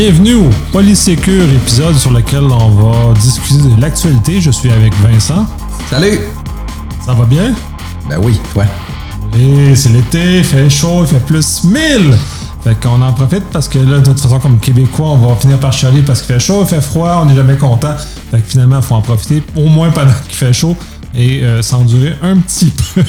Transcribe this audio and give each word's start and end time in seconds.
Bienvenue 0.00 0.34
au 0.34 0.50
Polysécure, 0.70 1.42
épisode 1.42 1.96
sur 1.96 2.12
lequel 2.12 2.44
on 2.44 2.68
va 2.68 3.14
discuter 3.14 3.74
de 3.74 3.80
l'actualité. 3.80 4.40
Je 4.40 4.52
suis 4.52 4.70
avec 4.70 4.94
Vincent. 5.00 5.44
Salut! 5.90 6.20
Ça 7.04 7.14
va 7.14 7.24
bien? 7.24 7.52
Ben 8.08 8.20
oui, 8.22 8.40
toi. 8.52 8.64
Et 9.36 9.74
c'est 9.74 9.88
l'été, 9.88 10.38
il 10.38 10.44
fait 10.44 10.70
chaud, 10.70 11.02
il 11.02 11.08
fait 11.08 11.26
plus 11.26 11.64
1000! 11.64 12.16
Fait 12.62 12.78
qu'on 12.80 13.02
en 13.02 13.12
profite 13.12 13.42
parce 13.50 13.66
que 13.66 13.80
là, 13.80 13.98
de 13.98 14.04
toute 14.04 14.20
façon, 14.20 14.38
comme 14.38 14.60
Québécois, 14.60 15.08
on 15.08 15.16
va 15.16 15.34
finir 15.34 15.58
par 15.58 15.72
chialer 15.72 16.02
parce 16.02 16.22
qu'il 16.22 16.32
fait 16.32 16.40
chaud, 16.40 16.60
il 16.62 16.68
fait 16.68 16.80
froid, 16.80 17.18
on 17.22 17.24
n'est 17.24 17.34
jamais 17.34 17.56
content. 17.56 17.96
Fait 18.30 18.38
que 18.38 18.46
finalement, 18.46 18.76
il 18.76 18.82
faut 18.84 18.94
en 18.94 19.02
profiter 19.02 19.42
au 19.56 19.66
moins 19.66 19.90
pendant 19.90 20.14
qu'il 20.28 20.36
fait 20.36 20.52
chaud 20.52 20.76
et 21.12 21.42
euh, 21.42 21.60
s'endurer 21.60 22.14
un 22.22 22.36
petit 22.36 22.72
peu. 22.94 23.02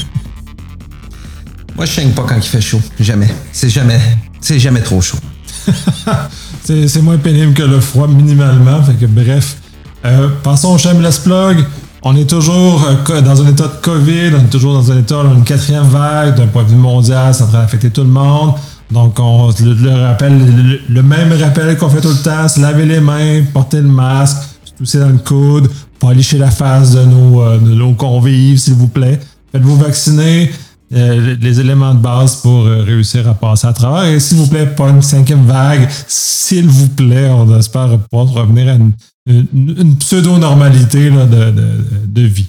Moi, 1.76 1.86
je 1.86 1.92
saigne 1.92 2.14
pas 2.14 2.24
quand 2.28 2.38
il 2.38 2.42
fait 2.42 2.62
chaud. 2.62 2.82
Jamais. 3.00 3.30
C'est 3.52 3.70
jamais. 3.70 4.02
C'est 4.42 4.58
jamais 4.58 4.82
trop 4.82 5.02
chaud. 5.02 5.20
c'est 6.64 7.02
moins 7.02 7.18
pénible 7.18 7.54
que 7.54 7.64
le 7.64 7.80
froid 7.80 8.08
minimalement. 8.08 8.82
Fait 8.84 8.94
que 8.94 9.06
bref. 9.06 9.58
Euh, 10.06 10.30
passons 10.44 10.74
au 10.74 10.78
Shameless 10.78 11.20
Plug. 11.20 11.66
On 12.02 12.16
est 12.16 12.30
toujours 12.30 12.88
euh, 13.10 13.22
dans 13.22 13.42
un 13.42 13.48
état 13.50 13.68
de 13.68 13.82
COVID, 13.82 14.32
on 14.34 14.46
est 14.46 14.50
toujours 14.50 14.74
dans 14.74 14.90
un 14.92 15.00
état, 15.00 15.22
là, 15.22 15.32
une 15.36 15.44
quatrième 15.44 15.84
vague, 15.84 16.38
d'un 16.38 16.48
point 16.48 16.64
de 16.64 16.70
vue 16.70 16.78
mondial, 16.78 17.34
ça 17.34 17.46
train 17.46 17.60
d'affecter 17.60 17.90
tout 17.90 18.04
le 18.04 18.10
monde. 18.10 18.54
Donc, 18.90 19.20
on 19.20 19.50
le, 19.60 19.74
le 19.74 19.90
le, 20.30 20.80
le 20.88 21.04
même 21.04 21.34
rappel 21.34 21.78
qu'on 21.78 21.90
fait 21.90 22.00
tout 22.00 22.08
le 22.08 22.24
temps, 22.24 22.48
se 22.48 22.62
laver 22.62 22.86
les 22.86 23.02
mains, 23.02 23.44
porter 23.54 23.82
le 23.82 23.90
masque, 23.90 24.38
se 24.64 24.72
tousser 24.78 25.00
dans 25.00 25.10
le 25.10 25.18
coude, 25.18 25.70
pas 26.00 26.14
licher 26.14 26.38
la 26.38 26.50
face 26.50 26.92
de 26.92 27.04
nos, 27.04 27.42
euh, 27.42 27.58
de 27.58 27.74
nos 27.76 27.94
convives, 27.94 28.58
s'il 28.60 28.76
vous 28.76 28.88
plaît. 28.88 29.20
Faites-vous 29.52 29.76
vacciner. 29.76 30.50
Euh, 30.94 31.36
les 31.40 31.60
éléments 31.60 31.94
de 31.94 32.00
base 32.00 32.38
pour 32.38 32.66
euh, 32.66 32.84
réussir 32.84 33.28
à 33.28 33.34
passer 33.34 33.68
à 33.68 33.74
travers. 33.74 34.06
Et 34.06 34.20
s'il 34.20 34.38
vous 34.38 34.48
plaît, 34.48 34.66
pas 34.66 34.90
une 34.90 35.02
cinquième 35.02 35.46
vague. 35.46 35.88
S'il 36.08 36.68
vous 36.68 36.88
plaît, 36.90 37.30
on 37.30 37.58
espère 37.60 37.98
pouvoir 38.10 38.28
revenir 38.34 38.70
à 38.70 38.76
une, 38.76 38.92
une- 39.28 39.76
une 39.78 39.98
pseudo-normalité 39.98 41.10
là, 41.10 41.26
de, 41.26 41.52
de, 41.52 41.68
de 42.08 42.22
vie. 42.22 42.48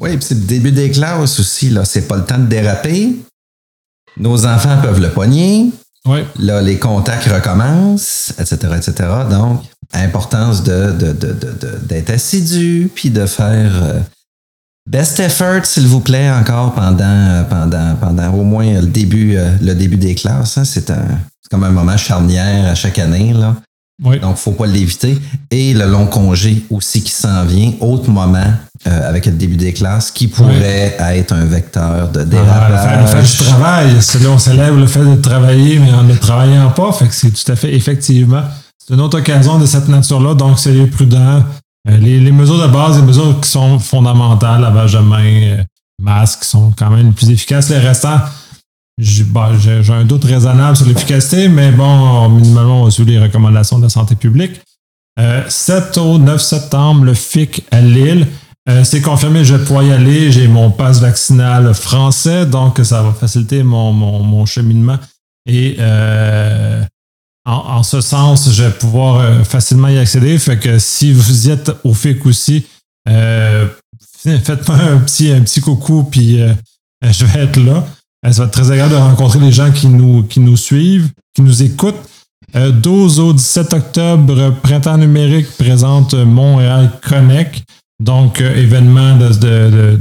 Oui, 0.00 0.16
puis 0.16 0.26
c'est 0.28 0.34
le 0.34 0.46
début 0.46 0.72
des 0.72 0.90
classes 0.90 1.38
aussi. 1.40 1.70
Là, 1.70 1.84
c'est 1.84 2.06
pas 2.08 2.16
le 2.16 2.24
temps 2.24 2.38
de 2.38 2.46
déraper. 2.46 3.16
Nos 4.18 4.44
enfants 4.46 4.78
peuvent 4.82 5.00
le 5.00 5.10
poigner. 5.10 5.70
Oui. 6.06 6.20
Là, 6.38 6.62
les 6.62 6.78
contacts 6.78 7.26
recommencent, 7.30 8.32
etc., 8.38 8.56
etc. 8.76 9.08
Donc, 9.30 9.62
importance 9.92 10.62
de, 10.62 10.92
de, 10.92 11.12
de, 11.12 11.32
de- 11.32 11.56
de- 11.60 11.78
d'être 11.86 12.10
assidu, 12.10 12.90
puis 12.94 13.10
de 13.10 13.26
faire 13.26 13.70
euh, 13.82 14.00
best 14.88 15.20
effort, 15.20 15.64
s'il 15.64 15.86
vous 15.86 16.00
plaît, 16.00 16.30
encore 16.30 16.72
pendant, 16.74 17.44
pendant, 17.48 17.94
pendant 18.00 18.32
au 18.32 18.42
moins 18.44 18.80
le 18.80 18.86
début, 18.86 19.36
euh, 19.36 19.50
le 19.60 19.74
début 19.74 19.96
des 19.96 20.14
classes. 20.14 20.58
hein. 20.58 20.64
C'est, 20.64 20.92
comme 21.50 21.64
un 21.64 21.70
moment 21.70 21.96
charnière 21.96 22.70
à 22.70 22.74
chaque 22.76 22.98
année. 23.00 23.32
Là. 23.32 23.56
Oui. 24.04 24.18
Donc, 24.20 24.36
faut 24.36 24.52
pas 24.52 24.66
l'éviter. 24.66 25.18
Et 25.50 25.74
le 25.74 25.84
long 25.86 26.06
congé 26.06 26.64
aussi 26.70 27.02
qui 27.02 27.10
s'en 27.12 27.44
vient, 27.44 27.72
autre 27.80 28.08
moment 28.08 28.52
euh, 28.86 29.08
avec 29.08 29.26
le 29.26 29.32
début 29.32 29.56
des 29.56 29.72
classes, 29.72 30.10
qui 30.10 30.28
pourrait 30.28 30.96
être 30.98 31.32
un 31.32 31.44
vecteur 31.44 32.08
de 32.08 32.20
Ah, 32.20 32.24
le, 32.24 32.30
fait, 32.30 32.36
dérapage. 32.36 33.00
le 33.00 33.06
fait 33.22 33.36
du 33.42 33.48
travail, 33.48 33.92
là 33.92 34.30
on 34.30 34.38
célèbre 34.38 34.76
le 34.78 34.86
fait 34.86 35.04
de 35.04 35.16
travailler, 35.20 35.78
mais 35.80 35.92
en 35.92 36.04
ne 36.04 36.14
travaillant 36.14 36.70
pas. 36.70 36.92
Fait 36.92 37.08
que 37.08 37.14
c'est 37.14 37.30
tout 37.30 37.52
à 37.52 37.56
fait, 37.56 37.74
effectivement, 37.74 38.42
c'est 38.78 38.94
une 38.94 39.00
autre 39.00 39.18
occasion 39.18 39.58
de 39.58 39.66
cette 39.66 39.88
nature-là. 39.88 40.34
Donc, 40.34 40.58
c'est 40.58 40.86
prudent. 40.86 41.42
Euh, 41.88 41.96
les, 41.96 42.32
mesures 42.32 42.60
de 42.60 42.70
base, 42.70 42.98
les 42.98 43.06
mesures 43.06 43.40
qui 43.40 43.48
sont 43.48 43.78
fondamentales, 43.78 44.60
lavage 44.60 44.92
de 44.92 44.98
main, 44.98 45.24
euh, 45.24 45.64
masque, 45.98 46.44
sont 46.44 46.72
quand 46.76 46.90
même 46.90 47.06
les 47.06 47.12
plus 47.12 47.30
efficaces. 47.30 47.70
Les 47.70 47.78
restants, 47.78 48.20
j'ai 48.98 49.24
bah, 49.24 49.50
j'ai- 49.58 49.92
un 49.92 50.04
doute 50.04 50.24
raisonnable 50.24 50.76
sur 50.76 50.86
l'efficacité, 50.86 51.48
mais 51.48 51.72
bon, 51.72 52.28
minimalement, 52.28 52.82
on 52.82 53.04
les 53.04 53.18
recommandations 53.18 53.78
de 53.78 53.84
la 53.84 53.88
santé 53.88 54.14
publique. 54.14 54.60
Euh, 55.18 55.42
7 55.48 55.96
au 55.98 56.18
9 56.18 56.40
septembre, 56.40 57.04
le 57.04 57.14
FIC 57.14 57.64
à 57.70 57.80
Lille. 57.80 58.26
Euh, 58.68 58.84
c'est 58.84 59.00
confirmé, 59.00 59.42
je 59.42 59.54
vais 59.54 59.64
pouvoir 59.64 59.84
y 59.84 59.92
aller. 59.92 60.30
J'ai 60.30 60.48
mon 60.48 60.70
passe 60.70 61.00
vaccinal 61.00 61.72
français, 61.72 62.44
donc 62.44 62.78
ça 62.82 63.02
va 63.02 63.12
faciliter 63.12 63.62
mon, 63.62 63.92
mon, 63.92 64.44
cheminement. 64.44 64.98
Et 65.46 65.78
en, 67.52 67.82
ce 67.82 68.00
sens, 68.00 68.50
je 68.52 68.64
vais 68.64 68.70
pouvoir 68.70 69.20
euh, 69.20 69.44
facilement 69.44 69.88
y 69.88 69.98
accéder. 69.98 70.38
Fait 70.38 70.58
que 70.58 70.78
si 70.78 71.12
vous 71.12 71.48
y 71.48 71.50
êtes 71.50 71.70
au 71.84 71.94
FIC 71.94 72.24
aussi, 72.26 72.66
euh, 73.08 73.66
faites-moi 74.24 74.76
un 74.76 74.98
petit, 74.98 75.30
un 75.32 75.40
petit 75.40 75.60
coucou, 75.60 76.04
puis 76.04 76.40
euh, 76.40 76.52
je 77.10 77.24
vais 77.24 77.40
être 77.40 77.58
là. 77.58 77.86
Ça 78.30 78.42
va 78.42 78.44
être 78.44 78.50
très 78.52 78.70
agréable 78.70 78.92
de 78.92 78.98
rencontrer 78.98 79.38
les 79.38 79.52
gens 79.52 79.70
qui 79.72 79.86
nous, 79.88 80.22
qui 80.24 80.40
nous 80.40 80.56
suivent, 80.56 81.08
qui 81.34 81.42
nous 81.42 81.62
écoutent. 81.62 81.96
Euh, 82.56 82.70
12 82.70 83.20
au 83.20 83.32
17 83.32 83.72
octobre, 83.74 84.54
Printemps 84.62 84.98
numérique 84.98 85.46
présente 85.56 86.14
Montréal 86.14 86.90
Connect. 87.02 87.62
Donc, 88.02 88.40
événement 88.40 89.16
de- 89.16 89.28
de- 89.28 90.00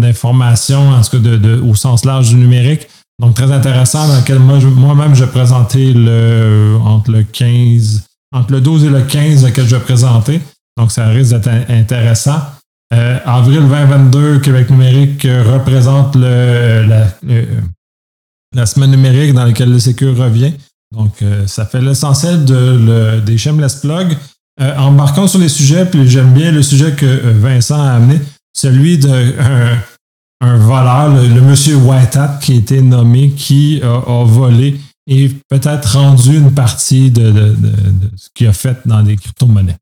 d'information, 0.00 0.90
en 0.90 1.00
tout 1.02 1.22
cas 1.22 1.28
au 1.62 1.74
sens 1.74 2.04
large 2.04 2.30
du 2.30 2.36
numérique. 2.36 2.88
Donc, 3.20 3.34
très 3.34 3.50
intéressant, 3.50 4.06
dans 4.06 4.16
lequel 4.18 4.38
moi-même, 4.38 5.14
je 5.14 5.24
vais 5.24 5.30
présenter 5.30 5.92
le, 5.92 6.76
entre 6.84 7.10
le 7.10 7.24
15, 7.24 8.04
entre 8.32 8.52
le 8.52 8.60
12 8.60 8.84
et 8.84 8.88
le 8.90 9.02
15, 9.02 9.44
lequel 9.44 9.66
je 9.66 9.74
vais 9.76 9.82
présenter. 9.82 10.40
Donc, 10.76 10.92
ça 10.92 11.08
risque 11.08 11.30
d'être 11.32 11.48
in- 11.48 11.64
intéressant. 11.80 12.40
Euh, 12.94 13.18
avril 13.26 13.60
2022, 13.60 14.38
Québec 14.38 14.70
numérique 14.70 15.24
euh, 15.24 15.42
représente 15.52 16.14
le, 16.16 16.84
la, 16.88 17.06
le- 17.22 17.46
la 18.54 18.64
semaine 18.66 18.92
numérique 18.92 19.34
dans 19.34 19.44
laquelle 19.44 19.70
le 19.72 19.78
Sécure 19.80 20.16
revient. 20.16 20.54
Donc, 20.96 21.20
euh, 21.22 21.46
ça 21.46 21.66
fait 21.66 21.80
l'essentiel 21.82 22.44
de, 22.44 22.54
le- 22.54 23.20
des 23.20 23.36
Shameless 23.36 23.74
Plug. 23.76 24.16
Euh, 24.60 24.76
embarquons 24.76 25.26
sur 25.26 25.38
les 25.40 25.48
sujets, 25.48 25.84
puis 25.86 26.08
j'aime 26.08 26.32
bien 26.32 26.50
le 26.52 26.62
sujet 26.62 26.92
que 26.92 27.04
euh, 27.04 27.32
Vincent 27.36 27.80
a 27.82 27.90
amené, 27.94 28.20
celui 28.56 28.96
d'un 28.98 29.32
un 30.40 30.56
voleur, 30.56 31.08
le, 31.08 31.40
monsieur 31.40 31.76
White 31.76 32.16
Hat 32.16 32.38
qui 32.40 32.52
a 32.52 32.56
été 32.56 32.80
nommé, 32.80 33.30
qui 33.30 33.80
a, 33.82 34.24
volé 34.24 34.80
et 35.06 35.30
peut-être 35.48 35.96
rendu 35.96 36.36
une 36.36 36.52
partie 36.52 37.10
de, 37.10 37.56
ce 38.16 38.28
qu'il 38.34 38.46
a 38.46 38.52
fait 38.52 38.78
dans 38.86 39.00
les 39.00 39.16
crypto-monnaies. 39.16 39.76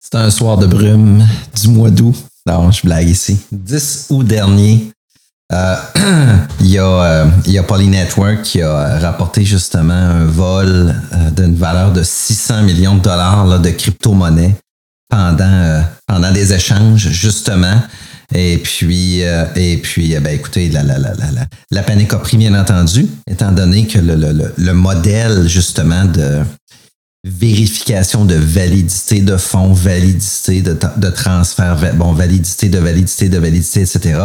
C'est 0.00 0.16
un 0.16 0.30
soir 0.30 0.58
de 0.58 0.66
brume 0.66 1.26
du 1.60 1.68
mois 1.68 1.90
d'août. 1.90 2.16
Non, 2.46 2.70
je 2.70 2.82
blague 2.82 3.08
ici. 3.08 3.40
10 3.50 4.08
août 4.10 4.26
dernier, 4.26 4.92
euh, 5.52 5.76
il 6.60 6.66
y 6.66 6.78
a, 6.78 6.86
euh, 6.86 7.30
il 7.46 7.52
y 7.52 7.58
a 7.58 7.62
Poly 7.62 7.88
Network 7.88 8.42
qui 8.42 8.62
a 8.62 8.98
rapporté 8.98 9.44
justement 9.44 9.94
un 9.94 10.24
vol 10.24 10.94
euh, 11.12 11.30
d'une 11.30 11.54
valeur 11.54 11.92
de 11.92 12.02
600 12.02 12.62
millions 12.62 12.96
de 12.96 13.02
dollars 13.02 13.60
de 13.60 13.70
crypto-monnaie 13.70 14.56
pendant, 15.08 15.84
pendant 16.06 16.32
des 16.32 16.52
échanges, 16.52 17.08
justement. 17.10 17.80
Et 18.32 18.58
puis, 18.58 19.22
euh, 19.22 19.44
et 19.56 19.78
puis 19.78 20.14
ben, 20.20 20.34
écoutez, 20.34 20.68
la, 20.70 20.82
la, 20.82 20.98
la, 20.98 21.14
la, 21.14 21.30
la, 21.32 21.46
la 21.70 21.82
panique 21.82 22.12
a 22.12 22.18
pris, 22.18 22.36
bien 22.36 22.58
entendu, 22.58 23.06
étant 23.28 23.52
donné 23.52 23.86
que 23.86 23.98
le, 23.98 24.14
le, 24.14 24.32
le, 24.32 24.54
le 24.56 24.72
modèle, 24.72 25.48
justement, 25.48 26.04
de 26.04 26.42
vérification 27.24 28.26
de 28.26 28.34
validité 28.34 29.20
de 29.20 29.36
fonds, 29.36 29.72
validité 29.72 30.60
de, 30.60 30.76
de 30.96 31.10
transfert, 31.10 31.76
bon, 31.94 32.12
validité 32.12 32.68
de 32.68 32.78
validité 32.78 33.28
de 33.28 33.38
validité, 33.38 33.80
etc., 33.80 34.20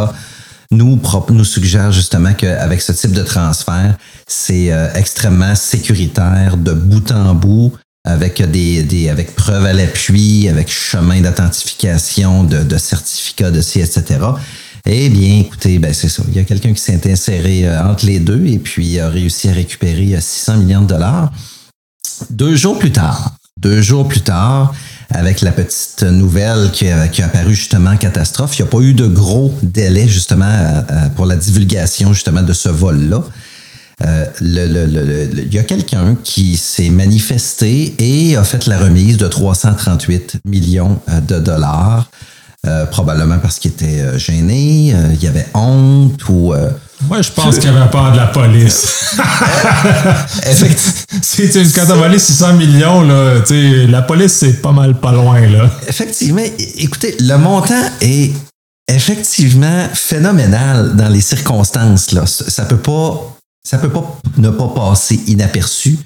nous, 0.72 1.00
nous 1.30 1.44
suggère 1.44 1.90
justement 1.90 2.32
qu'avec 2.32 2.80
ce 2.80 2.92
type 2.92 3.12
de 3.12 3.22
transfert, 3.22 3.96
c'est 4.28 4.72
euh, 4.72 4.92
extrêmement 4.94 5.56
sécuritaire 5.56 6.56
de 6.56 6.72
bout 6.72 7.10
en 7.10 7.34
bout, 7.34 7.72
avec 8.04 8.42
des, 8.42 8.82
des 8.82 9.08
avec 9.08 9.34
preuve 9.34 9.64
à 9.64 9.72
l'appui, 9.72 10.48
avec 10.48 10.70
chemin 10.70 11.20
d'authentification, 11.20 12.44
de, 12.44 12.62
de 12.62 12.78
certificat 12.78 13.50
de 13.50 13.60
ci, 13.60 13.80
etc. 13.80 14.20
Eh 14.86 15.08
bien, 15.10 15.40
écoutez, 15.40 15.78
ben 15.78 15.92
c'est 15.92 16.08
ça. 16.08 16.22
Il 16.28 16.34
y 16.34 16.38
a 16.38 16.44
quelqu'un 16.44 16.72
qui 16.72 16.80
s'est 16.80 17.10
inséré 17.10 17.68
euh, 17.68 17.84
entre 17.84 18.06
les 18.06 18.18
deux 18.18 18.46
et 18.46 18.58
puis 18.58 18.98
a 18.98 19.08
réussi 19.08 19.48
à 19.48 19.52
récupérer 19.52 20.14
euh, 20.14 20.20
600 20.20 20.56
millions 20.58 20.82
de 20.82 20.86
dollars. 20.86 21.30
Deux 22.30 22.56
jours 22.56 22.78
plus 22.78 22.92
tard, 22.92 23.36
deux 23.58 23.82
jours 23.82 24.08
plus 24.08 24.22
tard, 24.22 24.72
avec 25.10 25.40
la 25.40 25.52
petite 25.52 26.02
nouvelle 26.02 26.70
qui 26.72 26.88
a, 26.88 27.08
qui 27.08 27.22
apparu 27.22 27.54
justement 27.54 27.96
catastrophe, 27.96 28.58
il 28.58 28.62
n'y 28.62 28.68
a 28.68 28.70
pas 28.70 28.80
eu 28.80 28.94
de 28.94 29.06
gros 29.06 29.54
délai 29.62 30.08
justement 30.08 30.46
euh, 30.46 30.82
euh, 30.90 31.08
pour 31.10 31.26
la 31.26 31.36
divulgation 31.36 32.12
justement 32.12 32.42
de 32.42 32.52
ce 32.52 32.68
vol-là. 32.68 33.22
Euh, 34.02 34.24
le- 34.40 34.66
le- 34.66 34.86
le- 34.86 35.42
il 35.46 35.52
y 35.54 35.58
a 35.58 35.62
quelqu'un 35.62 36.16
qui 36.24 36.56
s'est 36.56 36.88
manifesté 36.88 37.94
et 37.98 38.36
a 38.36 38.44
fait 38.44 38.66
la 38.66 38.78
remise 38.78 39.18
de 39.18 39.28
338 39.28 40.36
millions 40.46 40.98
euh, 41.10 41.20
de 41.20 41.38
dollars, 41.38 42.08
euh, 42.66 42.86
probablement 42.86 43.38
parce 43.38 43.58
qu'il 43.58 43.72
était 43.72 44.18
gêné, 44.18 44.92
euh, 44.94 45.08
il 45.12 45.22
y 45.22 45.26
avait 45.26 45.46
honte 45.54 46.20
ou... 46.28 46.54
Moi, 47.08 47.22
je 47.22 47.30
pense 47.30 47.58
qu'il 47.58 47.68
avait 47.70 47.90
peur 47.90 48.12
de 48.12 48.18
la 48.18 48.26
police. 48.26 49.16
C'est 51.22 51.54
une, 51.54 51.70
quand 51.72 51.86
t'as 51.86 51.94
volé 51.94 52.18
600 52.18 52.54
millions, 52.54 53.02
là, 53.02 53.34
la 53.88 54.02
police, 54.02 54.32
c'est 54.32 54.62
pas 54.62 54.72
mal 54.72 54.98
pas 54.98 55.12
loin, 55.12 55.40
là. 55.40 55.70
Effectivement, 55.88 56.42
écoutez, 56.78 57.16
le 57.20 57.36
montant 57.36 57.82
est 58.00 58.32
effectivement 58.88 59.86
phénoménal 59.94 60.96
dans 60.96 61.08
les 61.08 61.20
circonstances. 61.20 62.12
Là. 62.12 62.26
Ça 62.26 62.50
ça 62.50 62.64
peut 62.64 62.76
pas, 62.78 63.36
ça 63.62 63.78
peut 63.78 63.90
pas 63.90 64.18
ne 64.38 64.50
pas 64.50 64.68
passer 64.68 65.20
inaperçu. 65.26 65.98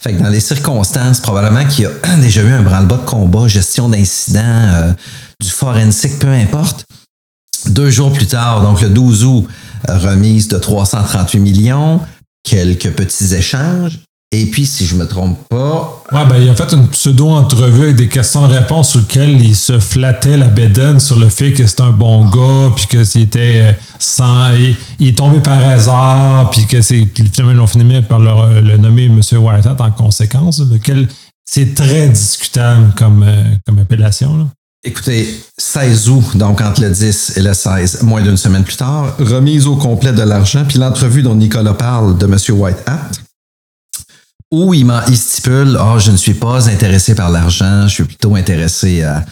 Fait 0.00 0.14
que 0.14 0.22
dans 0.22 0.28
les 0.28 0.40
circonstances, 0.40 1.20
probablement 1.20 1.66
qu'il 1.66 1.84
y 1.84 1.86
a 1.86 2.16
déjà 2.20 2.42
eu 2.42 2.52
un 2.52 2.62
branle-bas 2.62 2.98
de 2.98 3.06
combat, 3.06 3.48
gestion 3.48 3.88
d'incidents, 3.88 4.40
euh, 4.44 4.92
du 5.40 5.50
forensique, 5.50 6.18
peu 6.18 6.28
importe. 6.28 6.84
Deux 7.66 7.90
jours 7.90 8.12
plus 8.12 8.26
tard, 8.26 8.62
donc 8.62 8.80
le 8.80 8.88
12 8.88 9.24
août, 9.24 9.46
remise 9.86 10.48
de 10.48 10.58
338 10.58 11.40
millions, 11.40 12.00
quelques 12.42 12.90
petits 12.92 13.34
échanges. 13.34 13.98
Et 14.32 14.46
puis, 14.46 14.64
si 14.64 14.86
je 14.86 14.94
me 14.94 15.08
trompe 15.08 15.38
pas. 15.48 16.04
Ouais, 16.12 16.24
ben, 16.24 16.36
il 16.36 16.48
a 16.48 16.54
fait 16.54 16.72
une 16.72 16.86
pseudo-entrevue 16.86 17.82
avec 17.82 17.96
des 17.96 18.06
questions-réponses 18.06 18.90
sur 18.90 19.00
lesquelles 19.00 19.40
il 19.40 19.56
se 19.56 19.80
flattait 19.80 20.36
la 20.36 20.46
bédaine 20.46 21.00
sur 21.00 21.18
le 21.18 21.28
fait 21.28 21.52
que 21.52 21.66
c'est 21.66 21.80
un 21.80 21.90
bon 21.90 22.26
gars, 22.30 22.72
puis 22.76 22.86
que 22.86 23.02
c'était 23.02 23.60
euh, 23.60 23.72
sans. 23.98 24.52
Il, 25.00 25.08
est 25.08 25.18
tombé 25.18 25.40
par 25.40 25.58
hasard, 25.58 26.50
puis 26.50 26.64
que 26.66 26.80
c'est. 26.80 27.08
Finalement, 27.32 27.50
ils 27.50 27.56
l'ont 27.56 27.66
fini 27.66 28.02
par 28.02 28.20
le, 28.20 28.60
le 28.60 28.76
nommer 28.76 29.06
M. 29.06 29.20
Whitehead 29.32 29.80
en 29.80 29.90
conséquence, 29.90 30.60
lequel 30.60 31.08
c'est 31.44 31.74
très 31.74 32.08
discutable 32.08 32.94
comme, 32.96 33.24
euh, 33.24 33.42
comme 33.66 33.80
appellation. 33.80 34.38
Là. 34.38 34.46
Écoutez, 34.84 35.28
16 35.58 36.08
août, 36.08 36.36
donc 36.36 36.60
entre 36.60 36.82
le 36.82 36.90
10 36.90 37.32
et 37.36 37.42
le 37.42 37.52
16, 37.52 38.02
moins 38.02 38.22
d'une 38.22 38.36
semaine 38.36 38.62
plus 38.62 38.76
tard, 38.76 39.16
remise 39.18 39.66
au 39.66 39.74
complet 39.74 40.12
de 40.12 40.22
l'argent, 40.22 40.64
puis 40.66 40.78
l'entrevue 40.78 41.22
dont 41.22 41.34
Nicolas 41.34 41.74
parle 41.74 42.16
de 42.16 42.26
M. 42.26 42.36
Whitehat 42.56 43.10
où 44.50 44.74
il, 44.74 44.92
il 45.08 45.16
stipule 45.16 45.76
Ah, 45.78 45.96
je 45.98 46.10
ne 46.10 46.16
suis 46.16 46.34
pas 46.34 46.68
intéressé 46.68 47.14
par 47.14 47.30
l'argent, 47.30 47.86
je 47.86 47.94
suis 47.94 48.04
plutôt 48.04 48.34
intéressé 48.34 49.02
à, 49.02 49.24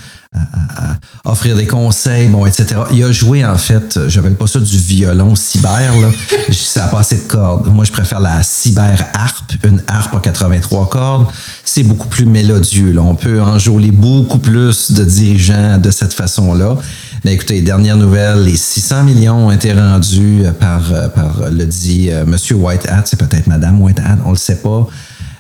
offrir 1.25 1.57
des 1.57 1.67
conseils, 1.67 2.29
bon, 2.29 2.45
etc. 2.47 2.83
Il 2.93 3.03
a 3.03 3.11
joué, 3.11 3.45
en 3.45 3.57
fait, 3.57 3.99
j'appelle 4.09 4.35
pas 4.35 4.47
ça 4.47 4.61
du 4.61 4.77
violon 4.77 5.35
cyber, 5.35 5.93
là. 6.01 6.09
ça 6.53 6.85
a 6.85 6.89
passé 6.89 7.17
de 7.17 7.23
cordes. 7.23 7.67
Moi, 7.67 7.85
je 7.85 7.93
préfère 7.93 8.21
la 8.21 8.43
cyber 8.43 9.07
harpe, 9.15 9.53
une 9.65 9.83
harpe 9.89 10.15
à 10.15 10.21
83 10.21 10.89
cordes. 10.91 11.27
C'est 11.65 11.83
beaucoup 11.83 12.09
plus 12.09 12.27
mélodieux, 12.27 12.93
là. 12.93 13.01
On 13.01 13.15
peut 13.15 13.41
enjôler 13.41 13.91
beaucoup 13.91 14.39
plus 14.39 14.93
de 14.93 15.03
dirigeants 15.03 15.79
de 15.79 15.91
cette 15.91 16.13
façon-là. 16.13 16.77
Mais 17.25 17.33
écoutez, 17.33 17.61
dernière 17.63 17.97
nouvelle, 17.97 18.45
les 18.45 18.57
600 18.57 19.05
millions 19.05 19.49
ont 19.49 19.51
été 19.51 19.73
rendus 19.73 20.45
par, 20.61 20.83
par 21.15 21.51
le 21.51 21.65
dit 21.65 22.11
euh, 22.11 22.25
Monsieur 22.25 22.55
Whitehat, 22.55 23.05
c'est 23.07 23.19
peut-être 23.19 23.49
Madame 23.49 23.81
Whitehat, 23.81 24.19
on 24.25 24.31
le 24.31 24.37
sait 24.37 24.61
pas. 24.61 24.87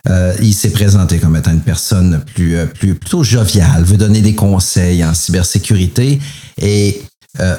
Euh, 0.09 0.35
il 0.41 0.55
s'est 0.55 0.71
présenté 0.71 1.19
comme 1.19 1.37
étant 1.37 1.53
une 1.53 1.61
personne 1.61 2.23
plus, 2.35 2.57
euh, 2.57 2.67
plus 2.67 2.95
plutôt 2.95 3.23
joviale, 3.23 3.83
veut 3.83 3.97
donner 3.97 4.21
des 4.21 4.35
conseils 4.35 5.05
en 5.05 5.15
cybersécurité 5.15 6.21
et 6.61 7.03
euh, 7.41 7.57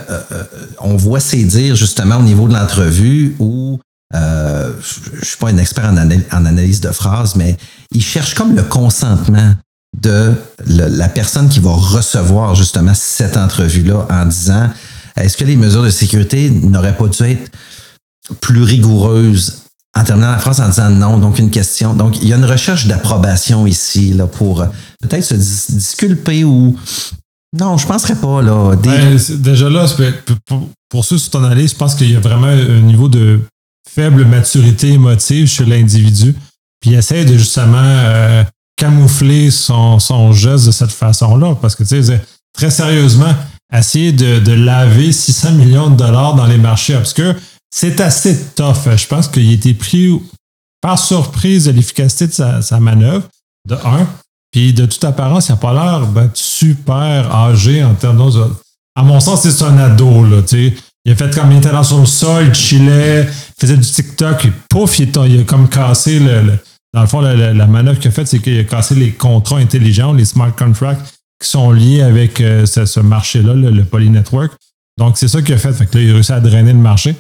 on 0.80 0.96
voit 0.96 1.20
ses 1.20 1.44
dires 1.44 1.76
justement 1.76 2.18
au 2.18 2.24
niveau 2.24 2.48
de 2.48 2.54
l'entrevue 2.54 3.36
où 3.40 3.80
je 4.12 4.18
ne 4.18 5.24
suis 5.24 5.38
pas 5.38 5.50
un 5.50 5.58
expert 5.58 5.86
en, 5.86 6.46
analyse 6.46 6.82
de 6.82 6.90
phrases, 6.90 7.36
mais 7.36 7.56
il 7.92 8.02
cherche 8.02 8.34
comme 8.34 8.56
le 8.56 8.64
consentement 8.64 9.54
de 10.02 10.34
la 10.66 11.10
personne 11.10 11.48
qui 11.48 11.60
va 11.60 11.72
recevoir 11.72 12.56
justement 12.56 12.94
cette 12.96 13.38
entrevue-là 13.38 14.08
en 14.10 14.26
disant 14.26 14.70
est-ce 15.16 15.38
que 15.38 15.44
les 15.44 15.56
mesures 15.56 15.84
de 15.84 15.92
sécurité 15.92 16.50
n'auraient 16.50 16.98
pas 16.98 17.08
dû 17.08 17.24
être 17.24 17.52
plus 18.42 18.64
rigoureuses 18.64 19.69
en 20.00 20.04
terminant 20.04 20.32
la 20.32 20.38
phrase 20.38 20.62
en 20.62 20.70
disant 20.70 20.90
non, 20.90 21.18
donc 21.18 21.40
une 21.40 21.50
question. 21.50 21.94
Donc, 21.94 22.18
il 22.22 22.28
y 22.28 22.34
a 22.34 22.38
une 22.38 22.46
recherche 22.46 22.88
d'approbation 22.88 23.68
ici 23.68 24.14
là, 24.14 24.28
pour 24.28 24.62
euh, 24.62 24.68
peut-être 25.02 25.26
se 25.26 25.36
disculper 25.36 26.44
ou. 26.44 26.78
Non, 27.58 27.78
je 27.78 27.86
ne 27.86 27.92
penserais 27.92 28.16
pas. 28.16 28.42
Là, 28.42 28.76
ben, 28.76 29.20
déjà 29.40 29.70
là, 29.70 29.86
pour, 30.90 31.04
ceux 31.04 31.18
sur 31.18 31.32
ton 31.32 31.44
analyse, 31.44 31.72
je 31.72 31.76
pense 31.76 31.96
qu'il 31.96 32.12
y 32.12 32.16
a 32.16 32.20
vraiment 32.20 32.48
un 32.48 32.82
niveau 32.82 33.10
de 33.10 33.42
faible 33.90 34.24
maturité 34.26 34.90
émotive 34.90 35.48
chez 35.48 35.66
l'individu. 35.66 36.36
Puis 36.80 36.92
il 36.92 36.94
essaie 36.94 37.26
de 37.26 37.38
justement 37.38 37.82
euh, 37.82 38.44
camoufler 38.78 39.50
son, 39.50 40.00
son 40.00 40.32
geste 40.32 40.68
de 40.68 40.72
cette 40.72 40.92
façon-là. 40.92 41.56
Parce 41.60 41.76
que, 41.76 41.84
tu 41.84 42.02
sais, 42.04 42.22
très 42.54 42.70
sérieusement, 42.70 43.34
essayer 43.74 44.12
de, 44.12 44.40
de 44.40 44.52
laver 44.54 45.12
600 45.12 45.54
millions 45.54 45.90
de 45.90 45.96
dollars 45.96 46.36
dans 46.36 46.46
les 46.46 46.58
marchés 46.58 46.96
obscurs, 46.96 47.36
c'est 47.72 48.02
assez 48.02 48.38
tough. 48.56 48.96
Je 48.96 49.08
pense 49.08 49.28
qu'il 49.28 49.50
a 49.50 49.54
été 49.54 49.74
pris 49.74 50.20
par 50.82 50.98
surprise 50.98 51.66
de 51.66 51.72
l'efficacité 51.72 52.28
de 52.28 52.62
sa, 52.62 52.80
manœuvre, 52.80 53.28
de 53.68 53.76
un. 53.76 54.08
Puis 54.52 54.74
de 54.74 54.86
toute 54.86 55.04
apparence, 55.04 55.50
il 55.50 55.52
n'a 55.52 55.58
pas 55.58 55.74
l'air 55.74 56.08
ben, 56.08 56.30
super 56.34 57.34
âgé 57.34 57.84
en 57.84 57.94
termes 57.94 58.18
de. 58.18 58.44
À 58.96 59.04
mon 59.04 59.20
sens, 59.20 59.48
c'est 59.48 59.64
un 59.64 59.78
ado. 59.78 60.26
Là, 60.26 60.42
il 61.06 61.12
a 61.12 61.16
fait 61.16 61.34
comme 61.34 61.52
il 61.52 61.60
était 61.60 61.72
dans 61.72 61.84
son 61.84 62.06
sol, 62.06 62.48
il 62.48 62.54
chillait, 62.54 63.24
il 63.24 63.62
faisait 63.62 63.78
du 63.78 63.88
TikTok, 63.88 64.46
et 64.46 64.52
pouf, 64.70 65.00
il, 65.00 65.10
a 65.18 65.44
comme 65.44 65.70
cassé 65.70 66.20
le. 66.20 66.58
dans 66.94 67.02
le 67.02 67.08
fond, 67.08 67.22
la, 67.22 67.68
manœuvre 67.68 68.00
qu'il 68.00 68.10
a 68.10 68.12
faite, 68.12 68.28
c'est 68.28 68.40
qu'il 68.40 68.60
a 68.60 68.64
cassé 68.64 68.96
les 68.96 69.12
contrats 69.12 69.58
intelligents, 69.58 70.14
les 70.14 70.26
smart 70.26 70.54
contracts 70.56 71.02
qui 71.42 71.50
sont 71.50 71.72
liés 71.72 72.02
avec 72.02 72.42
euh, 72.42 72.66
ce, 72.66 73.00
marché-là, 73.00 73.54
le, 73.54 73.86
Poly 73.86 74.10
Network. 74.10 74.52
Donc, 74.98 75.18
c'est 75.18 75.30
ça 75.30 75.42
qu'il 75.42 75.56
a 75.56 75.58
fait. 75.58 75.80
Là, 75.80 75.86
il 75.94 76.10
a 76.10 76.14
réussi 76.14 76.34
à 76.34 76.42
drainer 76.42 76.74
le 76.74 76.80
marché. 76.80 77.16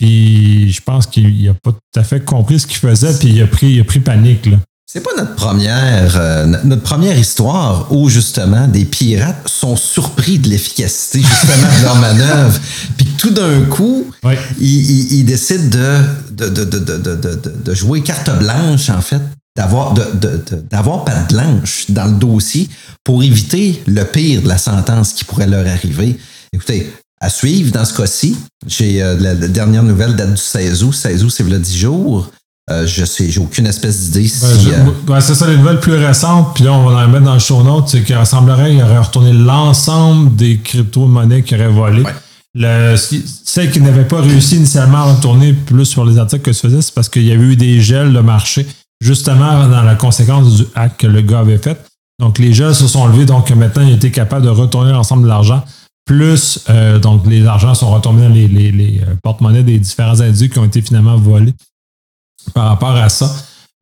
Puis 0.00 0.72
je 0.72 0.80
pense 0.80 1.06
qu'il 1.06 1.44
n'a 1.44 1.52
pas 1.52 1.72
tout 1.72 2.00
à 2.00 2.02
fait 2.02 2.24
compris 2.24 2.58
ce 2.58 2.66
qu'il 2.66 2.78
faisait, 2.78 3.12
puis 3.18 3.28
il 3.28 3.42
a 3.42 3.46
pris, 3.46 3.72
il 3.72 3.80
a 3.82 3.84
pris 3.84 4.00
panique. 4.00 4.46
Là. 4.46 4.56
C'est 4.90 5.02
pas 5.02 5.10
notre 5.14 5.34
première, 5.34 6.16
euh, 6.16 6.46
notre 6.64 6.80
première 6.80 7.18
histoire 7.18 7.92
où 7.92 8.08
justement 8.08 8.66
des 8.66 8.86
pirates 8.86 9.46
sont 9.46 9.76
surpris 9.76 10.38
de 10.38 10.48
l'efficacité 10.48 11.20
justement 11.20 11.78
de 11.78 11.82
leur 11.84 11.96
manœuvre. 11.96 12.58
Puis 12.96 13.06
tout 13.18 13.30
d'un 13.30 13.60
coup, 13.66 14.10
ils, 14.58 15.12
ils, 15.12 15.24
décident 15.24 15.68
de, 15.68 16.48
de, 16.48 16.64
de, 16.64 17.52
de, 17.62 17.74
jouer 17.74 18.02
carte 18.02 18.30
blanche 18.38 18.88
en 18.88 19.02
fait, 19.02 19.20
d'avoir 19.54 19.92
d'avoir 20.70 21.04
pas 21.04 21.24
de 21.24 21.34
blanche 21.34 21.84
dans 21.90 22.06
le 22.06 22.18
dossier 22.18 22.70
pour 23.04 23.22
éviter 23.22 23.82
le 23.86 24.04
pire 24.04 24.40
de 24.40 24.48
la 24.48 24.58
sentence 24.58 25.12
qui 25.12 25.24
pourrait 25.24 25.46
leur 25.46 25.66
arriver. 25.66 26.18
Écoutez, 26.54 26.90
à 27.20 27.28
suivre 27.28 27.70
dans 27.72 27.84
ce 27.84 27.94
cas-ci. 27.94 28.36
J'ai 28.66 29.02
euh, 29.02 29.16
la, 29.20 29.34
dernière 29.34 29.82
nouvelle 29.82 30.16
date 30.16 30.34
du 30.34 30.40
16 30.40 30.82
août. 30.84 30.92
16 30.92 31.24
août, 31.24 31.30
c'est 31.30 31.48
le 31.48 31.58
10 31.58 31.78
jours. 31.78 32.30
Euh, 32.70 32.86
je 32.86 33.04
sais, 33.04 33.30
j'ai 33.30 33.40
aucune 33.40 33.66
espèce 33.66 34.10
d'idée 34.10 34.28
si. 34.28 34.44
Euh, 34.44 35.20
c'est 35.20 35.34
ça, 35.34 35.46
les 35.46 35.56
nouvelles 35.56 35.80
plus 35.80 35.94
récentes, 35.94 36.54
puis 36.54 36.64
là, 36.64 36.72
on 36.72 36.88
va 36.88 37.04
en 37.04 37.08
mettre 37.08 37.24
dans 37.24 37.34
le 37.34 37.40
show 37.40 37.62
notes, 37.62 37.88
c'est 37.88 38.02
qu'il 38.02 38.24
semblerait 38.24 38.70
qu'il 38.70 38.82
aurait 38.82 38.98
retourné 38.98 39.32
l'ensemble 39.32 40.36
des 40.36 40.58
crypto-monnaies 40.58 41.42
qu'il 41.42 41.60
aurait 41.60 41.68
volées. 41.68 42.04
Le, 42.54 42.96
celles 42.96 43.70
qui 43.70 43.80
n'avaient 43.80 44.06
pas 44.06 44.20
réussi 44.20 44.56
initialement 44.56 44.98
à 44.98 45.14
retourner 45.14 45.52
plus 45.52 45.84
sur 45.84 46.04
les 46.04 46.18
articles 46.18 46.42
que 46.42 46.52
se 46.52 46.66
faisait, 46.66 46.82
c'est 46.82 46.94
parce 46.94 47.08
qu'il 47.08 47.24
y 47.24 47.32
avait 47.32 47.44
eu 47.44 47.56
des 47.56 47.80
gels 47.80 48.12
de 48.12 48.20
marché, 48.20 48.66
justement 49.00 49.66
dans 49.68 49.82
la 49.82 49.96
conséquence 49.96 50.56
du 50.56 50.64
hack 50.76 50.96
que 50.98 51.06
le 51.08 51.22
gars 51.22 51.40
avait 51.40 51.58
fait. 51.58 51.80
Donc, 52.20 52.38
les 52.38 52.52
gels 52.52 52.74
se 52.74 52.86
sont 52.86 53.06
levés, 53.06 53.24
donc 53.24 53.50
maintenant, 53.50 53.82
il 53.82 53.94
était 53.94 54.10
capable 54.10 54.44
de 54.44 54.50
retourner 54.50 54.92
l'ensemble 54.92 55.24
de 55.24 55.28
l'argent 55.28 55.64
plus, 56.04 56.64
euh, 56.68 56.98
donc, 56.98 57.26
les 57.26 57.46
argents 57.46 57.74
sont 57.74 57.90
retombés 57.90 58.22
dans 58.22 58.34
les, 58.34 58.48
les, 58.48 59.00
euh, 59.00 59.14
porte-monnaies 59.22 59.62
des 59.62 59.78
différents 59.78 60.20
individus 60.20 60.50
qui 60.50 60.58
ont 60.58 60.64
été 60.64 60.82
finalement 60.82 61.16
volés 61.16 61.54
par 62.54 62.68
rapport 62.68 62.96
à 62.96 63.08
ça. 63.08 63.32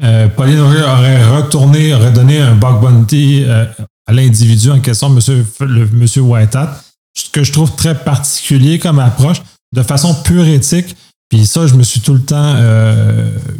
Euh, 0.02 0.28
Pauline 0.28 0.60
aurait 0.60 1.24
retourné, 1.36 1.94
aurait 1.94 2.12
donné 2.12 2.40
un 2.40 2.54
bug 2.54 2.80
bounty 2.80 3.44
euh, 3.44 3.64
à 4.06 4.12
l'individu 4.12 4.70
en 4.70 4.80
question, 4.80 5.08
monsieur, 5.10 5.44
le, 5.60 5.88
monsieur 5.88 6.22
Whitehat, 6.22 6.82
ce 7.16 7.30
que 7.30 7.42
je 7.42 7.52
trouve 7.52 7.74
très 7.74 7.96
particulier 7.96 8.78
comme 8.78 8.98
approche, 8.98 9.42
de 9.74 9.82
façon 9.82 10.14
pure 10.14 10.46
éthique. 10.46 10.96
Puis 11.28 11.46
ça, 11.46 11.66
je 11.66 11.74
me 11.74 11.82
suis 11.82 12.00
tout 12.00 12.14
le 12.14 12.22
temps 12.22 12.54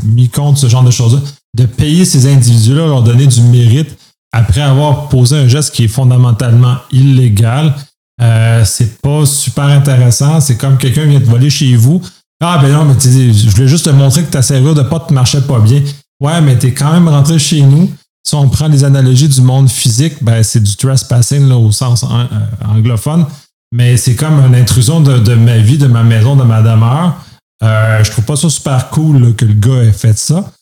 mis 0.03 0.31
contre 0.31 0.59
ce 0.59 0.69
genre 0.69 0.85
de 0.85 0.91
choses-là, 0.91 1.21
de 1.55 1.67
payer 1.67 2.07
ces 2.07 2.27
individus-là, 2.27 2.87
leur 2.87 3.03
donner 3.03 3.27
du 3.27 3.43
mérite 3.43 3.95
après 4.33 4.63
avoir 4.63 5.09
posé 5.09 5.37
un 5.37 5.49
geste 5.49 5.75
qui 5.75 5.85
est 5.85 5.89
fondamentalement 5.89 6.77
illégal 6.93 7.75
euh, 8.21 8.65
c'est 8.65 9.01
pas 9.01 9.25
super 9.27 9.65
intéressant. 9.65 10.41
C'est 10.41 10.57
comme 10.57 10.77
quelqu'un 10.77 11.05
vient 11.05 11.21
te 11.21 11.27
voler 11.27 11.51
chez 11.51 11.77
vous. 11.77 12.03
Ah, 12.41 12.59
ben 12.63 12.73
non, 12.73 12.85
mais 12.85 12.95
je 13.01 13.51
voulais 13.51 13.69
juste 13.69 13.87
te 13.87 13.91
montrer 13.91 14.23
que 14.25 14.31
ta 14.31 14.43
serrure 14.43 14.75
de 14.75 14.83
pote 14.83 15.11
ne 15.11 15.15
marchait 15.15 15.41
pas 15.41 15.59
bien. 15.59 15.83
Ouais, 16.21 16.41
mais 16.41 16.57
t'es 16.57 16.73
quand 16.73 16.93
même 16.93 17.09
rentré 17.09 17.39
chez 17.39 17.63
nous. 17.63 17.91
Si 18.27 18.35
on 18.35 18.49
prend 18.49 18.69
les 18.69 18.85
analogies 18.85 19.29
du 19.29 19.41
monde 19.41 19.71
physique, 19.71 20.23
ben 20.23 20.43
c'est 20.43 20.63
du 20.63 20.77
trespassing 20.77 21.49
là, 21.49 21.57
au 21.57 21.73
sens 21.73 22.05
euh, 22.05 22.69
anglophone. 22.69 23.27
Mais 23.73 23.97
c'est 23.97 24.15
comme 24.15 24.39
une 24.47 24.55
intrusion 24.55 25.01
de, 25.01 25.35
ma 25.35 25.59
vie, 25.59 25.79
de 25.79 25.87
ma 25.87 26.03
maison, 26.03 26.37
de 26.37 26.43
ma 26.43 26.63
demeure. 26.63 27.17
Euh, 27.63 28.03
je 28.05 28.11
trouve 28.11 28.25
pas 28.25 28.37
ça 28.37 28.49
super 28.49 28.89
cool 28.91 29.35
que 29.35 29.45
le 29.45 29.55
gars 29.55 29.83
ait 29.83 29.93
fait 29.93 30.17
ça. 30.17 30.53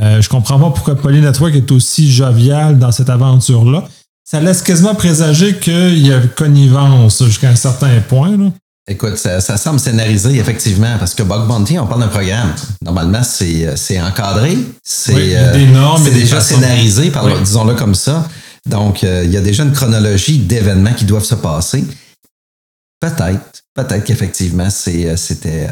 Euh, 0.00 0.20
je 0.20 0.28
comprends 0.28 0.58
pas 0.58 0.70
pourquoi 0.70 0.94
Poly 0.94 1.20
Network 1.20 1.54
est 1.54 1.70
aussi 1.70 2.10
jovial 2.10 2.78
dans 2.78 2.92
cette 2.92 3.10
aventure-là 3.10 3.88
ça 4.28 4.40
laisse 4.40 4.60
quasiment 4.60 4.94
présager 4.94 5.56
qu'il 5.56 6.04
y 6.04 6.12
a 6.12 6.20
connivence 6.20 7.24
jusqu'à 7.24 7.50
un 7.50 7.56
certain 7.56 8.00
point. 8.00 8.36
Là. 8.36 8.50
Écoute, 8.88 9.16
ça, 9.16 9.40
semble 9.40 9.80
scénarisé, 9.80 10.36
effectivement, 10.36 10.96
parce 10.98 11.14
que 11.14 11.22
Bug 11.22 11.46
Bounty, 11.48 11.78
on 11.78 11.86
parle 11.86 12.02
d'un 12.02 12.08
programme. 12.08 12.54
Normalement, 12.84 13.22
c'est 13.22 14.00
encadré, 14.00 14.58
c'est 14.82 15.36
euh, 15.36 16.10
déjà 16.12 16.40
scénarisé, 16.40 17.10
disons-le 17.42 17.74
comme 17.74 17.94
ça. 17.94 18.28
Donc, 18.64 19.02
euh, 19.02 19.22
il 19.24 19.32
y 19.32 19.36
a 19.36 19.40
déjà 19.40 19.64
une 19.64 19.72
chronologie 19.72 20.38
d'événements 20.38 20.92
qui 20.92 21.04
doivent 21.04 21.24
se 21.24 21.34
passer. 21.34 21.84
Peut-être, 23.00 23.62
peut-être 23.74 24.04
qu'effectivement, 24.04 24.68
euh, 24.88 25.16
c'était. 25.16 25.68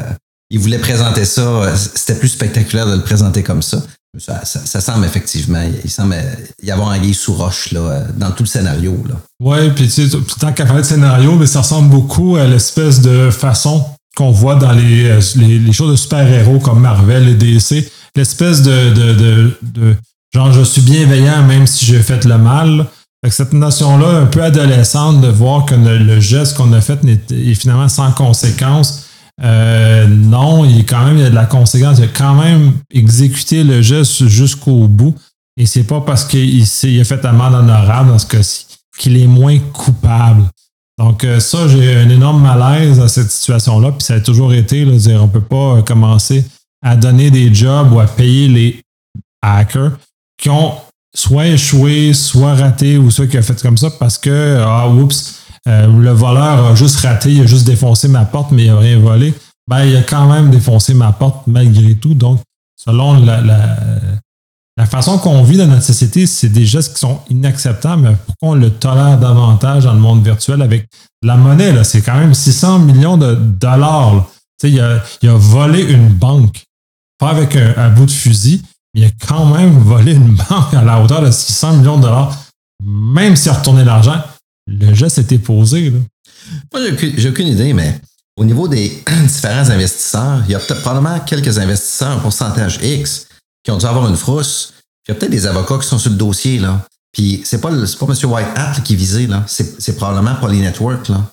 il 0.49 0.59
voulait 0.59 0.79
présenter 0.79 1.23
ça, 1.23 1.73
c'était 1.75 2.19
plus 2.19 2.29
spectaculaire 2.29 2.87
de 2.87 2.95
le 2.95 3.01
présenter 3.01 3.43
comme 3.43 3.61
ça. 3.61 3.81
Ça, 4.17 4.81
semble 4.81 5.05
effectivement, 5.05 5.61
il 5.83 5.89
semble 5.89 6.15
y 6.63 6.71
avoir 6.71 6.91
un 6.91 7.13
sous 7.13 7.33
roche 7.33 7.71
là, 7.71 7.79
euh, 7.79 8.05
dans 8.15 8.31
tout 8.31 8.43
le 8.43 8.47
scénario. 8.47 8.97
Oui, 9.41 9.69
puis 9.75 9.87
tu 9.87 10.07
sais, 10.09 10.17
tant 10.39 10.53
qu'à 10.53 10.65
parler 10.65 10.81
de 10.81 10.87
scénario, 10.87 11.35
mais 11.35 11.45
ça 11.45 11.59
ressemble 11.59 11.89
beaucoup 11.89 12.35
à 12.35 12.45
l'espèce 12.45 13.01
de 13.01 13.29
façon 13.29 13.85
qu'on 14.15 14.31
voit 14.31 14.55
dans 14.55 14.71
les, 14.71 15.09
euh, 15.09 15.71
choses 15.71 15.91
de 15.91 15.95
super-héros 15.95 16.59
comme 16.59 16.79
Marvel 16.79 17.27
et 17.29 17.33
DC. 17.33 17.89
L'espèce 18.15 18.61
de, 18.61 19.51
genre 20.33 20.51
je 20.53 20.61
suis 20.61 20.81
bienveillant 20.81 21.43
même 21.43 21.67
si 21.67 21.85
j'ai 21.85 22.01
fait 22.01 22.23
le 22.23 22.37
mal. 22.37 22.85
cette 23.29 23.51
notion-là, 23.53 24.19
un 24.19 24.25
peu 24.25 24.43
adolescente, 24.43 25.19
de 25.19 25.27
voir 25.27 25.65
que 25.65 25.75
le, 25.75 26.19
geste 26.21 26.55
qu'on 26.55 26.71
a 26.71 26.79
fait 26.79 26.99
est 27.03 27.53
finalement 27.55 27.89
sans 27.89 28.11
conséquence, 28.11 29.04
euh, 29.43 30.07
non, 30.07 30.65
il, 30.65 30.79
est 30.79 30.83
quand 30.83 31.05
même, 31.05 31.17
il 31.17 31.23
y 31.23 31.25
a 31.25 31.29
de 31.29 31.35
la 31.35 31.45
conséquence. 31.45 31.97
Il 31.99 32.05
a 32.05 32.07
quand 32.07 32.35
même 32.35 32.73
exécuté 32.91 33.63
le 33.63 33.81
geste 33.81 34.27
jusqu'au 34.27 34.87
bout. 34.87 35.15
Et 35.57 35.65
c'est 35.65 35.83
pas 35.83 36.01
parce 36.01 36.25
qu'il 36.25 36.59
il 36.59 37.01
a 37.01 37.03
fait 37.03 37.23
amende 37.25 37.53
honorable 37.53 38.09
dans 38.09 38.19
ce 38.19 38.25
cas-ci 38.25 38.65
qu'il 38.97 39.17
est 39.17 39.27
moins 39.27 39.57
coupable. 39.73 40.43
Donc, 40.97 41.23
euh, 41.25 41.39
ça, 41.39 41.67
j'ai 41.67 41.95
un 41.95 42.09
énorme 42.09 42.41
malaise 42.41 42.99
à 43.01 43.07
cette 43.07 43.29
situation-là. 43.29 43.91
Puis 43.91 44.03
ça 44.03 44.15
a 44.15 44.19
toujours 44.21 44.53
été, 44.53 44.85
là, 44.85 44.95
dire, 44.95 45.21
on 45.21 45.27
peut 45.27 45.41
pas 45.41 45.77
euh, 45.77 45.81
commencer 45.81 46.45
à 46.81 46.95
donner 46.95 47.31
des 47.31 47.53
jobs 47.53 47.91
ou 47.91 47.99
à 47.99 48.05
payer 48.05 48.47
les 48.47 48.81
hackers 49.41 49.97
qui 50.37 50.49
ont 50.49 50.75
soit 51.13 51.47
échoué, 51.47 52.13
soit 52.13 52.55
raté, 52.55 52.97
ou 52.97 53.11
soit 53.11 53.27
qui 53.27 53.37
ont 53.37 53.41
fait 53.41 53.61
comme 53.61 53.77
ça 53.77 53.89
parce 53.89 54.17
que, 54.17 54.63
ah, 54.65 54.87
oups, 54.87 55.44
le 55.65 56.11
voleur 56.11 56.67
a 56.67 56.75
juste 56.75 56.99
raté, 56.99 57.31
il 57.31 57.41
a 57.41 57.45
juste 57.45 57.65
défoncé 57.65 58.07
ma 58.07 58.25
porte, 58.25 58.51
mais 58.51 58.65
il 58.65 58.71
n'a 58.71 58.79
rien 58.79 58.99
volé. 58.99 59.33
Ben, 59.67 59.83
il 59.85 59.95
a 59.95 60.03
quand 60.03 60.27
même 60.31 60.51
défoncé 60.51 60.93
ma 60.93 61.11
porte 61.11 61.47
malgré 61.47 61.95
tout. 61.95 62.13
Donc, 62.13 62.39
selon 62.75 63.13
la, 63.25 64.85
façon 64.85 65.17
qu'on 65.17 65.43
vit 65.43 65.57
dans 65.57 65.67
notre 65.67 65.83
société, 65.83 66.27
c'est 66.27 66.49
des 66.49 66.65
gestes 66.65 66.93
qui 66.93 66.99
sont 66.99 67.19
inacceptables. 67.29 68.01
Mais 68.03 68.15
pourquoi 68.25 68.49
on 68.49 68.55
le 68.55 68.69
tolère 68.69 69.19
davantage 69.19 69.85
dans 69.85 69.93
le 69.93 69.99
monde 69.99 70.23
virtuel 70.23 70.61
avec 70.61 70.87
la 71.23 71.35
monnaie? 71.35 71.83
C'est 71.83 72.01
quand 72.01 72.17
même 72.17 72.33
600 72.33 72.79
millions 72.79 73.17
de 73.17 73.33
dollars. 73.35 74.27
Il 74.63 74.79
a, 74.79 75.01
il 75.21 75.29
a 75.29 75.35
volé 75.35 75.81
une 75.81 76.09
banque. 76.09 76.63
Pas 77.17 77.29
avec 77.29 77.55
un, 77.55 77.89
bout 77.89 78.05
de 78.05 78.11
fusil, 78.11 78.61
mais 78.93 79.01
il 79.01 79.05
a 79.05 79.11
quand 79.27 79.45
même 79.45 79.79
volé 79.79 80.13
une 80.13 80.35
banque 80.35 80.73
à 80.73 80.81
la 80.83 81.01
hauteur 81.01 81.21
de 81.21 81.31
600 81.31 81.77
millions 81.77 81.97
de 81.97 82.03
dollars. 82.03 82.37
Même 82.83 83.35
s'il 83.35 83.51
a 83.51 83.55
retourné 83.55 83.83
l'argent, 83.83 84.21
le 84.67 84.93
geste 84.93 85.17
était 85.19 85.37
posé. 85.37 85.89
Là. 85.89 85.99
Moi, 86.73 86.81
j'ai 87.17 87.29
aucune 87.29 87.47
idée, 87.47 87.73
mais 87.73 87.99
au 88.37 88.45
niveau 88.45 88.67
des 88.67 89.03
différents 89.27 89.69
investisseurs, 89.69 90.43
il 90.45 90.51
y 90.51 90.55
a 90.55 90.59
peut-être 90.59 90.81
probablement 90.81 91.19
quelques 91.21 91.57
investisseurs, 91.57 92.11
un 92.11 92.19
pourcentage 92.19 92.79
X, 92.83 93.27
qui 93.63 93.71
ont 93.71 93.77
dû 93.77 93.85
avoir 93.85 94.07
une 94.07 94.17
frousse. 94.17 94.73
Il 95.07 95.11
y 95.11 95.15
a 95.15 95.15
peut-être 95.15 95.31
des 95.31 95.47
avocats 95.47 95.77
qui 95.79 95.87
sont 95.87 95.99
sur 95.99 96.11
le 96.11 96.17
dossier, 96.17 96.59
là. 96.59 96.85
Puis 97.11 97.41
c'est 97.45 97.61
pas, 97.61 97.69
pas 97.69 97.75
M. 97.75 98.31
White 98.31 98.47
Hat 98.55 98.81
qui 98.83 98.93
est 98.93 98.97
visé, 98.97 99.27
là. 99.27 99.45
C'est 99.47 99.95
probablement 99.95 100.35
Poly 100.35 100.59
Network, 100.59 101.07
là. 101.09 101.31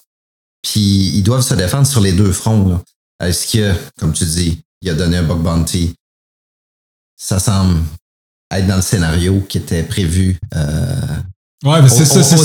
Puis 0.63 1.11
ils 1.15 1.23
doivent 1.23 1.43
se 1.43 1.55
défendre 1.55 1.87
sur 1.87 2.01
les 2.01 2.13
deux 2.13 2.33
fronts. 2.33 2.81
Est-ce 3.21 3.53
que, 3.53 3.75
comme 3.99 4.13
tu 4.13 4.25
dis, 4.25 4.61
il 4.81 4.91
a 4.91 4.95
donné 4.95 5.17
un 5.17 5.23
bug 5.25 5.39
bounty? 5.39 5.95
Ça 7.17 7.39
semble 7.39 7.81
être 8.51 8.67
dans 8.67 8.77
le 8.77 8.83
scénario 8.83 9.41
qui 9.49 9.59
était 9.59 9.83
prévu 9.83 10.39
euh, 10.55 11.17
Ouais, 11.63 11.81
mais 11.81 11.89
c'est 11.89 12.05
ça, 12.05 12.23
ça, 12.23 12.37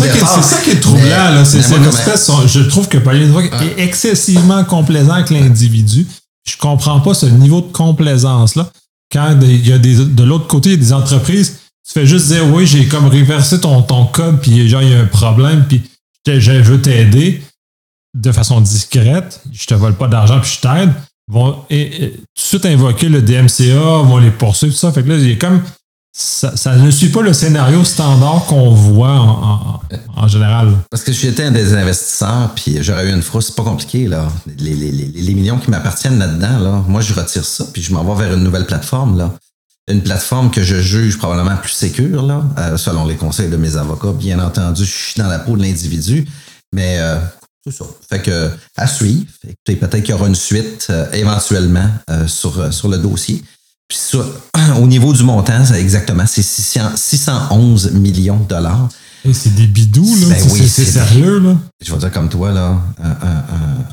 qui 0.64 0.70
est 0.72 0.80
troublant. 0.80 1.08
là. 1.08 1.44
C'est 1.44 1.60
espèce, 1.60 2.30
je 2.48 2.60
trouve 2.62 2.88
que 2.88 3.00
Pauline 3.00 3.34
est 3.62 3.82
excessivement 3.82 4.64
complaisant 4.64 5.14
avec 5.14 5.32
l'individu. 5.32 6.06
Je 6.48 6.56
comprends 6.58 7.00
pas 7.00 7.14
ce 7.14 7.26
niveau 7.26 7.62
de 7.62 7.72
complaisance-là. 7.72 8.70
Quand 9.12 9.38
il 9.42 9.68
y 9.68 9.74
a 9.74 9.78
des, 9.78 9.96
de 9.96 10.24
l'autre 10.24 10.48
côté, 10.48 10.70
il 10.70 10.72
y 10.74 10.76
a 10.76 10.80
des 10.80 10.94
entreprises, 10.94 11.60
tu 11.86 11.94
fais 11.94 12.06
juste 12.06 12.28
dire 12.28 12.46
oui, 12.54 12.68
j'ai 12.68 12.88
comme 12.88 13.08
reversé 13.08 13.60
ton, 13.60 13.82
ton 13.82 14.06
code, 14.06 14.40
puis 14.42 14.70
genre, 14.70 14.82
il 14.82 14.92
y 14.92 14.94
a 14.94 15.00
un 15.00 15.06
problème, 15.06 15.66
puis 15.68 15.82
je, 16.28 16.52
veux 16.52 16.82
t'aider 16.82 17.42
de 18.14 18.32
façon 18.32 18.62
discrète. 18.62 19.42
Je 19.52 19.66
te 19.66 19.74
vole 19.74 19.96
pas 19.96 20.08
d'argent, 20.08 20.40
puis 20.42 20.52
je 20.56 20.60
t'aide. 20.60 20.94
Vont 21.30 21.64
et, 21.70 22.12
tout 22.12 22.16
de 22.16 22.22
suite 22.36 22.66
invoquer 22.66 23.10
le 23.10 23.22
DMCA, 23.22 24.04
vont 24.04 24.18
les 24.18 24.32
poursuivre, 24.32 24.74
tout 24.74 24.80
ça. 24.80 24.92
Fait 24.92 25.04
que 25.04 25.10
là, 25.10 25.18
il 25.18 25.30
y 25.30 25.34
a 25.34 25.36
comme 25.36 25.62
ça, 26.20 26.76
ne 26.76 26.90
suit 26.90 27.10
pas 27.10 27.22
le 27.22 27.32
scénario 27.32 27.84
standard 27.84 28.46
qu'on 28.48 28.72
voit 28.72 29.80
en, 30.16 30.28
général. 30.28 30.74
Parce 30.90 31.04
que 31.04 31.12
j'étais 31.12 31.44
un 31.44 31.52
des 31.52 31.76
investisseurs, 31.76 32.54
puis 32.56 32.80
j'aurais 32.82 33.08
eu 33.08 33.14
une 33.14 33.22
frousse, 33.22 33.48
c'est 33.48 33.56
pas 33.56 33.64
compliqué, 33.64 34.08
là. 34.08 34.28
Les, 34.58 35.36
millions 35.36 35.60
qui 35.60 35.70
m'appartiennent 35.70 36.18
là-dedans, 36.18 36.58
là, 36.58 36.84
moi, 36.88 37.02
je 37.02 37.14
retire 37.14 37.46
ça, 37.46 37.66
puis 37.72 37.84
je 37.84 37.94
m'en 37.94 38.04
vais 38.04 38.24
vers 38.24 38.36
une 38.36 38.44
nouvelle 38.44 38.66
plateforme, 38.66 39.16
là. 39.16 39.32
Une 39.90 40.02
plateforme 40.02 40.50
que 40.50 40.64
je 40.64 40.82
juge 40.82 41.20
probablement 41.20 41.56
plus 41.56 41.72
sécure, 41.72 42.24
là, 42.24 42.44
euh, 42.58 42.78
selon 42.78 43.06
les 43.06 43.16
conseils 43.16 43.50
de 43.50 43.58
mes 43.58 43.78
avocats. 43.78 44.12
Bien 44.12 44.40
entendu, 44.40 44.86
je 44.86 44.92
suis 44.92 45.22
dans 45.22 45.28
la 45.28 45.38
peau 45.38 45.56
de 45.56 45.62
l'individu, 45.62 46.28
mais 46.74 46.98
euh, 47.00 47.20
c'est 47.64 47.74
ça. 47.74 47.86
Fait 48.10 48.24
que, 48.24 48.50
à 48.76 48.88
suivre. 48.88 49.28
Peut-être 49.66 50.02
qu'il 50.02 50.10
y 50.10 50.14
aura 50.14 50.28
une 50.28 50.36
suite 50.36 50.88
euh, 50.90 51.06
éventuellement 51.14 51.90
sur, 52.26 52.74
sur 52.74 52.90
le 52.90 52.98
dossier. 52.98 53.44
Puis 53.88 53.98
ça, 53.98 54.20
au 54.78 54.88
niveau 54.88 55.14
du 55.14 55.24
montant, 55.24 55.66
c'est 55.66 55.80
exactement, 55.80 56.26
c'est 56.26 56.44
611 56.44 57.92
millions 57.94 58.38
de 58.38 58.48
dollars. 58.48 58.90
c'est 59.34 59.56
des 59.56 59.68
bidous, 59.68 60.16
là. 60.22 60.36
Ben 60.36 60.48
oui, 60.52 60.68
c'est 60.68 60.86
sérieux, 60.86 61.40
là. 61.40 61.58
Je 61.84 61.94
vais 61.94 62.00
dire 62.00 62.12
comme 62.12 62.30
toi, 62.30 62.52
là, 62.52 62.80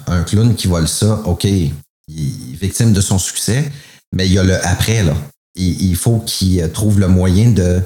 un, 0.07 0.23
clown 0.25 0.55
qui 0.55 0.67
vole 0.67 0.89
ça, 0.89 1.21
OK, 1.27 1.45
il 1.45 1.73
est 2.09 2.57
victime 2.61 2.93
de 2.93 3.01
son 3.01 3.19
succès, 3.19 3.71
mais 4.13 4.27
il 4.27 4.33
y 4.33 4.39
a 4.39 4.43
le 4.43 4.65
après, 4.67 5.03
là. 5.03 5.15
Il, 5.57 5.95
faut 5.95 6.19
qu'il 6.19 6.69
trouve 6.73 6.99
le 6.99 7.07
moyen 7.07 7.51
de 7.51 7.81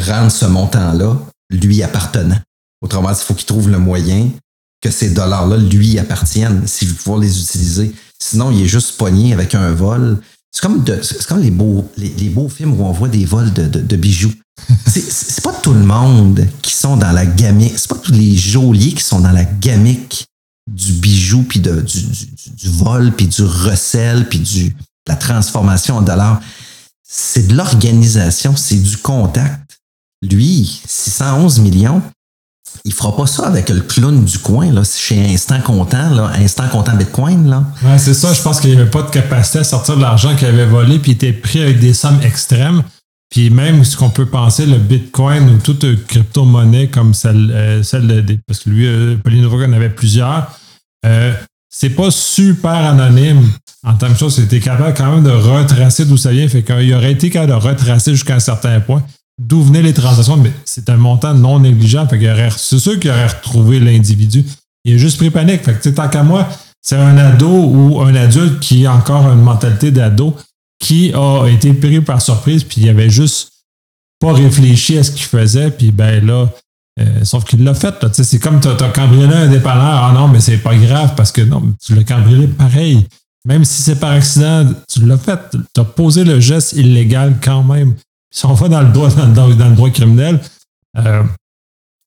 rendre 0.00 0.32
ce 0.32 0.46
montant-là 0.46 1.14
lui 1.50 1.82
appartenant. 1.82 2.38
Autrement 2.80 3.12
dit, 3.12 3.18
il 3.20 3.24
faut 3.24 3.34
qu'il 3.34 3.44
trouve 3.44 3.68
le 3.68 3.78
moyen 3.78 4.30
que 4.80 4.90
ces 4.90 5.10
dollars-là 5.10 5.58
lui 5.58 5.98
appartiennent, 5.98 6.66
s'il 6.66 6.88
veut 6.88 6.94
pouvoir 6.94 7.18
les 7.18 7.38
utiliser. 7.38 7.92
Sinon, 8.18 8.50
il 8.50 8.62
est 8.62 8.68
juste 8.68 8.96
pogné 8.96 9.34
avec 9.34 9.54
un 9.54 9.72
vol 9.72 10.20
c'est 10.54 10.60
comme, 10.60 10.84
comme 11.28 11.40
les, 11.40 11.50
beaux, 11.50 11.90
les, 11.96 12.28
beaux 12.28 12.48
films 12.48 12.80
où 12.80 12.84
on 12.84 12.92
voit 12.92 13.08
des 13.08 13.24
vols 13.24 13.52
de, 13.52 13.66
de, 13.66 13.96
bijoux. 13.96 14.32
C'est 14.86 15.42
pas 15.42 15.52
tout 15.52 15.72
le 15.72 15.82
monde 15.82 16.46
qui 16.62 16.72
sont 16.72 16.96
dans 16.96 17.10
la 17.10 17.26
gamique. 17.26 17.72
C'est 17.76 17.88
pas 17.88 17.96
tous 17.96 18.12
les 18.12 18.36
geôliers 18.36 18.92
qui 18.92 19.02
sont 19.02 19.18
dans 19.18 19.32
la 19.32 19.44
gamique 19.44 20.26
du 20.70 20.92
bijou, 20.92 21.42
puis 21.42 21.58
de, 21.58 21.80
du, 21.80 22.00
du, 22.00 22.68
vol, 22.68 23.12
puis 23.16 23.26
du 23.26 23.42
recel, 23.42 24.28
puis 24.28 24.38
du, 24.38 24.68
de 24.68 24.74
la 25.08 25.16
transformation 25.16 25.96
en 25.96 26.02
dollars. 26.02 26.40
C'est 27.02 27.48
de 27.48 27.54
l'organisation, 27.56 28.54
c'est 28.54 28.80
du 28.80 28.96
contact. 28.96 29.80
Lui, 30.22 30.80
611 30.86 31.58
millions, 31.58 32.00
il 32.84 32.92
fera 32.92 33.16
pas 33.16 33.26
ça 33.26 33.46
avec 33.46 33.68
le 33.68 33.80
clown 33.80 34.24
du 34.24 34.38
coin, 34.38 34.70
là, 34.70 34.82
chez 34.84 35.18
Instant 35.32 35.60
Comptant, 35.60 36.10
là, 36.10 36.32
Instant 36.38 36.68
Comptant 36.68 36.96
Bitcoin. 36.96 37.48
Là. 37.48 37.64
Ouais, 37.82 37.98
c'est 37.98 38.14
ça. 38.14 38.32
Je 38.32 38.42
pense 38.42 38.60
qu'il 38.60 38.70
n'y 38.70 38.80
avait 38.80 38.90
pas 38.90 39.02
de 39.02 39.10
capacité 39.10 39.60
à 39.60 39.64
sortir 39.64 39.96
de 39.96 40.02
l'argent 40.02 40.34
qu'il 40.36 40.48
avait 40.48 40.66
volé, 40.66 40.98
puis 40.98 41.12
il 41.12 41.14
était 41.14 41.32
pris 41.32 41.60
avec 41.62 41.78
des 41.78 41.94
sommes 41.94 42.20
extrêmes. 42.22 42.82
Puis 43.30 43.50
même 43.50 43.84
ce 43.84 43.96
qu'on 43.96 44.10
peut 44.10 44.26
penser, 44.26 44.66
le 44.66 44.78
Bitcoin 44.78 45.48
ou 45.48 45.58
toute 45.58 46.06
crypto-monnaie 46.06 46.88
comme 46.88 47.14
celle, 47.14 47.50
euh, 47.52 47.82
celle 47.82 48.06
de, 48.06 48.38
parce 48.46 48.60
que 48.60 48.70
lui, 48.70 48.86
euh, 48.86 49.16
Pauline 49.16 49.46
en 49.46 49.72
avait 49.72 49.90
plusieurs, 49.90 50.52
euh, 51.06 51.32
c'est 51.70 51.90
pas 51.90 52.10
super 52.10 52.70
anonyme 52.70 53.50
en 53.82 53.94
tant 53.94 54.08
que 54.12 54.18
chose. 54.18 54.36
C'était 54.36 54.60
capable 54.60 54.94
quand 54.94 55.10
même 55.10 55.24
de 55.24 55.30
retracer 55.30 56.04
d'où 56.04 56.16
ça 56.16 56.30
vient. 56.30 56.46
Fait 56.48 56.62
qu'il 56.62 56.94
aurait 56.94 57.12
été 57.12 57.30
capable 57.30 57.60
de 57.60 57.66
retracer 57.66 58.12
jusqu'à 58.12 58.36
un 58.36 58.40
certain 58.40 58.78
point 58.80 59.02
d'où 59.38 59.62
venaient 59.62 59.82
les 59.82 59.94
transactions, 59.94 60.36
mais 60.36 60.52
c'est 60.64 60.88
un 60.88 60.96
montant 60.96 61.34
non 61.34 61.60
négligeable. 61.60 62.18
c'est 62.56 62.78
sûr 62.78 62.98
qu'il 62.98 63.10
aurait 63.10 63.26
retrouvé 63.26 63.80
l'individu. 63.80 64.44
Il 64.84 64.94
a 64.94 64.98
juste 64.98 65.16
pris 65.16 65.30
panique. 65.30 65.64
Fait 65.64 65.80
que, 65.80 65.88
tant 65.88 66.08
qu'à 66.08 66.22
moi, 66.22 66.48
c'est 66.82 66.96
un 66.96 67.16
ado 67.16 67.48
ou 67.48 68.00
un 68.00 68.14
adulte 68.14 68.60
qui 68.60 68.86
a 68.86 68.94
encore 68.94 69.30
une 69.32 69.40
mentalité 69.40 69.90
d'ado 69.90 70.36
qui 70.78 71.12
a 71.14 71.46
été 71.46 71.72
pris 71.72 72.00
par 72.00 72.20
surprise, 72.20 72.62
puis 72.64 72.82
il 72.82 72.88
avait 72.88 73.08
juste 73.08 73.50
pas 74.20 74.32
réfléchi 74.32 74.98
à 74.98 75.02
ce 75.02 75.10
qu'il 75.10 75.24
faisait, 75.24 75.70
puis 75.70 75.90
ben 75.90 76.24
là, 76.24 76.48
euh, 77.00 77.24
sauf 77.24 77.44
qu'il 77.44 77.64
l'a 77.64 77.74
fait. 77.74 77.94
C'est 78.12 78.38
comme 78.38 78.60
tu 78.60 78.68
as, 78.68 78.90
cambriolé 78.90 79.34
un 79.34 79.48
dépanneur. 79.48 80.04
Ah 80.04 80.12
non, 80.14 80.28
mais 80.28 80.40
c'est 80.40 80.58
pas 80.58 80.76
grave 80.76 81.14
parce 81.16 81.32
que 81.32 81.40
non, 81.40 81.74
tu 81.82 81.94
l'as 81.94 82.04
cambriolé 82.04 82.46
pareil. 82.46 83.06
Même 83.46 83.64
si 83.64 83.82
c'est 83.82 83.98
par 83.98 84.12
accident, 84.12 84.70
tu 84.88 85.04
l'as 85.04 85.18
fait. 85.18 85.40
Tu 85.74 85.80
as 85.80 85.84
posé 85.84 86.24
le 86.24 86.40
geste 86.40 86.72
illégal 86.74 87.36
quand 87.42 87.62
même 87.62 87.94
si 88.34 88.44
on 88.46 88.52
va 88.52 88.68
dans 88.68 88.82
le 88.82 88.92
droit, 88.92 89.08
dans, 89.10 89.46
le 89.46 89.74
droit 89.74 89.90
criminel, 89.90 90.40
euh, 90.98 91.22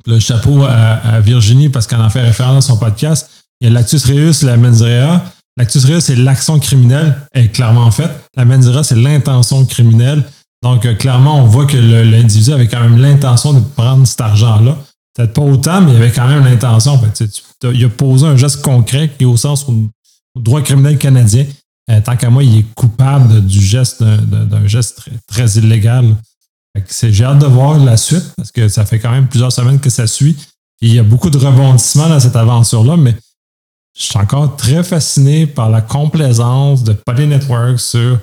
le 0.06 0.20
chapeau 0.20 0.64
à, 0.64 1.20
Virginie, 1.22 1.70
parce 1.70 1.88
qu'elle 1.88 2.02
en 2.02 2.10
fait 2.10 2.22
référence 2.22 2.66
à 2.66 2.68
son 2.74 2.78
podcast, 2.78 3.30
il 3.62 3.68
y 3.68 3.72
a 3.72 3.74
l'actus 3.74 4.06
reus 4.06 4.44
la 4.44 4.58
mens 4.58 4.82
rea. 4.82 5.24
L'actus 5.56 5.86
reus, 5.86 6.04
c'est 6.04 6.16
l'action 6.16 6.60
criminelle, 6.60 7.16
est 7.34 7.48
clairement 7.48 7.90
faite. 7.92 8.12
La 8.36 8.46
mens 8.46 8.68
rea, 8.68 8.84
c'est 8.84 8.96
l'intention 8.96 9.66
criminelle. 9.66 10.24
Donc, 10.62 10.86
euh, 10.86 10.96
clairement, 10.96 11.42
on 11.42 11.46
voit 11.46 11.66
que 11.66 11.78
l'individu 11.78 12.52
avait 12.52 12.68
quand 12.68 12.82
même 12.82 12.98
l'intention 12.98 13.54
de 13.54 13.62
prendre 13.76 14.06
cet 14.06 14.22
argent-là. 14.22 14.78
Peut-être 15.16 15.34
pas 15.34 15.42
autant, 15.42 15.82
mais 15.82 15.94
il 15.94 15.96
avait 15.96 16.12
quand 16.12 16.28
même 16.28 16.44
l'intention. 16.44 17.02
il 17.64 17.86
a 17.86 17.90
posé 17.90 18.28
un 18.28 18.36
geste 18.36 18.62
concret 18.62 19.12
qui 19.18 19.24
est 19.24 19.28
au 19.28 19.38
sens 19.38 19.66
au 19.68 19.90
droit 20.40 20.62
criminel 20.62 20.98
canadien 20.98 21.46
tant 22.04 22.18
qu'à 22.18 22.30
moi, 22.30 22.44
il 22.44 22.60
est 22.60 22.66
coupable 22.76 23.46
du 23.46 23.62
geste 23.62 24.04
d'un 24.04 24.68
geste 24.68 25.10
très, 25.28 25.58
illégal. 25.58 26.16
J'ai 27.02 27.24
hâte 27.24 27.40
de 27.40 27.46
voir 27.46 27.80
la 27.80 27.98
suite 27.98 28.34
parce 28.36 28.52
que 28.52 28.68
ça 28.68 28.86
fait 28.86 29.00
quand 29.00 29.12
même 29.12 29.28
plusieurs 29.28 29.52
semaines 29.52 29.80
que 29.80 29.90
ça 29.90 30.06
suit. 30.06 30.36
il 30.82 30.94
y 30.94 31.00
a 31.00 31.04
beaucoup 31.04 31.30
de 31.30 31.38
rebondissements 31.38 32.10
dans 32.10 32.20
cette 32.20 32.36
aventure-là, 32.36 32.98
mais 32.98 33.16
je 33.98 34.04
suis 34.04 34.18
encore 34.18 34.56
très 34.56 34.84
fasciné 34.84 35.48
par 35.48 35.70
la 35.70 35.82
complaisance 35.82 36.84
de 36.84 36.94
Poly 36.94 37.26
Network 37.28 37.80
sur 37.80 38.20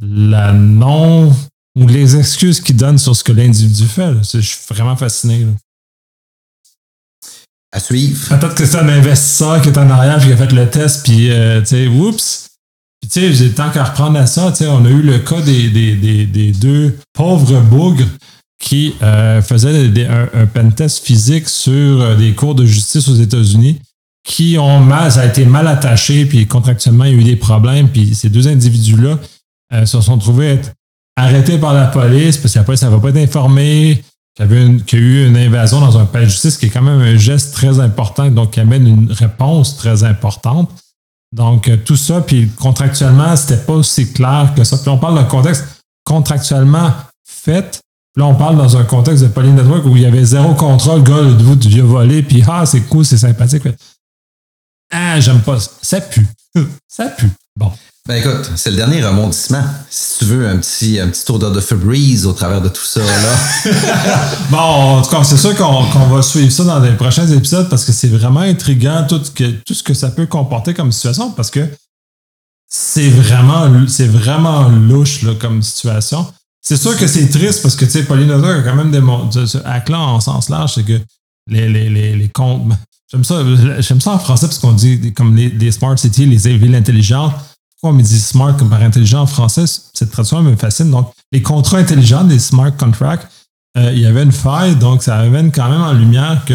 la 0.00 0.52
non 0.52 1.34
ou 1.76 1.86
les 1.86 2.16
excuses 2.16 2.60
qu'ils 2.60 2.76
donnent 2.76 2.98
sur 2.98 3.14
ce 3.14 3.22
que 3.22 3.32
l'individu 3.32 3.84
fait. 3.84 4.14
Je 4.22 4.40
suis 4.40 4.58
vraiment 4.70 4.96
fasciné. 4.96 5.46
Suivre. 7.80 8.28
Peut-être 8.28 8.54
que 8.54 8.66
c'est 8.66 8.78
un 8.78 8.88
investisseur 8.88 9.60
qui 9.60 9.68
est 9.68 9.78
en 9.78 9.90
arrière 9.90 10.18
qui 10.18 10.32
a 10.32 10.36
fait 10.36 10.52
le 10.52 10.68
test, 10.68 11.04
puis, 11.04 11.30
euh, 11.30 11.60
tu 11.60 11.66
sais, 11.66 11.86
oups. 11.88 12.50
Puis, 13.00 13.10
tu 13.10 13.34
sais, 13.34 13.48
tant 13.50 13.70
qu'à 13.70 13.84
reprendre 13.84 14.18
à 14.18 14.26
ça, 14.26 14.52
tu 14.52 14.58
sais, 14.58 14.66
on 14.68 14.84
a 14.84 14.88
eu 14.88 15.02
le 15.02 15.18
cas 15.18 15.40
des, 15.40 15.68
des, 15.68 16.52
deux 16.52 16.96
pauvres 17.12 17.60
bougres 17.60 18.06
qui 18.60 18.94
euh, 19.02 19.42
faisaient 19.42 19.90
un, 20.08 20.28
un 20.40 20.46
pentest 20.46 21.04
physique 21.04 21.48
sur 21.48 22.00
euh, 22.00 22.14
des 22.14 22.32
cours 22.32 22.54
de 22.54 22.64
justice 22.64 23.08
aux 23.08 23.16
États-Unis 23.16 23.80
qui 24.26 24.56
ont 24.58 24.80
mal, 24.80 25.12
ça 25.12 25.20
a 25.20 25.26
été 25.26 25.44
mal 25.44 25.66
attaché, 25.66 26.24
puis 26.24 26.46
contractuellement, 26.46 27.04
il 27.04 27.12
y 27.12 27.14
a 27.14 27.20
eu 27.20 27.24
des 27.24 27.36
problèmes, 27.36 27.88
puis 27.88 28.14
ces 28.14 28.30
deux 28.30 28.48
individus-là 28.48 29.18
se 29.84 30.00
sont 30.00 30.16
trouvés 30.16 30.46
être 30.46 30.72
arrêtés 31.16 31.58
par 31.58 31.74
la 31.74 31.86
police 31.86 32.38
parce 32.38 32.54
qu'après, 32.54 32.76
ça 32.76 32.86
ne 32.86 32.92
va 32.92 33.00
pas 33.00 33.12
être 34.36 34.50
informé 34.50 34.82
qu'il 34.82 34.98
y, 34.98 35.02
a 35.02 35.04
eu 35.04 35.26
une 35.28 35.36
invasion 35.36 35.80
dans 35.80 35.98
un 35.98 36.06
palais 36.06 36.26
de 36.26 36.30
justice, 36.30 36.56
qui 36.56 36.66
est 36.66 36.70
quand 36.70 36.82
même 36.82 37.00
un 37.00 37.16
geste 37.16 37.54
très 37.54 37.80
important, 37.80 38.28
donc 38.30 38.52
qui 38.52 38.60
amène 38.60 38.86
une 38.86 39.12
réponse 39.12 39.76
très 39.76 40.04
importante. 40.04 40.70
Donc, 41.32 41.68
euh, 41.68 41.76
tout 41.76 41.96
ça, 41.96 42.20
puis 42.20 42.48
contractuellement, 42.48 43.36
c'était 43.36 43.62
pas 43.62 43.74
aussi 43.74 44.12
clair 44.12 44.52
que 44.56 44.62
ça. 44.64 44.78
Puis 44.78 44.88
on 44.88 44.98
parle 44.98 45.16
d'un 45.16 45.24
contexte 45.24 45.64
contractuellement 46.04 46.92
fait. 47.24 47.80
Puis 48.12 48.22
là, 48.22 48.26
on 48.26 48.34
parle 48.34 48.56
dans 48.56 48.76
un 48.76 48.84
contexte 48.84 49.24
de 49.24 49.28
Poly 49.28 49.50
Network 49.50 49.84
où 49.86 49.96
il 49.96 50.02
y 50.02 50.06
avait 50.06 50.24
zéro 50.24 50.54
contrôle, 50.54 50.98
le 50.98 51.02
gars, 51.02 51.20
le 51.22 51.56
du 51.56 51.68
vieux 51.68 51.82
volé, 51.82 52.22
puis 52.22 52.42
ah, 52.46 52.64
c'est 52.66 52.82
cool, 52.82 53.04
c'est 53.04 53.18
sympathique. 53.18 53.64
Ah, 54.92 55.18
j'aime 55.18 55.40
pas 55.40 55.58
ça. 55.58 55.70
Ça 55.82 56.00
pue. 56.00 56.26
ça 56.88 57.06
pue. 57.06 57.30
Bon. 57.56 57.72
Ben 58.06 58.16
écoute, 58.16 58.50
c'est 58.56 58.70
le 58.70 58.76
dernier 58.76 59.02
remondissement. 59.02 59.62
Si 59.88 60.18
tu 60.18 60.24
veux 60.26 60.46
un 60.46 60.58
petit, 60.58 61.00
un 61.00 61.08
petit 61.08 61.30
odeur 61.30 61.52
de 61.52 61.60
Febreze 61.60 62.26
au 62.26 62.32
travers 62.32 62.60
de 62.60 62.68
tout 62.68 62.84
ça, 62.84 63.00
là. 63.00 63.70
bon, 64.50 64.58
en 64.58 65.02
tout 65.02 65.10
cas, 65.10 65.24
c'est 65.24 65.38
sûr 65.38 65.56
qu'on 65.56 65.82
va 65.82 66.20
suivre 66.20 66.52
ça 66.52 66.64
dans 66.64 66.80
les 66.80 66.92
prochains 66.96 67.26
épisodes 67.28 67.70
parce 67.70 67.84
que 67.84 67.92
c'est 67.92 68.08
vraiment 68.08 68.40
intriguant 68.40 69.06
tout, 69.08 69.22
que, 69.34 69.52
tout 69.64 69.72
ce 69.72 69.82
que 69.82 69.94
ça 69.94 70.10
peut 70.10 70.26
comporter 70.26 70.74
comme 70.74 70.92
situation 70.92 71.30
parce 71.30 71.50
que 71.50 71.66
c'est 72.68 73.08
vraiment, 73.08 73.70
c'est 73.88 74.08
vraiment 74.08 74.68
louche 74.68 75.22
là, 75.22 75.32
comme 75.40 75.62
situation. 75.62 76.26
C'est 76.60 76.76
sûr 76.76 76.98
que 76.98 77.06
c'est 77.06 77.28
triste 77.28 77.62
parce 77.62 77.76
que, 77.76 77.84
tu 77.84 77.92
sais, 77.92 78.02
Pauline 78.02 78.32
a 78.32 78.62
quand 78.62 78.74
même 78.74 78.90
des 78.90 79.00
ce 79.46 79.58
là 79.58 79.98
en 79.98 80.20
sens 80.20 80.48
large, 80.48 80.74
c'est 80.74 80.84
que 80.84 81.00
les, 81.46 81.68
les, 81.68 81.88
les, 81.90 82.16
les 82.16 82.28
comptes, 82.28 82.72
J'aime 83.14 83.22
ça, 83.22 83.44
j'aime 83.78 84.00
ça 84.00 84.12
en 84.12 84.18
français 84.18 84.46
parce 84.46 84.58
qu'on 84.58 84.72
dit 84.72 85.12
comme 85.12 85.36
les, 85.36 85.70
smart 85.70 85.96
cities, 85.96 86.26
les 86.26 86.56
villes 86.56 86.74
intelligentes. 86.74 87.32
Pourquoi 87.76 87.90
on 87.90 87.92
me 87.92 88.02
dit 88.02 88.18
smart 88.18 88.56
comme 88.56 88.70
par 88.70 88.82
intelligent 88.82 89.20
en 89.20 89.26
français? 89.26 89.66
Cette 89.66 90.10
traduction 90.10 90.42
me 90.42 90.56
fascine. 90.56 90.90
Donc, 90.90 91.12
les 91.30 91.40
contrats 91.40 91.78
intelligents, 91.78 92.24
les 92.24 92.40
smart 92.40 92.76
contracts, 92.76 93.30
euh, 93.76 93.92
il 93.92 94.00
y 94.00 94.06
avait 94.06 94.24
une 94.24 94.32
faille, 94.32 94.74
donc 94.74 95.04
ça 95.04 95.16
amène 95.18 95.52
quand 95.52 95.68
même 95.70 95.82
en 95.82 95.92
lumière 95.92 96.44
que 96.44 96.54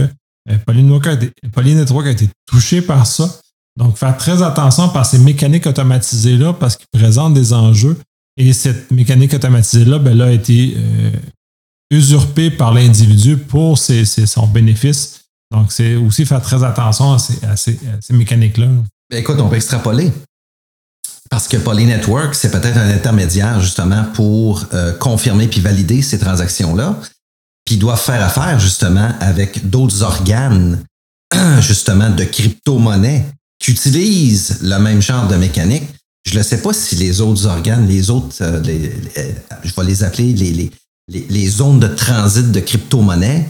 euh, 0.49 0.57
Pauline, 0.65 1.77
Network 1.77 2.07
a 2.07 2.11
été 2.11 2.27
touché 2.45 2.81
par 2.81 3.05
ça. 3.05 3.39
Donc, 3.77 3.97
faire 3.97 4.17
très 4.17 4.41
attention 4.41 4.89
par 4.89 5.05
ces 5.05 5.19
mécaniques 5.19 5.65
automatisées-là 5.65 6.53
parce 6.53 6.75
qu'ils 6.75 6.87
présentent 6.91 7.35
des 7.35 7.53
enjeux. 7.53 7.97
Et 8.35 8.51
cette 8.51 8.91
mécanique 8.91 9.33
automatisée-là, 9.33 9.99
ben, 9.99 10.19
a 10.19 10.31
été 10.31 10.75
euh, 10.75 11.11
usurpée 11.91 12.51
par 12.51 12.73
l'individu 12.73 13.37
pour 13.37 13.77
ses, 13.77 14.05
son 14.05 14.47
bénéfice 14.47 15.19
donc, 15.51 15.71
c'est 15.71 15.95
aussi 15.95 16.25
faire 16.25 16.41
très 16.41 16.63
attention 16.63 17.13
à 17.13 17.55
ces, 17.57 17.79
mécaniques-là. 18.11 18.67
Ben, 19.09 19.17
écoute, 19.17 19.37
on 19.39 19.49
peut 19.49 19.55
extrapoler. 19.55 20.11
Parce 21.29 21.47
que 21.47 21.57
Poly 21.57 21.85
Network, 21.85 22.35
c'est 22.35 22.51
peut-être 22.51 22.77
un 22.77 22.89
intermédiaire 22.89 23.59
justement 23.59 24.03
pour 24.13 24.65
euh, 24.73 24.93
confirmer 24.93 25.47
puis 25.47 25.61
valider 25.61 26.01
ces 26.01 26.19
transactions-là. 26.19 26.99
Puis 27.65 27.77
doivent 27.77 28.01
faire 28.01 28.23
affaire 28.23 28.59
justement 28.59 29.11
avec 29.19 29.69
d'autres 29.69 30.01
organes, 30.01 30.83
justement, 31.59 32.09
de 32.09 32.23
crypto-monnaie 32.23 33.25
qui 33.59 33.71
utilisent 33.71 34.59
le 34.61 34.77
même 34.79 35.01
genre 35.01 35.27
de 35.27 35.35
mécanique. 35.35 35.83
Je 36.25 36.37
ne 36.37 36.43
sais 36.43 36.61
pas 36.61 36.73
si 36.73 36.95
les 36.95 37.21
autres 37.21 37.45
organes, 37.45 37.87
les 37.87 38.09
autres, 38.09 38.35
euh, 38.41 38.61
je 39.63 39.73
vais 39.73 39.83
les 39.83 40.03
appeler 40.03 40.33
les, 40.33 40.51
les 40.51 40.71
zones 41.49 41.79
de 41.79 41.87
transit 41.87 42.51
de 42.51 42.59
crypto-monnaie, 42.59 43.49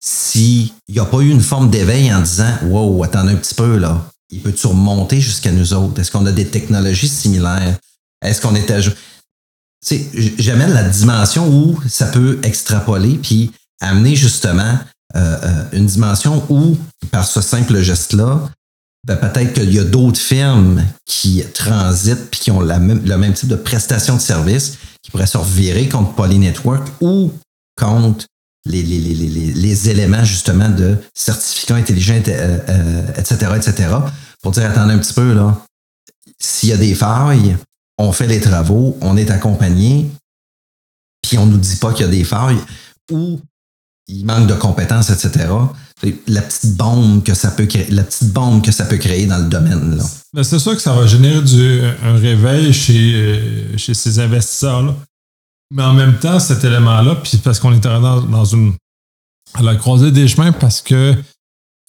s'il 0.00 0.70
n'y 0.88 0.98
a 0.98 1.04
pas 1.04 1.18
eu 1.18 1.30
une 1.30 1.40
forme 1.40 1.70
d'éveil 1.70 2.12
en 2.12 2.20
disant 2.20 2.52
Wow, 2.64 3.02
attends 3.04 3.26
un 3.26 3.34
petit 3.34 3.54
peu 3.54 3.76
là, 3.78 4.10
il 4.30 4.40
peut-tu 4.40 4.66
remonter 4.66 5.20
jusqu'à 5.20 5.52
nous 5.52 5.72
autres? 5.74 6.00
Est-ce 6.00 6.10
qu'on 6.10 6.26
a 6.26 6.32
des 6.32 6.46
technologies 6.46 7.08
similaires? 7.08 7.76
Est-ce 8.22 8.40
qu'on 8.40 8.54
est 8.54 8.70
à 8.70 8.80
J'amène 10.38 10.72
la 10.72 10.82
dimension 10.82 11.48
où 11.48 11.78
ça 11.88 12.06
peut 12.06 12.40
extrapoler 12.42 13.18
puis 13.22 13.52
amener 13.80 14.16
justement 14.16 14.78
euh, 15.14 15.38
euh, 15.42 15.64
une 15.72 15.86
dimension 15.86 16.44
où, 16.48 16.76
par 17.12 17.26
ce 17.26 17.40
simple 17.40 17.80
geste-là, 17.80 18.50
ben, 19.06 19.16
peut-être 19.16 19.52
qu'il 19.52 19.72
y 19.72 19.78
a 19.78 19.84
d'autres 19.84 20.18
firmes 20.18 20.84
qui 21.04 21.44
transitent 21.54 22.30
puis 22.30 22.40
qui 22.40 22.50
ont 22.50 22.60
le 22.60 23.16
même 23.16 23.32
type 23.32 23.48
de 23.48 23.56
prestation 23.56 24.16
de 24.16 24.20
service 24.20 24.78
qui 25.06 25.12
pourraient 25.12 25.26
se 25.28 25.38
revirer 25.38 25.88
contre 25.88 26.14
Poly 26.16 26.40
Network 26.40 26.88
ou 27.00 27.32
contre 27.80 28.26
les, 28.64 28.82
les, 28.82 28.98
les, 28.98 29.52
les, 29.52 29.88
éléments 29.88 30.24
justement 30.24 30.68
de 30.68 30.96
certificats 31.14 31.76
intelligents, 31.76 32.16
etc., 32.16 32.34
euh, 32.68 33.56
etc., 33.56 33.74
euh, 33.80 34.00
pour 34.42 34.50
dire, 34.50 34.68
attendez 34.68 34.94
un 34.94 34.98
petit 34.98 35.12
peu, 35.12 35.32
là, 35.32 35.56
s'il 36.40 36.70
y 36.70 36.72
a 36.72 36.76
des 36.76 36.96
failles, 36.96 37.56
on 37.98 38.10
fait 38.10 38.26
les 38.26 38.40
travaux, 38.40 38.98
on 39.00 39.16
est 39.16 39.30
accompagné, 39.30 40.10
puis 41.22 41.38
on 41.38 41.46
nous 41.46 41.58
dit 41.58 41.76
pas 41.76 41.92
qu'il 41.92 42.04
y 42.04 42.08
a 42.08 42.10
des 42.10 42.24
failles, 42.24 42.58
ou 43.12 43.40
il 44.08 44.26
manque 44.26 44.48
de 44.48 44.54
compétences, 44.54 45.10
etc. 45.10 45.46
La 46.26 46.42
petite 46.42 46.76
bombe 46.76 47.22
que 47.22 47.32
ça 47.32 47.50
peut 47.50 47.64
créer, 47.64 47.90
la 47.90 48.04
petite 48.04 48.30
bombe 48.32 48.62
que 48.62 48.70
ça 48.70 48.84
peut 48.84 48.98
créer 48.98 49.26
dans 49.26 49.38
le 49.38 49.48
domaine. 49.48 49.96
Là. 49.96 50.04
Ben, 50.34 50.42
c'est 50.42 50.58
sûr 50.58 50.74
que 50.74 50.82
ça 50.82 50.92
va 50.92 51.06
générer 51.06 51.40
du, 51.40 51.80
un 52.04 52.16
réveil 52.16 52.72
chez, 52.72 53.14
euh, 53.14 53.78
chez 53.78 53.94
ces 53.94 54.18
investisseurs-là. 54.18 54.94
Mais 55.72 55.82
en 55.82 55.94
même 55.94 56.18
temps, 56.18 56.38
cet 56.38 56.64
élément-là, 56.64 57.16
puis 57.16 57.38
parce 57.38 57.58
qu'on 57.58 57.72
est 57.72 57.80
dans, 57.80 58.20
dans 58.20 58.44
une. 58.44 58.74
à 59.54 59.62
la 59.62 59.74
croisée 59.76 60.12
des 60.12 60.28
chemins 60.28 60.52
parce 60.52 60.82
que 60.82 61.14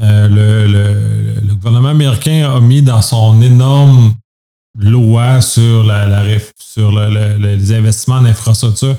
euh, 0.01 0.27
le, 0.27 1.41
le, 1.41 1.55
gouvernement 1.55 1.89
américain 1.89 2.49
a 2.55 2.59
mis 2.61 2.81
dans 2.81 3.01
son 3.01 3.41
énorme 3.41 4.13
loi 4.79 5.41
sur, 5.41 5.83
la 5.83 6.23
sur 6.57 6.91
les 6.91 7.73
investissements 7.73 8.15
en 8.17 8.25
infrastructure 8.25 8.95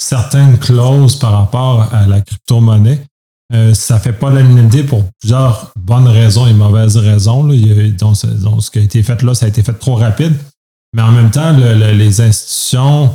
certaines 0.00 0.58
clauses 0.58 1.16
par 1.16 1.32
rapport 1.32 1.92
à 1.92 2.06
la 2.06 2.20
crypto-monnaie. 2.22 3.04
Euh, 3.52 3.74
ça 3.74 3.98
fait 3.98 4.12
pas 4.12 4.30
l'unanimité 4.30 4.84
pour 4.84 5.04
plusieurs 5.20 5.72
bonnes 5.76 6.06
raisons 6.06 6.46
et 6.46 6.52
mauvaises 6.52 6.96
raisons. 6.96 7.44
Là. 7.44 7.54
donc, 7.98 8.16
ce 8.16 8.70
qui 8.70 8.78
a 8.78 8.82
été 8.82 9.02
fait 9.02 9.22
là, 9.22 9.34
ça 9.34 9.46
a 9.46 9.48
été 9.48 9.62
fait 9.62 9.72
trop 9.72 9.96
rapide. 9.96 10.34
Mais 10.94 11.02
en 11.02 11.12
même 11.12 11.30
temps, 11.30 11.56
les 11.56 12.20
institutions 12.20 13.10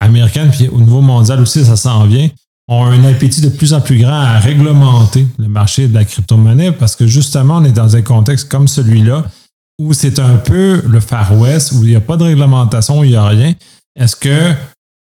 américaine, 0.00 0.50
puis 0.50 0.68
au 0.68 0.80
niveau 0.80 1.00
mondial 1.00 1.40
aussi, 1.40 1.64
ça 1.64 1.76
s'en 1.76 2.04
vient, 2.06 2.28
ont 2.68 2.84
un 2.84 3.04
appétit 3.04 3.40
de 3.40 3.48
plus 3.48 3.74
en 3.74 3.80
plus 3.80 3.98
grand 3.98 4.20
à 4.20 4.38
réglementer 4.38 5.26
le 5.38 5.48
marché 5.48 5.88
de 5.88 5.94
la 5.94 6.04
crypto-monnaie 6.04 6.72
parce 6.72 6.96
que 6.96 7.06
justement, 7.06 7.58
on 7.58 7.64
est 7.64 7.72
dans 7.72 7.96
un 7.96 8.02
contexte 8.02 8.48
comme 8.48 8.68
celui-là 8.68 9.24
où 9.78 9.92
c'est 9.92 10.18
un 10.18 10.36
peu 10.36 10.82
le 10.86 11.00
Far 11.00 11.38
West, 11.38 11.72
où 11.72 11.82
il 11.84 11.90
n'y 11.90 11.96
a 11.96 12.00
pas 12.00 12.16
de 12.16 12.24
réglementation, 12.24 13.00
où 13.00 13.04
il 13.04 13.10
n'y 13.10 13.16
a 13.16 13.26
rien. 13.26 13.54
Est-ce 13.94 14.16
que 14.16 14.52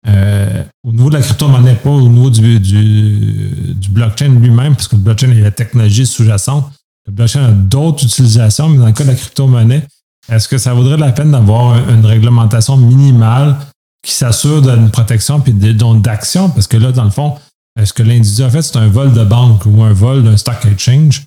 euh, 0.07 0.63
au 0.83 0.91
niveau 0.91 1.09
de 1.09 1.15
la 1.15 1.21
crypto-monnaie, 1.21 1.75
pas 1.75 1.89
au 1.89 2.07
niveau 2.07 2.29
du, 2.29 2.59
du, 2.59 3.89
blockchain 3.89 4.29
lui-même, 4.29 4.75
parce 4.75 4.87
que 4.87 4.95
le 4.95 5.01
blockchain 5.01 5.31
est 5.31 5.41
la 5.41 5.51
technologie 5.51 6.05
sous-jacente, 6.05 6.71
le 7.07 7.13
blockchain 7.13 7.45
a 7.45 7.51
d'autres 7.51 8.03
utilisations, 8.03 8.69
mais 8.69 8.77
dans 8.77 8.85
le 8.85 8.91
cas 8.91 9.03
de 9.03 9.09
la 9.09 9.15
crypto-monnaie, 9.15 9.83
est-ce 10.29 10.47
que 10.47 10.57
ça 10.57 10.73
vaudrait 10.73 10.97
la 10.97 11.11
peine 11.11 11.31
d'avoir 11.31 11.77
une 11.89 12.05
réglementation 12.05 12.77
minimale 12.77 13.55
qui 14.03 14.11
s'assure 14.11 14.61
d'une 14.61 14.89
protection 14.89 15.39
puis 15.39 15.53
d'action, 15.53 16.49
parce 16.49 16.67
que 16.67 16.77
là, 16.77 16.91
dans 16.91 17.03
le 17.03 17.09
fond, 17.09 17.35
ce 17.83 17.91
que 17.91 18.03
l'individu 18.03 18.43
a 18.43 18.49
fait, 18.49 18.61
c'est 18.61 18.77
un 18.77 18.87
vol 18.87 19.13
de 19.13 19.23
banque 19.23 19.65
ou 19.65 19.83
un 19.83 19.93
vol 19.93 20.23
d'un 20.23 20.37
stock 20.37 20.65
exchange? 20.65 21.23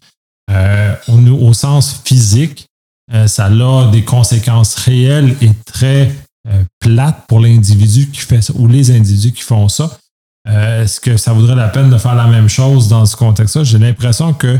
Euh, 0.50 0.94
au, 1.08 1.52
sens 1.52 2.00
physique, 2.04 2.66
euh, 3.12 3.26
ça 3.26 3.46
a 3.46 3.90
des 3.90 4.02
conséquences 4.02 4.76
réelles 4.76 5.36
et 5.42 5.50
très 5.66 6.10
euh, 6.50 6.64
plates 6.80 7.24
pour 7.28 7.40
l'individu 7.40 8.10
qui 8.10 8.20
fait 8.20 8.42
ça 8.42 8.52
ou 8.56 8.66
les 8.66 8.90
individus 8.90 9.32
qui 9.32 9.42
font 9.42 9.68
ça. 9.68 9.98
Est-ce 10.48 10.98
que 10.98 11.18
ça 11.18 11.34
vaudrait 11.34 11.56
la 11.56 11.68
peine 11.68 11.90
de 11.90 11.98
faire 11.98 12.14
la 12.14 12.26
même 12.26 12.48
chose 12.48 12.88
dans 12.88 13.04
ce 13.04 13.16
contexte-là? 13.16 13.64
J'ai 13.64 13.78
l'impression 13.78 14.32
que 14.32 14.58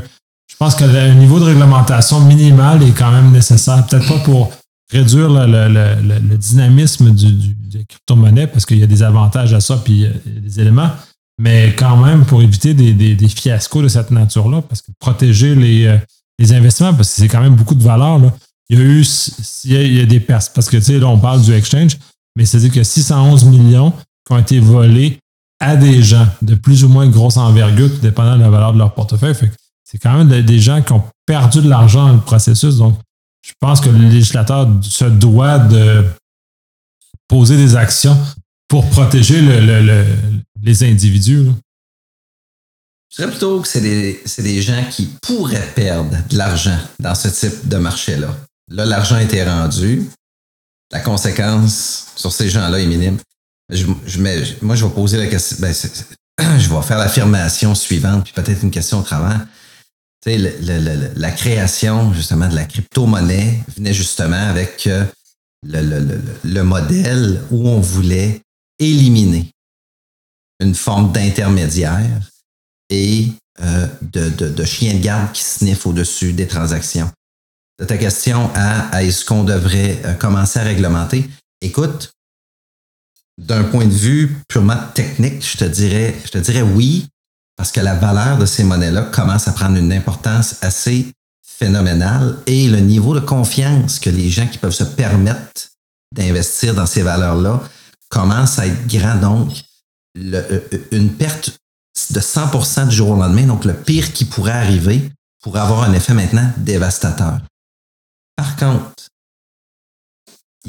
je 0.51 0.57
pense 0.57 0.79
le 0.81 1.15
niveau 1.15 1.39
de 1.41 1.45
réglementation 1.45 2.21
minimal 2.21 2.83
est 2.83 2.93
quand 2.93 3.11
même 3.11 3.31
nécessaire. 3.31 3.87
Peut-être 3.87 4.07
pas 4.07 4.19
pour 4.19 4.53
réduire 4.93 5.31
le, 5.31 6.37
dynamisme 6.37 7.15
du, 7.15 7.55
des 7.55 7.85
crypto-monnaies 7.87 8.49
parce 8.49 8.67
qu'il 8.67 8.79
y 8.79 8.83
a 8.83 8.87
des 8.87 9.03
avantages 9.03 9.55
à 9.55 9.61
ça, 9.61 9.81
puis 9.83 10.07
des 10.27 10.61
éléments. 10.61 10.91
Mais 11.41 11.75
quand 11.75 11.97
même, 11.97 12.27
pour 12.27 12.43
éviter 12.43 12.75
des, 12.75 13.29
fiascos 13.29 13.83
de 13.83 13.89
cette 13.89 14.11
nature-là, 14.11 14.61
parce 14.63 14.83
que 14.83 14.91
protéger 14.99 15.55
les, 15.55 15.99
les 16.39 16.53
investissements, 16.53 16.93
parce 16.93 17.09
que 17.09 17.23
c'est 17.23 17.29
quand 17.29 17.41
même 17.41 17.55
beaucoup 17.55 17.77
de 17.77 17.83
valeur, 17.83 18.19
là, 18.19 18.33
il 18.71 18.79
y 19.65 19.77
a 19.77 19.83
eu 19.83 20.03
y 20.03 20.07
des 20.07 20.21
pertes. 20.21 20.53
Parce 20.55 20.69
que, 20.69 20.77
tu 20.77 20.83
sais, 20.83 20.99
là, 20.99 21.09
on 21.09 21.19
parle 21.19 21.43
du 21.43 21.53
exchange, 21.53 21.99
mais 22.37 22.45
c'est-à-dire 22.45 22.73
que 22.73 22.83
611 22.83 23.45
millions 23.45 23.93
qui 24.27 24.33
ont 24.33 24.39
été 24.39 24.61
volés 24.61 25.19
à 25.61 25.77
des 25.77 26.03
gens 26.03 26.27
de 26.43 26.55
plus 26.55 26.85
ou 26.85 26.89
moins 26.89 27.09
grosse 27.09 27.37
envergure, 27.37 27.91
dépendant 28.01 28.37
de 28.37 28.43
la 28.43 28.51
valeur 28.51 28.73
de 28.73 28.79
leur 28.79 28.95
portefeuille. 28.95 29.35
c'est 29.85 29.99
quand 29.99 30.17
même 30.17 30.43
des 30.43 30.59
gens 30.59 30.83
qui 30.83 30.93
ont 30.93 31.03
perdu 31.27 31.61
de 31.61 31.69
l'argent 31.69 32.07
dans 32.07 32.15
le 32.15 32.21
processus. 32.21 32.77
Donc, 32.77 32.99
je 33.45 33.53
pense 33.61 33.81
que 33.81 33.89
le 33.89 33.99
législateur 33.99 34.69
se 34.83 35.05
doit 35.05 35.59
de 35.59 36.05
poser 37.27 37.57
des 37.57 37.77
actions 37.77 38.17
pour 38.69 38.89
protéger 38.91 39.41
les 40.63 40.85
individus. 40.85 41.47
Je 43.11 43.17
dirais 43.17 43.31
plutôt 43.31 43.61
que 43.61 43.69
c'est 43.69 43.81
des, 43.81 44.23
des, 44.39 44.63
gens 44.63 44.85
qui 44.91 45.07
pourraient 45.23 45.73
perdre 45.75 46.11
de 46.29 46.37
l'argent 46.37 46.79
dans 47.01 47.15
ce 47.15 47.29
type 47.29 47.67
de 47.67 47.79
marché-là. 47.79 48.37
Là, 48.71 48.85
l'argent 48.85 49.19
été 49.19 49.43
rendu. 49.43 50.09
La 50.91 51.01
conséquence 51.01 52.09
sur 52.17 52.33
ces 52.33 52.49
gens-là 52.49 52.79
est 52.81 52.87
minime. 52.87 53.19
Je, 53.71 53.87
moi, 54.63 54.75
je 54.75 54.85
vais 54.85 54.91
poser 54.93 55.19
la 55.19 55.27
question. 55.27 55.57
Ben, 55.61 55.75
je 56.59 56.69
vais 56.69 56.83
faire 56.83 56.99
l'affirmation 56.99 57.75
suivante, 57.75 58.25
puis 58.25 58.33
peut-être 58.33 58.63
une 58.63 58.71
question 58.71 59.01
au 59.01 59.03
travers. 59.03 59.47
Tu 60.23 60.33
sais, 60.33 60.59
la 61.17 61.31
création, 61.31 62.13
justement, 62.13 62.49
de 62.49 62.55
la 62.55 62.65
crypto-monnaie 62.65 63.61
venait 63.77 63.95
justement 63.95 64.49
avec 64.49 64.87
euh, 64.87 65.05
le, 65.63 66.63
modèle 66.63 67.43
où 67.51 67.69
on 67.69 67.81
voulait 67.81 68.41
éliminer 68.79 69.51
une 70.61 70.75
forme 70.75 71.13
d'intermédiaire 71.13 72.31
et 72.91 73.29
euh, 73.61 73.87
de, 74.03 74.29
de, 74.31 74.49
de 74.49 74.65
chien 74.65 74.95
de 74.95 74.99
garde 74.99 75.33
qui 75.33 75.43
sniffe 75.43 75.87
au-dessus 75.87 76.33
des 76.33 76.47
transactions 76.49 77.11
de 77.79 77.85
ta 77.85 77.97
question 77.97 78.51
à, 78.55 79.03
est-ce 79.03 79.25
qu'on 79.25 79.45
devrait 79.45 80.01
euh, 80.05 80.15
commencer 80.15 80.59
à 80.59 80.65
réglementer, 80.65 81.29
écoute, 81.61 82.13
d'un 83.39 83.65
point 83.65 83.87
de 83.87 83.93
vue 83.93 84.37
purement 84.49 84.79
technique, 84.95 85.49
je 85.49 85.59
te 85.59 85.65
dirais, 85.65 86.17
je 86.25 86.31
te 86.31 86.39
dirais 86.39 86.63
oui, 86.63 87.07
parce 87.57 87.71
que 87.71 87.81
la 87.81 87.95
valeur 87.95 88.39
de 88.39 88.47
ces 88.47 88.65
monnaies-là 88.65 89.03
commence 89.03 89.47
à 89.47 89.53
prendre 89.53 89.77
une 89.77 89.93
importance 89.93 90.57
assez 90.63 91.13
phénoménale 91.45 92.37
et 92.47 92.69
le 92.69 92.79
niveau 92.81 93.15
de 93.15 93.21
confiance 93.21 93.99
que 93.99 94.11
les 94.11 94.29
gens 94.29 94.47
qui 94.47 94.59
peuvent 94.59 94.73
se 94.73 94.85
permettre 94.85 95.71
d'investir 96.15 96.75
dans 96.75 96.87
ces 96.87 97.03
valeurs-là 97.03 97.63
commence 98.09 98.59
à 98.59 98.67
être 98.67 98.87
grand. 98.87 99.17
Donc, 99.17 99.53
euh, 100.17 100.61
une 100.93 101.11
perte 101.11 101.59
de 102.11 102.21
100% 102.21 102.89
du 102.89 102.97
jour 102.97 103.11
au 103.11 103.17
lendemain, 103.17 103.47
donc 103.47 103.65
le 103.65 103.75
pire 103.75 104.13
qui 104.13 104.25
pourrait 104.25 104.53
arriver, 104.53 105.11
pourrait 105.43 105.61
avoir 105.61 105.83
un 105.83 105.93
effet 105.93 106.15
maintenant 106.15 106.51
dévastateur. 106.57 107.41
Par 108.39 108.55
contre, 108.55 108.95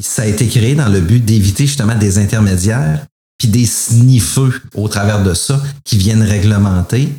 ça 0.02 0.24
a 0.24 0.26
été 0.26 0.48
créé 0.48 0.74
dans 0.74 0.88
le 0.88 1.02
but 1.02 1.24
d'éviter 1.24 1.68
justement 1.68 1.94
des 1.94 2.18
intermédiaires 2.18 3.06
puis 3.38 3.48
des 3.48 3.68
sniffeux 3.68 4.60
au 4.74 4.88
travers 4.88 5.22
de 5.22 5.36
ça 5.36 5.62
qui 5.84 5.96
viennent 5.96 6.24
réglementer. 6.24 7.14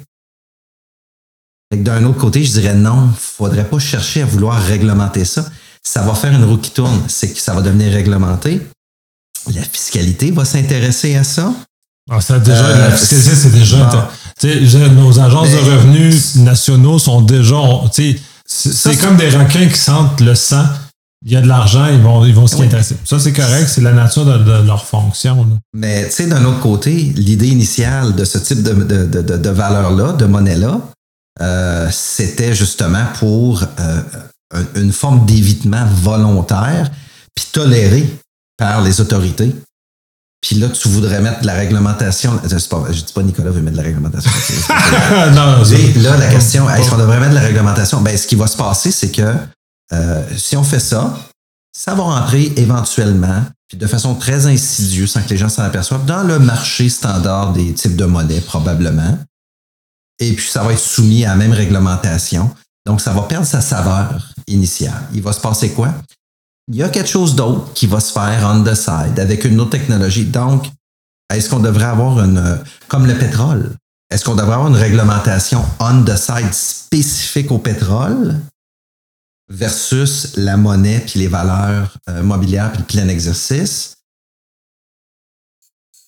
D'un 1.72 2.04
autre 2.04 2.18
côté, 2.18 2.42
je 2.42 2.50
dirais 2.50 2.74
non, 2.74 3.04
il 3.04 3.10
ne 3.10 3.16
faudrait 3.16 3.68
pas 3.68 3.78
chercher 3.78 4.22
à 4.22 4.26
vouloir 4.26 4.60
réglementer 4.60 5.24
ça. 5.24 5.48
Ça 5.84 6.02
va 6.02 6.14
faire 6.14 6.32
une 6.32 6.44
roue 6.44 6.58
qui 6.58 6.72
tourne, 6.72 7.00
c'est 7.06 7.32
que 7.32 7.38
ça 7.38 7.54
va 7.54 7.62
devenir 7.62 7.92
réglementé. 7.92 8.60
La 9.54 9.62
fiscalité 9.62 10.32
va 10.32 10.44
s'intéresser 10.44 11.14
à 11.14 11.22
ça. 11.22 11.54
Ah, 12.10 12.20
ça 12.20 12.40
déjà, 12.40 12.76
la 12.76 12.86
euh, 12.86 12.96
fiscalité, 12.96 13.36
c'est 13.36 13.52
déjà. 13.52 14.88
nos 14.88 15.20
agences 15.20 15.52
de 15.52 15.58
revenus 15.58 16.34
nationaux 16.36 16.98
sont 16.98 17.20
déjà. 17.20 17.56
C'est 18.52 18.96
comme 18.96 19.16
des 19.16 19.30
requins 19.30 19.68
qui 19.68 19.78
sentent 19.78 20.20
le 20.20 20.34
sang. 20.34 20.64
Il 21.24 21.32
y 21.32 21.36
a 21.36 21.42
de 21.42 21.46
l'argent, 21.46 21.86
ils 21.86 22.00
vont, 22.00 22.24
ils 22.24 22.34
vont 22.34 22.46
s'y 22.46 22.62
intéresser. 22.62 22.96
Ça, 23.04 23.18
c'est 23.18 23.32
correct, 23.32 23.68
c'est 23.68 23.82
la 23.82 23.92
nature 23.92 24.24
de, 24.24 24.66
leur 24.66 24.84
fonction. 24.86 25.46
Mais 25.74 26.06
tu 26.06 26.12
sais, 26.12 26.26
d'un 26.26 26.44
autre 26.46 26.60
côté, 26.60 26.92
l'idée 27.14 27.48
initiale 27.48 28.14
de 28.14 28.24
ce 28.24 28.38
type 28.38 28.62
de, 28.62 29.04
de 29.04 29.50
valeur-là, 29.50 30.14
de 30.14 30.24
monnaie-là, 30.24 30.80
euh, 31.40 31.88
c'était 31.90 32.54
justement 32.54 33.04
pour 33.18 33.62
euh, 33.78 34.02
une 34.74 34.92
forme 34.92 35.24
d'évitement 35.26 35.86
volontaire, 35.86 36.90
puis 37.34 37.46
toléré 37.52 38.06
par 38.56 38.82
les 38.82 39.00
autorités. 39.00 39.54
Puis 40.40 40.56
là, 40.56 40.68
tu 40.68 40.88
voudrais 40.88 41.20
mettre 41.20 41.42
de 41.42 41.46
la 41.46 41.54
réglementation. 41.54 42.40
Je 42.44 42.54
ne 42.54 42.92
dis 42.92 43.12
pas 43.12 43.22
Nicolas 43.22 43.50
veut 43.50 43.60
mettre 43.60 43.76
de 43.76 43.82
la 43.82 43.88
réglementation. 43.88 44.30
non, 45.34 45.62
là, 46.02 46.16
la 46.16 46.28
question, 46.28 46.68
est-ce 46.70 46.90
qu'on 46.90 46.96
devrait 46.96 47.20
mettre 47.20 47.32
de 47.32 47.36
la 47.36 47.42
réglementation? 47.42 48.00
Ben, 48.00 48.16
ce 48.16 48.26
qui 48.26 48.36
va 48.36 48.46
se 48.46 48.56
passer, 48.56 48.90
c'est 48.90 49.10
que 49.10 49.34
euh, 49.92 50.22
si 50.36 50.56
on 50.56 50.64
fait 50.64 50.80
ça, 50.80 51.14
ça 51.76 51.94
va 51.94 52.04
rentrer 52.04 52.52
éventuellement, 52.56 53.44
puis 53.68 53.76
de 53.76 53.86
façon 53.86 54.14
très 54.14 54.46
insidieuse, 54.46 55.10
sans 55.10 55.22
que 55.22 55.28
les 55.28 55.36
gens 55.36 55.48
s'en 55.48 55.62
aperçoivent, 55.62 56.06
dans 56.06 56.22
le 56.22 56.38
marché 56.38 56.88
standard 56.88 57.52
des 57.52 57.74
types 57.74 57.96
de 57.96 58.06
monnaies, 58.06 58.40
probablement. 58.40 59.18
Et 60.20 60.32
puis, 60.32 60.48
ça 60.48 60.62
va 60.62 60.72
être 60.72 60.80
soumis 60.80 61.24
à 61.24 61.30
la 61.30 61.36
même 61.36 61.52
réglementation. 61.52 62.50
Donc, 62.86 63.00
ça 63.00 63.12
va 63.12 63.22
perdre 63.22 63.46
sa 63.46 63.60
saveur 63.60 64.32
initiale. 64.46 65.02
Il 65.12 65.22
va 65.22 65.32
se 65.32 65.40
passer 65.40 65.70
quoi? 65.70 65.94
Il 66.70 66.76
y 66.76 66.82
a 66.84 66.88
quelque 66.88 67.08
chose 67.08 67.34
d'autre 67.34 67.72
qui 67.74 67.86
va 67.86 67.98
se 67.98 68.12
faire 68.12 68.48
on 68.48 68.62
the 68.62 68.74
side 68.74 69.18
avec 69.18 69.44
une 69.44 69.60
autre 69.60 69.70
technologie. 69.70 70.24
Donc, 70.24 70.66
est-ce 71.34 71.50
qu'on 71.50 71.58
devrait 71.58 71.84
avoir 71.84 72.20
une, 72.20 72.60
comme 72.86 73.06
le 73.06 73.18
pétrole, 73.18 73.74
est-ce 74.10 74.24
qu'on 74.24 74.36
devrait 74.36 74.54
avoir 74.54 74.68
une 74.68 74.76
réglementation 74.76 75.64
on 75.80 76.04
the 76.04 76.16
side 76.16 76.52
spécifique 76.52 77.50
au 77.50 77.58
pétrole 77.58 78.40
versus 79.48 80.36
la 80.36 80.56
monnaie 80.56 81.00
puis 81.00 81.18
les 81.18 81.26
valeurs 81.26 81.96
euh, 82.08 82.22
mobilières 82.22 82.70
puis 82.70 82.82
le 82.82 82.86
plein 82.86 83.08
exercice? 83.08 83.96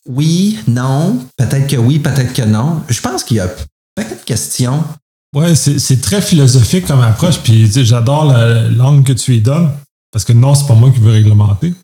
Oui, 0.07 0.61
non, 0.69 1.27
peut-être 1.37 1.69
que 1.69 1.77
oui, 1.77 1.99
peut-être 1.99 2.33
que 2.33 2.43
non. 2.43 2.83
Je 2.89 3.01
pense 3.01 3.25
qu'il 3.25 3.39
y 3.39 3.41
a 3.41 3.49
peut-être 3.49 4.21
de 4.21 4.25
questions. 4.25 4.85
Ouais, 5.35 5.55
c'est 5.55 6.01
très 6.01 6.21
philosophique 6.21 6.87
comme 6.87 7.01
approche, 7.01 7.39
puis 7.39 7.71
j'adore 7.85 8.27
la 8.27 8.69
langue 8.69 9.05
que 9.05 9.13
tu 9.13 9.37
y 9.37 9.41
donnes. 9.41 9.71
Parce 10.13 10.25
que 10.25 10.33
non, 10.33 10.55
c'est 10.55 10.67
pas 10.67 10.75
moi 10.75 10.91
qui 10.91 11.01
veux 11.01 11.11
réglementer. 11.11 11.75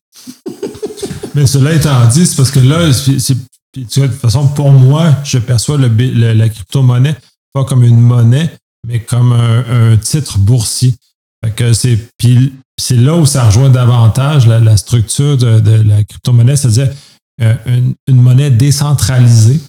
Mais 1.35 1.47
cela 1.47 1.73
étant 1.73 2.07
dit, 2.07 2.27
c'est 2.27 2.37
parce 2.37 2.51
que 2.51 2.61
là, 2.61 2.87
de 2.87 3.83
toute 3.85 4.13
façon, 4.15 4.49
pour 4.49 4.71
moi, 4.71 5.15
je 5.25 5.39
perçois 5.39 5.79
le, 5.79 5.89
la 6.35 6.49
crypto-monnaie 6.49 7.17
pas 7.53 7.65
comme 7.65 7.85
une 7.85 8.01
monnaie, 8.01 8.55
mais 8.87 9.01
comme 9.01 9.33
un, 9.33 9.97
titre 9.97 10.39
boursier. 10.39 10.95
Fait 11.45 11.53
que 11.53 11.73
c'est, 11.73 12.97
là 12.97 13.17
où 13.17 13.27
ça 13.27 13.45
rejoint 13.45 13.71
davantage 13.71 14.47
la, 14.47 14.77
structure 14.77 15.37
de, 15.37 15.83
la 15.83 16.05
crypto-monnaie, 16.05 16.57
c'est-à-dire 16.57 16.91
euh, 17.43 17.55
une, 18.07 18.21
monnaie 18.21 18.51
décentralisée. 18.51 19.61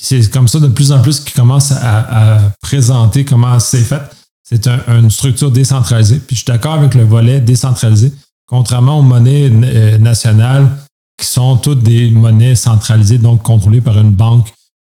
C'est 0.00 0.30
comme 0.30 0.48
ça 0.48 0.60
de 0.60 0.68
plus 0.68 0.92
en 0.92 1.02
plus 1.02 1.20
qui 1.20 1.32
commence 1.32 1.72
à 1.72 2.38
présenter 2.60 3.24
comment 3.24 3.58
c'est 3.58 3.82
fait. 3.82 4.02
C'est 4.48 4.66
une 4.66 5.10
structure 5.10 5.50
décentralisée. 5.50 6.20
Puis 6.20 6.36
je 6.36 6.40
suis 6.40 6.46
d'accord 6.46 6.74
avec 6.74 6.94
le 6.94 7.04
volet 7.04 7.40
décentralisé, 7.40 8.12
contrairement 8.46 8.98
aux 8.98 9.02
monnaies 9.02 9.50
euh, 9.50 9.98
nationales 9.98 10.70
qui 11.18 11.26
sont 11.26 11.58
toutes 11.58 11.82
des 11.82 12.10
monnaies 12.10 12.54
centralisées, 12.54 13.18
donc 13.18 13.42
contrôlées 13.42 13.82
par 13.82 13.98
une 13.98 14.12
banque 14.12 14.48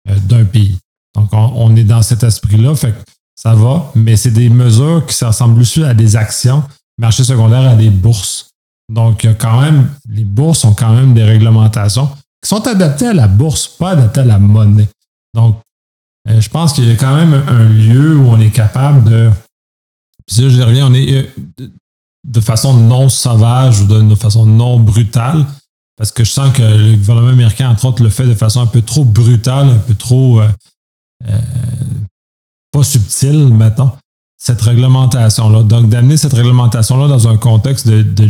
euh, 0.08 0.16
d'un 0.28 0.44
pays. 0.44 0.78
Donc, 1.16 1.30
on, 1.32 1.74
est 1.74 1.82
dans 1.84 2.02
cet 2.02 2.22
esprit-là, 2.22 2.76
fait 2.76 2.94
ça 3.34 3.54
va, 3.54 3.90
mais 3.96 4.16
c'est 4.16 4.30
des 4.30 4.48
mesures 4.48 5.04
qui 5.06 5.24
ressemblent 5.24 5.56
plus 5.56 5.84
à 5.84 5.94
des 5.94 6.14
actions, 6.14 6.62
marché 6.98 7.24
secondaire 7.24 7.68
à 7.68 7.74
des 7.74 7.90
bourses. 7.90 8.50
Donc, 8.92 9.24
il 9.24 9.28
y 9.28 9.30
a 9.30 9.34
quand 9.34 9.60
même, 9.60 9.90
les 10.08 10.24
bourses 10.24 10.64
ont 10.64 10.74
quand 10.74 10.92
même 10.92 11.14
des 11.14 11.24
réglementations 11.24 12.08
qui 12.42 12.48
sont 12.48 12.64
adaptées 12.68 13.08
à 13.08 13.14
la 13.14 13.26
bourse, 13.26 13.66
pas 13.66 13.90
adaptées 13.90 14.20
à 14.20 14.24
la 14.24 14.38
monnaie. 14.38 14.88
Donc, 15.34 15.56
euh, 16.28 16.40
je 16.40 16.48
pense 16.48 16.74
qu'il 16.74 16.84
y 16.84 16.90
a 16.92 16.96
quand 16.96 17.16
même 17.16 17.42
un 17.48 17.68
lieu 17.68 18.16
où 18.16 18.28
on 18.28 18.38
est 18.38 18.50
capable 18.50 19.02
de 19.02 19.30
puis 20.28 20.36
ça, 20.36 20.48
je 20.48 20.62
reviens, 20.62 20.86
on 20.86 20.94
est 20.94 21.10
euh, 21.10 21.66
de 22.26 22.40
façon 22.40 22.74
non 22.74 23.08
sauvage 23.08 23.80
ou 23.80 23.86
de, 23.86 24.14
façon 24.14 24.44
non 24.44 24.78
brutale, 24.78 25.46
parce 25.96 26.12
que 26.12 26.22
je 26.22 26.30
sens 26.30 26.52
que 26.52 26.62
le 26.62 26.96
gouvernement 26.96 27.28
américain, 27.28 27.70
entre 27.70 27.86
autres, 27.86 28.02
le 28.02 28.10
fait 28.10 28.26
de 28.26 28.34
façon 28.34 28.60
un 28.60 28.66
peu 28.66 28.82
trop 28.82 29.04
brutale, 29.04 29.68
un 29.70 29.78
peu 29.78 29.94
trop 29.94 30.40
euh, 30.40 30.48
euh, 31.28 31.38
pas 32.70 32.82
subtile, 32.82 33.48
maintenant, 33.48 33.96
cette 34.36 34.60
réglementation-là. 34.60 35.62
Donc, 35.62 35.88
d'amener 35.88 36.18
cette 36.18 36.34
réglementation-là 36.34 37.08
dans 37.08 37.26
un 37.26 37.38
contexte 37.38 37.88
de, 37.88 38.24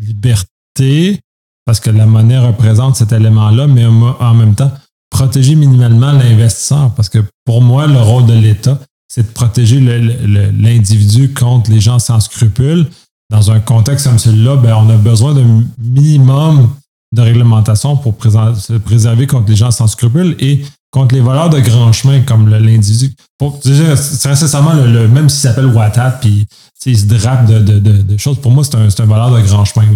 liberté, 0.00 1.20
parce 1.66 1.80
que 1.80 1.90
la 1.90 2.06
monnaie 2.06 2.38
représente 2.38 2.96
cet 2.96 3.12
élément-là, 3.12 3.66
mais 3.66 3.84
en 3.84 4.34
même 4.34 4.54
temps, 4.54 4.72
protéger 5.10 5.54
minimalement 5.54 6.12
l'investisseur, 6.12 6.94
parce 6.94 7.10
que 7.10 7.18
pour 7.44 7.60
moi, 7.60 7.86
le 7.86 8.00
rôle 8.00 8.24
de 8.24 8.34
l'État, 8.34 8.78
c'est 9.08 9.26
de 9.26 9.32
protéger 9.32 9.80
l'individu 9.80 11.32
contre 11.32 11.70
les 11.70 11.80
gens 11.80 11.98
sans 11.98 12.20
scrupules. 12.20 12.86
dans 13.30 13.50
un 13.50 13.60
contexte 13.60 14.06
comme 14.06 14.18
celui-là, 14.18 14.56
ben, 14.56 14.74
on 14.76 14.88
a 14.88 14.96
besoin 14.96 15.34
d'un 15.34 15.64
minimum 15.78 16.70
de 17.14 17.22
réglementation 17.22 17.96
pour 17.96 18.14
se 18.22 18.74
préserver 18.74 19.26
contre 19.26 19.48
les 19.48 19.56
gens 19.56 19.70
sans 19.70 19.86
scrupules 19.86 20.36
et 20.38 20.62
contre 20.90 21.14
les 21.14 21.20
voleurs 21.20 21.50
de 21.50 21.60
grand 21.60 21.92
chemin 21.92 22.20
comme 22.20 22.48
l'individu. 22.48 23.14
C'est 23.62 24.28
nécessairement 24.28 24.74
le, 24.74 25.08
même 25.08 25.28
s'il 25.28 25.40
s'appelle 25.40 25.66
WhatsApp 25.66 26.20
puis 26.20 26.46
il 26.84 26.98
se 26.98 27.06
drape 27.06 27.46
de, 27.46 28.16
choses. 28.16 28.40
Pour 28.40 28.52
moi, 28.52 28.64
c'est 28.64 28.76
un, 28.76 28.82
un, 28.82 28.86
de 28.86 29.46
grand 29.46 29.64
chemin. 29.64 29.86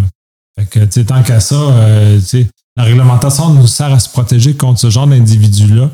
Fait 0.59 0.65
que, 0.65 1.01
tant 1.01 1.23
qu'à 1.23 1.39
ça, 1.39 1.55
euh, 1.55 2.19
la 2.75 2.83
réglementation 2.83 3.53
nous 3.53 3.67
sert 3.67 3.91
à 3.93 3.99
se 3.99 4.09
protéger 4.09 4.55
contre 4.55 4.79
ce 4.79 4.89
genre 4.89 5.07
d'individus-là 5.07 5.89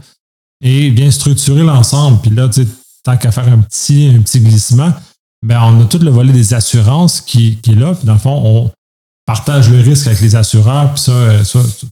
et 0.62 0.90
bien 0.90 1.12
structurer 1.12 1.64
l'ensemble. 1.64 2.20
Puis 2.22 2.32
là, 2.32 2.50
tant 3.08 3.16
qu'à 3.16 3.32
faire 3.32 3.48
un 3.48 3.60
petit, 3.60 4.14
un 4.14 4.22
petit 4.22 4.42
glissement, 4.42 4.92
ben, 5.42 5.62
on 5.62 5.82
a 5.82 5.86
tout 5.86 6.00
le 6.00 6.12
volet 6.12 6.34
des 6.34 6.54
assurances 6.54 7.22
qui, 7.22 7.56
qui 7.58 7.72
est 7.72 7.76
là. 7.76 7.94
Puis 7.94 8.06
dans 8.06 8.14
le 8.14 8.20
fond, 8.20 8.42
on 8.44 8.72
partage 9.26 9.70
le 9.70 9.80
risque 9.80 10.08
avec 10.08 10.20
les 10.20 10.36
assureurs. 10.36 10.94
Puis 10.94 11.04
ça, 11.04 11.12
euh, 11.14 11.44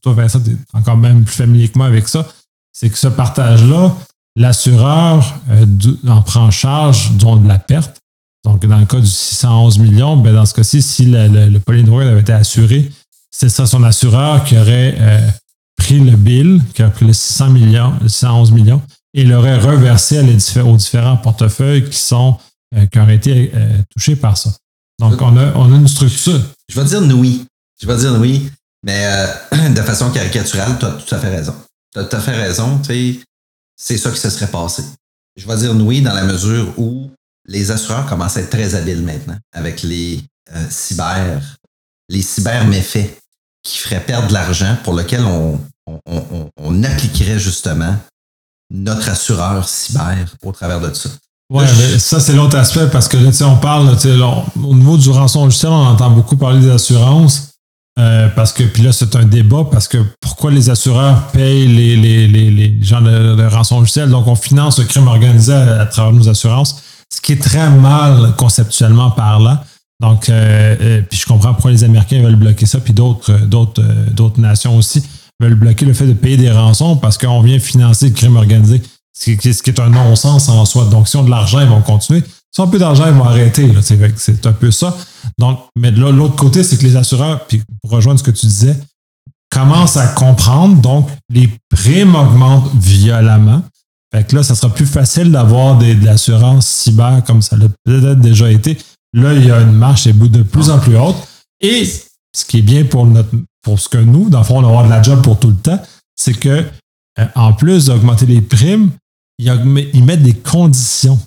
toi, 0.02 0.14
Vincent, 0.14 0.42
tu 0.42 0.52
es 0.52 0.58
encore 0.74 0.98
même 0.98 1.24
plus 1.24 1.36
familier 1.36 1.70
que 1.70 1.78
moi 1.78 1.88
avec 1.88 2.10
ça. 2.10 2.28
C'est 2.74 2.90
que 2.90 2.98
ce 2.98 3.08
partage-là, 3.08 3.96
l'assureur 4.36 5.40
euh, 5.52 5.66
en 6.06 6.22
prend 6.22 6.52
charge 6.52 7.12
de 7.16 7.48
la 7.48 7.60
perte. 7.60 7.98
Donc, 8.44 8.66
dans 8.66 8.78
le 8.78 8.86
cas 8.86 9.00
du 9.00 9.08
611 9.08 9.80
millions, 9.80 10.18
ben 10.18 10.34
dans 10.34 10.46
ce 10.46 10.54
cas-ci, 10.54 10.82
si 10.82 11.06
le, 11.06 11.30
le, 11.30 11.48
le 11.48 12.02
avait 12.02 12.20
été 12.20 12.34
assuré, 12.34 12.92
c'est 13.32 13.50
ça 13.50 13.66
son 13.66 13.84
assureur 13.84 14.44
qui 14.44 14.58
aurait 14.58 14.96
euh, 15.00 15.30
pris 15.78 16.02
le 16.02 16.18
bill, 16.18 16.62
qui 16.74 16.84
a 16.84 16.90
pris 16.90 17.06
les 17.06 17.14
600 17.14 17.52
millions, 17.52 17.94
611 18.06 18.52
millions, 18.52 18.82
et 19.16 19.24
l'aurait 19.24 19.58
reversé 19.58 20.20
aux 20.60 20.76
différents 20.76 21.18
portefeuilles 21.18 21.90
qui 21.90 21.98
sont 21.98 22.38
euh, 22.76 22.86
qui 22.88 23.00
auraient 23.00 23.16
été 23.16 23.52
euh, 23.56 23.82
touchés 23.90 24.18
par 24.18 24.38
ça. 24.38 24.52
Donc, 25.00 25.22
on 25.22 25.38
a, 25.38 25.54
on 25.56 25.74
a 25.74 25.78
une 25.78 25.88
structure. 25.88 26.42
Je 26.68 26.80
vais 26.80 26.86
dire 26.86 27.02
oui. 27.18 27.46
Je 27.82 27.88
vais 27.88 27.98
dire 27.98 28.16
oui, 28.20 28.50
mais 28.84 29.08
de 29.70 29.82
façon 29.82 30.12
caricaturale, 30.12 30.78
tu 30.80 30.86
as 30.86 30.92
tout 30.92 31.16
à 31.16 31.20
fait 31.20 31.30
raison. 31.30 31.56
Tu 31.94 32.00
as 32.00 32.04
tout 32.04 32.16
à 32.16 32.20
fait 32.20 32.36
raison. 32.36 32.82
C'est 33.78 33.98
ça 33.98 34.12
qui 34.12 34.20
se 34.20 34.30
serait 34.30 34.52
passé. 34.52 34.84
Je 35.38 35.48
vais 35.48 35.58
dire 35.58 35.76
oui 35.76 36.02
dans 36.02 36.14
la 36.14 36.24
mesure 36.24 36.74
où 36.78 37.10
les 37.46 37.72
assureurs 37.72 38.06
commencent 38.06 38.38
à 38.38 38.42
être 38.42 38.50
très 38.50 38.76
habiles 38.76 39.02
maintenant 39.02 39.38
avec 39.54 39.84
les 39.84 40.22
cyber, 40.70 41.42
les 42.10 42.22
cyber 42.22 42.66
méfaits 42.68 43.22
qui 43.64 43.78
ferait 43.78 44.04
perdre 44.04 44.28
de 44.28 44.34
l'argent 44.34 44.78
pour 44.84 44.94
lequel 44.94 45.22
on, 45.26 45.60
on, 46.58 46.84
appliquerait 46.84 47.40
justement 47.40 47.98
notre 48.72 49.10
assureur 49.10 49.68
cyber 49.68 50.26
au 50.44 50.52
travers 50.52 50.82
de 50.82 50.94
ça. 50.94 51.10
Oui, 51.52 51.64
ça, 52.00 52.20
c'est 52.20 52.34
l'autre 52.34 52.58
aspect 52.58 52.88
parce 52.92 53.08
que 53.08 53.18
là, 53.18 53.30
on 53.48 53.58
parle, 53.58 53.96
au 54.64 54.76
niveau 54.76 54.98
du 54.98 55.10
rançon 55.10 55.46
logiciel, 55.46 55.72
on 55.72 55.88
entend 55.88 56.10
beaucoup 56.10 56.38
parler 56.38 56.60
des 56.60 56.72
assurances. 56.72 57.52
Euh, 57.98 58.28
parce 58.36 58.52
que, 58.52 58.64
puis 58.64 58.84
là, 58.84 58.92
c'est 58.92 59.16
un 59.16 59.24
débat 59.24 59.64
parce 59.72 59.88
que 59.88 60.00
pourquoi 60.20 60.52
les 60.52 60.70
assureurs 60.70 61.28
payent 61.28 61.68
les, 61.68 61.96
les, 61.96 62.28
les, 62.28 62.52
les 62.52 62.84
gens 62.84 63.00
de, 63.00 63.36
de 63.36 63.44
rançon 63.46 63.80
logiciel? 63.80 64.10
Donc, 64.10 64.28
on 64.28 64.36
finance 64.36 64.80
le 64.80 64.86
crime 64.86 65.08
organisé 65.08 65.54
à, 65.54 65.86
travers 65.86 66.12
nos 66.12 66.28
assurances, 66.28 66.82
ce 67.14 67.22
qui 67.22 67.34
est 67.34 67.42
très 67.42 67.70
mal 67.70 68.36
conceptuellement 68.36 69.12
parlant. 69.12 69.60
Donc, 70.02 70.28
euh, 70.28 70.76
euh, 70.82 71.02
puis 71.10 71.20
je 71.20 71.26
comprends 71.26 71.54
pourquoi 71.54 71.72
les 71.72 71.86
Américains 71.86 72.22
veulent 72.22 72.36
bloquer 72.36 72.66
ça, 72.66 72.80
puis 72.80 72.92
d'autres, 72.92 73.32
euh, 73.32 73.46
d'autres, 73.46 73.82
d'autres 74.12 74.42
nations 74.42 74.76
aussi 74.76 75.02
veulent 75.40 75.56
bloquer 75.56 75.86
le 75.86 75.94
fait 75.94 76.08
de 76.08 76.14
payer 76.14 76.38
des 76.38 76.52
rançons 76.52 76.96
parce 76.98 77.18
qu'on 77.18 77.42
vient 77.42 77.60
financer 77.60 78.10
le 78.10 78.16
crime 78.16 78.36
organisé, 78.36 78.82
ce 79.18 79.32
qui, 79.32 79.70
est 79.70 79.80
un 79.80 79.90
non-sens 79.90 80.50
en 80.50 80.66
soi. 80.66 80.86
Donc, 80.86 81.08
si 81.08 81.18
on 81.18 81.22
a 81.22 81.26
de 81.26 81.30
l'argent, 81.30 81.62
ils 81.62 81.68
vont 81.68 81.82
continuer. 81.82 82.24
Si 82.52 82.62
on 82.62 82.66
a 82.66 82.68
peu 82.68 82.80
d'argent, 82.80 83.06
ils 83.08 83.14
vont 83.14 83.26
arrêter. 83.26 83.70
c'est 84.16 84.46
un 84.46 84.54
peu 84.54 84.72
ça. 84.72 84.96
Donc, 85.38 85.60
mais 85.76 85.92
de 85.92 86.02
l'autre 86.02 86.36
côté, 86.36 86.64
c'est 86.64 86.78
que 86.78 86.84
les 86.84 86.96
assureurs, 86.96 87.46
puis 87.48 87.62
pour 87.82 87.92
rejoindre 87.92 88.20
ce 88.20 88.24
que 88.24 88.32
tu 88.32 88.46
disais, 88.46 88.78
commencent 89.50 89.98
à 89.98 90.08
comprendre. 90.08 90.82
Donc, 90.82 91.10
les 91.30 91.50
primes 91.70 92.16
augmentent 92.16 92.72
violemment. 92.76 93.64
Fait 94.14 94.26
que 94.26 94.36
là, 94.36 94.44
ça 94.44 94.56
sera 94.56 94.74
plus 94.74 94.86
facile 94.86 95.32
d'avoir 95.32 95.78
de 95.78 96.06
l'assurance 96.06 96.68
cyber 96.68 97.22
comme 97.26 97.42
ça 97.42 97.58
l'a 97.58 97.68
peut-être 97.84 98.20
déjà 98.20 98.52
été 98.52 98.78
Là, 99.16 99.34
il 99.34 99.46
y 99.46 99.52
a 99.52 99.62
une 99.62 99.72
marche 99.72 100.08
de 100.08 100.44
plus 100.44 100.70
en 100.70 100.78
plus 100.78 100.98
haute. 100.98 101.16
Et 101.62 101.86
ce 101.86 102.46
qui 102.46 102.58
est 102.58 102.62
bien 102.62 102.84
pour, 102.84 103.06
notre, 103.06 103.30
pour 103.66 103.80
ce 103.80 103.90
que 103.90 103.98
nous, 103.98 104.30
dans 104.30 104.38
le 104.38 104.46
fond, 104.46 104.64
on 104.64 104.66
avoir 104.66 104.86
de 104.86 104.90
la 104.90 105.02
job 105.02 105.22
pour 105.24 105.40
tout 105.40 105.50
le 105.50 105.56
temps, 105.56 105.82
c'est 106.16 106.40
que 106.40 106.64
euh, 107.20 107.26
en 107.34 107.52
plus 107.52 107.88
d'augmenter 107.88 108.28
les 108.28 108.42
primes, 108.42 108.92
ils 109.40 110.06
mettent 110.06 110.24
des 110.24 110.36
conditions 110.36 111.20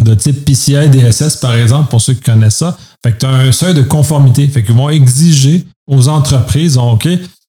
de 0.00 0.14
type 0.14 0.44
PCI 0.44 0.88
DSS, 0.88 1.36
par 1.36 1.54
exemple, 1.54 1.90
pour 1.90 2.00
ceux 2.00 2.14
qui 2.14 2.22
connaissent 2.22 2.56
ça. 2.56 2.76
Fait 3.04 3.12
que 3.12 3.18
tu 3.18 3.26
as 3.26 3.30
un 3.30 3.52
seuil 3.52 3.74
de 3.74 3.82
conformité. 3.82 4.48
Fait 4.48 4.64
qu'ils 4.64 4.74
vont 4.74 4.88
exiger 4.88 5.66
aux 5.86 6.08
entreprises, 6.08 6.78
OK, 6.78 7.06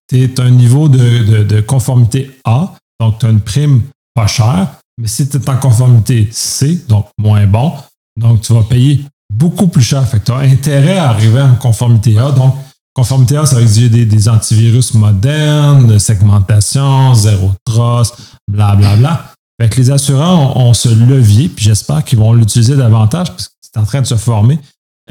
tu 0.10 0.32
as 0.38 0.44
un 0.44 0.52
niveau 0.52 0.90
de, 0.90 1.44
de, 1.44 1.62
conformité 1.62 2.32
A, 2.44 2.74
donc 3.00 3.20
tu 3.20 3.26
as 3.26 3.30
une 3.30 3.42
prime 3.42 3.82
pas 4.14 4.28
chère, 4.28 4.68
mais 4.98 5.08
si 5.08 5.28
tu 5.28 5.38
es 5.38 5.50
en 5.50 5.58
conformité 5.58 6.28
C, 6.32 6.84
donc 6.90 7.08
moins 7.18 7.48
bon, 7.48 7.74
donc 8.18 8.42
tu 8.42 8.54
vas 8.54 8.64
payer 8.64 9.04
beaucoup 9.34 9.68
plus 9.68 9.82
cher. 9.84 10.08
Fait 10.08 10.20
que 10.20 10.26
tu 10.26 10.32
as 10.32 10.38
intérêt 10.40 10.98
à 10.98 11.10
arriver 11.10 11.42
en 11.42 11.56
conformité 11.56 12.18
A. 12.18 12.32
Donc, 12.32 12.56
conformité 12.98 13.38
A, 13.38 13.46
ça 13.46 13.58
va 13.58 13.62
exiger 13.62 13.90
des, 13.90 14.28
antivirus 14.28 14.96
modernes, 14.96 15.86
de 15.86 16.00
segmentation, 16.00 17.14
zéro 17.14 17.52
trust, 17.64 18.16
blablabla. 18.52 18.98
Bla. 18.98 19.34
Fait 19.62 19.70
que 19.70 19.78
les 19.78 19.92
assureurs 19.92 20.58
ont, 20.58 20.74
ce 20.74 20.90
levier, 20.90 21.48
puis 21.48 21.66
j'espère 21.66 22.04
qu'ils 22.04 22.18
vont 22.18 22.34
l'utiliser 22.34 22.76
davantage, 22.76 23.28
parce 23.28 23.50
que 23.50 23.54
c'est 23.62 23.80
en 23.80 23.84
train 23.84 24.02
de 24.02 24.08
se 24.08 24.16
former, 24.16 24.58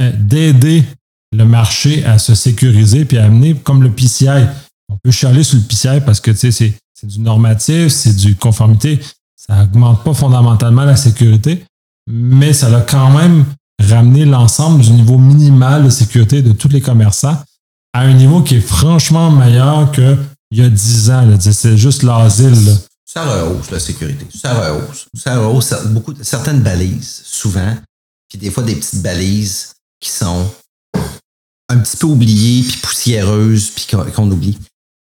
euh, 0.00 0.10
d'aider 0.18 0.82
le 1.32 1.44
marché 1.44 2.04
à 2.04 2.18
se 2.18 2.34
sécuriser 2.34 3.04
puis 3.04 3.18
à 3.18 3.26
amener 3.26 3.54
comme 3.54 3.84
le 3.84 3.90
PCI. 3.90 4.46
On 4.88 4.96
peut 4.96 5.12
chialer 5.12 5.44
sur 5.44 5.56
le 5.56 5.62
PCI 5.62 6.00
parce 6.04 6.18
que 6.18 6.34
c'est, 6.34 6.50
c'est 6.50 7.06
du 7.06 7.20
normatif, 7.20 7.88
c'est 7.88 8.16
du 8.16 8.34
conformité. 8.34 8.98
Ça 9.36 9.58
n'augmente 9.58 10.02
pas 10.02 10.12
fondamentalement 10.12 10.84
la 10.84 10.96
sécurité, 10.96 11.64
mais 12.08 12.52
ça 12.52 12.66
a 12.76 12.80
quand 12.80 13.10
même 13.10 13.44
ramener 13.80 14.24
l'ensemble 14.24 14.82
du 14.82 14.90
niveau 14.90 15.18
minimal 15.18 15.84
de 15.84 15.90
sécurité 15.90 16.42
de 16.42 16.50
tous 16.50 16.68
les 16.68 16.80
commerçants 16.80 17.36
à 17.96 18.00
un 18.00 18.12
niveau 18.12 18.42
qui 18.42 18.56
est 18.56 18.60
franchement 18.60 19.30
meilleur 19.30 19.90
qu'il 19.90 20.18
y 20.50 20.60
a 20.60 20.68
10 20.68 21.10
ans. 21.10 21.38
C'est 21.40 21.78
juste 21.78 22.02
l'asile. 22.02 22.76
Ça 23.06 23.24
rehausse 23.24 23.70
la 23.70 23.80
sécurité. 23.80 24.26
Ça 24.38 24.52
rehausse. 24.52 25.06
Ça 25.14 25.38
rehausse 25.38 25.74
beaucoup, 25.86 26.12
certaines 26.20 26.60
balises, 26.60 27.22
souvent. 27.24 27.74
Puis 28.28 28.36
des 28.36 28.50
fois, 28.50 28.64
des 28.64 28.76
petites 28.76 29.00
balises 29.00 29.72
qui 29.98 30.10
sont 30.10 30.46
un 31.70 31.78
petit 31.78 31.96
peu 31.96 32.06
oubliées, 32.06 32.64
puis 32.64 32.76
poussiéreuses, 32.82 33.70
puis 33.70 33.86
qu'on 34.14 34.30
oublie. 34.30 34.58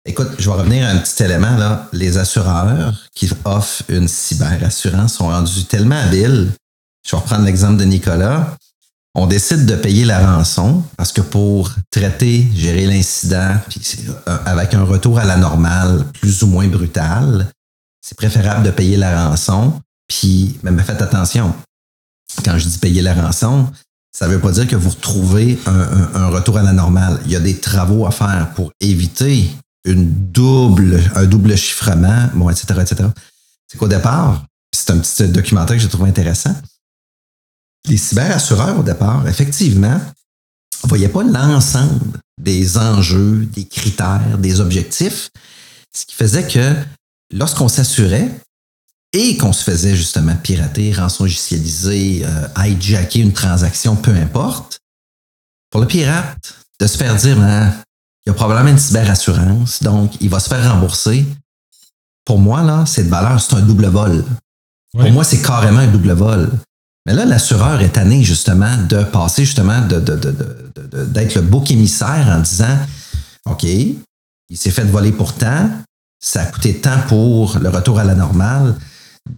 Écoute, 0.04 0.28
je 0.38 0.50
vais 0.50 0.56
revenir 0.56 0.86
à 0.86 0.90
un 0.90 0.98
petit 0.98 1.22
élément. 1.22 1.56
là. 1.56 1.88
Les 1.94 2.18
assureurs 2.18 2.94
qui 3.14 3.30
offrent 3.46 3.84
une 3.88 4.06
cyberassurance 4.06 5.14
sont 5.14 5.28
rendus 5.28 5.64
tellement 5.64 5.98
habiles. 5.98 6.52
Je 7.06 7.12
vais 7.12 7.22
reprendre 7.22 7.46
l'exemple 7.46 7.78
de 7.78 7.84
Nicolas 7.84 8.54
on 9.14 9.26
décide 9.26 9.66
de 9.66 9.76
payer 9.76 10.04
la 10.04 10.34
rançon 10.34 10.82
parce 10.96 11.12
que 11.12 11.20
pour 11.20 11.70
traiter, 11.90 12.48
gérer 12.54 12.86
l'incident 12.86 13.56
euh, 14.28 14.38
avec 14.46 14.74
un 14.74 14.84
retour 14.84 15.18
à 15.18 15.24
la 15.24 15.36
normale 15.36 16.06
plus 16.20 16.42
ou 16.42 16.46
moins 16.46 16.66
brutal, 16.66 17.50
c'est 18.00 18.16
préférable 18.16 18.64
de 18.64 18.70
payer 18.70 18.96
la 18.96 19.28
rançon. 19.28 19.80
Puis, 20.08 20.58
mais 20.62 20.82
faites 20.82 21.02
attention, 21.02 21.54
quand 22.44 22.56
je 22.58 22.68
dis 22.68 22.78
payer 22.78 23.02
la 23.02 23.14
rançon, 23.14 23.70
ça 24.12 24.26
ne 24.26 24.32
veut 24.32 24.40
pas 24.40 24.52
dire 24.52 24.66
que 24.66 24.76
vous 24.76 24.90
retrouvez 24.90 25.58
un, 25.66 26.28
retour 26.28 26.58
à 26.58 26.62
la 26.62 26.72
normale. 26.72 27.20
Il 27.24 27.30
y 27.30 27.36
a 27.36 27.40
des 27.40 27.58
travaux 27.58 28.06
à 28.06 28.10
faire 28.10 28.52
pour 28.54 28.72
éviter 28.80 29.50
un 29.86 29.94
double 29.94 31.56
chiffrement, 31.56 32.28
bon, 32.34 32.50
etc., 32.50 32.80
etc. 32.80 33.08
C'est 33.68 33.78
qu'au 33.78 33.88
départ, 33.88 34.44
c'est 34.74 34.90
un 34.90 34.98
petit 34.98 35.28
documentaire 35.28 35.76
que 35.76 35.82
j'ai 35.82 35.88
trouvé 35.88 36.10
intéressant 36.10 36.54
les 37.88 37.96
cyberassureurs, 37.96 38.78
au 38.78 38.82
départ, 38.82 39.26
effectivement, 39.28 40.00
ne 40.84 40.88
voyaient 40.88 41.08
pas 41.08 41.22
l'ensemble 41.22 42.18
des 42.40 42.78
enjeux, 42.78 43.46
des 43.52 43.66
critères, 43.66 44.38
des 44.38 44.60
objectifs, 44.60 45.30
ce 45.94 46.06
qui 46.06 46.14
faisait 46.14 46.46
que 46.46 46.74
lorsqu'on 47.32 47.68
s'assurait 47.68 48.30
et 49.12 49.36
qu'on 49.36 49.52
se 49.52 49.62
faisait 49.62 49.94
justement 49.94 50.34
pirater, 50.36 50.92
rançongicialiser, 50.92 52.22
euh, 52.24 52.48
hijacker 52.56 53.20
une 53.20 53.32
transaction, 53.32 53.94
peu 53.96 54.12
importe, 54.12 54.80
pour 55.70 55.80
le 55.80 55.86
pirate, 55.86 56.54
de 56.80 56.86
se 56.86 56.96
faire 56.96 57.14
dire, 57.16 57.38
hein, 57.40 57.72
il 58.24 58.30
y 58.30 58.32
a 58.32 58.34
probablement 58.34 58.70
une 58.70 58.78
cyberassurance, 58.78 59.82
donc 59.82 60.12
il 60.20 60.30
va 60.30 60.40
se 60.40 60.48
faire 60.48 60.72
rembourser. 60.72 61.26
Pour 62.24 62.38
moi, 62.38 62.62
là, 62.62 62.86
cette 62.86 63.08
valeur, 63.08 63.40
c'est 63.40 63.54
un 63.54 63.62
double 63.62 63.86
vol. 63.86 64.24
Pour 64.92 65.10
moi, 65.10 65.24
c'est 65.24 65.42
carrément 65.42 65.80
un 65.80 65.88
double 65.88 66.12
vol. 66.12 66.50
Mais 67.06 67.14
là, 67.14 67.24
l'assureur 67.24 67.80
est 67.80 67.90
tanné 67.90 68.22
justement 68.22 68.76
de 68.88 69.02
passer 69.02 69.44
justement 69.44 69.80
d'être 69.80 71.34
le 71.34 71.42
bouc 71.42 71.70
émissaire 71.70 72.28
en 72.28 72.40
disant 72.40 72.78
OK, 73.46 73.64
il 73.64 74.56
s'est 74.56 74.70
fait 74.70 74.84
voler 74.84 75.12
pour 75.12 75.34
tant, 75.34 75.68
ça 76.20 76.42
a 76.42 76.46
coûté 76.46 76.76
tant 76.76 77.00
pour 77.08 77.58
le 77.58 77.68
retour 77.68 77.98
à 77.98 78.04
la 78.04 78.14
normale, 78.14 78.76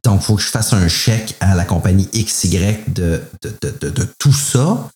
donc 0.03 0.21
il 0.21 0.25
faut 0.25 0.37
que 0.37 0.43
je 0.43 0.49
fasse 0.49 0.73
un 0.73 0.89
chèque 0.89 1.37
à 1.41 1.55
la 1.55 1.65
compagnie 1.65 2.09
XY 2.13 2.77
de, 2.89 3.23
de, 3.43 4.09
tout 4.19 4.33
ça. 4.33 4.91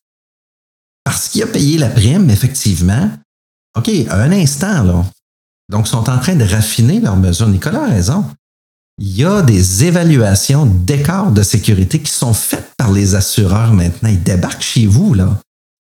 parce 1.05 1.29
qu'il 1.29 1.43
a 1.43 1.47
payé 1.47 1.79
la 1.79 1.89
prime, 1.89 2.31
effectivement. 2.31 3.11
OK, 3.77 3.91
un 4.11 4.33
instant, 4.33 4.83
là. 4.83 5.05
Donc, 5.71 5.87
ils 5.87 5.91
sont 5.91 6.09
en 6.09 6.19
train 6.19 6.35
de 6.35 6.45
raffiner 6.45 7.01
leurs 7.01 7.17
mesures. 7.17 7.49
Nicolas 7.49 7.85
a 7.85 7.89
raison. 7.89 8.25
Il 8.99 9.17
y 9.17 9.25
a 9.25 9.43
des 9.43 9.85
évaluations 9.85 10.67
d'écart 10.67 11.31
de 11.31 11.43
sécurité 11.43 12.01
qui 12.01 12.11
sont 12.13 12.35
faites 12.35 12.71
par 12.77 12.91
les 12.91 13.15
assureurs 13.15 13.73
maintenant. 13.73 14.09
Ils 14.09 14.23
débarquent 14.23 14.63
chez 14.63 14.87
vous, 14.87 15.15
là. 15.15 15.39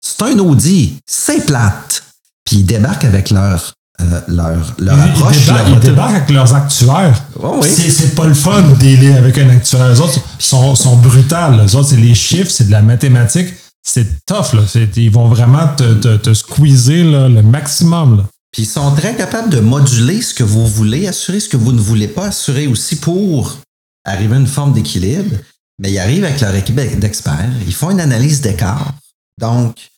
C'est 0.02 0.22
un 0.24 0.38
Audi, 0.40 0.98
c'est 1.08 1.46
plate. 1.46 2.04
Puis 2.46 2.58
ils 2.58 2.66
débarquent 2.66 3.06
avec 3.06 3.32
leur 3.32 3.74
euh, 4.02 4.22
leur, 4.30 4.76
leur 4.78 4.96
Ils, 4.98 5.02
approche. 5.10 5.36
ils 5.38 5.46
débarquent, 5.46 5.68
leur- 5.68 5.76
ils 5.76 5.80
débarquent 5.80 6.16
avec 6.16 6.30
leurs 6.30 6.54
actuaires. 6.56 7.24
Oh 7.42 7.60
oui. 7.62 7.68
C'est- 7.70 8.16
pas 8.16 8.28
le 8.28 8.34
fun 8.34 8.62
de 8.62 9.18
avec 9.18 9.38
un 9.40 9.50
actuaire. 9.50 9.90
Les 9.90 10.00
autres 10.00 10.20
sont, 10.40 10.74
sont 10.76 10.96
brutales. 10.98 11.60
Les 11.62 11.76
autres, 11.76 11.90
c'est 11.90 11.98
les 11.98 12.16
chiffres, 12.16 12.50
c'est 12.50 12.68
de 12.68 12.72
la 12.72 12.82
mathématique. 12.82 13.54
C'est 13.86 14.26
tough. 14.26 14.54
Là. 14.54 14.62
Ils 14.96 15.12
vont 15.12 15.28
vraiment 15.28 15.68
te, 15.76 15.96
te, 15.96 16.16
te 16.16 16.34
squeezer 16.34 17.04
là, 17.04 17.28
le 17.28 17.42
maximum. 17.44 18.18
Là. 18.18 18.24
Puis 18.52 18.64
ils 18.64 18.68
sont 18.68 18.94
très 18.96 19.16
capables 19.16 19.50
de 19.50 19.60
moduler 19.60 20.22
ce 20.22 20.34
que 20.34 20.44
vous 20.44 20.68
voulez 20.68 21.08
assurer, 21.08 21.40
ce 21.40 21.50
que 21.50 21.58
vous 21.58 21.72
ne 21.72 21.80
voulez 21.80 22.08
pas 22.08 22.28
assurer 22.28 22.68
aussi 22.68 22.96
pour 22.96 23.60
arriver 24.06 24.36
à 24.36 24.40
une 24.40 24.48
forme 24.48 24.74
d'équilibre. 24.74 25.36
Mais 25.80 25.92
ils 25.92 26.00
arrivent 26.00 26.26
avec 26.26 26.42
leur 26.42 26.54
équipe 26.56 26.76
d'experts, 26.76 27.52
ils 27.66 27.74
font 27.74 27.92
une 27.92 28.02
analyse 28.02 28.42
d'écart. 28.42 28.94
Donc, 29.40 29.90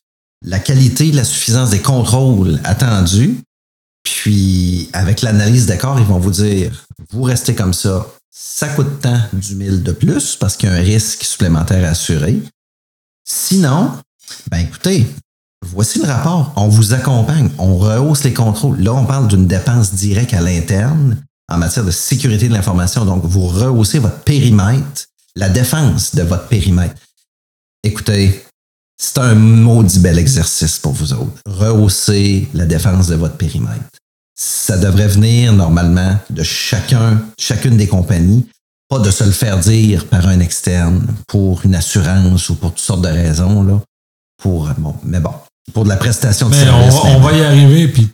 la 0.46 0.60
qualité, 0.60 1.12
la 1.12 1.24
suffisance 1.24 1.72
des 1.72 1.82
contrôles 1.82 2.60
attendus. 2.64 3.38
Puis, 4.04 4.90
avec 4.94 5.22
l'analyse 5.22 5.66
d'écart, 5.66 6.00
ils 6.00 6.06
vont 6.06 6.20
vous 6.20 6.32
dire, 6.32 6.86
vous 7.12 7.24
restez 7.24 7.56
comme 7.56 7.74
ça, 7.74 8.08
ça 8.30 8.68
coûte 8.70 9.02
tant 9.02 9.22
du 9.34 9.56
mille 9.56 9.84
de 9.84 9.92
plus 9.92 10.36
parce 10.36 10.56
qu'il 10.56 10.70
y 10.70 10.72
a 10.72 10.76
un 10.76 10.82
risque 10.82 11.24
supplémentaire 11.24 11.86
à 11.86 11.90
assurer. 11.90 12.42
Sinon, 13.24 13.92
ben 14.50 14.60
écoutez, 14.60 15.08
voici 15.66 16.00
le 16.00 16.08
rapport. 16.08 16.54
On 16.56 16.68
vous 16.68 16.94
accompagne, 16.94 17.50
on 17.58 17.78
rehausse 17.78 18.24
les 18.24 18.34
contrôles. 18.34 18.82
Là, 18.82 18.94
on 18.94 19.06
parle 19.06 19.28
d'une 19.28 19.48
dépense 19.48 19.94
directe 19.94 20.34
à 20.34 20.42
l'interne 20.42 21.18
en 21.52 21.58
matière 21.58 21.86
de 21.86 21.92
sécurité 21.92 22.48
de 22.48 22.54
l'information. 22.54 23.06
Donc, 23.06 23.24
vous 23.26 23.48
rehaussez 23.48 24.00
votre 24.00 24.20
périmètre, 24.20 25.08
la 25.36 25.50
défense 25.50 26.16
de 26.16 26.24
votre 26.24 26.48
périmètre. 26.48 26.96
Écoutez, 27.84 28.44
c'est 29.02 29.18
un 29.18 29.34
maudit 29.34 30.00
bel 30.00 30.20
exercice 30.20 30.78
pour 30.78 30.94
vous 30.94 31.14
autres. 31.14 31.42
Rehausser 31.48 32.48
la 32.54 32.66
défense 32.66 33.08
de 33.08 33.16
votre 33.16 33.36
périmètre. 33.36 33.98
Ça 34.36 34.78
devrait 34.78 35.08
venir 35.08 35.54
normalement 35.54 36.18
de 36.30 36.44
chacun, 36.44 37.22
chacune 37.40 37.78
des 37.78 37.88
compagnies, 37.88 38.48
pas 38.90 39.00
de 39.00 39.10
se 39.10 39.24
le 39.24 39.32
faire 39.32 39.60
dire 39.60 40.08
par 40.08 40.28
un 40.28 40.40
externe 40.40 41.06
pour 41.28 41.66
une 41.66 41.76
assurance 41.76 42.50
ou 42.50 42.56
pour 42.56 42.72
toutes 42.72 42.80
sortes 42.80 43.02
de 43.02 43.08
raisons. 43.08 43.64
Là, 43.64 43.80
pour, 44.42 44.70
bon, 44.78 44.96
mais 45.04 45.20
bon, 45.20 45.34
pour 45.74 45.84
de 45.84 45.90
la 45.90 45.98
prestation 45.98 46.50
de 46.50 46.56
Mais 46.56 46.64
service. 46.64 46.96
on, 47.04 47.18
on 47.18 47.20
va 47.20 47.34
y 47.34 47.44
arriver. 47.44 47.88
Puis, 47.88 48.08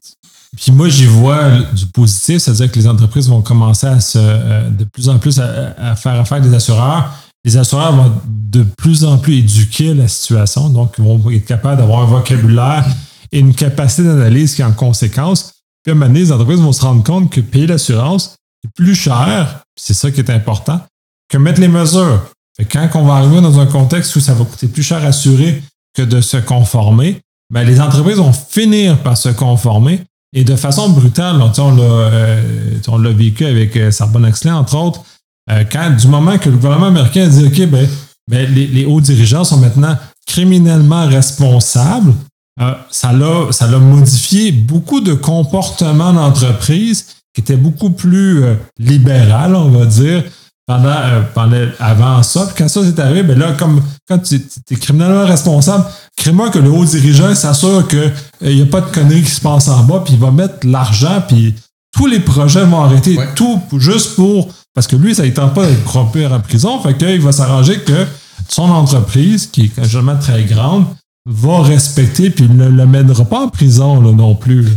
puis 0.55 0.71
moi, 0.71 0.89
j'y 0.89 1.05
vois 1.05 1.49
du 1.73 1.85
positif. 1.87 2.39
C'est-à-dire 2.39 2.71
que 2.71 2.79
les 2.79 2.87
entreprises 2.87 3.29
vont 3.29 3.41
commencer 3.41 3.87
à 3.87 3.99
se, 3.99 4.17
euh, 4.19 4.69
de 4.69 4.83
plus 4.85 5.09
en 5.09 5.17
plus 5.17 5.39
à, 5.39 5.73
à 5.77 5.95
faire 5.95 6.19
affaire 6.19 6.41
des 6.41 6.53
assureurs. 6.53 7.13
Les 7.45 7.57
assureurs 7.57 7.95
vont 7.95 8.11
de 8.25 8.65
plus 8.77 9.05
en 9.05 9.17
plus 9.17 9.37
éduquer 9.37 9.93
la 9.93 10.07
situation. 10.07 10.69
Donc, 10.69 10.95
ils 10.97 11.03
vont 11.03 11.31
être 11.31 11.45
capables 11.45 11.77
d'avoir 11.77 12.01
un 12.03 12.05
vocabulaire 12.05 12.85
et 13.31 13.39
une 13.39 13.53
capacité 13.53 14.03
d'analyse 14.03 14.55
qui 14.55 14.61
est 14.61 14.65
en 14.65 14.73
conséquence. 14.73 15.53
Puis 15.83 15.91
à 15.91 15.95
un 15.95 15.95
moment 15.95 16.07
donné, 16.07 16.19
les 16.19 16.31
entreprises 16.31 16.59
vont 16.59 16.73
se 16.73 16.81
rendre 16.81 17.03
compte 17.03 17.29
que 17.29 17.41
payer 17.41 17.67
l'assurance 17.67 18.35
est 18.65 18.69
plus 18.75 18.95
cher, 18.95 19.61
c'est 19.75 19.93
ça 19.93 20.11
qui 20.11 20.19
est 20.19 20.29
important, 20.29 20.81
que 21.29 21.37
mettre 21.37 21.61
les 21.61 21.67
mesures. 21.67 22.25
Fait 22.57 22.65
quand 22.65 22.89
on 22.95 23.05
va 23.05 23.15
arriver 23.15 23.41
dans 23.41 23.59
un 23.59 23.65
contexte 23.67 24.15
où 24.15 24.19
ça 24.19 24.33
va 24.33 24.43
coûter 24.43 24.67
plus 24.67 24.83
cher 24.83 25.03
à 25.03 25.07
assurer 25.07 25.61
que 25.93 26.01
de 26.01 26.21
se 26.21 26.37
conformer, 26.37 27.21
ben, 27.51 27.63
les 27.63 27.79
entreprises 27.79 28.17
vont 28.17 28.33
finir 28.33 28.97
par 28.99 29.17
se 29.17 29.29
conformer 29.29 30.01
et 30.33 30.43
de 30.43 30.55
façon 30.55 30.89
brutale. 30.89 31.41
On, 31.57 31.71
l'a 31.71 31.83
euh, 31.83 33.13
vécu 33.13 33.45
avec 33.45 33.75
euh, 33.77 33.91
Sarbonne 33.91 34.25
Exley, 34.25 34.51
entre 34.51 34.75
autres. 34.75 35.03
Euh, 35.49 35.63
quand, 35.71 35.95
du 35.95 36.07
moment 36.07 36.37
que 36.37 36.49
le 36.49 36.57
gouvernement 36.57 36.87
américain 36.87 37.23
a 37.23 37.27
dit 37.27 37.45
OK, 37.45 37.69
ben, 37.69 37.87
ben, 38.29 38.53
les, 38.53 38.67
les 38.67 38.85
hauts 38.85 39.01
dirigeants 39.01 39.45
sont 39.45 39.57
maintenant 39.57 39.97
criminellement 40.25 41.07
responsables, 41.07 42.13
euh, 42.59 42.73
ça 42.89 43.13
l'a 43.13 43.51
ça 43.51 43.67
l'a 43.67 43.77
modifié 43.77 44.51
beaucoup 44.51 44.99
de 44.99 45.13
comportements 45.13 46.13
d'entreprise 46.13 47.05
qui 47.33 47.41
étaient 47.41 47.55
beaucoup 47.55 47.91
plus 47.91 48.43
euh, 48.43 48.55
libéral, 48.79 49.55
on 49.55 49.69
va 49.69 49.85
dire, 49.85 50.23
pendant, 50.65 50.89
euh, 50.89 51.21
pendant 51.35 51.67
avant 51.79 52.23
ça. 52.23 52.47
Puis 52.47 52.55
quand 52.57 52.67
ça 52.67 52.83
s'est 52.83 52.99
arrivé, 52.99 53.21
ben 53.21 53.37
là, 53.37 53.53
comme 53.53 53.81
quand 54.07 54.17
tu 54.17 54.35
es 54.35 54.75
criminellement 54.75 55.25
responsable, 55.25 55.85
crée-moi 56.17 56.49
que 56.49 56.59
le 56.59 56.69
haut 56.69 56.83
dirigeant 56.85 57.33
s'assure 57.33 57.87
qu'il 57.87 58.11
n'y 58.41 58.61
a 58.61 58.65
pas 58.65 58.81
de 58.81 58.91
conneries 58.91 59.23
qui 59.23 59.31
se 59.31 59.39
passent 59.41 59.69
en 59.69 59.83
bas, 59.83 60.01
puis 60.03 60.13
il 60.15 60.19
va 60.19 60.31
mettre 60.31 60.65
l'argent, 60.67 61.23
puis 61.27 61.55
tous 61.95 62.07
les 62.07 62.19
projets 62.19 62.65
vont 62.65 62.81
arrêter, 62.83 63.17
Ouais. 63.17 63.29
tout 63.35 63.61
juste 63.77 64.15
pour. 64.15 64.49
Parce 64.73 64.85
que 64.87 64.95
lui, 64.95 65.15
ça 65.15 65.23
ne 65.25 65.29
tente 65.31 65.53
pas 65.55 65.65
d'être 65.65 65.83
crompé 65.85 66.27
en 66.27 66.39
prison, 66.39 66.79
fait 66.81 66.95
qu'il 66.97 67.21
va 67.21 67.31
s'arranger 67.31 67.79
que 67.79 68.05
son 68.49 68.63
entreprise, 68.69 69.47
qui 69.47 69.65
est 69.75 69.83
généralement 69.85 70.17
très 70.19 70.43
grande, 70.43 70.85
va 71.29 71.61
respecter, 71.61 72.29
puis 72.29 72.45
il 72.45 72.55
ne 72.55 72.67
le 72.69 72.85
mènera 72.85 73.25
pas 73.25 73.39
en 73.41 73.49
prison 73.49 73.99
là, 74.01 74.11
non 74.11 74.35
plus. 74.35 74.67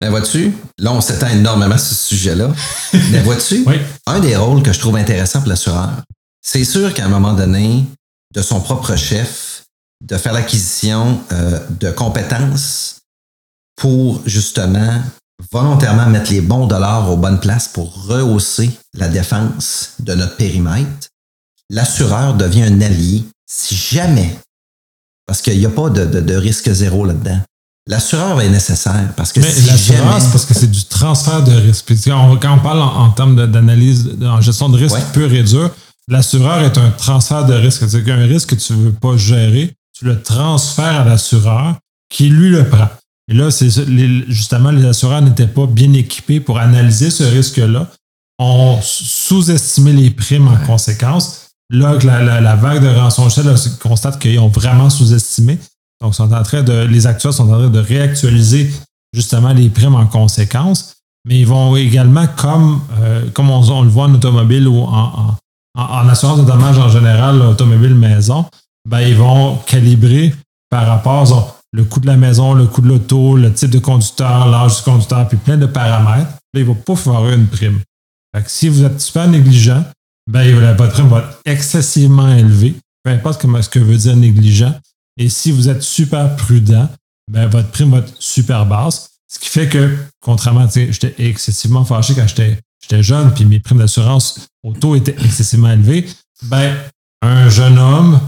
Mais 0.00 0.10
vois-tu, 0.10 0.52
là, 0.78 0.92
on 0.92 1.00
s'étend 1.00 1.26
énormément 1.28 1.76
sur 1.78 1.88
ce 1.96 2.04
sujet-là. 2.14 2.50
Mais 3.10 3.20
vois-tu, 3.22 3.64
Oui. 3.66 3.74
un 4.06 4.20
des 4.20 4.36
rôles 4.36 4.62
que 4.62 4.72
je 4.72 4.78
trouve 4.78 4.96
intéressant 4.96 5.40
pour 5.40 5.48
l'assureur, 5.48 5.90
c'est 6.40 6.64
sûr 6.64 6.94
qu'à 6.94 7.06
un 7.06 7.08
moment 7.08 7.32
donné, 7.32 7.84
de 8.34 8.42
son 8.42 8.60
propre 8.60 8.94
chef, 8.94 9.57
de 10.04 10.16
faire 10.16 10.32
l'acquisition 10.32 11.20
euh, 11.32 11.58
de 11.80 11.90
compétences 11.90 13.00
pour 13.76 14.22
justement 14.26 15.02
volontairement 15.52 16.06
mettre 16.06 16.30
les 16.32 16.40
bons 16.40 16.66
dollars 16.66 17.10
aux 17.10 17.16
bonnes 17.16 17.40
places 17.40 17.68
pour 17.68 18.06
rehausser 18.06 18.70
la 18.94 19.08
défense 19.08 19.92
de 20.00 20.14
notre 20.14 20.36
périmètre, 20.36 21.08
l'assureur 21.70 22.34
devient 22.34 22.62
un 22.64 22.80
allié 22.80 23.24
si 23.50 23.74
jamais, 23.76 24.36
parce 25.26 25.40
qu'il 25.42 25.58
n'y 25.58 25.66
a 25.66 25.70
pas 25.70 25.90
de, 25.90 26.04
de- 26.04 26.20
de 26.20 26.34
risque 26.34 26.70
zéro 26.72 27.04
là-dedans. 27.04 27.40
L'assureur 27.86 28.40
est 28.42 28.50
nécessaire 28.50 29.12
parce 29.16 29.32
que 29.32 29.40
Mais 29.40 29.50
si 29.50 29.62
l'assurance, 29.66 30.20
jamais... 30.22 30.32
parce 30.32 30.44
que 30.44 30.54
c'est 30.54 30.70
du 30.70 30.84
transfert 30.84 31.42
de 31.42 31.52
risque. 31.52 31.86
Puis 31.86 31.98
quand 32.04 32.30
on, 32.32 32.36
quand 32.36 32.54
on 32.54 32.58
parle 32.60 32.80
en, 32.82 33.04
en 33.04 33.10
termes 33.10 33.46
d'analyse, 33.50 34.10
en 34.22 34.40
gestion 34.42 34.68
de 34.68 34.76
risque 34.76 34.96
Ouais. 34.96 35.02
pur 35.14 35.32
et 35.32 35.42
dur, 35.42 35.70
l'assureur 36.08 36.58
est 36.60 36.76
un 36.76 36.90
transfert 36.90 37.46
de 37.46 37.54
risque. 37.54 37.78
C'est-à-dire 37.88 38.04
qu'un 38.04 38.26
risque 38.26 38.50
que 38.50 38.54
tu 38.56 38.74
ne 38.74 38.78
veux 38.84 38.92
pas 38.92 39.16
gérer, 39.16 39.72
tu 39.98 40.04
le 40.04 40.22
transfères 40.22 41.00
à 41.00 41.04
l'assureur 41.04 41.76
qui, 42.08 42.28
lui, 42.28 42.50
le 42.50 42.68
prend. 42.68 42.88
Et 43.30 43.34
là, 43.34 43.50
c'est 43.50 43.68
justement, 44.28 44.70
les 44.70 44.84
assureurs 44.86 45.20
n'étaient 45.22 45.46
pas 45.48 45.66
bien 45.66 45.92
équipés 45.92 46.40
pour 46.40 46.58
analyser 46.58 47.10
ce 47.10 47.24
risque-là. 47.24 47.88
On 48.38 48.78
sous-estimé 48.82 49.92
les 49.92 50.10
primes 50.10 50.48
en 50.48 50.56
conséquence. 50.66 51.48
Là, 51.70 51.98
la, 52.04 52.22
la- 52.22 52.40
la 52.40 52.56
vague 52.56 52.82
de 52.82 52.88
rançon 52.88 53.26
là, 53.44 53.54
on 53.54 53.88
constate 53.88 54.18
qu'ils 54.20 54.38
ont 54.38 54.48
vraiment 54.48 54.88
sous-estimé. 54.88 55.58
Donc, 56.00 56.14
sont 56.14 56.32
en 56.32 56.42
train 56.42 56.62
de, 56.62 56.84
les 56.84 57.06
actuels 57.06 57.32
sont 57.32 57.44
en 57.52 57.58
train 57.58 57.68
de 57.68 57.78
réactualiser 57.80 58.70
justement 59.12 59.52
les 59.52 59.68
primes 59.68 59.96
en 59.96 60.06
conséquence. 60.06 60.94
Mais 61.26 61.40
ils 61.40 61.46
vont 61.46 61.74
également, 61.76 62.26
comme, 62.36 62.80
euh, 63.00 63.28
comme 63.34 63.50
on, 63.50 63.60
on 63.70 63.82
le 63.82 63.88
voit 63.90 64.04
en 64.04 64.14
automobile 64.14 64.68
ou 64.68 64.78
en, 64.84 64.86
en- 64.94 65.36
en- 65.76 65.82
en 65.82 66.08
assurance 66.08 66.38
de 66.38 66.44
dommages 66.44 66.78
en 66.78 66.88
général, 66.88 67.42
automobile 67.42 67.94
maison, 67.94 68.46
ben, 68.88 69.00
ils 69.00 69.16
vont 69.16 69.56
calibrer 69.66 70.34
par 70.70 70.86
rapport 70.86 71.26
genre, 71.26 71.60
le 71.72 71.84
coût 71.84 72.00
de 72.00 72.06
la 72.06 72.16
maison, 72.16 72.54
le 72.54 72.66
coût 72.66 72.80
de 72.80 72.88
l'auto, 72.88 73.36
le 73.36 73.52
type 73.52 73.70
de 73.70 73.78
conducteur, 73.78 74.48
l'âge 74.48 74.78
du 74.78 74.82
conducteur, 74.82 75.28
puis 75.28 75.36
plein 75.36 75.58
de 75.58 75.66
paramètres. 75.66 76.30
Là, 76.54 76.60
il 76.60 76.64
va 76.64 76.74
pas 76.74 76.94
avoir 76.94 77.30
une 77.30 77.46
prime. 77.46 77.80
Si 78.46 78.68
vous 78.68 78.84
êtes 78.84 79.00
super 79.00 79.28
négligent, 79.28 79.84
ben, 80.30 80.74
votre 80.74 80.92
prime 80.92 81.08
va 81.08 81.18
être 81.18 81.40
excessivement 81.44 82.28
élevée, 82.34 82.76
peu 83.02 83.10
importe 83.10 83.40
comment, 83.40 83.60
ce 83.60 83.68
que 83.68 83.78
veut 83.78 83.96
dire 83.96 84.16
négligent. 84.16 84.72
Et 85.18 85.28
si 85.28 85.50
vous 85.50 85.68
êtes 85.68 85.82
super 85.82 86.36
prudent, 86.36 86.88
ben, 87.30 87.46
votre 87.46 87.68
prime 87.68 87.90
va 87.90 87.98
être 87.98 88.14
super 88.18 88.64
basse. 88.64 89.10
Ce 89.30 89.38
qui 89.38 89.50
fait 89.50 89.68
que, 89.68 89.96
contrairement, 90.20 90.66
j'étais 90.72 91.14
excessivement 91.18 91.84
fâché 91.84 92.14
quand 92.14 92.26
j'étais 92.26 93.02
jeune, 93.02 93.34
puis 93.34 93.44
mes 93.44 93.60
primes 93.60 93.78
d'assurance 93.78 94.48
auto 94.62 94.94
étaient 94.94 95.16
excessivement 95.22 95.72
élevées. 95.72 96.08
Ben, 96.44 96.74
un 97.20 97.50
jeune 97.50 97.78
homme, 97.78 98.20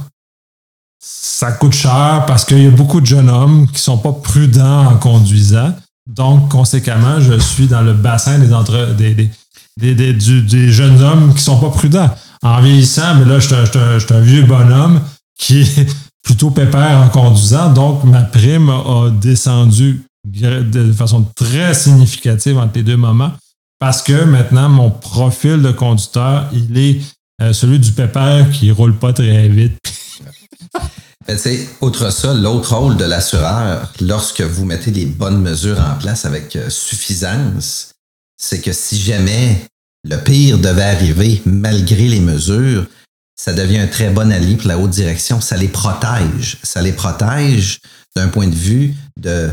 ça 1.03 1.53
coûte 1.53 1.72
cher 1.72 2.24
parce 2.26 2.44
qu'il 2.44 2.62
y 2.62 2.66
a 2.66 2.70
beaucoup 2.70 3.01
de 3.01 3.07
jeunes 3.07 3.30
hommes 3.30 3.66
qui 3.72 3.80
sont 3.80 3.98
pas 3.98 4.12
prudents 4.12 4.86
en 4.86 4.96
conduisant. 4.96 5.74
Donc, 6.09 6.48
conséquemment, 6.51 7.20
je 7.20 7.38
suis 7.38 7.66
dans 7.66 7.80
le 7.82 7.94
bassin 7.94 8.38
des, 8.38 8.53
entre, 8.53 8.94
des, 8.94 9.14
des, 9.14 9.94
des, 9.94 10.12
des- 10.12 10.70
jeunes 10.70 11.01
hommes 11.01 11.34
qui 11.34 11.42
sont 11.42 11.59
pas 11.59 11.70
prudents. 11.70 12.11
En 12.42 12.61
vieillissant, 12.61 13.14
mais 13.16 13.24
là, 13.24 13.38
je 13.38 13.46
suis 13.48 14.14
un 14.14 14.20
vieux 14.20 14.42
bonhomme 14.44 15.01
qui 15.38 15.61
est 15.62 15.96
plutôt 16.22 16.51
pépère 16.51 16.98
en 17.01 17.09
conduisant. 17.09 17.72
Donc, 17.72 18.05
ma 18.05 18.22
prime 18.22 18.68
a 18.68 19.09
descendu 19.11 20.03
de 20.26 20.92
façon 20.92 21.24
très 21.34 21.72
significative 21.72 22.59
entre 22.59 22.72
les 22.74 22.82
deux 22.82 22.96
moments 22.98 23.32
parce 23.78 24.03
que 24.03 24.24
maintenant, 24.24 24.68
mon 24.68 24.90
profil 24.90 25.62
de 25.62 25.72
conducteur, 25.72 26.46
il 26.53 26.76
est 26.76 27.01
euh, 27.40 27.55
celui 27.55 27.78
du 27.78 27.92
pépère 27.92 28.51
qui 28.51 28.70
roule 28.70 28.94
pas 28.94 29.14
très 29.14 29.48
vite. 29.48 29.78
Mais 31.30 31.38
sais, 31.38 31.68
outre 31.80 32.10
ça, 32.10 32.34
l'autre 32.34 32.74
rôle 32.74 32.96
de 32.96 33.04
l'assureur, 33.04 33.92
lorsque 34.00 34.40
vous 34.40 34.64
mettez 34.64 34.90
les 34.90 35.06
bonnes 35.06 35.40
mesures 35.40 35.78
en 35.80 35.96
place 35.96 36.24
avec 36.24 36.56
euh, 36.56 36.68
suffisance, 36.68 37.92
c'est 38.36 38.60
que 38.60 38.72
si 38.72 39.00
jamais 39.00 39.64
le 40.02 40.16
pire 40.16 40.58
devait 40.58 40.82
arriver 40.82 41.40
malgré 41.46 42.08
les 42.08 42.18
mesures, 42.18 42.84
ça 43.36 43.52
devient 43.52 43.78
un 43.78 43.86
très 43.86 44.10
bon 44.10 44.32
allié 44.32 44.56
pour 44.56 44.66
la 44.66 44.76
haute 44.76 44.90
direction. 44.90 45.40
Ça 45.40 45.56
les 45.56 45.68
protège. 45.68 46.58
Ça 46.64 46.82
les 46.82 46.90
protège 46.90 47.78
d'un 48.16 48.26
point 48.26 48.48
de 48.48 48.56
vue 48.56 48.96
de 49.16 49.50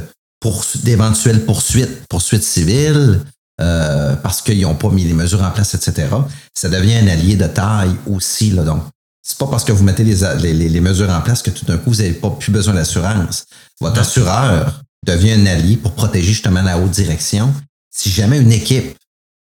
d'éventuelles 0.84 1.46
poursuites, 1.46 2.08
poursuites 2.10 2.44
civiles, 2.44 3.22
euh, 3.62 4.16
parce 4.16 4.42
qu'ils 4.42 4.62
n'ont 4.62 4.74
pas 4.74 4.90
mis 4.90 5.04
les 5.04 5.14
mesures 5.14 5.44
en 5.44 5.52
place, 5.52 5.76
etc. 5.76 6.08
Ça 6.56 6.70
devient 6.70 6.96
un 6.96 7.08
allié 7.08 7.36
de 7.36 7.46
taille 7.46 7.96
aussi. 8.08 8.50
Là, 8.50 8.64
donc, 8.64 8.82
c'est 9.28 9.38
pas 9.38 9.48
parce 9.48 9.66
que 9.66 9.74
vous 9.74 9.84
mettez 9.84 10.06
les, 10.06 10.54
les, 10.54 10.80
mesures 10.80 11.10
en 11.10 11.20
place 11.20 11.42
que 11.42 11.50
tout 11.50 11.66
d'un 11.66 11.78
coup, 11.78 11.90
vous 11.90 11.98
n'avez 11.98 12.14
pas 12.14 12.30
plus 12.30 12.50
besoin 12.50 12.74
d'assurance. 12.74 13.44
Votre 13.82 14.00
assureur 14.00 14.82
devient 15.06 15.34
un 15.34 15.46
allié 15.48 15.76
pour 15.76 15.92
protéger 15.92 16.30
justement 16.30 16.62
la 16.62 16.80
haute 16.80 16.92
direction. 16.92 17.54
Si 17.94 18.10
jamais 18.10 18.40
une 18.40 18.54
équipe, 18.54 18.96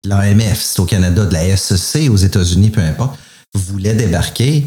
l'AMF, 0.05 0.61
c'est 0.61 0.79
au 0.79 0.85
Canada, 0.85 1.25
de 1.25 1.33
la 1.33 1.57
SEC 1.57 2.09
aux 2.09 2.15
États-Unis, 2.15 2.69
peu 2.69 2.79
importe, 2.79 3.19
voulait 3.53 3.93
débarquer, 3.93 4.65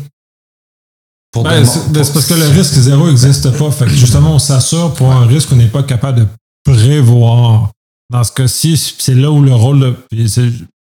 ben, 1.34 1.42
ben, 1.42 1.64
c'est 1.64 2.12
parce 2.12 2.26
que 2.26 2.34
le 2.34 2.48
risque 2.48 2.74
zéro 2.74 3.08
n'existe 3.08 3.50
pas. 3.56 3.70
Fait 3.70 3.88
justement, 3.88 4.34
on 4.34 4.38
s'assure 4.38 4.92
pour 4.92 5.10
un 5.10 5.26
risque 5.26 5.48
qu'on 5.48 5.56
n'est 5.56 5.68
pas 5.68 5.84
capable 5.84 6.20
de 6.20 6.26
prévoir. 6.64 7.70
Dans 8.10 8.24
ce 8.24 8.32
cas-ci, 8.32 8.76
c'est 8.98 9.14
là 9.14 9.30
où 9.30 9.42
le 9.42 9.54
rôle, 9.54 9.96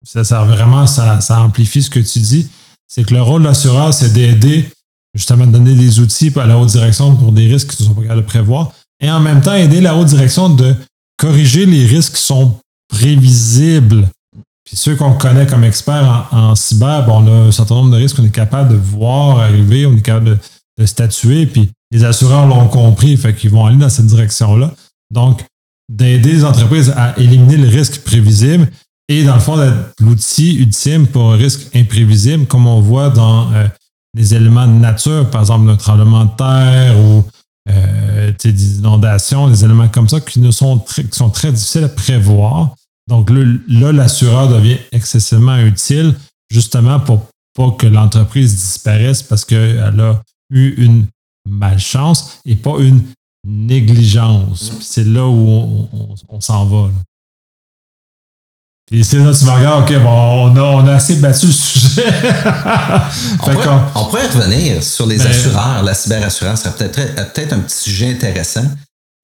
ça, 0.05 0.23
ça, 0.23 0.43
vraiment, 0.45 0.87
ça, 0.87 1.19
ça, 1.19 1.41
amplifie 1.41 1.83
ce 1.83 1.89
que 1.89 1.99
tu 1.99 2.19
dis, 2.19 2.47
c'est 2.87 3.03
que 3.03 3.13
le 3.13 3.21
rôle 3.21 3.41
de 3.41 3.47
l'assureur, 3.47 3.93
c'est 3.93 4.13
d'aider, 4.13 4.69
justement, 5.13 5.45
de 5.45 5.51
donner 5.51 5.75
des 5.75 5.99
outils 5.99 6.31
à 6.35 6.45
la 6.45 6.57
haute 6.57 6.69
direction 6.69 7.15
pour 7.15 7.31
des 7.31 7.47
risques 7.47 7.75
qui 7.75 7.83
ne 7.83 7.87
sont 7.87 7.95
pas 7.95 8.01
capables 8.01 8.21
de 8.21 8.25
prévoir, 8.25 8.71
et 9.01 9.09
en 9.11 9.19
même 9.19 9.41
temps, 9.41 9.55
aider 9.55 9.81
la 9.81 9.95
haute 9.95 10.07
direction 10.07 10.49
de 10.49 10.75
corriger 11.17 11.65
les 11.65 11.85
risques 11.85 12.15
qui 12.15 12.21
sont 12.21 12.57
prévisibles. 12.89 14.07
Puis 14.65 14.77
ceux 14.77 14.95
qu'on 14.95 15.13
connaît 15.13 15.45
comme 15.45 15.63
experts 15.63 16.27
en, 16.31 16.55
cyber, 16.55 17.05
on 17.09 17.27
a 17.27 17.47
un 17.47 17.51
certain 17.51 17.75
nombre 17.75 17.91
de 17.91 17.97
risques 17.97 18.15
qu'on 18.15 18.25
est 18.25 18.29
capable 18.29 18.69
de 18.69 18.75
voir 18.75 19.39
arriver, 19.39 19.85
on 19.85 19.95
est 19.95 20.01
capable 20.01 20.39
de, 20.77 20.85
statuer, 20.85 21.45
puis 21.45 21.69
les 21.91 22.03
assureurs 22.03 22.47
l'ont 22.47 22.67
compris, 22.67 23.15
fait 23.15 23.35
qu'ils 23.35 23.51
vont 23.51 23.65
aller 23.65 23.77
dans 23.77 23.89
cette 23.89 24.07
direction-là. 24.07 24.73
Donc, 25.11 25.45
d'aider 25.87 26.31
les 26.31 26.45
entreprises 26.45 26.91
à 26.97 27.13
éliminer 27.19 27.57
le 27.57 27.67
risque 27.67 28.01
prévisible 28.01 28.67
et 29.19 29.23
dans 29.23 29.35
le 29.35 29.39
fond 29.39 29.57
l'outil 29.99 30.55
ultime 30.55 31.07
pour 31.07 31.33
un 31.33 31.35
risque 31.35 31.75
imprévisible, 31.75 32.45
comme 32.45 32.67
on 32.67 32.81
voit 32.81 33.09
dans 33.09 33.51
euh, 33.53 33.67
les 34.15 34.33
éléments 34.33 34.67
de 34.67 34.73
nature, 34.73 35.29
par 35.29 35.41
exemple 35.41 35.69
un 35.69 35.75
tremblement 35.75 36.25
de 36.25 36.35
terre 36.35 36.99
ou 36.99 37.23
euh, 37.69 38.31
des 38.43 38.77
inondations, 38.77 39.49
des 39.49 39.63
éléments 39.63 39.87
comme 39.87 40.09
ça 40.09 40.19
qui, 40.19 40.51
sont, 40.51 40.79
très, 40.79 41.03
qui 41.03 41.17
sont 41.17 41.29
très 41.29 41.51
difficiles 41.51 41.85
à 41.85 41.89
prévoir. 41.89 42.75
Donc 43.07 43.29
là, 43.29 43.91
l'assureur 43.91 44.49
devient 44.49 44.77
excessivement 44.91 45.57
utile 45.57 46.15
justement 46.49 46.99
pour 46.99 47.27
pas 47.55 47.71
que 47.71 47.87
l'entreprise 47.87 48.55
disparaisse 48.55 49.21
parce 49.21 49.45
qu'elle 49.45 49.99
a 49.99 50.21
eu 50.51 50.73
une 50.83 51.05
malchance 51.47 52.39
et 52.45 52.55
pas 52.55 52.77
une 52.79 53.01
négligence. 53.45 54.73
C'est 54.81 55.05
là 55.05 55.27
où 55.27 55.87
on, 56.29 56.41
s'en 56.41 56.65
va. 56.65 56.89
Et 58.91 59.03
c'est 59.03 59.17
là 59.17 59.33
tu 59.33 59.45
me 59.45 59.51
regardes, 59.51 59.89
OK, 59.89 59.97
bon, 60.03 60.51
on 60.51 60.55
a, 60.55 60.61
on 60.61 60.87
a 60.87 60.93
assez 60.93 61.15
battu 61.15 61.47
le 61.47 61.51
sujet. 61.51 62.03
on, 63.39 64.05
pourrait, 64.05 64.27
revenir 64.27 64.83
sur 64.83 65.07
les 65.07 65.17
ben, 65.17 65.27
assureurs. 65.27 65.83
La 65.83 65.93
cyberassurance 65.93 66.61
serait 66.61 66.89
peut-être 66.89 67.33
peut 67.33 67.55
un 67.55 67.59
petit 67.59 67.77
sujet 67.77 68.11
intéressant. 68.11 68.65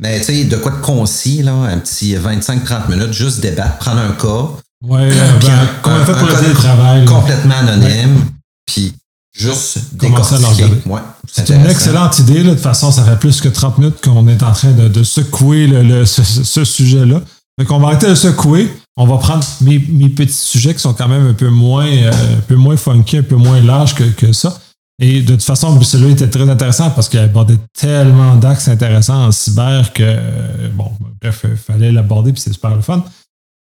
Mais 0.02 0.20
tu 0.20 0.26
sais, 0.26 0.44
de 0.46 0.56
quoi 0.56 0.72
de 0.72 0.78
concis, 0.78 1.44
là, 1.44 1.54
un 1.54 1.78
petit 1.78 2.16
25-30 2.16 2.90
minutes, 2.90 3.14
juste 3.14 3.42
débattre, 3.42 3.78
prendre 3.78 4.00
un 4.00 4.12
cas. 4.14 4.50
Ouais, 4.86 5.10
ben, 5.42 5.52
un, 5.84 5.92
un, 5.92 6.06
fait 6.06 6.14
pour 6.14 6.28
le 6.28 6.54
travail. 6.54 7.06
Complètement 7.06 7.56
anonyme, 7.56 8.26
puis 8.66 8.96
juste 9.34 9.80
commencer 9.98 10.36
à 10.36 10.90
ouais, 10.90 11.02
C'est 11.32 11.50
une 11.50 11.66
excellente 11.66 12.18
idée. 12.20 12.44
Là. 12.44 12.52
De 12.52 12.56
toute 12.56 12.64
façon, 12.64 12.92
ça 12.92 13.04
fait 13.04 13.18
plus 13.18 13.42
que 13.42 13.50
30 13.50 13.78
minutes 13.78 14.02
qu'on 14.02 14.28
est 14.28 14.42
en 14.42 14.52
train 14.54 14.72
de, 14.72 15.04
secouer 15.04 15.68
le, 15.68 16.06
ce, 16.06 16.64
sujet-là. 16.64 17.22
Donc, 17.58 17.72
on 17.72 17.80
va 17.80 17.88
arrêter 17.88 18.08
de 18.08 18.16
secouer. 18.16 18.72
On 19.02 19.06
va 19.06 19.18
prendre 19.18 19.46
mes, 19.62 19.80
petits 20.10 20.34
sujets 20.34 20.74
qui 20.74 20.82
sont 20.82 20.94
quand 20.94 21.08
même 21.08 21.26
un 21.26 21.34
peu 21.34 21.50
moins, 21.50 21.88
euh, 21.88 22.12
un 22.38 22.42
peu 22.42 22.56
moins 22.56 22.76
funky, 22.76 23.18
un 23.18 23.24
peu 23.24 23.38
moins 23.38 23.62
larges 23.62 23.96
que, 23.96 24.04
que 24.04 24.34
ça. 24.34 24.60
Et 25.02 25.22
de 25.22 25.32
toute 25.32 25.44
façon, 25.44 25.82
celui-là 25.82 26.12
était 26.12 26.30
très 26.30 26.48
intéressant 26.50 26.90
parce 26.90 27.08
qu'il 27.08 27.20
abordait 27.20 27.58
tellement 27.74 28.36
d'axes 28.36 28.68
intéressants 28.68 29.28
en 29.28 29.32
cyber 29.32 29.94
que, 29.94 30.04
euh, 30.04 30.70
bon, 30.74 30.92
bref, 31.22 31.46
il 31.50 31.56
fallait 31.56 31.92
l'aborder 31.92 32.34
puis 32.34 32.42
c'est 32.42 32.52
super 32.52 32.76
le 32.76 32.82
fun. 32.82 33.04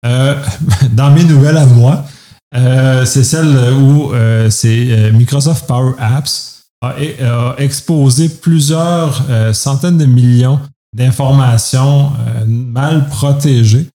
Euh, 0.04 0.34
dans 0.92 1.12
mes 1.12 1.22
nouvelles 1.22 1.56
à 1.56 1.66
moi, 1.66 2.04
euh, 2.56 3.04
c'est 3.04 3.22
celle 3.22 3.56
où 3.74 4.10
c'est 4.50 5.12
Microsoft 5.12 5.66
Power 5.66 5.92
Apps 5.98 6.64
a, 6.82 7.54
exposé 7.58 8.28
plusieurs 8.28 9.22
centaines 9.52 9.98
de 9.98 10.06
millions 10.06 10.58
d'informations 10.96 12.12
mal 12.46 13.06
protégées. 13.08 13.86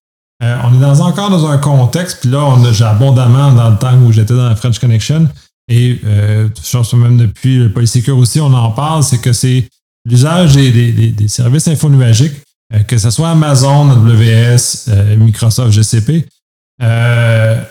On 0.64 0.82
est 0.82 0.86
encore 1.02 1.30
dans 1.30 1.48
un 1.48 1.58
contexte, 1.58 2.22
puis 2.22 2.30
là, 2.30 2.56
j'ai 2.72 2.86
abondamment 2.86 3.52
dans 3.52 3.70
le 3.70 3.78
temps 3.78 3.98
où 3.98 4.12
j'étais 4.12 4.34
dans 4.34 4.50
la 4.50 4.56
French 4.56 4.80
Connection, 4.80 5.28
et 5.70 6.00
euh, 6.06 6.50
je 6.62 6.96
même 6.96 7.18
depuis 7.18 7.58
le 7.58 7.72
Polysecure 7.72 8.18
aussi, 8.18 8.42
on 8.42 8.54
en 8.54 8.72
parle, 8.72 9.04
c'est 9.04 9.20
que 9.20 9.32
c'est 9.32 9.68
l'usage 10.06 10.56
des, 10.56 11.28
services 11.28 11.68
infonuagiques, 11.68 12.42
euh, 12.74 12.80
que 12.80 12.98
ce 12.98 13.10
soit 13.10 13.30
Amazon, 13.30 13.90
AWS, 13.90 14.90
euh, 14.90 15.16
Microsoft, 15.18 15.72
GCP, 15.72 16.26
euh, 16.82 17.62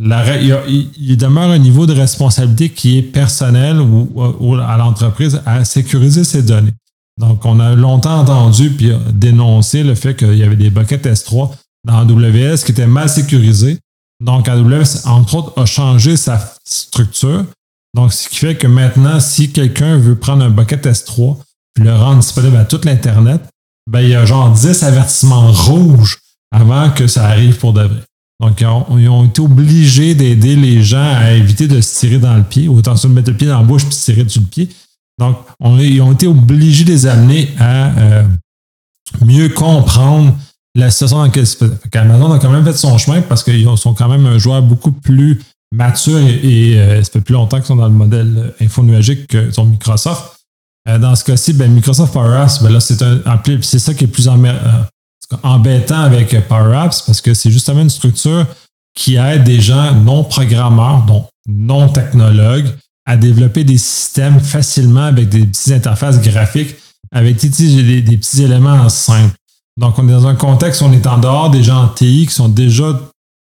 il, 0.00 1.16
demeure 1.16 1.50
un 1.50 1.58
niveau 1.58 1.86
de 1.86 1.92
responsabilité 1.92 2.70
qui 2.70 2.98
est 2.98 3.02
personnel 3.02 3.80
ou, 3.80 4.56
à 4.56 4.76
l'entreprise 4.76 5.40
à 5.46 5.64
sécuriser 5.64 6.24
ses 6.24 6.42
données. 6.42 6.72
Donc, 7.16 7.44
on 7.44 7.60
a 7.60 7.76
longtemps 7.76 8.18
entendu 8.18 8.70
puis 8.70 8.90
dénoncé 9.12 9.84
le 9.84 9.94
fait 9.94 10.16
qu'il 10.16 10.34
y 10.34 10.42
avait 10.42 10.56
des 10.56 10.70
buckets 10.70 11.06
S3 11.06 11.50
dans 11.84 11.98
AWS 11.98 12.64
qui 12.64 12.72
étaient 12.72 12.86
mal 12.86 13.08
sécurisés 13.08 13.78
donc, 14.24 14.48
AWS, 14.48 15.06
entre 15.06 15.34
autres, 15.34 15.60
a 15.60 15.66
changé 15.66 16.16
sa 16.16 16.54
structure. 16.64 17.44
Donc, 17.94 18.12
ce 18.12 18.28
qui 18.28 18.36
fait 18.36 18.56
que 18.56 18.66
maintenant, 18.66 19.20
si 19.20 19.52
quelqu'un 19.52 19.98
veut 19.98 20.16
prendre 20.16 20.44
un 20.44 20.50
bucket 20.50 20.86
S3 20.86 21.38
et 21.78 21.82
le 21.82 21.94
rendre 21.94 22.20
disponible 22.20 22.56
à 22.56 22.64
toute 22.64 22.84
l'Internet, 22.84 23.42
ben, 23.90 24.00
il 24.00 24.10
y 24.10 24.14
a 24.14 24.24
genre 24.24 24.50
10 24.50 24.82
avertissements 24.82 25.52
rouges 25.52 26.18
avant 26.50 26.90
que 26.90 27.06
ça 27.06 27.26
arrive 27.26 27.58
pour 27.58 27.72
de 27.72 27.82
vrai. 27.82 28.02
Donc, 28.40 28.60
ils 28.60 29.08
ont, 29.08 29.26
été 29.26 29.40
obligés 29.40 30.14
d'aider 30.14 30.56
les 30.56 30.82
gens 30.82 31.14
à 31.14 31.32
éviter 31.32 31.68
de 31.68 31.80
se 31.80 32.00
tirer 32.00 32.18
dans 32.18 32.34
le 32.34 32.42
pied, 32.42 32.68
ou 32.68 32.78
attention 32.78 33.08
de 33.08 33.14
mettre 33.14 33.30
le 33.30 33.36
pied 33.36 33.46
dans 33.46 33.58
la 33.58 33.64
bouche 33.64 33.84
puis 33.84 33.94
se 33.94 34.04
tirer 34.04 34.24
dessus 34.24 34.40
le 34.40 34.46
pied. 34.46 34.68
Donc, 35.18 35.36
ils 35.60 36.00
ont 36.00 36.12
été 36.12 36.26
obligés 36.26 36.84
de 36.84 36.90
les 36.90 37.06
amener 37.06 37.54
à 37.58 37.96
euh, 37.98 38.24
mieux 39.20 39.48
comprendre 39.50 40.34
la 40.74 40.90
situation 40.90 41.18
dans 41.18 41.24
laquelle 41.24 41.46
Amazon 41.92 42.32
a 42.32 42.38
quand 42.38 42.50
même 42.50 42.64
fait 42.64 42.76
son 42.76 42.98
chemin 42.98 43.22
parce 43.22 43.44
qu'ils 43.44 43.68
sont 43.76 43.94
quand 43.94 44.08
même 44.08 44.26
un 44.26 44.38
joueur 44.38 44.62
beaucoup 44.62 44.92
plus 44.92 45.40
mature 45.72 46.18
et, 46.18 46.78
euh, 46.78 47.02
ça 47.02 47.10
fait 47.12 47.20
plus 47.20 47.34
longtemps 47.34 47.58
qu'ils 47.58 47.66
sont 47.66 47.76
dans 47.76 47.88
le 47.88 47.94
modèle 47.94 48.54
infonuagique 48.60 49.26
que 49.28 49.50
sont 49.50 49.64
Microsoft. 49.64 50.36
Euh, 50.88 50.98
dans 50.98 51.14
ce 51.14 51.24
cas-ci, 51.24 51.52
ben, 51.52 51.72
Microsoft 51.72 52.12
Power 52.12 52.36
Apps, 52.36 52.62
ben 52.62 52.70
là, 52.70 52.80
c'est 52.80 53.02
un, 53.02 53.20
c'est 53.62 53.78
ça 53.78 53.94
qui 53.94 54.04
est 54.04 54.08
plus 54.08 54.28
euh, 54.28 54.32
embêtant 55.42 56.00
avec 56.00 56.36
Power 56.48 56.76
Apps 56.76 57.02
parce 57.02 57.20
que 57.20 57.34
c'est 57.34 57.50
justement 57.50 57.80
une 57.80 57.90
structure 57.90 58.46
qui 58.94 59.16
aide 59.16 59.44
des 59.44 59.60
gens 59.60 59.94
non 59.94 60.24
programmeurs, 60.24 61.04
donc 61.06 61.28
non 61.48 61.88
technologues, 61.88 62.68
à 63.06 63.16
développer 63.16 63.64
des 63.64 63.78
systèmes 63.78 64.40
facilement 64.40 65.04
avec 65.04 65.28
des 65.28 65.46
petites 65.46 65.72
interfaces 65.72 66.20
graphiques, 66.20 66.76
avec 67.12 67.36
des, 67.36 68.02
des 68.02 68.16
petits 68.16 68.42
éléments 68.42 68.88
simples. 68.88 69.34
Donc, 69.80 69.98
on 69.98 70.08
est 70.08 70.12
dans 70.12 70.26
un 70.26 70.36
contexte 70.36 70.80
où 70.80 70.84
on 70.84 70.92
est 70.92 71.06
en 71.06 71.18
dehors 71.18 71.50
des 71.50 71.62
gens 71.62 71.84
en 71.84 71.88
TI 71.88 72.26
qui 72.26 72.34
sont 72.34 72.48
déjà 72.48 72.98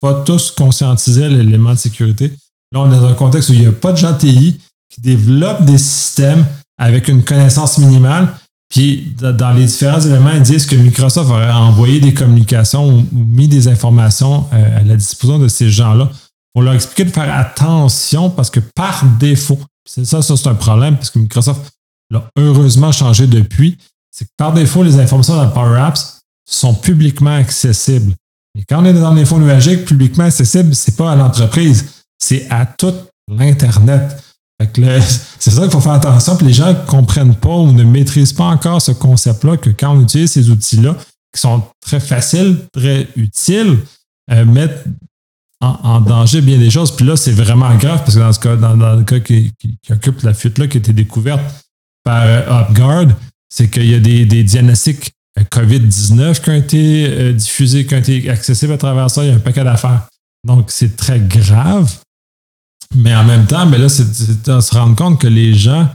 pas 0.00 0.22
tous 0.24 0.50
conscientisés 0.50 1.24
à 1.24 1.28
l'élément 1.28 1.72
de 1.72 1.78
sécurité. 1.78 2.32
Là, 2.72 2.80
on 2.80 2.92
est 2.92 2.96
dans 2.96 3.06
un 3.06 3.14
contexte 3.14 3.50
où 3.50 3.52
il 3.52 3.60
n'y 3.60 3.66
a 3.66 3.72
pas 3.72 3.92
de 3.92 3.96
gens 3.96 4.14
TI 4.14 4.60
qui 4.90 5.00
développent 5.00 5.64
des 5.64 5.78
systèmes 5.78 6.46
avec 6.78 7.08
une 7.08 7.24
connaissance 7.24 7.78
minimale. 7.78 8.28
Puis, 8.68 9.14
dans 9.18 9.52
les 9.52 9.66
différents 9.66 10.00
éléments, 10.00 10.32
ils 10.34 10.42
disent 10.42 10.66
que 10.66 10.76
Microsoft 10.76 11.30
aurait 11.30 11.50
envoyé 11.50 12.00
des 12.00 12.14
communications 12.14 12.88
ou 12.88 13.04
mis 13.12 13.48
des 13.48 13.68
informations 13.68 14.46
euh, 14.52 14.80
à 14.80 14.82
la 14.82 14.96
disposition 14.96 15.38
de 15.38 15.48
ces 15.48 15.70
gens-là 15.70 16.10
pour 16.52 16.62
leur 16.62 16.74
expliquer 16.74 17.04
de 17.04 17.10
faire 17.10 17.32
attention 17.34 18.30
parce 18.30 18.50
que 18.50 18.60
par 18.60 19.04
défaut, 19.18 19.58
c'est 19.88 20.04
ça, 20.04 20.22
ça 20.22 20.36
c'est 20.36 20.48
un 20.48 20.54
problème 20.54 20.96
parce 20.96 21.10
que 21.10 21.18
Microsoft 21.18 21.72
l'a 22.10 22.28
heureusement 22.38 22.92
changé 22.92 23.26
depuis 23.26 23.76
c'est 24.14 24.26
que 24.26 24.30
par 24.36 24.52
défaut, 24.52 24.84
les 24.84 24.98
informations 25.00 25.34
dans 25.34 25.50
Power 25.50 25.80
Apps 25.80 26.20
sont 26.48 26.72
publiquement 26.72 27.34
accessibles. 27.34 28.14
Et 28.56 28.62
quand 28.62 28.80
on 28.80 28.84
est 28.84 28.92
dans 28.92 29.12
l'info 29.12 29.38
nuagique, 29.38 29.84
publiquement 29.84 30.24
accessible, 30.24 30.72
c'est 30.74 30.96
pas 30.96 31.10
à 31.10 31.16
l'entreprise, 31.16 32.04
c'est 32.18 32.46
à 32.48 32.64
toute 32.64 33.08
l'Internet. 33.28 34.22
c'est 34.60 35.50
ça 35.50 35.62
qu'il 35.62 35.70
faut 35.72 35.80
faire 35.80 35.94
attention. 35.94 36.36
Puis 36.36 36.46
les 36.46 36.52
gens 36.52 36.68
ne 36.68 36.86
comprennent 36.86 37.34
pas 37.34 37.56
ou 37.56 37.72
ne 37.72 37.82
maîtrisent 37.82 38.32
pas 38.32 38.44
encore 38.44 38.80
ce 38.80 38.92
concept-là 38.92 39.56
que 39.56 39.70
quand 39.70 39.96
on 39.96 40.00
utilise 40.00 40.30
ces 40.30 40.48
outils-là, 40.48 40.96
qui 41.34 41.40
sont 41.40 41.64
très 41.80 41.98
faciles, 41.98 42.58
très 42.72 43.08
utiles, 43.16 43.80
euh, 44.30 44.44
mettent 44.44 44.84
en, 45.60 46.00
danger 46.00 46.40
bien 46.40 46.58
des 46.58 46.70
choses. 46.70 46.94
Puis 46.94 47.04
là, 47.04 47.16
c'est 47.16 47.32
vraiment 47.32 47.74
grave 47.76 48.00
parce 48.04 48.14
que 48.14 48.20
dans, 48.20 48.32
ce 48.32 48.38
cas, 48.38 48.54
dans, 48.54 48.94
le 48.94 49.02
cas 49.02 49.18
qui, 49.18 49.52
occupe 49.90 50.22
la 50.22 50.34
fuite-là, 50.34 50.68
qui 50.68 50.76
a 50.76 50.80
été 50.80 50.92
découverte 50.92 51.42
par 52.04 52.22
euh, 52.22 52.62
UpGuard, 52.68 53.08
c'est 53.54 53.68
qu'il 53.68 53.86
y 53.86 53.94
a 53.94 54.00
des, 54.00 54.42
diagnostics 54.42 55.12
euh, 55.38 55.42
COVID-19 55.44 56.40
qui 56.40 56.50
ont 56.50 56.54
été 56.54 57.32
diffusés, 57.34 57.86
qui 57.86 57.94
ont 57.94 57.98
été 57.98 58.28
accessibles 58.28 58.72
à 58.72 58.78
travers 58.78 59.08
ça. 59.10 59.22
Il 59.22 59.28
y 59.28 59.32
a 59.32 59.36
un 59.36 59.38
paquet 59.38 59.62
d'affaires. 59.62 60.08
Donc, 60.44 60.72
c'est 60.72 60.96
très 60.96 61.20
grave. 61.20 61.94
Mais 62.96 63.14
en 63.14 63.24
même 63.24 63.46
temps, 63.46 63.64
mais 63.66 63.78
là, 63.78 63.88
c'est 63.88 64.42
de 64.44 64.60
se 64.60 64.74
rendre 64.74 64.96
compte 64.96 65.20
que 65.20 65.28
les 65.28 65.54
gens 65.54 65.88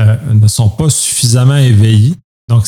euh, 0.00 0.16
ne 0.32 0.46
sont 0.46 0.68
pas 0.68 0.90
suffisamment 0.90 1.56
éveillés. 1.56 2.14
Donc, 2.48 2.66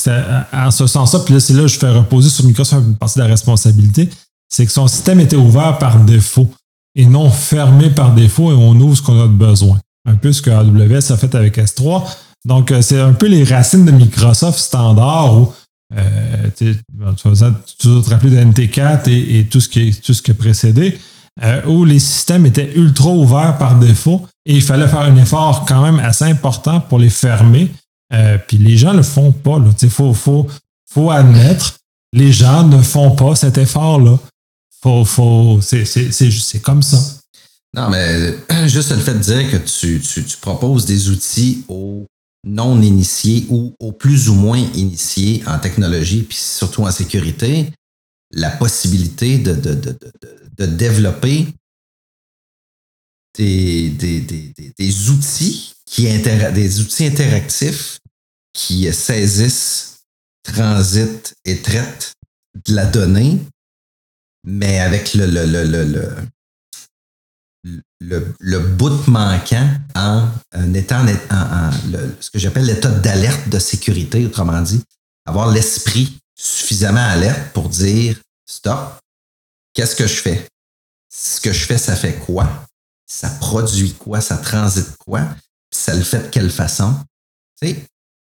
en 0.53 0.70
ce 0.70 0.87
sens-là, 0.87 1.20
puis 1.20 1.35
là, 1.35 1.41
c'est 1.41 1.55
là 1.55 1.62
que 1.62 1.68
je 1.68 1.78
fais 1.78 1.91
reposer 1.91 2.30
sur 2.30 2.45
Microsoft 2.45 2.87
une 2.87 2.97
partie 2.97 3.18
de 3.18 3.24
la 3.24 3.28
responsabilité, 3.28 4.09
c'est 4.49 4.64
que 4.64 4.72
son 4.72 4.87
système 4.87 5.20
était 5.20 5.37
ouvert 5.37 5.78
par 5.78 5.99
défaut 6.05 6.49
et 6.95 7.05
non 7.05 7.30
fermé 7.30 7.91
par 7.91 8.14
défaut 8.14 8.53
et 8.53 8.55
on 8.55 8.78
ouvre 8.80 8.97
ce 8.97 9.03
qu'on 9.03 9.20
a 9.20 9.26
besoin. 9.26 9.78
Un 10.09 10.16
peu 10.16 10.33
ce 10.33 10.41
que 10.41 10.51
AWS 10.51 11.12
a 11.12 11.16
fait 11.16 11.35
avec 11.35 11.59
S3. 11.59 12.05
Donc, 12.45 12.70
euh, 12.70 12.82
c'est 12.82 13.01
un 13.01 13.12
peu 13.12 13.26
les 13.26 13.45
racines 13.45 13.84
de 13.84 13.93
Microsoft 13.93 14.59
standard 14.59 15.38
où 15.38 15.53
euh, 15.97 16.49
tu 16.57 16.76
vas 16.99 17.12
te 17.78 18.11
rappeler 18.11 18.30
de 18.30 18.36
NT4 18.36 19.09
et, 19.09 19.47
tout, 19.47 19.61
ce 19.61 19.68
qui, 19.68 19.95
tout 19.95 20.14
ce 20.14 20.22
qui 20.22 20.30
a 20.30 20.34
précédé. 20.34 20.99
Euh, 21.43 21.62
où 21.64 21.86
les 21.86 21.99
systèmes 21.99 22.45
étaient 22.45 22.72
ultra 22.74 23.09
ouverts 23.09 23.57
par 23.57 23.78
défaut 23.78 24.26
et 24.45 24.55
il 24.57 24.62
fallait 24.62 24.86
faire 24.86 25.01
un 25.01 25.16
effort 25.16 25.64
quand 25.66 25.82
même 25.82 25.99
assez 25.99 26.26
important 26.26 26.80
pour 26.80 26.99
les 26.99 27.09
fermer. 27.09 27.72
Euh, 28.12 28.36
puis 28.47 28.59
les 28.59 28.76
gens 28.76 28.93
ne 28.93 28.99
le 28.99 29.03
font 29.03 29.32
pas. 29.32 29.59
Il 29.80 29.88
faut, 29.88 30.12
faut, 30.12 30.47
faut 30.90 31.11
admettre, 31.11 31.78
les 32.12 32.32
gens 32.32 32.64
ne 32.64 32.82
font 32.82 33.12
pas 33.12 33.34
cet 33.34 33.57
effort-là. 33.57 34.18
Faut, 34.82 35.07
faut, 35.07 35.61
c'est 35.62 36.61
comme 36.61 36.82
ça. 36.82 36.99
Non, 37.74 37.88
mais 37.88 38.68
juste 38.68 38.90
le 38.90 38.99
fait 38.99 39.14
de 39.14 39.18
dire 39.20 39.51
que 39.51 39.57
tu, 39.57 40.01
tu, 40.01 40.24
tu 40.24 40.36
proposes 40.36 40.84
des 40.84 41.09
outils 41.09 41.64
aux 41.68 42.05
non 42.45 42.80
initiés 42.82 43.47
ou 43.49 43.76
aux 43.78 43.93
plus 43.93 44.28
ou 44.28 44.34
moins 44.34 44.59
initiés 44.74 45.43
en 45.47 45.59
technologie, 45.59 46.22
puis 46.22 46.36
surtout 46.36 46.82
en 46.82 46.90
sécurité, 46.90 47.72
la 48.32 48.51
possibilité 48.51 49.38
de, 49.38 49.55
de, 49.55 49.74
de, 49.74 49.99
de 50.59 50.66
développer 50.66 51.47
des, 53.36 53.90
des, 53.90 54.20
des, 54.20 54.53
des 54.78 55.11
outils 55.11 55.74
qui 55.86 56.07
des 56.22 56.80
outils 56.80 57.07
interactifs 57.07 57.99
qui 58.53 58.93
saisissent, 58.93 60.05
transitent 60.43 61.34
et 61.45 61.61
traitent 61.61 62.14
de 62.66 62.74
la 62.74 62.86
donnée, 62.86 63.38
mais 64.45 64.80
avec 64.80 65.14
le, 65.14 65.26
le, 65.26 65.47
le, 65.47 65.64
le, 65.64 66.16
le, 68.03 68.34
le 68.40 68.59
bout 68.59 69.07
manquant 69.09 69.68
en, 69.94 70.28
en 70.55 70.74
étant 70.74 71.05
en, 71.30 71.70
ce 72.20 72.30
que 72.30 72.38
j'appelle 72.38 72.66
l'état 72.66 72.90
d'alerte 72.90 73.48
de 73.48 73.59
sécurité, 73.59 74.24
autrement 74.26 74.61
dit, 74.62 74.82
avoir 75.26 75.50
l'esprit 75.50 76.18
suffisamment 76.34 77.05
alerte 77.05 77.53
pour 77.53 77.68
dire 77.68 78.16
stop, 78.46 78.98
qu'est-ce 79.72 79.96
que 79.96 80.07
je 80.07 80.20
fais? 80.20 80.46
Ce 81.14 81.40
que 81.40 81.53
je 81.53 81.64
fais, 81.64 81.78
ça 81.78 81.94
fait 81.94 82.14
quoi? 82.14 82.66
Ça 83.07 83.28
produit 83.28 83.92
quoi? 83.92 84.20
Ça 84.20 84.36
transite 84.36 84.96
quoi? 84.96 85.22
Ça 85.70 85.94
le 85.94 86.03
fait 86.03 86.24
de 86.24 86.28
quelle 86.28 86.50
façon? 86.50 86.94
Tu 87.61 87.68
sais, 87.68 87.84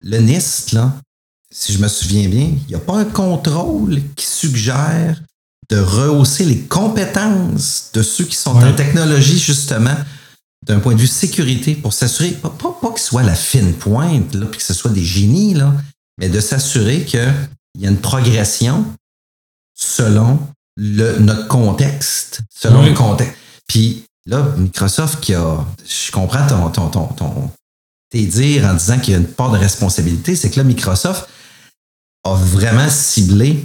le 0.03 0.19
NIST, 0.19 0.73
là, 0.73 0.93
si 1.51 1.73
je 1.73 1.79
me 1.79 1.89
souviens 1.89 2.29
bien, 2.29 2.53
il 2.55 2.67
n'y 2.69 2.75
a 2.75 2.81
pas 2.81 2.99
un 2.99 3.05
contrôle 3.05 4.03
qui 4.15 4.27
suggère 4.27 5.21
de 5.71 5.79
rehausser 5.79 6.45
les 6.45 6.61
compétences 6.61 7.91
de 7.93 8.03
ceux 8.03 8.25
qui 8.25 8.37
sont 8.37 8.57
en 8.57 8.73
technologie, 8.75 9.39
justement, 9.39 9.97
d'un 10.65 10.79
point 10.79 10.95
de 10.95 11.01
vue 11.01 11.07
sécurité, 11.07 11.75
pour 11.75 11.93
s'assurer, 11.93 12.31
pas, 12.33 12.51
pas, 12.51 12.91
que 12.93 13.01
ce 13.01 13.07
soit 13.07 13.23
la 13.23 13.35
fine 13.35 13.75
pointe, 13.75 14.35
là, 14.35 14.47
puis 14.47 14.59
que 14.59 14.65
ce 14.65 14.75
soit 14.75 14.91
des 14.91 15.05
génies, 15.05 15.55
là, 15.55 15.73
mais 16.19 16.29
de 16.29 16.41
s'assurer 16.41 17.05
qu'il 17.05 17.35
y 17.79 17.87
a 17.87 17.91
une 17.91 18.01
progression 18.01 18.85
selon 19.75 20.39
le, 20.77 21.19
notre 21.19 21.49
contexte, 21.49 22.41
selon 22.55 22.85
le 22.85 22.95
contexte. 22.95 23.37
Puis 23.69 24.05
là, 24.27 24.55
Microsoft 24.57 25.21
qui 25.21 25.35
a, 25.35 25.65
je 25.85 26.11
comprends 26.11 26.47
ton, 26.47 26.71
ton, 26.71 26.89
ton, 26.89 27.07
ton 27.09 27.51
tes 28.11 28.25
dires 28.25 28.67
en 28.67 28.75
disant 28.75 28.99
qu'il 28.99 29.13
y 29.13 29.17
a 29.17 29.19
une 29.19 29.27
part 29.27 29.51
de 29.51 29.59
responsabilité, 29.59 30.37
c'est 30.37 30.51
que 30.51 30.57
là, 30.57 30.65
Microsoft 30.65 31.29
a 32.25 32.35
vraiment 32.35 32.89
ciblé 32.89 33.65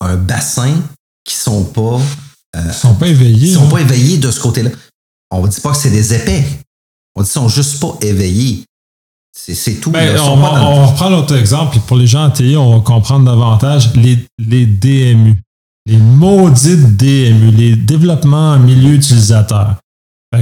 un 0.00 0.16
bassin 0.16 0.74
qui 1.24 1.34
sont 1.34 1.64
pas 1.64 2.00
euh, 2.56 2.72
sont 2.72 2.94
pas 2.94 3.08
éveillés. 3.08 3.54
sont 3.54 3.68
pas 3.68 3.80
éveillés 3.80 4.18
de 4.18 4.30
ce 4.30 4.40
côté-là. 4.40 4.70
On 5.30 5.42
ne 5.42 5.48
dit 5.48 5.60
pas 5.60 5.70
que 5.72 5.78
c'est 5.78 5.90
des 5.90 6.14
épais. 6.14 6.44
On 7.14 7.22
dit 7.22 7.28
qu'ils 7.28 7.40
sont 7.40 7.48
juste 7.48 7.80
pas 7.80 7.96
éveillés. 8.02 8.64
C'est 9.34 9.80
tout. 9.80 9.90
Ben, 9.90 10.18
on, 10.20 10.38
on, 10.38 10.86
reprend 10.88 11.08
l'autre 11.08 11.34
exemple, 11.34 11.70
puis 11.72 11.80
pour 11.80 11.96
les 11.96 12.06
gens 12.06 12.26
en 12.26 12.30
TI, 12.30 12.54
on 12.56 12.76
va 12.76 12.80
comprendre 12.80 13.24
davantage 13.24 13.94
les, 13.94 14.18
les 14.38 14.66
DMU. 14.66 15.40
Les 15.86 15.96
maudites 15.96 16.96
DMU, 16.96 17.50
les 17.50 17.74
développements 17.74 18.52
en 18.52 18.58
milieu 18.58 18.92
utilisateur. 18.92 19.76